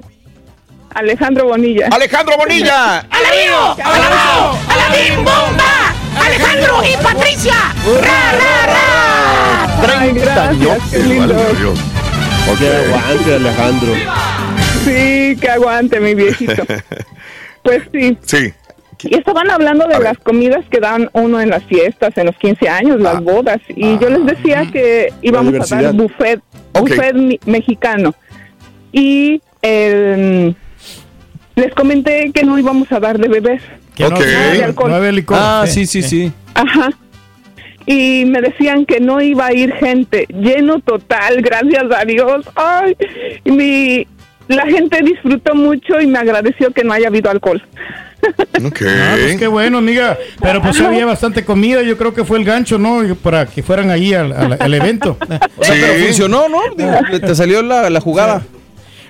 Alejandro 0.94 1.46
Bonilla. 1.46 1.88
Alejandro 1.90 2.36
Bonilla. 2.38 3.00
¡Alabío! 3.00 3.84
¡Alabío! 3.84 4.58
¡Alabim 4.68 5.16
bomba! 5.16 5.94
¡Alejandro 6.24 6.82
y 6.90 7.02
Patricia! 7.02 7.54
¡Ra, 8.02 8.32
ra, 8.32 8.66
ra! 8.66 10.00
Ay, 10.00 10.12
gracias, 10.12 10.78
qué 10.90 10.98
lindo. 11.00 11.34
Que 12.58 12.68
aguante, 12.68 13.34
Alejandro. 13.34 13.92
Sí, 14.84 15.36
que 15.40 15.48
aguante 15.50 16.00
mi 16.00 16.14
viejito. 16.14 16.64
Pues 17.62 17.82
sí. 17.92 18.16
Sí. 18.24 18.54
Y 19.02 19.14
estaban 19.16 19.50
hablando 19.50 19.86
de 19.86 19.98
las 19.98 20.18
comidas 20.18 20.64
que 20.70 20.80
dan 20.80 21.10
uno 21.12 21.40
en 21.40 21.50
las 21.50 21.64
fiestas, 21.64 22.16
en 22.16 22.26
los 22.26 22.36
15 22.36 22.68
años, 22.68 23.00
las 23.00 23.22
bodas. 23.22 23.58
Y 23.68 23.98
yo 23.98 24.08
les 24.08 24.24
decía 24.24 24.66
que 24.72 25.12
íbamos 25.22 25.72
a 25.72 25.82
dar 25.82 25.94
buffet, 25.94 26.40
Ok. 26.72 26.88
buffet 26.88 27.16
mexicano. 27.46 28.14
Y 28.92 29.40
eh, 29.62 30.54
les 31.54 31.74
comenté 31.74 32.30
que 32.32 32.44
no 32.44 32.58
íbamos 32.58 32.90
a 32.92 33.00
dar 33.00 33.18
de 33.18 33.28
beber. 33.28 33.60
Que 33.94 34.08
no, 34.08 34.16
Ok. 34.16 34.24
de 34.24 34.64
alcohol. 34.64 34.90
no 34.90 35.12
licor. 35.12 35.38
Ah, 35.40 35.64
sí, 35.66 35.86
sí, 35.86 36.02
sí. 36.02 36.32
Ajá. 36.54 36.90
Y 37.86 38.24
me 38.26 38.40
decían 38.40 38.84
que 38.84 38.98
no 38.98 39.20
iba 39.20 39.46
a 39.46 39.54
ir 39.54 39.72
gente. 39.74 40.26
Lleno 40.28 40.80
total, 40.80 41.40
gracias 41.40 41.84
a 41.96 42.04
Dios. 42.04 42.44
Ay, 42.56 42.96
mi, 43.44 44.06
la 44.48 44.64
gente 44.66 45.00
disfrutó 45.02 45.54
mucho 45.54 46.00
y 46.00 46.06
me 46.06 46.18
agradeció 46.18 46.70
que 46.72 46.84
no 46.84 46.92
haya 46.92 47.08
habido 47.08 47.30
alcohol. 47.30 47.62
Ok. 48.64 48.82
Ah, 48.86 49.14
pues 49.20 49.36
qué 49.36 49.46
bueno, 49.46 49.78
amiga. 49.78 50.16
Pero 50.40 50.60
pues 50.62 50.80
había 50.80 51.04
bastante 51.06 51.44
comida, 51.44 51.82
yo 51.82 51.96
creo 51.96 52.14
que 52.14 52.24
fue 52.24 52.38
el 52.38 52.44
gancho, 52.44 52.78
¿no? 52.78 53.02
Para 53.22 53.46
que 53.46 53.62
fueran 53.62 53.90
ahí 53.90 54.14
al, 54.14 54.32
al- 54.32 54.56
al 54.58 54.74
evento. 54.74 55.16
O 55.56 55.64
sea, 55.64 55.74
pero 55.80 56.04
funcionó, 56.04 56.48
¿no? 56.48 56.60
Digo, 56.76 57.20
te 57.20 57.34
salió 57.34 57.62
la, 57.62 57.88
la 57.90 58.00
jugada. 58.00 58.42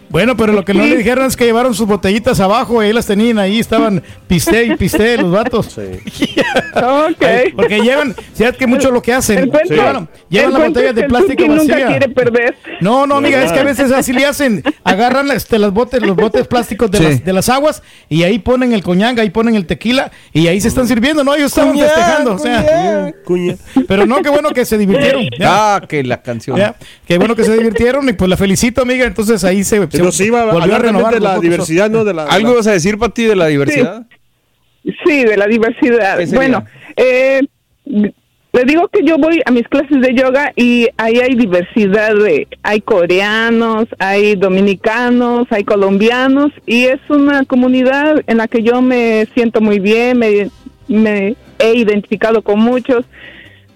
Bueno, 0.09 0.37
pero 0.37 0.53
lo 0.53 0.65
que 0.65 0.73
no 0.75 0.85
le 0.85 0.97
dijeron 0.97 1.27
es 1.27 1.37
que 1.37 1.45
llevaron 1.45 1.75
sus 1.75 1.87
botellitas 1.87 2.39
abajo 2.41 2.83
y 2.83 2.87
ahí 2.87 2.93
las 2.93 3.07
tenían 3.07 3.39
ahí, 3.39 3.59
estaban 3.59 4.03
piste 4.29 4.65
y 4.65 4.77
piste 4.77 5.17
los 5.19 5.31
vatos. 5.33 5.77
Ok. 5.77 7.25
Porque 7.57 7.81
llevan, 7.81 8.15
¿sabes 8.35 8.57
que 8.57 8.67
mucho 8.67 8.91
lo 8.91 9.03
que 9.03 9.13
hacen? 9.13 9.39
El 9.39 9.49
cuento- 9.51 9.75
Llevan, 9.75 10.09
llevan 10.29 10.47
el 10.47 10.53
la 10.53 10.59
cuento 10.59 10.81
botella 10.81 10.91
es 10.91 10.97
de 10.97 11.03
plástico 11.05 11.37
Tuki 11.45 11.49
nunca 11.49 11.73
vacía. 11.75 11.87
quiere 11.89 12.09
perder. 12.09 12.57
No, 12.81 13.07
no, 13.07 13.17
amiga, 13.17 13.43
es 13.43 13.53
que 13.53 13.59
a 13.61 13.65
veces 13.65 13.91
así 13.93 14.13
le 14.13 14.27
hacen. 14.27 14.63
Agarran 14.85 15.31
este, 15.31 15.59
las 15.59 15.73
botes, 15.73 16.01
los 16.03 16.17
botes 16.17 16.47
plásticos 16.47 16.91
de, 16.91 16.99
Sí. 16.99 17.05
las, 17.05 17.25
de 17.25 17.33
las 17.33 17.49
aguas 17.49 17.83
y 18.09 18.23
ahí 18.23 18.39
ponen 18.39 18.73
el 18.73 18.83
coñanga, 18.83 19.23
ahí 19.23 19.31
ponen 19.31 19.57
el 19.57 19.67
tequila 19.67 20.11
y 20.33 20.47
ahí 20.47 20.61
se 20.61 20.69
están 20.69 20.87
sirviendo, 20.89 21.25
¿no? 21.25 21.35
Ellos 21.35 21.49
estaban 21.53 21.77
festejando, 21.79 22.35
o 22.35 22.39
sea. 22.39 23.13
Pero 23.89 24.07
no, 24.07 24.23
qué 24.23 24.31
bueno 24.31 24.51
que 24.51 24.65
se 24.65 24.79
divirtieron. 24.79 25.25
ya. 25.39 25.77
Ah, 25.77 25.81
que 25.87 26.03
la 26.05 26.23
canción. 26.23 26.57
Ya, 26.57 26.75
Qué 27.07 27.19
bueno 27.19 27.35
que 27.37 27.45
se 27.45 27.53
divirtieron 27.57 28.09
y 28.09 28.13
pues 28.13 28.29
la 28.29 28.37
felicito, 28.37 28.83
amiga. 28.83 29.05
Entonces 29.07 29.43
ahí 29.45 29.65
se, 29.65 29.87
se 29.97 30.03
Nos 30.03 30.21
iba 30.21 30.43
a 30.43 30.51
hablar 30.63 30.83
renovar 30.83 31.15
de 31.15 31.21
la 31.21 31.39
diversidad, 31.39 31.91
¿no? 31.91 32.05
De 32.05 32.15
la, 32.15 32.25
¿Algo 32.25 32.55
vas 32.55 32.67
a 32.67 32.73
decir, 32.73 32.99
Pati, 32.99 33.25
de 33.25 33.37
la 33.37 33.47
diversidad? 33.47 34.07
Sí, 35.05 35.25
de 35.25 35.37
la 35.37 35.47
diversidad. 35.47 36.19
Bueno, 36.33 36.65
eh, 36.97 37.41
le 37.85 38.65
digo 38.65 38.89
que 38.89 39.05
yo 39.05 39.19
voy 39.19 39.43
a 39.45 39.51
mis 39.51 39.69
clases 39.69 40.01
de 40.01 40.15
yoga 40.15 40.53
y 40.57 40.89
ahí 40.97 41.19
hay 41.19 41.35
diversidad 41.35 42.15
de, 42.15 42.49
hay 42.63 42.81
coreanos, 42.81 43.87
hay 43.99 44.35
dominicanos, 44.37 45.47
hay 45.51 45.65
colombianos 45.65 46.53
y 46.67 46.85
es 46.85 47.01
una 47.09 47.45
comunidad 47.45 48.23
en 48.27 48.39
la 48.39 48.49
que 48.49 48.63
yo 48.63 48.81
me 48.81 49.27
siento 49.35 49.61
muy 49.61 49.79
bien, 49.79 50.19
me, 50.19 50.51
me 50.89 51.37
he 51.59 51.75
identificado 51.75 52.43
con 52.43 52.61
muchos. 52.61 53.05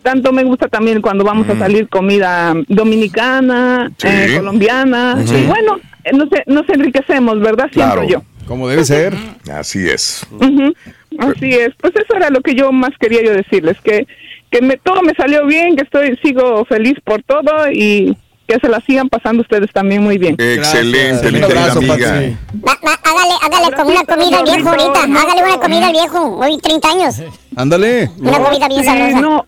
Tanto 0.03 0.33
me 0.33 0.45
gusta 0.45 0.69
también 0.69 1.03
cuando 1.03 1.25
vamos 1.25 1.47
a 1.51 1.59
salir 1.59 1.87
comida 1.89 2.55
dominicana, 2.69 3.91
Sí. 3.99 4.09
eh, 4.09 4.35
colombiana. 4.39 5.19
Y 5.27 5.47
bueno, 5.47 5.79
nos, 6.13 6.29
nos 6.47 6.69
enriquecemos, 6.69 7.41
¿verdad? 7.41 7.67
Siento 7.73 7.93
Claro. 7.95 8.09
yo. 8.09 8.23
Como 8.47 8.69
debe 8.69 8.85
ser. 8.85 9.15
Así 9.53 9.89
es. 9.89 10.27
Ujú, 10.33 10.75
Así 11.19 11.51
es, 11.53 11.71
pues 11.81 11.93
eso 11.97 12.17
era 12.17 12.31
lo 12.31 12.41
que 12.41 12.55
yo 12.55 12.73
más 12.73 12.91
quería 12.99 13.23
yo 13.23 13.33
decirles, 13.33 13.77
que, 13.83 14.07
que 14.51 14.61
me, 14.63 14.77
todo 14.77 15.03
me 15.03 15.13
salió 15.15 15.45
bien, 15.47 15.77
que 15.77 15.83
estoy 15.83 16.17
sigo 16.23 16.65
feliz 16.65 16.95
por 17.05 17.23
todo 17.23 17.71
y 17.71 18.17
que 18.49 18.59
se 18.61 18.69
la 18.69 18.81
sigan 18.81 19.09
pasando 19.09 19.43
ustedes 19.43 19.71
también 19.73 20.03
muy 20.03 20.19
bien. 20.19 20.35
Excelente, 20.39 21.31
mi 21.31 21.39
Un 21.39 21.45
querida 21.47 21.61
abrazo, 21.73 21.79
amiga. 21.79 22.13
Pati. 22.15 22.37
Va- 22.67 22.79
va, 22.85 22.99
hágale, 23.05 23.35
hágale 23.43 23.77
con 23.77 23.87
una 23.87 24.05
comida 24.05 24.39
al 24.39 24.45
viejo 24.45 24.69
ahorita. 24.69 25.03
Hágale 25.21 25.43
una 25.45 25.57
comida 25.61 25.87
al 25.87 25.93
viejo. 25.93 26.37
Hoy 26.39 26.59
30 26.59 26.89
años. 26.91 27.23
Ándale. 27.55 28.11
Una 28.19 28.39
comida 28.41 28.69
bien 28.69 28.85
sabrosa. 28.85 29.21
no, 29.21 29.47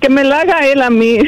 que 0.00 0.08
me 0.10 0.24
la 0.24 0.40
haga 0.40 0.66
él 0.66 0.82
a 0.82 0.90
mí. 0.90 1.18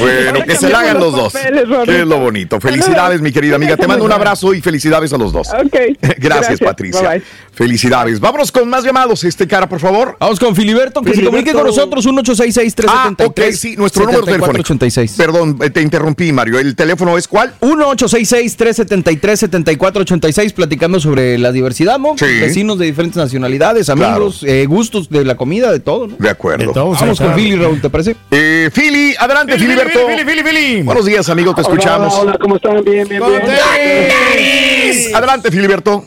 Bueno, 0.00 0.40
que 0.46 0.56
se 0.56 0.68
la 0.68 0.80
hagan 0.80 1.00
los 1.00 1.12
dos. 1.14 1.32
Papeles. 1.32 1.64
Que 1.84 2.00
es 2.00 2.06
lo 2.06 2.18
bonito. 2.18 2.60
Felicidades, 2.60 3.20
mi 3.20 3.32
querida 3.32 3.56
amiga. 3.56 3.76
Te 3.76 3.86
mando 3.86 4.04
un 4.04 4.12
abrazo 4.12 4.54
y 4.54 4.60
felicidades 4.60 5.12
a 5.12 5.18
los 5.18 5.32
dos. 5.32 5.48
Ok. 5.48 5.76
Gracias, 6.18 6.60
Patricia. 6.60 7.00
Bye, 7.00 7.18
bye. 7.18 7.22
Felicidades. 7.52 8.20
Vámonos 8.20 8.52
con 8.52 8.68
más 8.68 8.84
llamados. 8.84 9.24
Este 9.24 9.46
cara, 9.46 9.68
por 9.68 9.80
favor. 9.80 10.16
Vamos 10.20 10.38
con 10.38 10.54
Filiberto, 10.56 11.02
que 11.02 11.14
se 11.14 11.24
comunique 11.24 11.52
con 11.52 11.66
nosotros, 11.66 12.04
1866 12.04 12.74
Ah, 12.88 13.12
373 13.16 13.54
ok, 13.54 13.58
sí, 13.58 13.76
nuestro 13.76 14.04
número 14.04 14.24
telefónico. 14.24 14.60
86. 14.60 15.14
Perdón, 15.16 15.58
eh, 15.62 15.70
te 15.70 15.82
interrumpí, 15.82 16.32
Mario. 16.32 16.58
¿El 16.58 16.74
teléfono 16.74 17.16
es 17.18 17.28
cuál? 17.28 17.54
1-866-373-7486, 17.60 20.52
platicando 20.54 21.00
sobre 21.00 21.38
la 21.38 21.52
diversidad, 21.52 21.98
¿no? 21.98 22.14
Sí. 22.16 22.24
Vecinos 22.26 22.78
de 22.78 22.86
diferentes 22.86 23.16
nacionalidades, 23.16 23.88
amigos, 23.88 24.42
eh, 24.44 24.66
gustos 24.66 25.08
de 25.10 25.24
la 25.24 25.36
comida, 25.36 25.70
de 25.72 25.80
todo, 25.80 26.06
¿no? 26.08 26.16
De 26.18 26.30
acuerdo. 26.30 26.72
Vamos 26.74 27.18
con 27.18 27.34
Philly, 27.34 27.56
Raúl, 27.56 27.80
¿te 27.80 27.90
parece? 27.90 28.16
Eh, 28.30 28.70
Fili, 28.82 29.14
adelante, 29.16 29.52
Fili, 29.52 29.66
Filiberto. 29.74 29.98
Fili, 30.08 30.24
Fili, 30.24 30.42
Fili. 30.42 30.82
Buenos 30.82 31.04
días, 31.06 31.28
amigo, 31.28 31.54
te 31.54 31.60
escuchamos. 31.60 32.12
Hola, 32.14 32.22
hola, 32.32 32.38
¿cómo 32.40 32.56
están? 32.56 32.82
Bien, 32.82 33.06
bien, 33.08 33.22
bien. 33.24 35.14
Adelante, 35.14 35.52
Filiberto. 35.52 36.04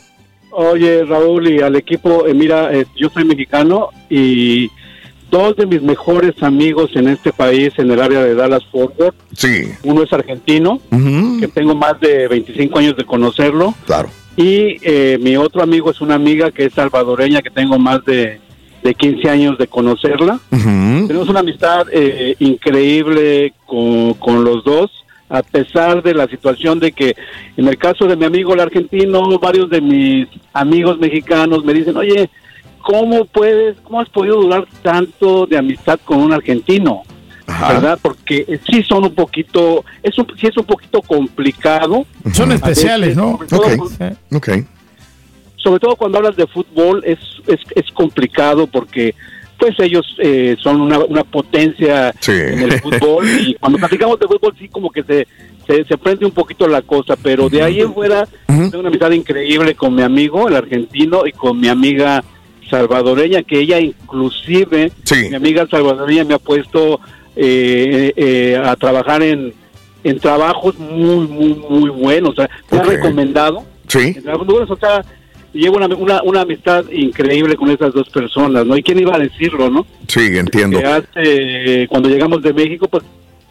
Oye, 0.50 1.04
Raúl, 1.06 1.48
y 1.48 1.60
al 1.62 1.74
equipo, 1.76 2.26
eh, 2.26 2.34
mira, 2.34 2.70
eh, 2.74 2.84
yo 2.94 3.08
soy 3.08 3.24
mexicano 3.24 3.88
y 4.10 4.70
dos 5.30 5.56
de 5.56 5.64
mis 5.64 5.80
mejores 5.80 6.42
amigos 6.42 6.90
en 6.96 7.08
este 7.08 7.32
país, 7.32 7.72
en 7.78 7.90
el 7.90 8.00
área 8.00 8.22
de 8.22 8.34
Dallas 8.34 8.62
Fort 8.70 8.92
Worth, 9.00 9.14
Sí. 9.34 9.70
uno 9.82 10.02
es 10.02 10.12
argentino, 10.12 10.78
que 11.40 11.48
tengo 11.48 11.74
más 11.74 11.98
de 12.00 12.28
25 12.28 12.78
años 12.78 12.96
de 12.96 13.04
conocerlo, 13.04 13.74
Claro. 13.86 14.10
y 14.36 14.76
eh, 14.82 15.18
mi 15.20 15.36
otro 15.38 15.62
amigo 15.62 15.90
es 15.90 16.00
una 16.02 16.14
amiga 16.14 16.50
que 16.50 16.66
es 16.66 16.74
salvadoreña, 16.74 17.40
que 17.40 17.50
tengo 17.50 17.78
más 17.78 18.04
de, 18.04 18.38
de 18.82 18.94
15 18.94 19.28
años 19.28 19.58
de 19.58 19.66
conocerla. 19.66 20.38
Tenemos 20.50 21.28
una 21.28 21.40
amistad 21.40 21.86
eh, 21.92 22.36
increíble 22.38 23.52
con, 23.66 24.14
con 24.14 24.44
los 24.44 24.64
dos, 24.64 24.90
a 25.28 25.42
pesar 25.42 26.02
de 26.02 26.14
la 26.14 26.26
situación 26.28 26.78
de 26.78 26.92
que 26.92 27.16
en 27.56 27.66
el 27.66 27.76
caso 27.78 28.06
de 28.06 28.16
mi 28.16 28.24
amigo 28.24 28.54
el 28.54 28.60
argentino, 28.60 29.38
varios 29.38 29.68
de 29.70 29.80
mis 29.80 30.28
amigos 30.52 30.98
mexicanos 30.98 31.64
me 31.64 31.74
dicen, 31.74 31.96
oye, 31.96 32.30
¿cómo 32.82 33.24
puedes, 33.24 33.76
cómo 33.82 34.00
has 34.00 34.08
podido 34.08 34.40
durar 34.40 34.66
tanto 34.82 35.46
de 35.46 35.58
amistad 35.58 35.98
con 36.04 36.18
un 36.20 36.32
argentino? 36.32 37.02
¿Verdad? 37.46 37.98
Porque 38.02 38.44
eh, 38.48 38.58
sí 38.68 38.82
son 38.82 39.04
un 39.04 39.14
poquito, 39.14 39.84
es 40.02 40.18
un, 40.18 40.26
sí 40.36 40.48
es 40.48 40.56
un 40.56 40.64
poquito 40.64 41.00
complicado. 41.02 42.04
Son 42.32 42.50
especiales, 42.50 43.16
veces, 43.16 43.16
¿no? 43.16 43.32
sobre 43.32 43.48
todo 43.48 43.60
Ok. 43.60 43.76
con- 43.76 44.36
Ok. 44.38 44.48
Sobre 45.66 45.80
todo 45.80 45.96
cuando 45.96 46.18
hablas 46.18 46.36
de 46.36 46.46
fútbol 46.46 47.02
es, 47.04 47.18
es, 47.48 47.58
es 47.74 47.90
complicado 47.90 48.68
porque 48.68 49.16
pues 49.58 49.74
ellos 49.80 50.06
eh, 50.22 50.54
son 50.62 50.80
una, 50.80 51.00
una 51.00 51.24
potencia 51.24 52.14
en 52.28 52.62
el 52.62 52.80
fútbol 52.80 53.26
y 53.28 53.54
cuando 53.60 53.76
platicamos 53.76 54.20
de 54.20 54.28
fútbol 54.28 54.54
sí 54.56 54.68
como 54.68 54.90
que 54.90 55.02
se, 55.02 55.26
se, 55.66 55.84
se 55.84 55.98
prende 55.98 56.24
un 56.24 56.30
poquito 56.30 56.68
la 56.68 56.82
cosa, 56.82 57.16
pero 57.16 57.48
de 57.48 57.64
ahí 57.64 57.80
en 57.80 57.92
fuera 57.92 58.28
tengo 58.46 58.78
una 58.78 58.90
amistad 58.90 59.10
increíble 59.10 59.74
con 59.74 59.92
mi 59.92 60.02
amigo, 60.02 60.46
el 60.46 60.54
argentino, 60.54 61.26
y 61.26 61.32
con 61.32 61.58
mi 61.58 61.66
amiga 61.66 62.22
salvadoreña, 62.70 63.42
que 63.42 63.58
ella 63.58 63.80
inclusive, 63.80 64.92
mi 65.28 65.34
amiga 65.34 65.66
salvadoreña 65.68 66.22
me 66.22 66.34
ha 66.34 66.38
puesto 66.38 67.00
eh, 67.34 68.12
eh, 68.14 68.62
a 68.64 68.76
trabajar 68.76 69.20
en, 69.24 69.52
en 70.04 70.20
trabajos 70.20 70.78
muy, 70.78 71.26
muy, 71.26 71.54
muy 71.54 71.90
buenos, 71.90 72.30
o 72.30 72.34
sea, 72.36 72.50
me 72.70 72.78
ha 72.78 72.82
recomendado. 72.84 73.64
Sí. 73.88 74.14
En 74.16 74.22
trabajos 74.22 74.46
muy 74.46 74.54
buenos, 74.54 74.70
o 74.70 74.76
sea, 74.76 75.04
llevo 75.56 75.76
una, 75.76 75.86
una, 75.86 76.22
una 76.22 76.40
amistad 76.42 76.84
increíble 76.90 77.56
con 77.56 77.70
esas 77.70 77.92
dos 77.92 78.08
personas, 78.10 78.66
¿no? 78.66 78.76
¿Y 78.76 78.82
quién 78.82 78.98
iba 78.98 79.16
a 79.16 79.18
decirlo, 79.18 79.70
no? 79.70 79.86
Sí, 80.06 80.36
entiendo. 80.36 80.78
Que 80.78 80.86
hace, 80.86 81.86
cuando 81.88 82.08
llegamos 82.08 82.42
de 82.42 82.52
México, 82.52 82.88
pues 82.88 83.02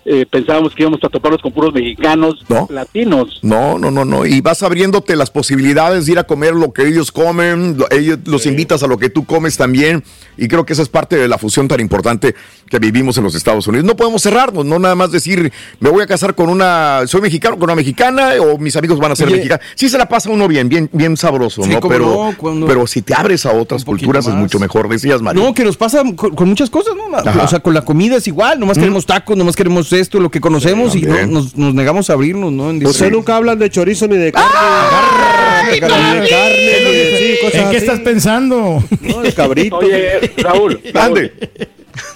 eh, 0.07 0.26
pensábamos 0.30 0.76
que 0.76 0.84
íbamos 0.84 0.99
a 1.03 1.10
toparnos 1.10 1.41
con 1.41 1.52
puros 1.52 1.73
mexicanos 1.73 2.44
latinos. 2.69 3.40
No, 3.41 3.80
no, 3.80 3.90
no, 3.90 4.06
no. 4.06 4.26
Y 4.26 4.40
vas 4.41 4.61
abriéndote 4.64 5.15
las 5.15 5.32
posibilidades 5.32 6.06
de 6.06 6.11
ir 6.14 6.19
a 6.19 6.26
comer 6.26 6.53
lo 6.53 6.72
que 6.73 6.88
ellos 6.88 7.11
comen, 7.11 7.77
lo- 7.77 7.90
ellos 7.91 8.19
los 8.26 8.45
invitas 8.45 8.84
a 8.84 8.88
lo 8.88 8.98
que 8.98 9.10
tú 9.10 9.26
comes 9.26 9.57
también. 9.57 10.03
Y 10.38 10.48
creo 10.48 10.65
que 10.65 10.73
esa 10.73 10.82
es 10.84 10.90
parte 10.90 11.15
de 11.15 11.27
la 11.27 11.38
fusión 11.38 11.68
tan 11.68 11.80
importante 11.80 12.36
que 12.69 12.77
vivimos 12.80 13.18
en 13.18 13.23
los 13.23 13.36
Estados 13.36 13.68
Unidos. 13.68 13.86
No 13.86 13.95
podemos 13.95 14.22
cerrarnos, 14.22 14.65
no 14.65 14.77
nada 14.80 14.94
más 14.95 15.11
decir, 15.11 15.52
me 15.80 15.90
voy 15.90 16.03
a 16.03 16.07
casar 16.07 16.36
con 16.36 16.49
una, 16.49 17.02
soy 17.07 17.22
mexicano, 17.22 17.56
con 17.56 17.64
una 17.65 17.76
mexicana, 17.76 18.32
o 18.41 18.57
mis 18.57 18.76
amigos 18.76 18.99
van 18.99 19.14
a 19.14 19.15
ser 19.15 19.27
Oye. 19.27 19.38
mexicanos. 19.38 19.65
Sí 19.76 19.90
se 19.90 19.98
la 19.98 20.07
pasa 20.07 20.30
uno 20.30 20.48
bien, 20.48 20.68
bien, 20.69 20.90
bien 20.91 21.15
sabroso, 21.18 21.64
Sí, 21.64 21.69
¿no? 21.72 21.80
Pero, 21.80 22.06
no, 22.06 22.38
cuando- 22.38 22.68
pero 22.68 22.86
si 22.86 23.02
te 23.02 23.14
abres 23.15 23.45
a 23.45 23.53
otras 23.53 23.84
culturas 23.86 24.27
es 24.27 24.34
mucho 24.34 24.60
mejor, 24.60 24.88
decías, 24.90 25.22
Mario. 25.22 25.41
No, 25.44 25.53
que 25.53 25.64
nos 25.64 25.77
pasa 25.77 26.03
con, 26.15 26.36
con 26.36 26.48
muchas 26.49 26.69
cosas, 26.69 26.94
¿no? 26.95 27.15
Ajá. 27.18 27.44
O 27.44 27.48
sea, 27.48 27.60
con 27.60 27.73
la 27.73 27.84
comida 27.84 28.18
es 28.18 28.27
igual, 28.27 28.60
nomás 28.60 28.77
queremos 28.77 29.06
tacos, 29.06 29.38
nomás 29.38 29.56
queremos 29.56 29.91
esto, 30.00 30.20
lo 30.20 30.30
que 30.32 30.40
conocemos 30.42 30.96
y 30.96 31.02
no- 31.02 31.26
nos, 31.28 31.56
nos 31.56 31.74
negamos 31.74 32.10
a 32.10 32.14
abrirnos, 32.14 32.52
¿no? 32.52 32.70
En 32.70 32.86
Ustedes 32.86 33.12
nunca 33.12 33.36
hablan 33.36 33.60
de 33.60 33.70
chorizo 33.70 34.08
ni 34.08 34.18
de 34.18 34.32
carne. 34.32 34.50
Ay, 34.56 35.72
de 35.74 35.80
carne, 35.80 36.14
ni 36.16 36.22
de 36.22 36.30
carne, 36.30 36.56
ni 36.58 36.96
de- 36.96 37.18
sí, 37.18 37.46
cosas 37.46 37.62
¿En 37.62 37.70
qué 37.72 37.78
así. 37.78 37.86
estás 37.86 38.00
pensando? 38.02 38.84
No, 39.02 39.22
de 39.22 39.34
cabrito. 39.34 39.78
Oye, 39.78 40.32
Raúl, 40.38 40.80
Raúl, 40.94 41.32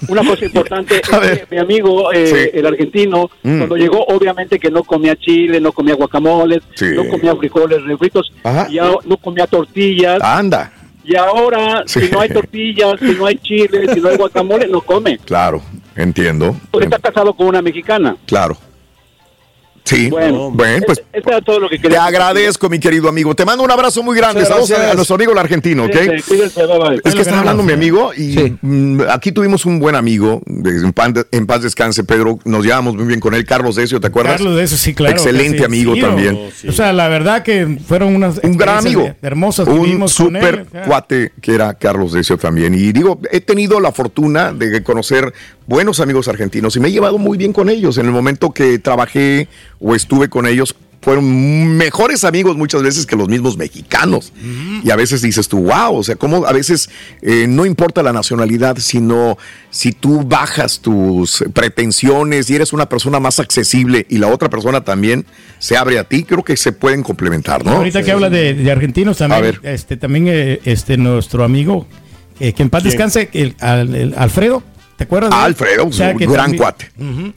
una 0.08 0.22
cosa 0.24 0.44
importante 0.44 0.96
es 0.96 1.08
que 1.08 1.46
mi 1.50 1.58
amigo, 1.58 2.12
eh, 2.12 2.26
Sí. 2.26 2.58
el 2.58 2.66
argentino, 2.66 3.30
Mm. 3.42 3.58
cuando 3.58 3.76
llegó, 3.76 4.04
obviamente 4.06 4.58
que 4.58 4.70
no 4.70 4.84
comía 4.84 5.16
chile, 5.16 5.60
no 5.60 5.72
comía 5.72 5.94
guacamoles, 5.94 6.60
Sí. 6.74 6.86
no 6.94 7.08
comía 7.08 7.34
frijoles 7.36 7.82
refritos, 7.84 8.30
Ajá. 8.44 8.68
y 8.70 8.78
ahora 8.78 8.98
no 9.06 9.16
comía 9.16 9.46
tortillas. 9.46 10.20
Anda. 10.22 10.72
Y 11.04 11.16
ahora, 11.16 11.82
Sí. 11.86 12.00
si 12.06 12.10
no 12.12 12.20
hay 12.20 12.28
tortillas, 12.28 12.94
si 13.00 13.12
no 13.14 13.26
hay 13.26 13.36
chile, 13.38 13.92
si 13.94 14.00
no 14.00 14.08
hay 14.10 14.16
guacamole, 14.16 14.66
no 14.68 14.80
come. 14.80 15.18
Claro, 15.24 15.62
entiendo. 15.96 16.56
Porque 16.70 16.86
está 16.86 16.98
casado 16.98 17.32
con 17.34 17.46
una 17.48 17.62
mexicana. 17.62 18.16
Claro. 18.26 18.56
Sí, 19.84 20.08
bueno, 20.08 20.50
Bueno, 20.50 20.84
pues 20.86 21.02
Eso 21.12 21.28
era 21.30 21.40
todo 21.40 21.58
lo 21.58 21.68
que 21.68 21.78
te 21.78 21.96
agradezco, 21.96 22.68
mi 22.68 22.78
querido 22.78 23.08
amigo. 23.08 23.34
Te 23.34 23.44
mando 23.44 23.64
un 23.64 23.70
abrazo 23.70 24.02
muy 24.02 24.16
grande. 24.16 24.44
Saludos 24.44 24.70
a, 24.72 24.92
a 24.92 24.94
nuestro 24.94 25.16
amigo 25.16 25.32
el 25.32 25.38
argentino, 25.38 25.84
¿ok? 25.86 25.90
Cuídense, 25.90 26.22
cuídense, 26.28 26.66
bye, 26.66 26.78
bye. 26.78 27.00
Es 27.04 27.14
que 27.14 27.22
está 27.22 27.38
hablando 27.40 27.62
mi 27.62 27.72
amigo 27.72 28.12
y 28.16 28.56
mm, 28.62 29.00
aquí 29.10 29.32
tuvimos 29.32 29.66
un 29.66 29.80
buen 29.80 29.96
amigo, 29.96 30.42
de- 30.46 30.70
en, 30.70 30.92
pan- 30.92 31.14
en 31.32 31.46
paz 31.46 31.62
descanse, 31.62 32.04
Pedro, 32.04 32.38
nos 32.44 32.64
llevamos 32.64 32.94
muy 32.94 33.06
bien 33.06 33.18
con 33.20 33.34
él, 33.34 33.44
Carlos 33.44 33.74
Decio, 33.76 34.00
¿te 34.00 34.06
acuerdas? 34.06 34.34
Carlos 34.34 34.56
de 34.56 34.62
eso, 34.64 34.76
sí, 34.76 34.94
claro. 34.94 35.12
Excelente 35.16 35.58
Sí, 35.58 35.64
amigo 35.64 35.94
sí, 35.94 36.00
también. 36.02 36.36
o- 36.36 36.68
O 36.68 36.72
sea, 36.72 36.92
la 36.92 37.08
verdad 37.08 37.42
que 37.42 37.78
fueron 37.86 38.14
unas 38.14 38.38
Un 38.44 38.56
gran 38.56 38.78
amigo. 38.78 39.12
hermosas 39.22 39.66
un 39.66 39.82
vivimos 39.82 40.14
con 40.14 40.36
él. 40.36 40.42
super 40.42 40.66
cuate 40.86 41.32
que 41.40 41.54
era 41.54 41.74
Carlos 41.74 42.12
Decio 42.12 42.36
también. 42.36 42.74
Y 42.74 42.92
digo, 42.92 43.20
he 43.32 43.40
tenido 43.40 43.80
la 43.80 43.90
fortuna 43.92 44.52
de 44.52 44.82
conocer 44.84 45.32
buenos 45.70 46.00
amigos 46.00 46.26
argentinos 46.26 46.74
y 46.76 46.80
me 46.80 46.88
he 46.88 46.92
llevado 46.92 47.16
muy 47.16 47.38
bien 47.38 47.52
con 47.52 47.68
ellos. 47.70 47.96
En 47.96 48.06
el 48.06 48.12
momento 48.12 48.50
que 48.50 48.78
trabajé 48.80 49.46
o 49.78 49.94
estuve 49.94 50.28
con 50.28 50.46
ellos, 50.46 50.74
fueron 51.00 51.76
mejores 51.78 52.24
amigos 52.24 52.56
muchas 52.56 52.82
veces 52.82 53.06
que 53.06 53.14
los 53.16 53.28
mismos 53.28 53.56
mexicanos. 53.56 54.32
Y 54.84 54.90
a 54.90 54.96
veces 54.96 55.22
dices 55.22 55.48
tú, 55.48 55.60
wow, 55.60 55.94
o 55.96 56.02
sea, 56.02 56.16
como 56.16 56.44
a 56.44 56.52
veces 56.52 56.90
eh, 57.22 57.46
no 57.48 57.64
importa 57.64 58.02
la 58.02 58.12
nacionalidad, 58.12 58.76
sino 58.78 59.38
si 59.70 59.92
tú 59.92 60.22
bajas 60.24 60.80
tus 60.80 61.42
pretensiones 61.54 62.50
y 62.50 62.56
eres 62.56 62.72
una 62.74 62.86
persona 62.88 63.18
más 63.20 63.38
accesible 63.38 64.04
y 64.10 64.18
la 64.18 64.26
otra 64.26 64.50
persona 64.50 64.82
también 64.82 65.24
se 65.60 65.76
abre 65.78 65.98
a 66.00 66.04
ti, 66.04 66.24
creo 66.24 66.42
que 66.42 66.56
se 66.58 66.72
pueden 66.72 67.02
complementar, 67.04 67.64
¿no? 67.64 67.70
Ahorita 67.76 68.02
que 68.02 68.10
habla 68.12 68.28
de, 68.28 68.52
de 68.54 68.70
argentinos 68.72 69.16
también, 69.18 69.38
A 69.38 69.42
ver. 69.42 69.60
este 69.62 69.96
también 69.96 70.26
eh, 70.28 70.60
este 70.64 70.96
nuestro 70.98 71.44
amigo 71.44 71.86
eh, 72.40 72.52
que 72.52 72.62
en 72.62 72.68
paz 72.70 72.82
¿Quién? 72.82 72.90
descanse, 72.92 73.28
el, 73.32 73.54
al- 73.60 73.94
el 73.94 74.14
Alfredo, 74.18 74.62
¿te 75.00 75.04
acuerdas? 75.04 75.30
de 75.30 75.36
él? 75.36 75.42
Alfredo, 75.42 75.86
O 75.86 75.92
sea, 75.92 76.14
que 76.14 76.26
gran 76.26 76.36
también- 76.36 76.58
cuate. 76.62 76.90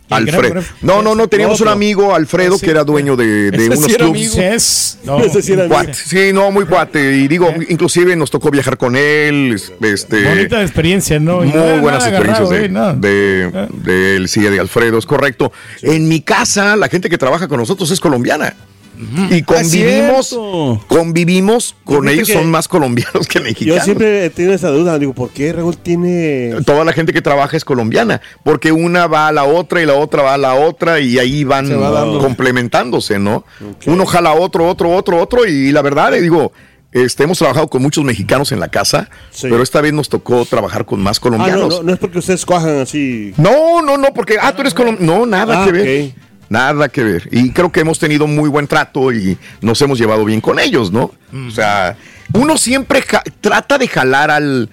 Alfredo. 0.10 0.50
gran- 0.54 0.66
No, 0.82 1.02
no, 1.02 1.16
no, 1.16 1.30
teníamos 1.30 1.62
un 1.62 1.70
amigo, 1.70 2.14
Alfredo, 2.14 2.58
Sí. 2.58 2.66
que 2.66 2.72
era 2.72 2.84
dueño 2.84 3.16
de, 3.16 3.52
de 3.52 3.68
unos 3.68 3.80
sí 3.86 3.92
era 3.94 4.06
clubs. 4.06 4.18
amigo. 4.36 4.42
Es- 4.54 4.98
no, 5.06 5.20
Ese 5.20 5.42
sí 5.42 5.54
era 5.54 5.64
un 5.64 5.70
cuate. 5.70 5.94
Sí, 5.94 6.34
no, 6.34 6.52
muy 6.52 6.66
cuate. 6.66 7.16
Y 7.16 7.30
digo, 7.30 7.54
inclusive 7.70 8.18
nos 8.18 8.30
tocó 8.30 8.52
viajar 8.52 8.78
con 8.78 8.98
él. 8.98 9.56
Este, 9.82 10.24
Bonita 10.28 10.62
experiencia, 10.62 11.20
¿no? 11.22 11.44
Y 11.46 11.48
Muy 11.48 11.56
no 11.58 11.80
buenas 11.82 12.06
experiencias 12.06 12.50
agarrado, 12.52 13.00
de, 13.00 13.10
¿eh? 13.46 13.50
De, 13.82 13.92
de 13.92 14.16
él, 14.18 14.28
sí, 14.28 14.42
de 14.42 14.60
Alfredo, 14.60 14.98
es 14.98 15.06
correcto. 15.06 15.54
En 15.82 16.10
mi 16.10 16.20
casa, 16.20 16.76
la 16.76 16.90
gente 16.90 17.10
que 17.10 17.18
trabaja 17.18 17.48
con 17.48 17.60
nosotros 17.60 17.90
es 17.92 18.00
colombiana. 18.02 18.54
Y 19.32 19.42
convivimos, 19.42 20.38
convivimos 20.88 21.76
con 21.84 22.08
ellos, 22.08 22.28
son 22.28 22.50
más 22.52 22.68
colombianos 22.68 23.28
que 23.28 23.40
Yo 23.40 23.44
mexicanos. 23.44 23.84
siempre 23.84 24.26
he 24.26 24.30
tenido 24.30 24.54
esa 24.54 24.70
duda. 24.70 25.00
Digo, 25.00 25.14
¿por 25.14 25.30
qué 25.32 25.52
Raúl 25.54 25.78
tiene. 25.78 26.52
Toda 26.66 26.84
la 26.86 26.94
gente 26.94 27.14
que 27.14 27.22
trabaja 27.22 27.58
es 27.58 27.66
colombiana, 27.66 28.22
porque 28.44 28.72
una 28.72 29.08
va 29.08 29.28
a 29.28 29.32
la 29.32 29.46
otra 29.46 29.82
y 29.82 29.86
la 29.86 29.96
otra 29.96 30.22
va 30.24 30.34
a 30.36 30.38
la 30.38 30.56
otra 30.56 31.00
y 31.00 31.18
ahí 31.20 31.44
van 31.44 31.70
va 31.82 32.20
complementándose, 32.20 33.20
¿no? 33.20 33.46
Uno 33.86 34.06
jala 34.06 34.34
otro, 34.34 34.68
otro, 34.68 34.92
otro, 34.92 35.22
otro 35.22 35.46
y 35.46 35.72
la 35.72 35.82
verdad, 35.82 36.12
le 36.12 36.22
digo, 36.22 36.52
este, 36.92 37.24
hemos 37.24 37.40
trabajado 37.40 37.68
con 37.70 37.82
muchos 37.82 38.04
mexicanos 38.04 38.52
en 38.52 38.60
la 38.60 38.68
casa, 38.70 39.10
pero 39.42 39.64
esta 39.64 39.82
vez 39.82 39.94
nos 39.94 40.10
tocó 40.10 40.46
trabajar 40.46 40.86
con 40.86 41.02
más 41.02 41.18
Ah, 41.18 41.22
no, 41.24 41.32
colombianos. 41.32 41.70
no, 41.78 41.84
no 41.84 41.94
es 41.94 42.00
porque 42.00 42.20
ustedes 42.20 42.46
cojan 42.46 42.80
así. 42.82 43.34
No, 43.38 43.82
no, 43.82 43.98
no, 43.98 44.14
porque, 44.14 44.38
ah, 44.40 44.54
tú 44.56 44.62
eres 44.62 44.74
colombiano. 44.76 45.20
No, 45.20 45.26
nada 45.26 45.64
Ah, 45.64 45.66
que 45.66 45.72
ver. 45.72 46.12
ok. 46.12 46.16
Nada 46.54 46.88
que 46.88 47.04
ver. 47.04 47.28
Y 47.32 47.50
creo 47.50 47.72
que 47.72 47.80
hemos 47.80 47.98
tenido 47.98 48.28
muy 48.28 48.48
buen 48.48 48.68
trato 48.68 49.12
y 49.12 49.40
nos 49.62 49.82
hemos 49.82 49.98
llevado 49.98 50.24
bien 50.24 50.40
con 50.40 50.60
ellos, 50.60 50.92
¿no? 50.92 51.12
O 51.48 51.50
sea, 51.50 51.98
uno 52.34 52.60
siempre 52.60 53.04
trata 53.42 53.80
de 53.80 53.88
jalar 53.88 54.30
al, 54.30 54.70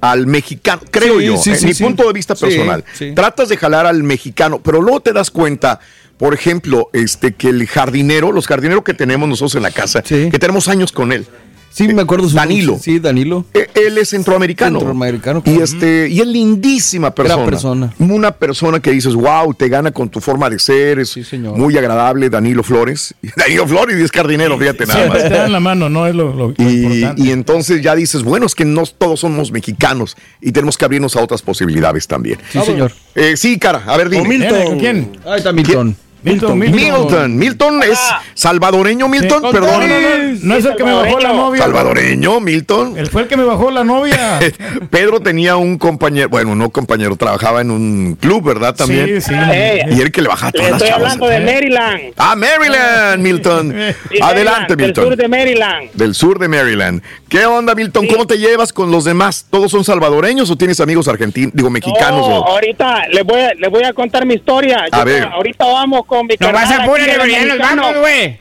al 0.00 0.28
mexicano, 0.28 0.82
creo 0.92 1.18
Sí, 1.18 1.26
yo, 1.26 1.36
sí, 1.36 1.50
en 1.50 1.56
sí, 1.58 1.66
mi 1.66 1.74
punto 1.74 2.06
de 2.06 2.12
vista 2.12 2.36
personal. 2.36 2.84
Tratas 3.16 3.48
de 3.48 3.56
jalar 3.56 3.84
al 3.84 4.04
mexicano, 4.04 4.60
pero 4.62 4.80
luego 4.80 5.00
te 5.00 5.12
das 5.12 5.32
cuenta, 5.32 5.80
por 6.18 6.34
ejemplo, 6.34 6.88
este 6.92 7.34
que 7.34 7.48
el 7.48 7.66
jardinero, 7.66 8.30
los 8.30 8.46
jardineros 8.46 8.84
que 8.84 8.94
tenemos 8.94 9.28
nosotros 9.28 9.56
en 9.56 9.62
la 9.62 9.72
casa, 9.72 10.02
que 10.02 10.38
tenemos 10.38 10.68
años 10.68 10.92
con 10.92 11.10
él. 11.10 11.26
Sí, 11.74 11.88
me 11.92 12.02
acuerdo 12.02 12.28
su 12.28 12.36
Danilo. 12.36 12.78
Sí, 12.80 13.00
Danilo. 13.00 13.44
Eh, 13.52 13.66
Él 13.74 13.98
es 13.98 14.10
centroamericano. 14.10 14.78
Centroamericano, 14.78 15.42
Y 15.44 15.60
este, 15.60 16.08
y 16.08 16.20
es 16.20 16.26
lindísima 16.28 17.12
persona. 17.12 17.34
Gran 17.42 17.50
persona. 17.50 17.94
Una 17.98 18.30
persona 18.30 18.78
que 18.78 18.92
dices, 18.92 19.14
wow, 19.14 19.52
te 19.54 19.68
gana 19.68 19.90
con 19.90 20.08
tu 20.08 20.20
forma 20.20 20.48
de 20.48 20.60
ser, 20.60 21.00
es 21.00 21.16
muy 21.34 21.76
agradable, 21.76 22.30
Danilo 22.30 22.62
Flores. 22.62 23.12
Danilo 23.36 23.66
Flores 23.66 23.98
y 23.98 24.02
es 24.04 24.12
jardinero, 24.12 24.56
fíjate 24.56 24.86
nada 24.86 25.00
Siempre 25.00 25.22
te 25.24 25.28
dan 25.30 25.42
más. 25.42 25.50
la 25.50 25.60
mano, 25.60 25.88
¿no? 25.88 26.06
Es 26.06 26.14
lo, 26.14 26.32
lo- 26.32 26.48
lo 26.50 26.54
Y, 26.58 26.84
importante. 26.84 27.22
y 27.22 27.30
entonces 27.32 27.82
ya 27.82 27.96
dices, 27.96 28.22
bueno, 28.22 28.46
es 28.46 28.54
que 28.54 28.64
no 28.64 28.84
todos 28.86 29.18
somos 29.20 29.50
mexicanos 29.50 30.16
y 30.40 30.52
tenemos 30.52 30.78
que 30.78 30.84
abrirnos 30.84 31.16
a 31.16 31.22
otras 31.22 31.42
posibilidades 31.42 32.06
también. 32.06 32.38
Sí, 32.52 32.60
señor. 32.60 32.92
Eh, 33.16 33.36
sí, 33.36 33.58
cara, 33.58 33.82
a 33.86 33.96
ver, 33.96 34.10
dime. 34.10 34.22
¿Con 34.22 34.28
Milton? 34.28 34.64
¿Con 34.64 34.78
quién? 34.78 35.10
Ahí 35.26 35.38
está 35.38 35.52
Milton. 35.52 35.86
Milton, 35.88 36.03
Milton. 36.24 36.58
Milton. 36.58 37.36
Milton. 37.38 37.82
es 37.82 37.98
salvadoreño, 38.34 39.08
Milton, 39.08 39.42
Sí. 39.42 39.48
perdón. 39.52 39.80
No, 39.80 39.86
no, 39.86 40.00
no, 40.32 40.38
no 40.42 40.56
es 40.56 40.64
el 40.64 40.76
que 40.76 40.84
me 40.84 40.92
bajó 40.92 41.18
la 41.20 41.32
novia. 41.32 41.62
Salvadoreño, 41.62 42.40
Milton. 42.40 42.98
Él 42.98 43.06
fue 43.08 43.22
el 43.22 43.28
que 43.28 43.36
me 43.36 43.44
bajó 43.44 43.70
la 43.70 43.84
novia. 43.84 44.40
Pedro 44.90 45.20
tenía 45.20 45.56
un 45.56 45.78
compañero, 45.78 46.28
bueno, 46.28 46.54
no 46.54 46.70
compañero, 46.70 47.16
trabajaba 47.16 47.60
en 47.60 47.70
un 47.70 48.16
club, 48.20 48.44
¿verdad? 48.44 48.74
También. 48.74 49.20
Sí, 49.20 49.32
sí. 49.32 49.34
Y 49.34 50.00
él 50.00 50.10
que 50.12 50.22
le 50.22 50.28
bajaba 50.28 50.52
todas 50.52 50.70
las 50.70 50.82
estoy 50.82 50.88
chavas. 50.94 51.12
hablando 51.12 51.26
de 51.28 51.40
Maryland. 51.52 52.00
Ah, 52.16 52.36
Maryland, 52.36 53.22
Milton. 53.22 53.74
Sí, 54.10 54.18
Adelante, 54.22 54.22
Maryland, 54.22 54.68
Del 54.68 54.76
Milton. 54.86 55.04
sur 55.04 55.16
de 55.16 55.28
Maryland. 55.28 55.90
Del 55.94 56.14
sur 56.14 56.38
de 56.38 56.48
Maryland. 56.48 57.02
¿Qué 57.28 57.46
onda, 57.46 57.74
Milton? 57.74 58.06
¿Cómo 58.06 58.26
te 58.26 58.38
llevas 58.38 58.72
con 58.72 58.90
los 58.90 59.04
demás? 59.04 59.46
¿Todos 59.50 59.70
son 59.70 59.84
salvadoreños 59.84 60.50
o 60.50 60.56
tienes 60.56 60.80
amigos 60.80 61.08
argentinos, 61.08 61.52
digo, 61.54 61.70
mexicanos? 61.70 62.28
No, 62.28 62.38
o- 62.40 62.48
ahorita 62.48 63.08
les 63.08 63.24
voy, 63.24 63.40
a, 63.40 63.54
les 63.54 63.70
voy 63.70 63.82
a 63.84 63.92
contar 63.92 64.24
mi 64.26 64.34
historia. 64.34 64.86
A 64.90 65.04
ver. 65.04 65.24
Ahorita 65.24 65.64
vamos 65.64 66.04
con 66.06 66.13
mi 66.22 66.36
No 66.38 66.52
vas 66.52 66.70
a 66.70 66.84
el 66.84 67.30
ya 67.30 67.44
nos 67.46 67.58
vamos, 67.58 67.96
güey. 67.98 68.38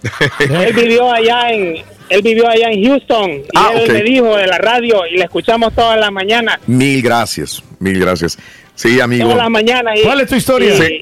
Él 0.40 0.72
vivió 0.74 1.12
allá 1.12 1.50
en 1.50 1.76
él 2.10 2.22
vivió 2.22 2.48
allá 2.48 2.70
en 2.70 2.84
Houston 2.86 3.30
y 3.32 3.42
Ah, 3.54 3.70
él 3.74 3.82
ok. 3.82 3.88
me 3.92 4.02
dijo 4.02 4.34
de 4.36 4.46
la 4.46 4.56
radio 4.56 5.06
y 5.06 5.16
le 5.18 5.24
escuchamos 5.24 5.74
todas 5.74 5.98
las 6.00 6.10
mañanas. 6.10 6.58
Mil 6.66 7.02
gracias, 7.02 7.62
mil 7.80 7.98
gracias. 8.00 8.38
Sí, 8.74 8.98
amigo. 9.00 9.24
Todas 9.24 9.38
las 9.38 9.50
mañanas. 9.50 9.98
y- 9.98 10.02
¿Cuál 10.04 10.20
es 10.20 10.28
tu 10.28 10.36
historia? 10.36 10.74
Y, 10.74 10.78
Sí. 10.78 11.00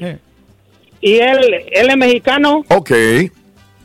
y 0.99 1.13
él, 1.19 1.39
él 1.71 1.89
es 1.91 1.95
mexicano, 1.97 2.65
Ok. 2.69 2.91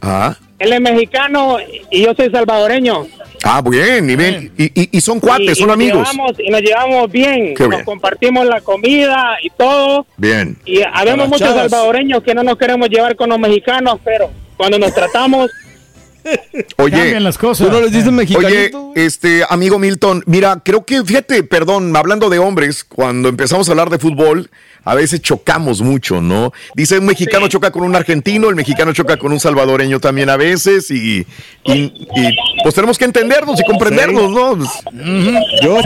Ah, 0.01 0.35
él 0.59 0.73
es 0.73 0.81
mexicano 0.81 1.59
y 1.93 2.03
yo 2.03 2.13
soy 2.15 2.29
salvadoreño. 2.31 3.07
Ah 3.45 3.63
bien, 3.63 4.09
y, 4.11 4.17
bien. 4.17 4.53
y, 4.57 4.65
y- 4.83 4.89
y 4.93 5.01
son 5.01 5.21
cuates, 5.21 5.59
son 5.59 5.71
amigos. 5.71 6.09
llevamos- 6.11 6.37
y 6.39 6.51
nos 6.51 6.61
llevamos 6.61 7.11
bien. 7.11 7.55
Qué 7.55 7.63
nos 7.65 7.71
bien. 7.71 7.85
compartimos 7.85 8.47
la 8.47 8.61
comida 8.61 9.37
y 9.43 9.51
todo. 9.51 10.07
Bien. 10.17 10.57
Y 10.65 10.81
habemos 10.93 11.29
muchos 11.29 11.49
chavas. 11.49 11.71
salvadoreños 11.71 12.23
que 12.23 12.35
no 12.35 12.43
nos 12.43 12.57
queremos 12.57 12.89
llevar 12.89 13.17
con 13.17 13.29
los 13.31 13.39
mexicanos, 13.39 13.99
pero 14.05 14.31
cuando 14.57 14.79
nos 14.79 14.95
tratamos, 14.95 15.51
Oye, 16.77 16.97
Cambian 16.97 17.25
las 17.25 17.37
cosas. 17.37 17.67
¿Tú 17.67 17.73
no 17.73 17.81
les 17.81 17.91
dices 17.91 18.09
Oye, 18.37 18.71
este 18.95 19.43
amigo 19.49 19.81
Milton, 19.81 20.23
mira, 20.27 20.61
creo 20.65 20.85
que, 20.85 21.05
fíjate, 21.05 21.43
perdón, 21.43 21.97
hablando 21.97 22.31
de 22.31 22.39
hombres, 22.39 22.85
cuando 22.85 23.29
empezamos 23.29 23.69
a 23.69 23.73
hablar 23.73 23.91
de 23.91 23.99
fútbol, 23.99 24.49
a 24.85 24.95
veces 24.95 25.21
chocamos 25.23 25.81
mucho, 25.81 26.21
¿no? 26.21 26.53
Dice 26.75 26.99
un 26.99 27.07
mexicano 27.07 27.49
choca 27.49 27.71
con 27.71 27.83
un 27.83 27.95
argentino, 27.97 28.49
el 28.49 28.57
mexicano 28.57 28.93
choca 28.93 29.17
con 29.17 29.33
un 29.33 29.41
salvadoreño 29.41 30.01
también 30.01 30.29
a 30.31 30.37
veces, 30.37 30.91
y, 30.91 31.27
y- 31.65 31.73
y, 31.73 32.37
pues 32.63 32.75
tenemos 32.75 32.99
que 32.99 33.05
entendernos 33.05 33.61
y 33.61 33.65
comprendernos, 33.65 34.31
¿no? 34.31 34.57
Yo 35.63 35.79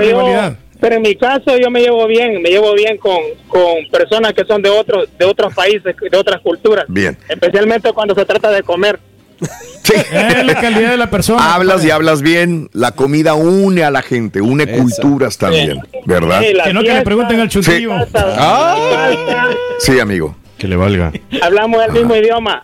rivalidad. 0.00 0.56
pero 0.80 0.96
en 0.96 1.02
mi 1.02 1.14
caso 1.14 1.56
yo 1.58 1.70
me 1.70 1.80
llevo 1.80 2.06
bien, 2.06 2.40
me 2.42 2.48
llevo 2.50 2.72
bien 2.74 2.96
con, 2.96 3.18
con 3.48 3.62
personas 3.90 4.32
que 4.32 4.44
son 4.44 4.62
de 4.62 4.70
otros 4.70 5.08
de 5.18 5.24
otros 5.26 5.52
países, 5.54 5.82
de 6.10 6.16
otras 6.16 6.40
culturas, 6.40 6.84
Bien. 6.88 7.16
especialmente 7.28 7.92
cuando 7.92 8.14
se 8.14 8.24
trata 8.24 8.50
de 8.50 8.62
comer. 8.62 8.98
Sí. 9.82 9.94
Es 10.12 10.44
la 10.44 10.54
calidad 10.60 10.90
de 10.90 10.96
la 10.98 11.10
persona. 11.10 11.54
Hablas 11.54 11.84
y 11.84 11.90
hablas 11.90 12.20
bien, 12.22 12.68
la 12.74 12.92
comida 12.92 13.34
une 13.34 13.82
a 13.82 13.90
la 13.90 14.02
gente, 14.02 14.40
une 14.40 14.66
culturas 14.70 15.38
también, 15.38 15.80
¿verdad? 16.04 16.42
Sí, 16.42 16.52
Que 16.62 16.72
no 16.74 16.82
que 16.82 16.92
le 16.94 17.02
pregunten 17.02 17.40
al 17.40 17.48
chuntillo. 17.48 17.90
salsa, 18.12 19.48
Sí, 19.78 19.98
amigo. 19.98 20.36
Que 20.58 20.68
le 20.68 20.76
valga. 20.76 21.10
hablamos 21.42 21.82
el 21.86 21.92
mismo 21.92 22.14
idioma. 22.14 22.62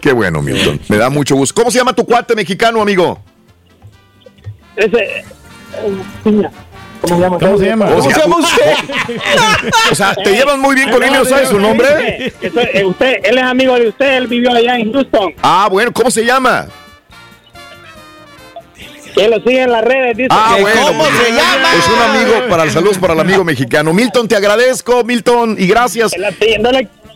Qué 0.00 0.12
bueno, 0.12 0.42
Milton. 0.42 0.80
Me 0.88 0.96
da 0.96 1.08
mucho 1.08 1.36
gusto. 1.36 1.54
¿Cómo 1.54 1.70
se 1.70 1.78
llama 1.78 1.92
tu 1.94 2.04
cuate 2.04 2.34
mexicano, 2.34 2.82
amigo? 2.82 3.20
Ese, 4.74 4.96
eh, 4.98 5.24
piña. 6.24 6.50
¿Cómo 7.06 7.16
se 7.16 7.22
llama? 7.22 7.38
¿Cómo 7.38 7.58
se 7.58 7.66
llama? 7.66 7.86
¿Cómo 7.86 7.98
¿Cómo 8.00 8.10
se 8.10 8.20
llama 8.20 8.36
usted? 8.36 8.72
O 9.90 9.94
sea, 9.94 10.14
¿te 10.14 10.30
llevas 10.32 10.58
muy 10.58 10.74
bien 10.74 10.90
con 10.90 11.00
no 11.00 11.24
sabes 11.24 11.48
su 11.48 11.60
nombre? 11.60 12.32
Eh, 12.40 12.84
usted, 12.84 13.20
él 13.22 13.38
es 13.38 13.44
amigo 13.44 13.74
de 13.74 13.88
usted, 13.88 14.16
él 14.16 14.26
vivió 14.26 14.52
allá 14.52 14.76
en 14.76 14.92
Houston. 14.92 15.34
Ah, 15.42 15.68
bueno, 15.70 15.92
¿cómo 15.92 16.10
se 16.10 16.24
llama? 16.24 16.66
Que 19.14 19.28
lo 19.28 19.36
sigue 19.40 19.62
en 19.62 19.72
las 19.72 19.82
redes, 19.82 20.16
dice. 20.16 20.28
Ah, 20.30 20.54
que- 20.56 20.62
bueno. 20.62 20.80
¿Cómo 20.88 21.04
se 21.04 21.30
llama? 21.30 21.74
Es 21.78 21.88
un 21.88 22.02
amigo 22.02 22.48
para 22.50 22.64
el 22.64 22.70
saludos 22.70 22.98
para 22.98 23.14
el 23.14 23.20
amigo 23.20 23.44
mexicano. 23.44 23.92
Milton, 23.94 24.28
te 24.28 24.36
agradezco, 24.36 25.04
Milton, 25.04 25.56
y 25.58 25.66
gracias. 25.66 26.12
Piña, 26.38 26.60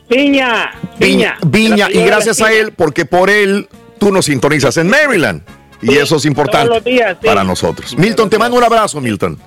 Viña, 0.08 0.70
Piña. 0.98 1.38
Viña, 1.44 1.88
y 1.90 2.02
gracias 2.04 2.40
a 2.40 2.52
él, 2.52 2.72
porque 2.72 3.04
por 3.04 3.28
él 3.28 3.68
tú 3.98 4.10
nos 4.10 4.24
sintonizas 4.24 4.76
en 4.78 4.88
Maryland. 4.88 5.42
Y 5.82 5.96
eso 5.96 6.16
es 6.16 6.24
importante 6.24 6.80
días, 6.80 7.16
sí. 7.20 7.26
para 7.26 7.44
nosotros. 7.44 7.96
Milton, 7.96 8.28
te 8.28 8.38
mando 8.38 8.56
un 8.56 8.64
abrazo, 8.64 9.00
Milton. 9.00 9.38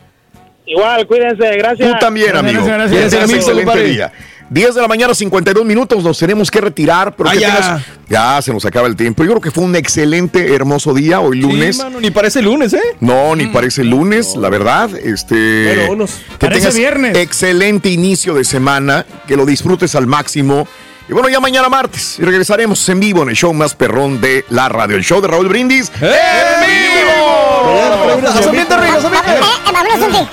Igual, 0.66 1.06
cuídense, 1.08 1.58
gracias. 1.58 1.92
Tú 1.92 1.96
también, 2.00 2.28
Gracias, 2.30 2.56
amigo. 2.56 2.66
gracias, 2.66 3.14
gracias. 3.14 3.84
día. 3.96 4.12
10 4.50 4.76
de 4.76 4.82
la 4.82 4.88
mañana, 4.88 5.14
52 5.16 5.66
minutos, 5.66 6.04
nos 6.04 6.18
tenemos 6.20 6.52
que 6.52 6.62
retirar, 6.62 7.16
pero 7.16 7.30
Ah, 7.30 7.34
que 7.34 7.40
ya. 7.40 7.48
tengas- 7.56 7.82
ya 8.08 8.42
se 8.42 8.54
nos 8.54 8.64
acaba 8.66 8.88
el 8.88 8.96
tiempo. 8.96 9.24
Yo 9.24 9.32
creo 9.32 9.42
que 9.42 9.50
fue 9.52 9.64
un 9.64 9.76
excelente, 9.76 10.54
hermoso 10.54 10.94
día 10.94 11.20
hoy 11.22 11.40
lunes. 11.42 11.78
Sí, 11.78 11.82
mano, 11.84 12.00
ni 12.00 12.12
parece 12.12 12.42
lunes, 12.42 12.74
¿eh? 12.74 12.82
No, 13.00 13.36
ni 13.36 13.48
parece 13.48 13.84
lunes, 13.84 14.36
la 14.36 14.50
verdad. 14.50 14.90
Este, 14.96 15.76
Bueno, 15.78 15.94
unos- 15.94 16.12
que 16.38 16.46
Parece 16.48 16.60
tengas 16.62 16.76
viernes. 16.76 17.18
excelente 17.18 17.90
inicio 17.90 18.36
de 18.36 18.44
semana, 18.44 19.06
que 19.28 19.36
lo 19.36 19.46
disfrutes 19.46 19.96
al 19.96 20.06
máximo. 20.08 20.68
Y 21.10 21.14
bueno, 21.14 21.30
ya 21.30 21.40
mañana 21.40 21.68
martes 21.68 22.18
y 22.20 22.24
regresaremos 22.24 22.88
en 22.90 23.00
vivo 23.00 23.24
en 23.24 23.30
el 23.30 23.36
show 23.36 23.54
más 23.54 23.74
perrón 23.74 24.22
de 24.22 24.46
la 24.50 24.70
radio, 24.70 24.96
el 24.98 25.04
show 25.04 25.20
de 25.20 25.28
Raúl 25.30 25.48
Brindis. 25.50 25.92
¡En 26.00 26.10
vivo! 26.10 27.43
Haz 27.68 28.48
ambiente, 28.48 28.76
Rigo, 28.78 28.98
haz 28.98 29.06
ambiente. 29.06 29.32
Eh, 29.32 29.44
eh, 29.68 29.72
vámonos, 29.74 30.00
Sunti. 30.00 30.28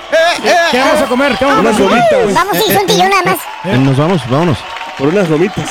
¿Qué 0.70 0.78
vamos 0.80 1.00
a 1.02 1.06
comer? 1.06 1.36
¿Qué 1.38 1.44
vamos 1.44 1.58
a 1.58 1.60
Unas 1.60 1.76
comer? 1.76 2.02
gomitas. 2.10 2.34
Vamos, 2.34 2.56
sí, 2.56 2.72
Sunti, 2.72 2.96
yo 2.96 3.08
nada 3.08 3.22
más. 3.22 3.38
Nos 3.78 3.96
vamos, 3.96 4.28
vámonos. 4.28 4.58
Por 4.98 5.08
unas 5.08 5.28
gomitas. 5.28 5.70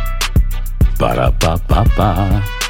Para, 1.01 1.31
pa, 1.31 1.57
pa, 1.65 1.81
pa. 1.97 2.60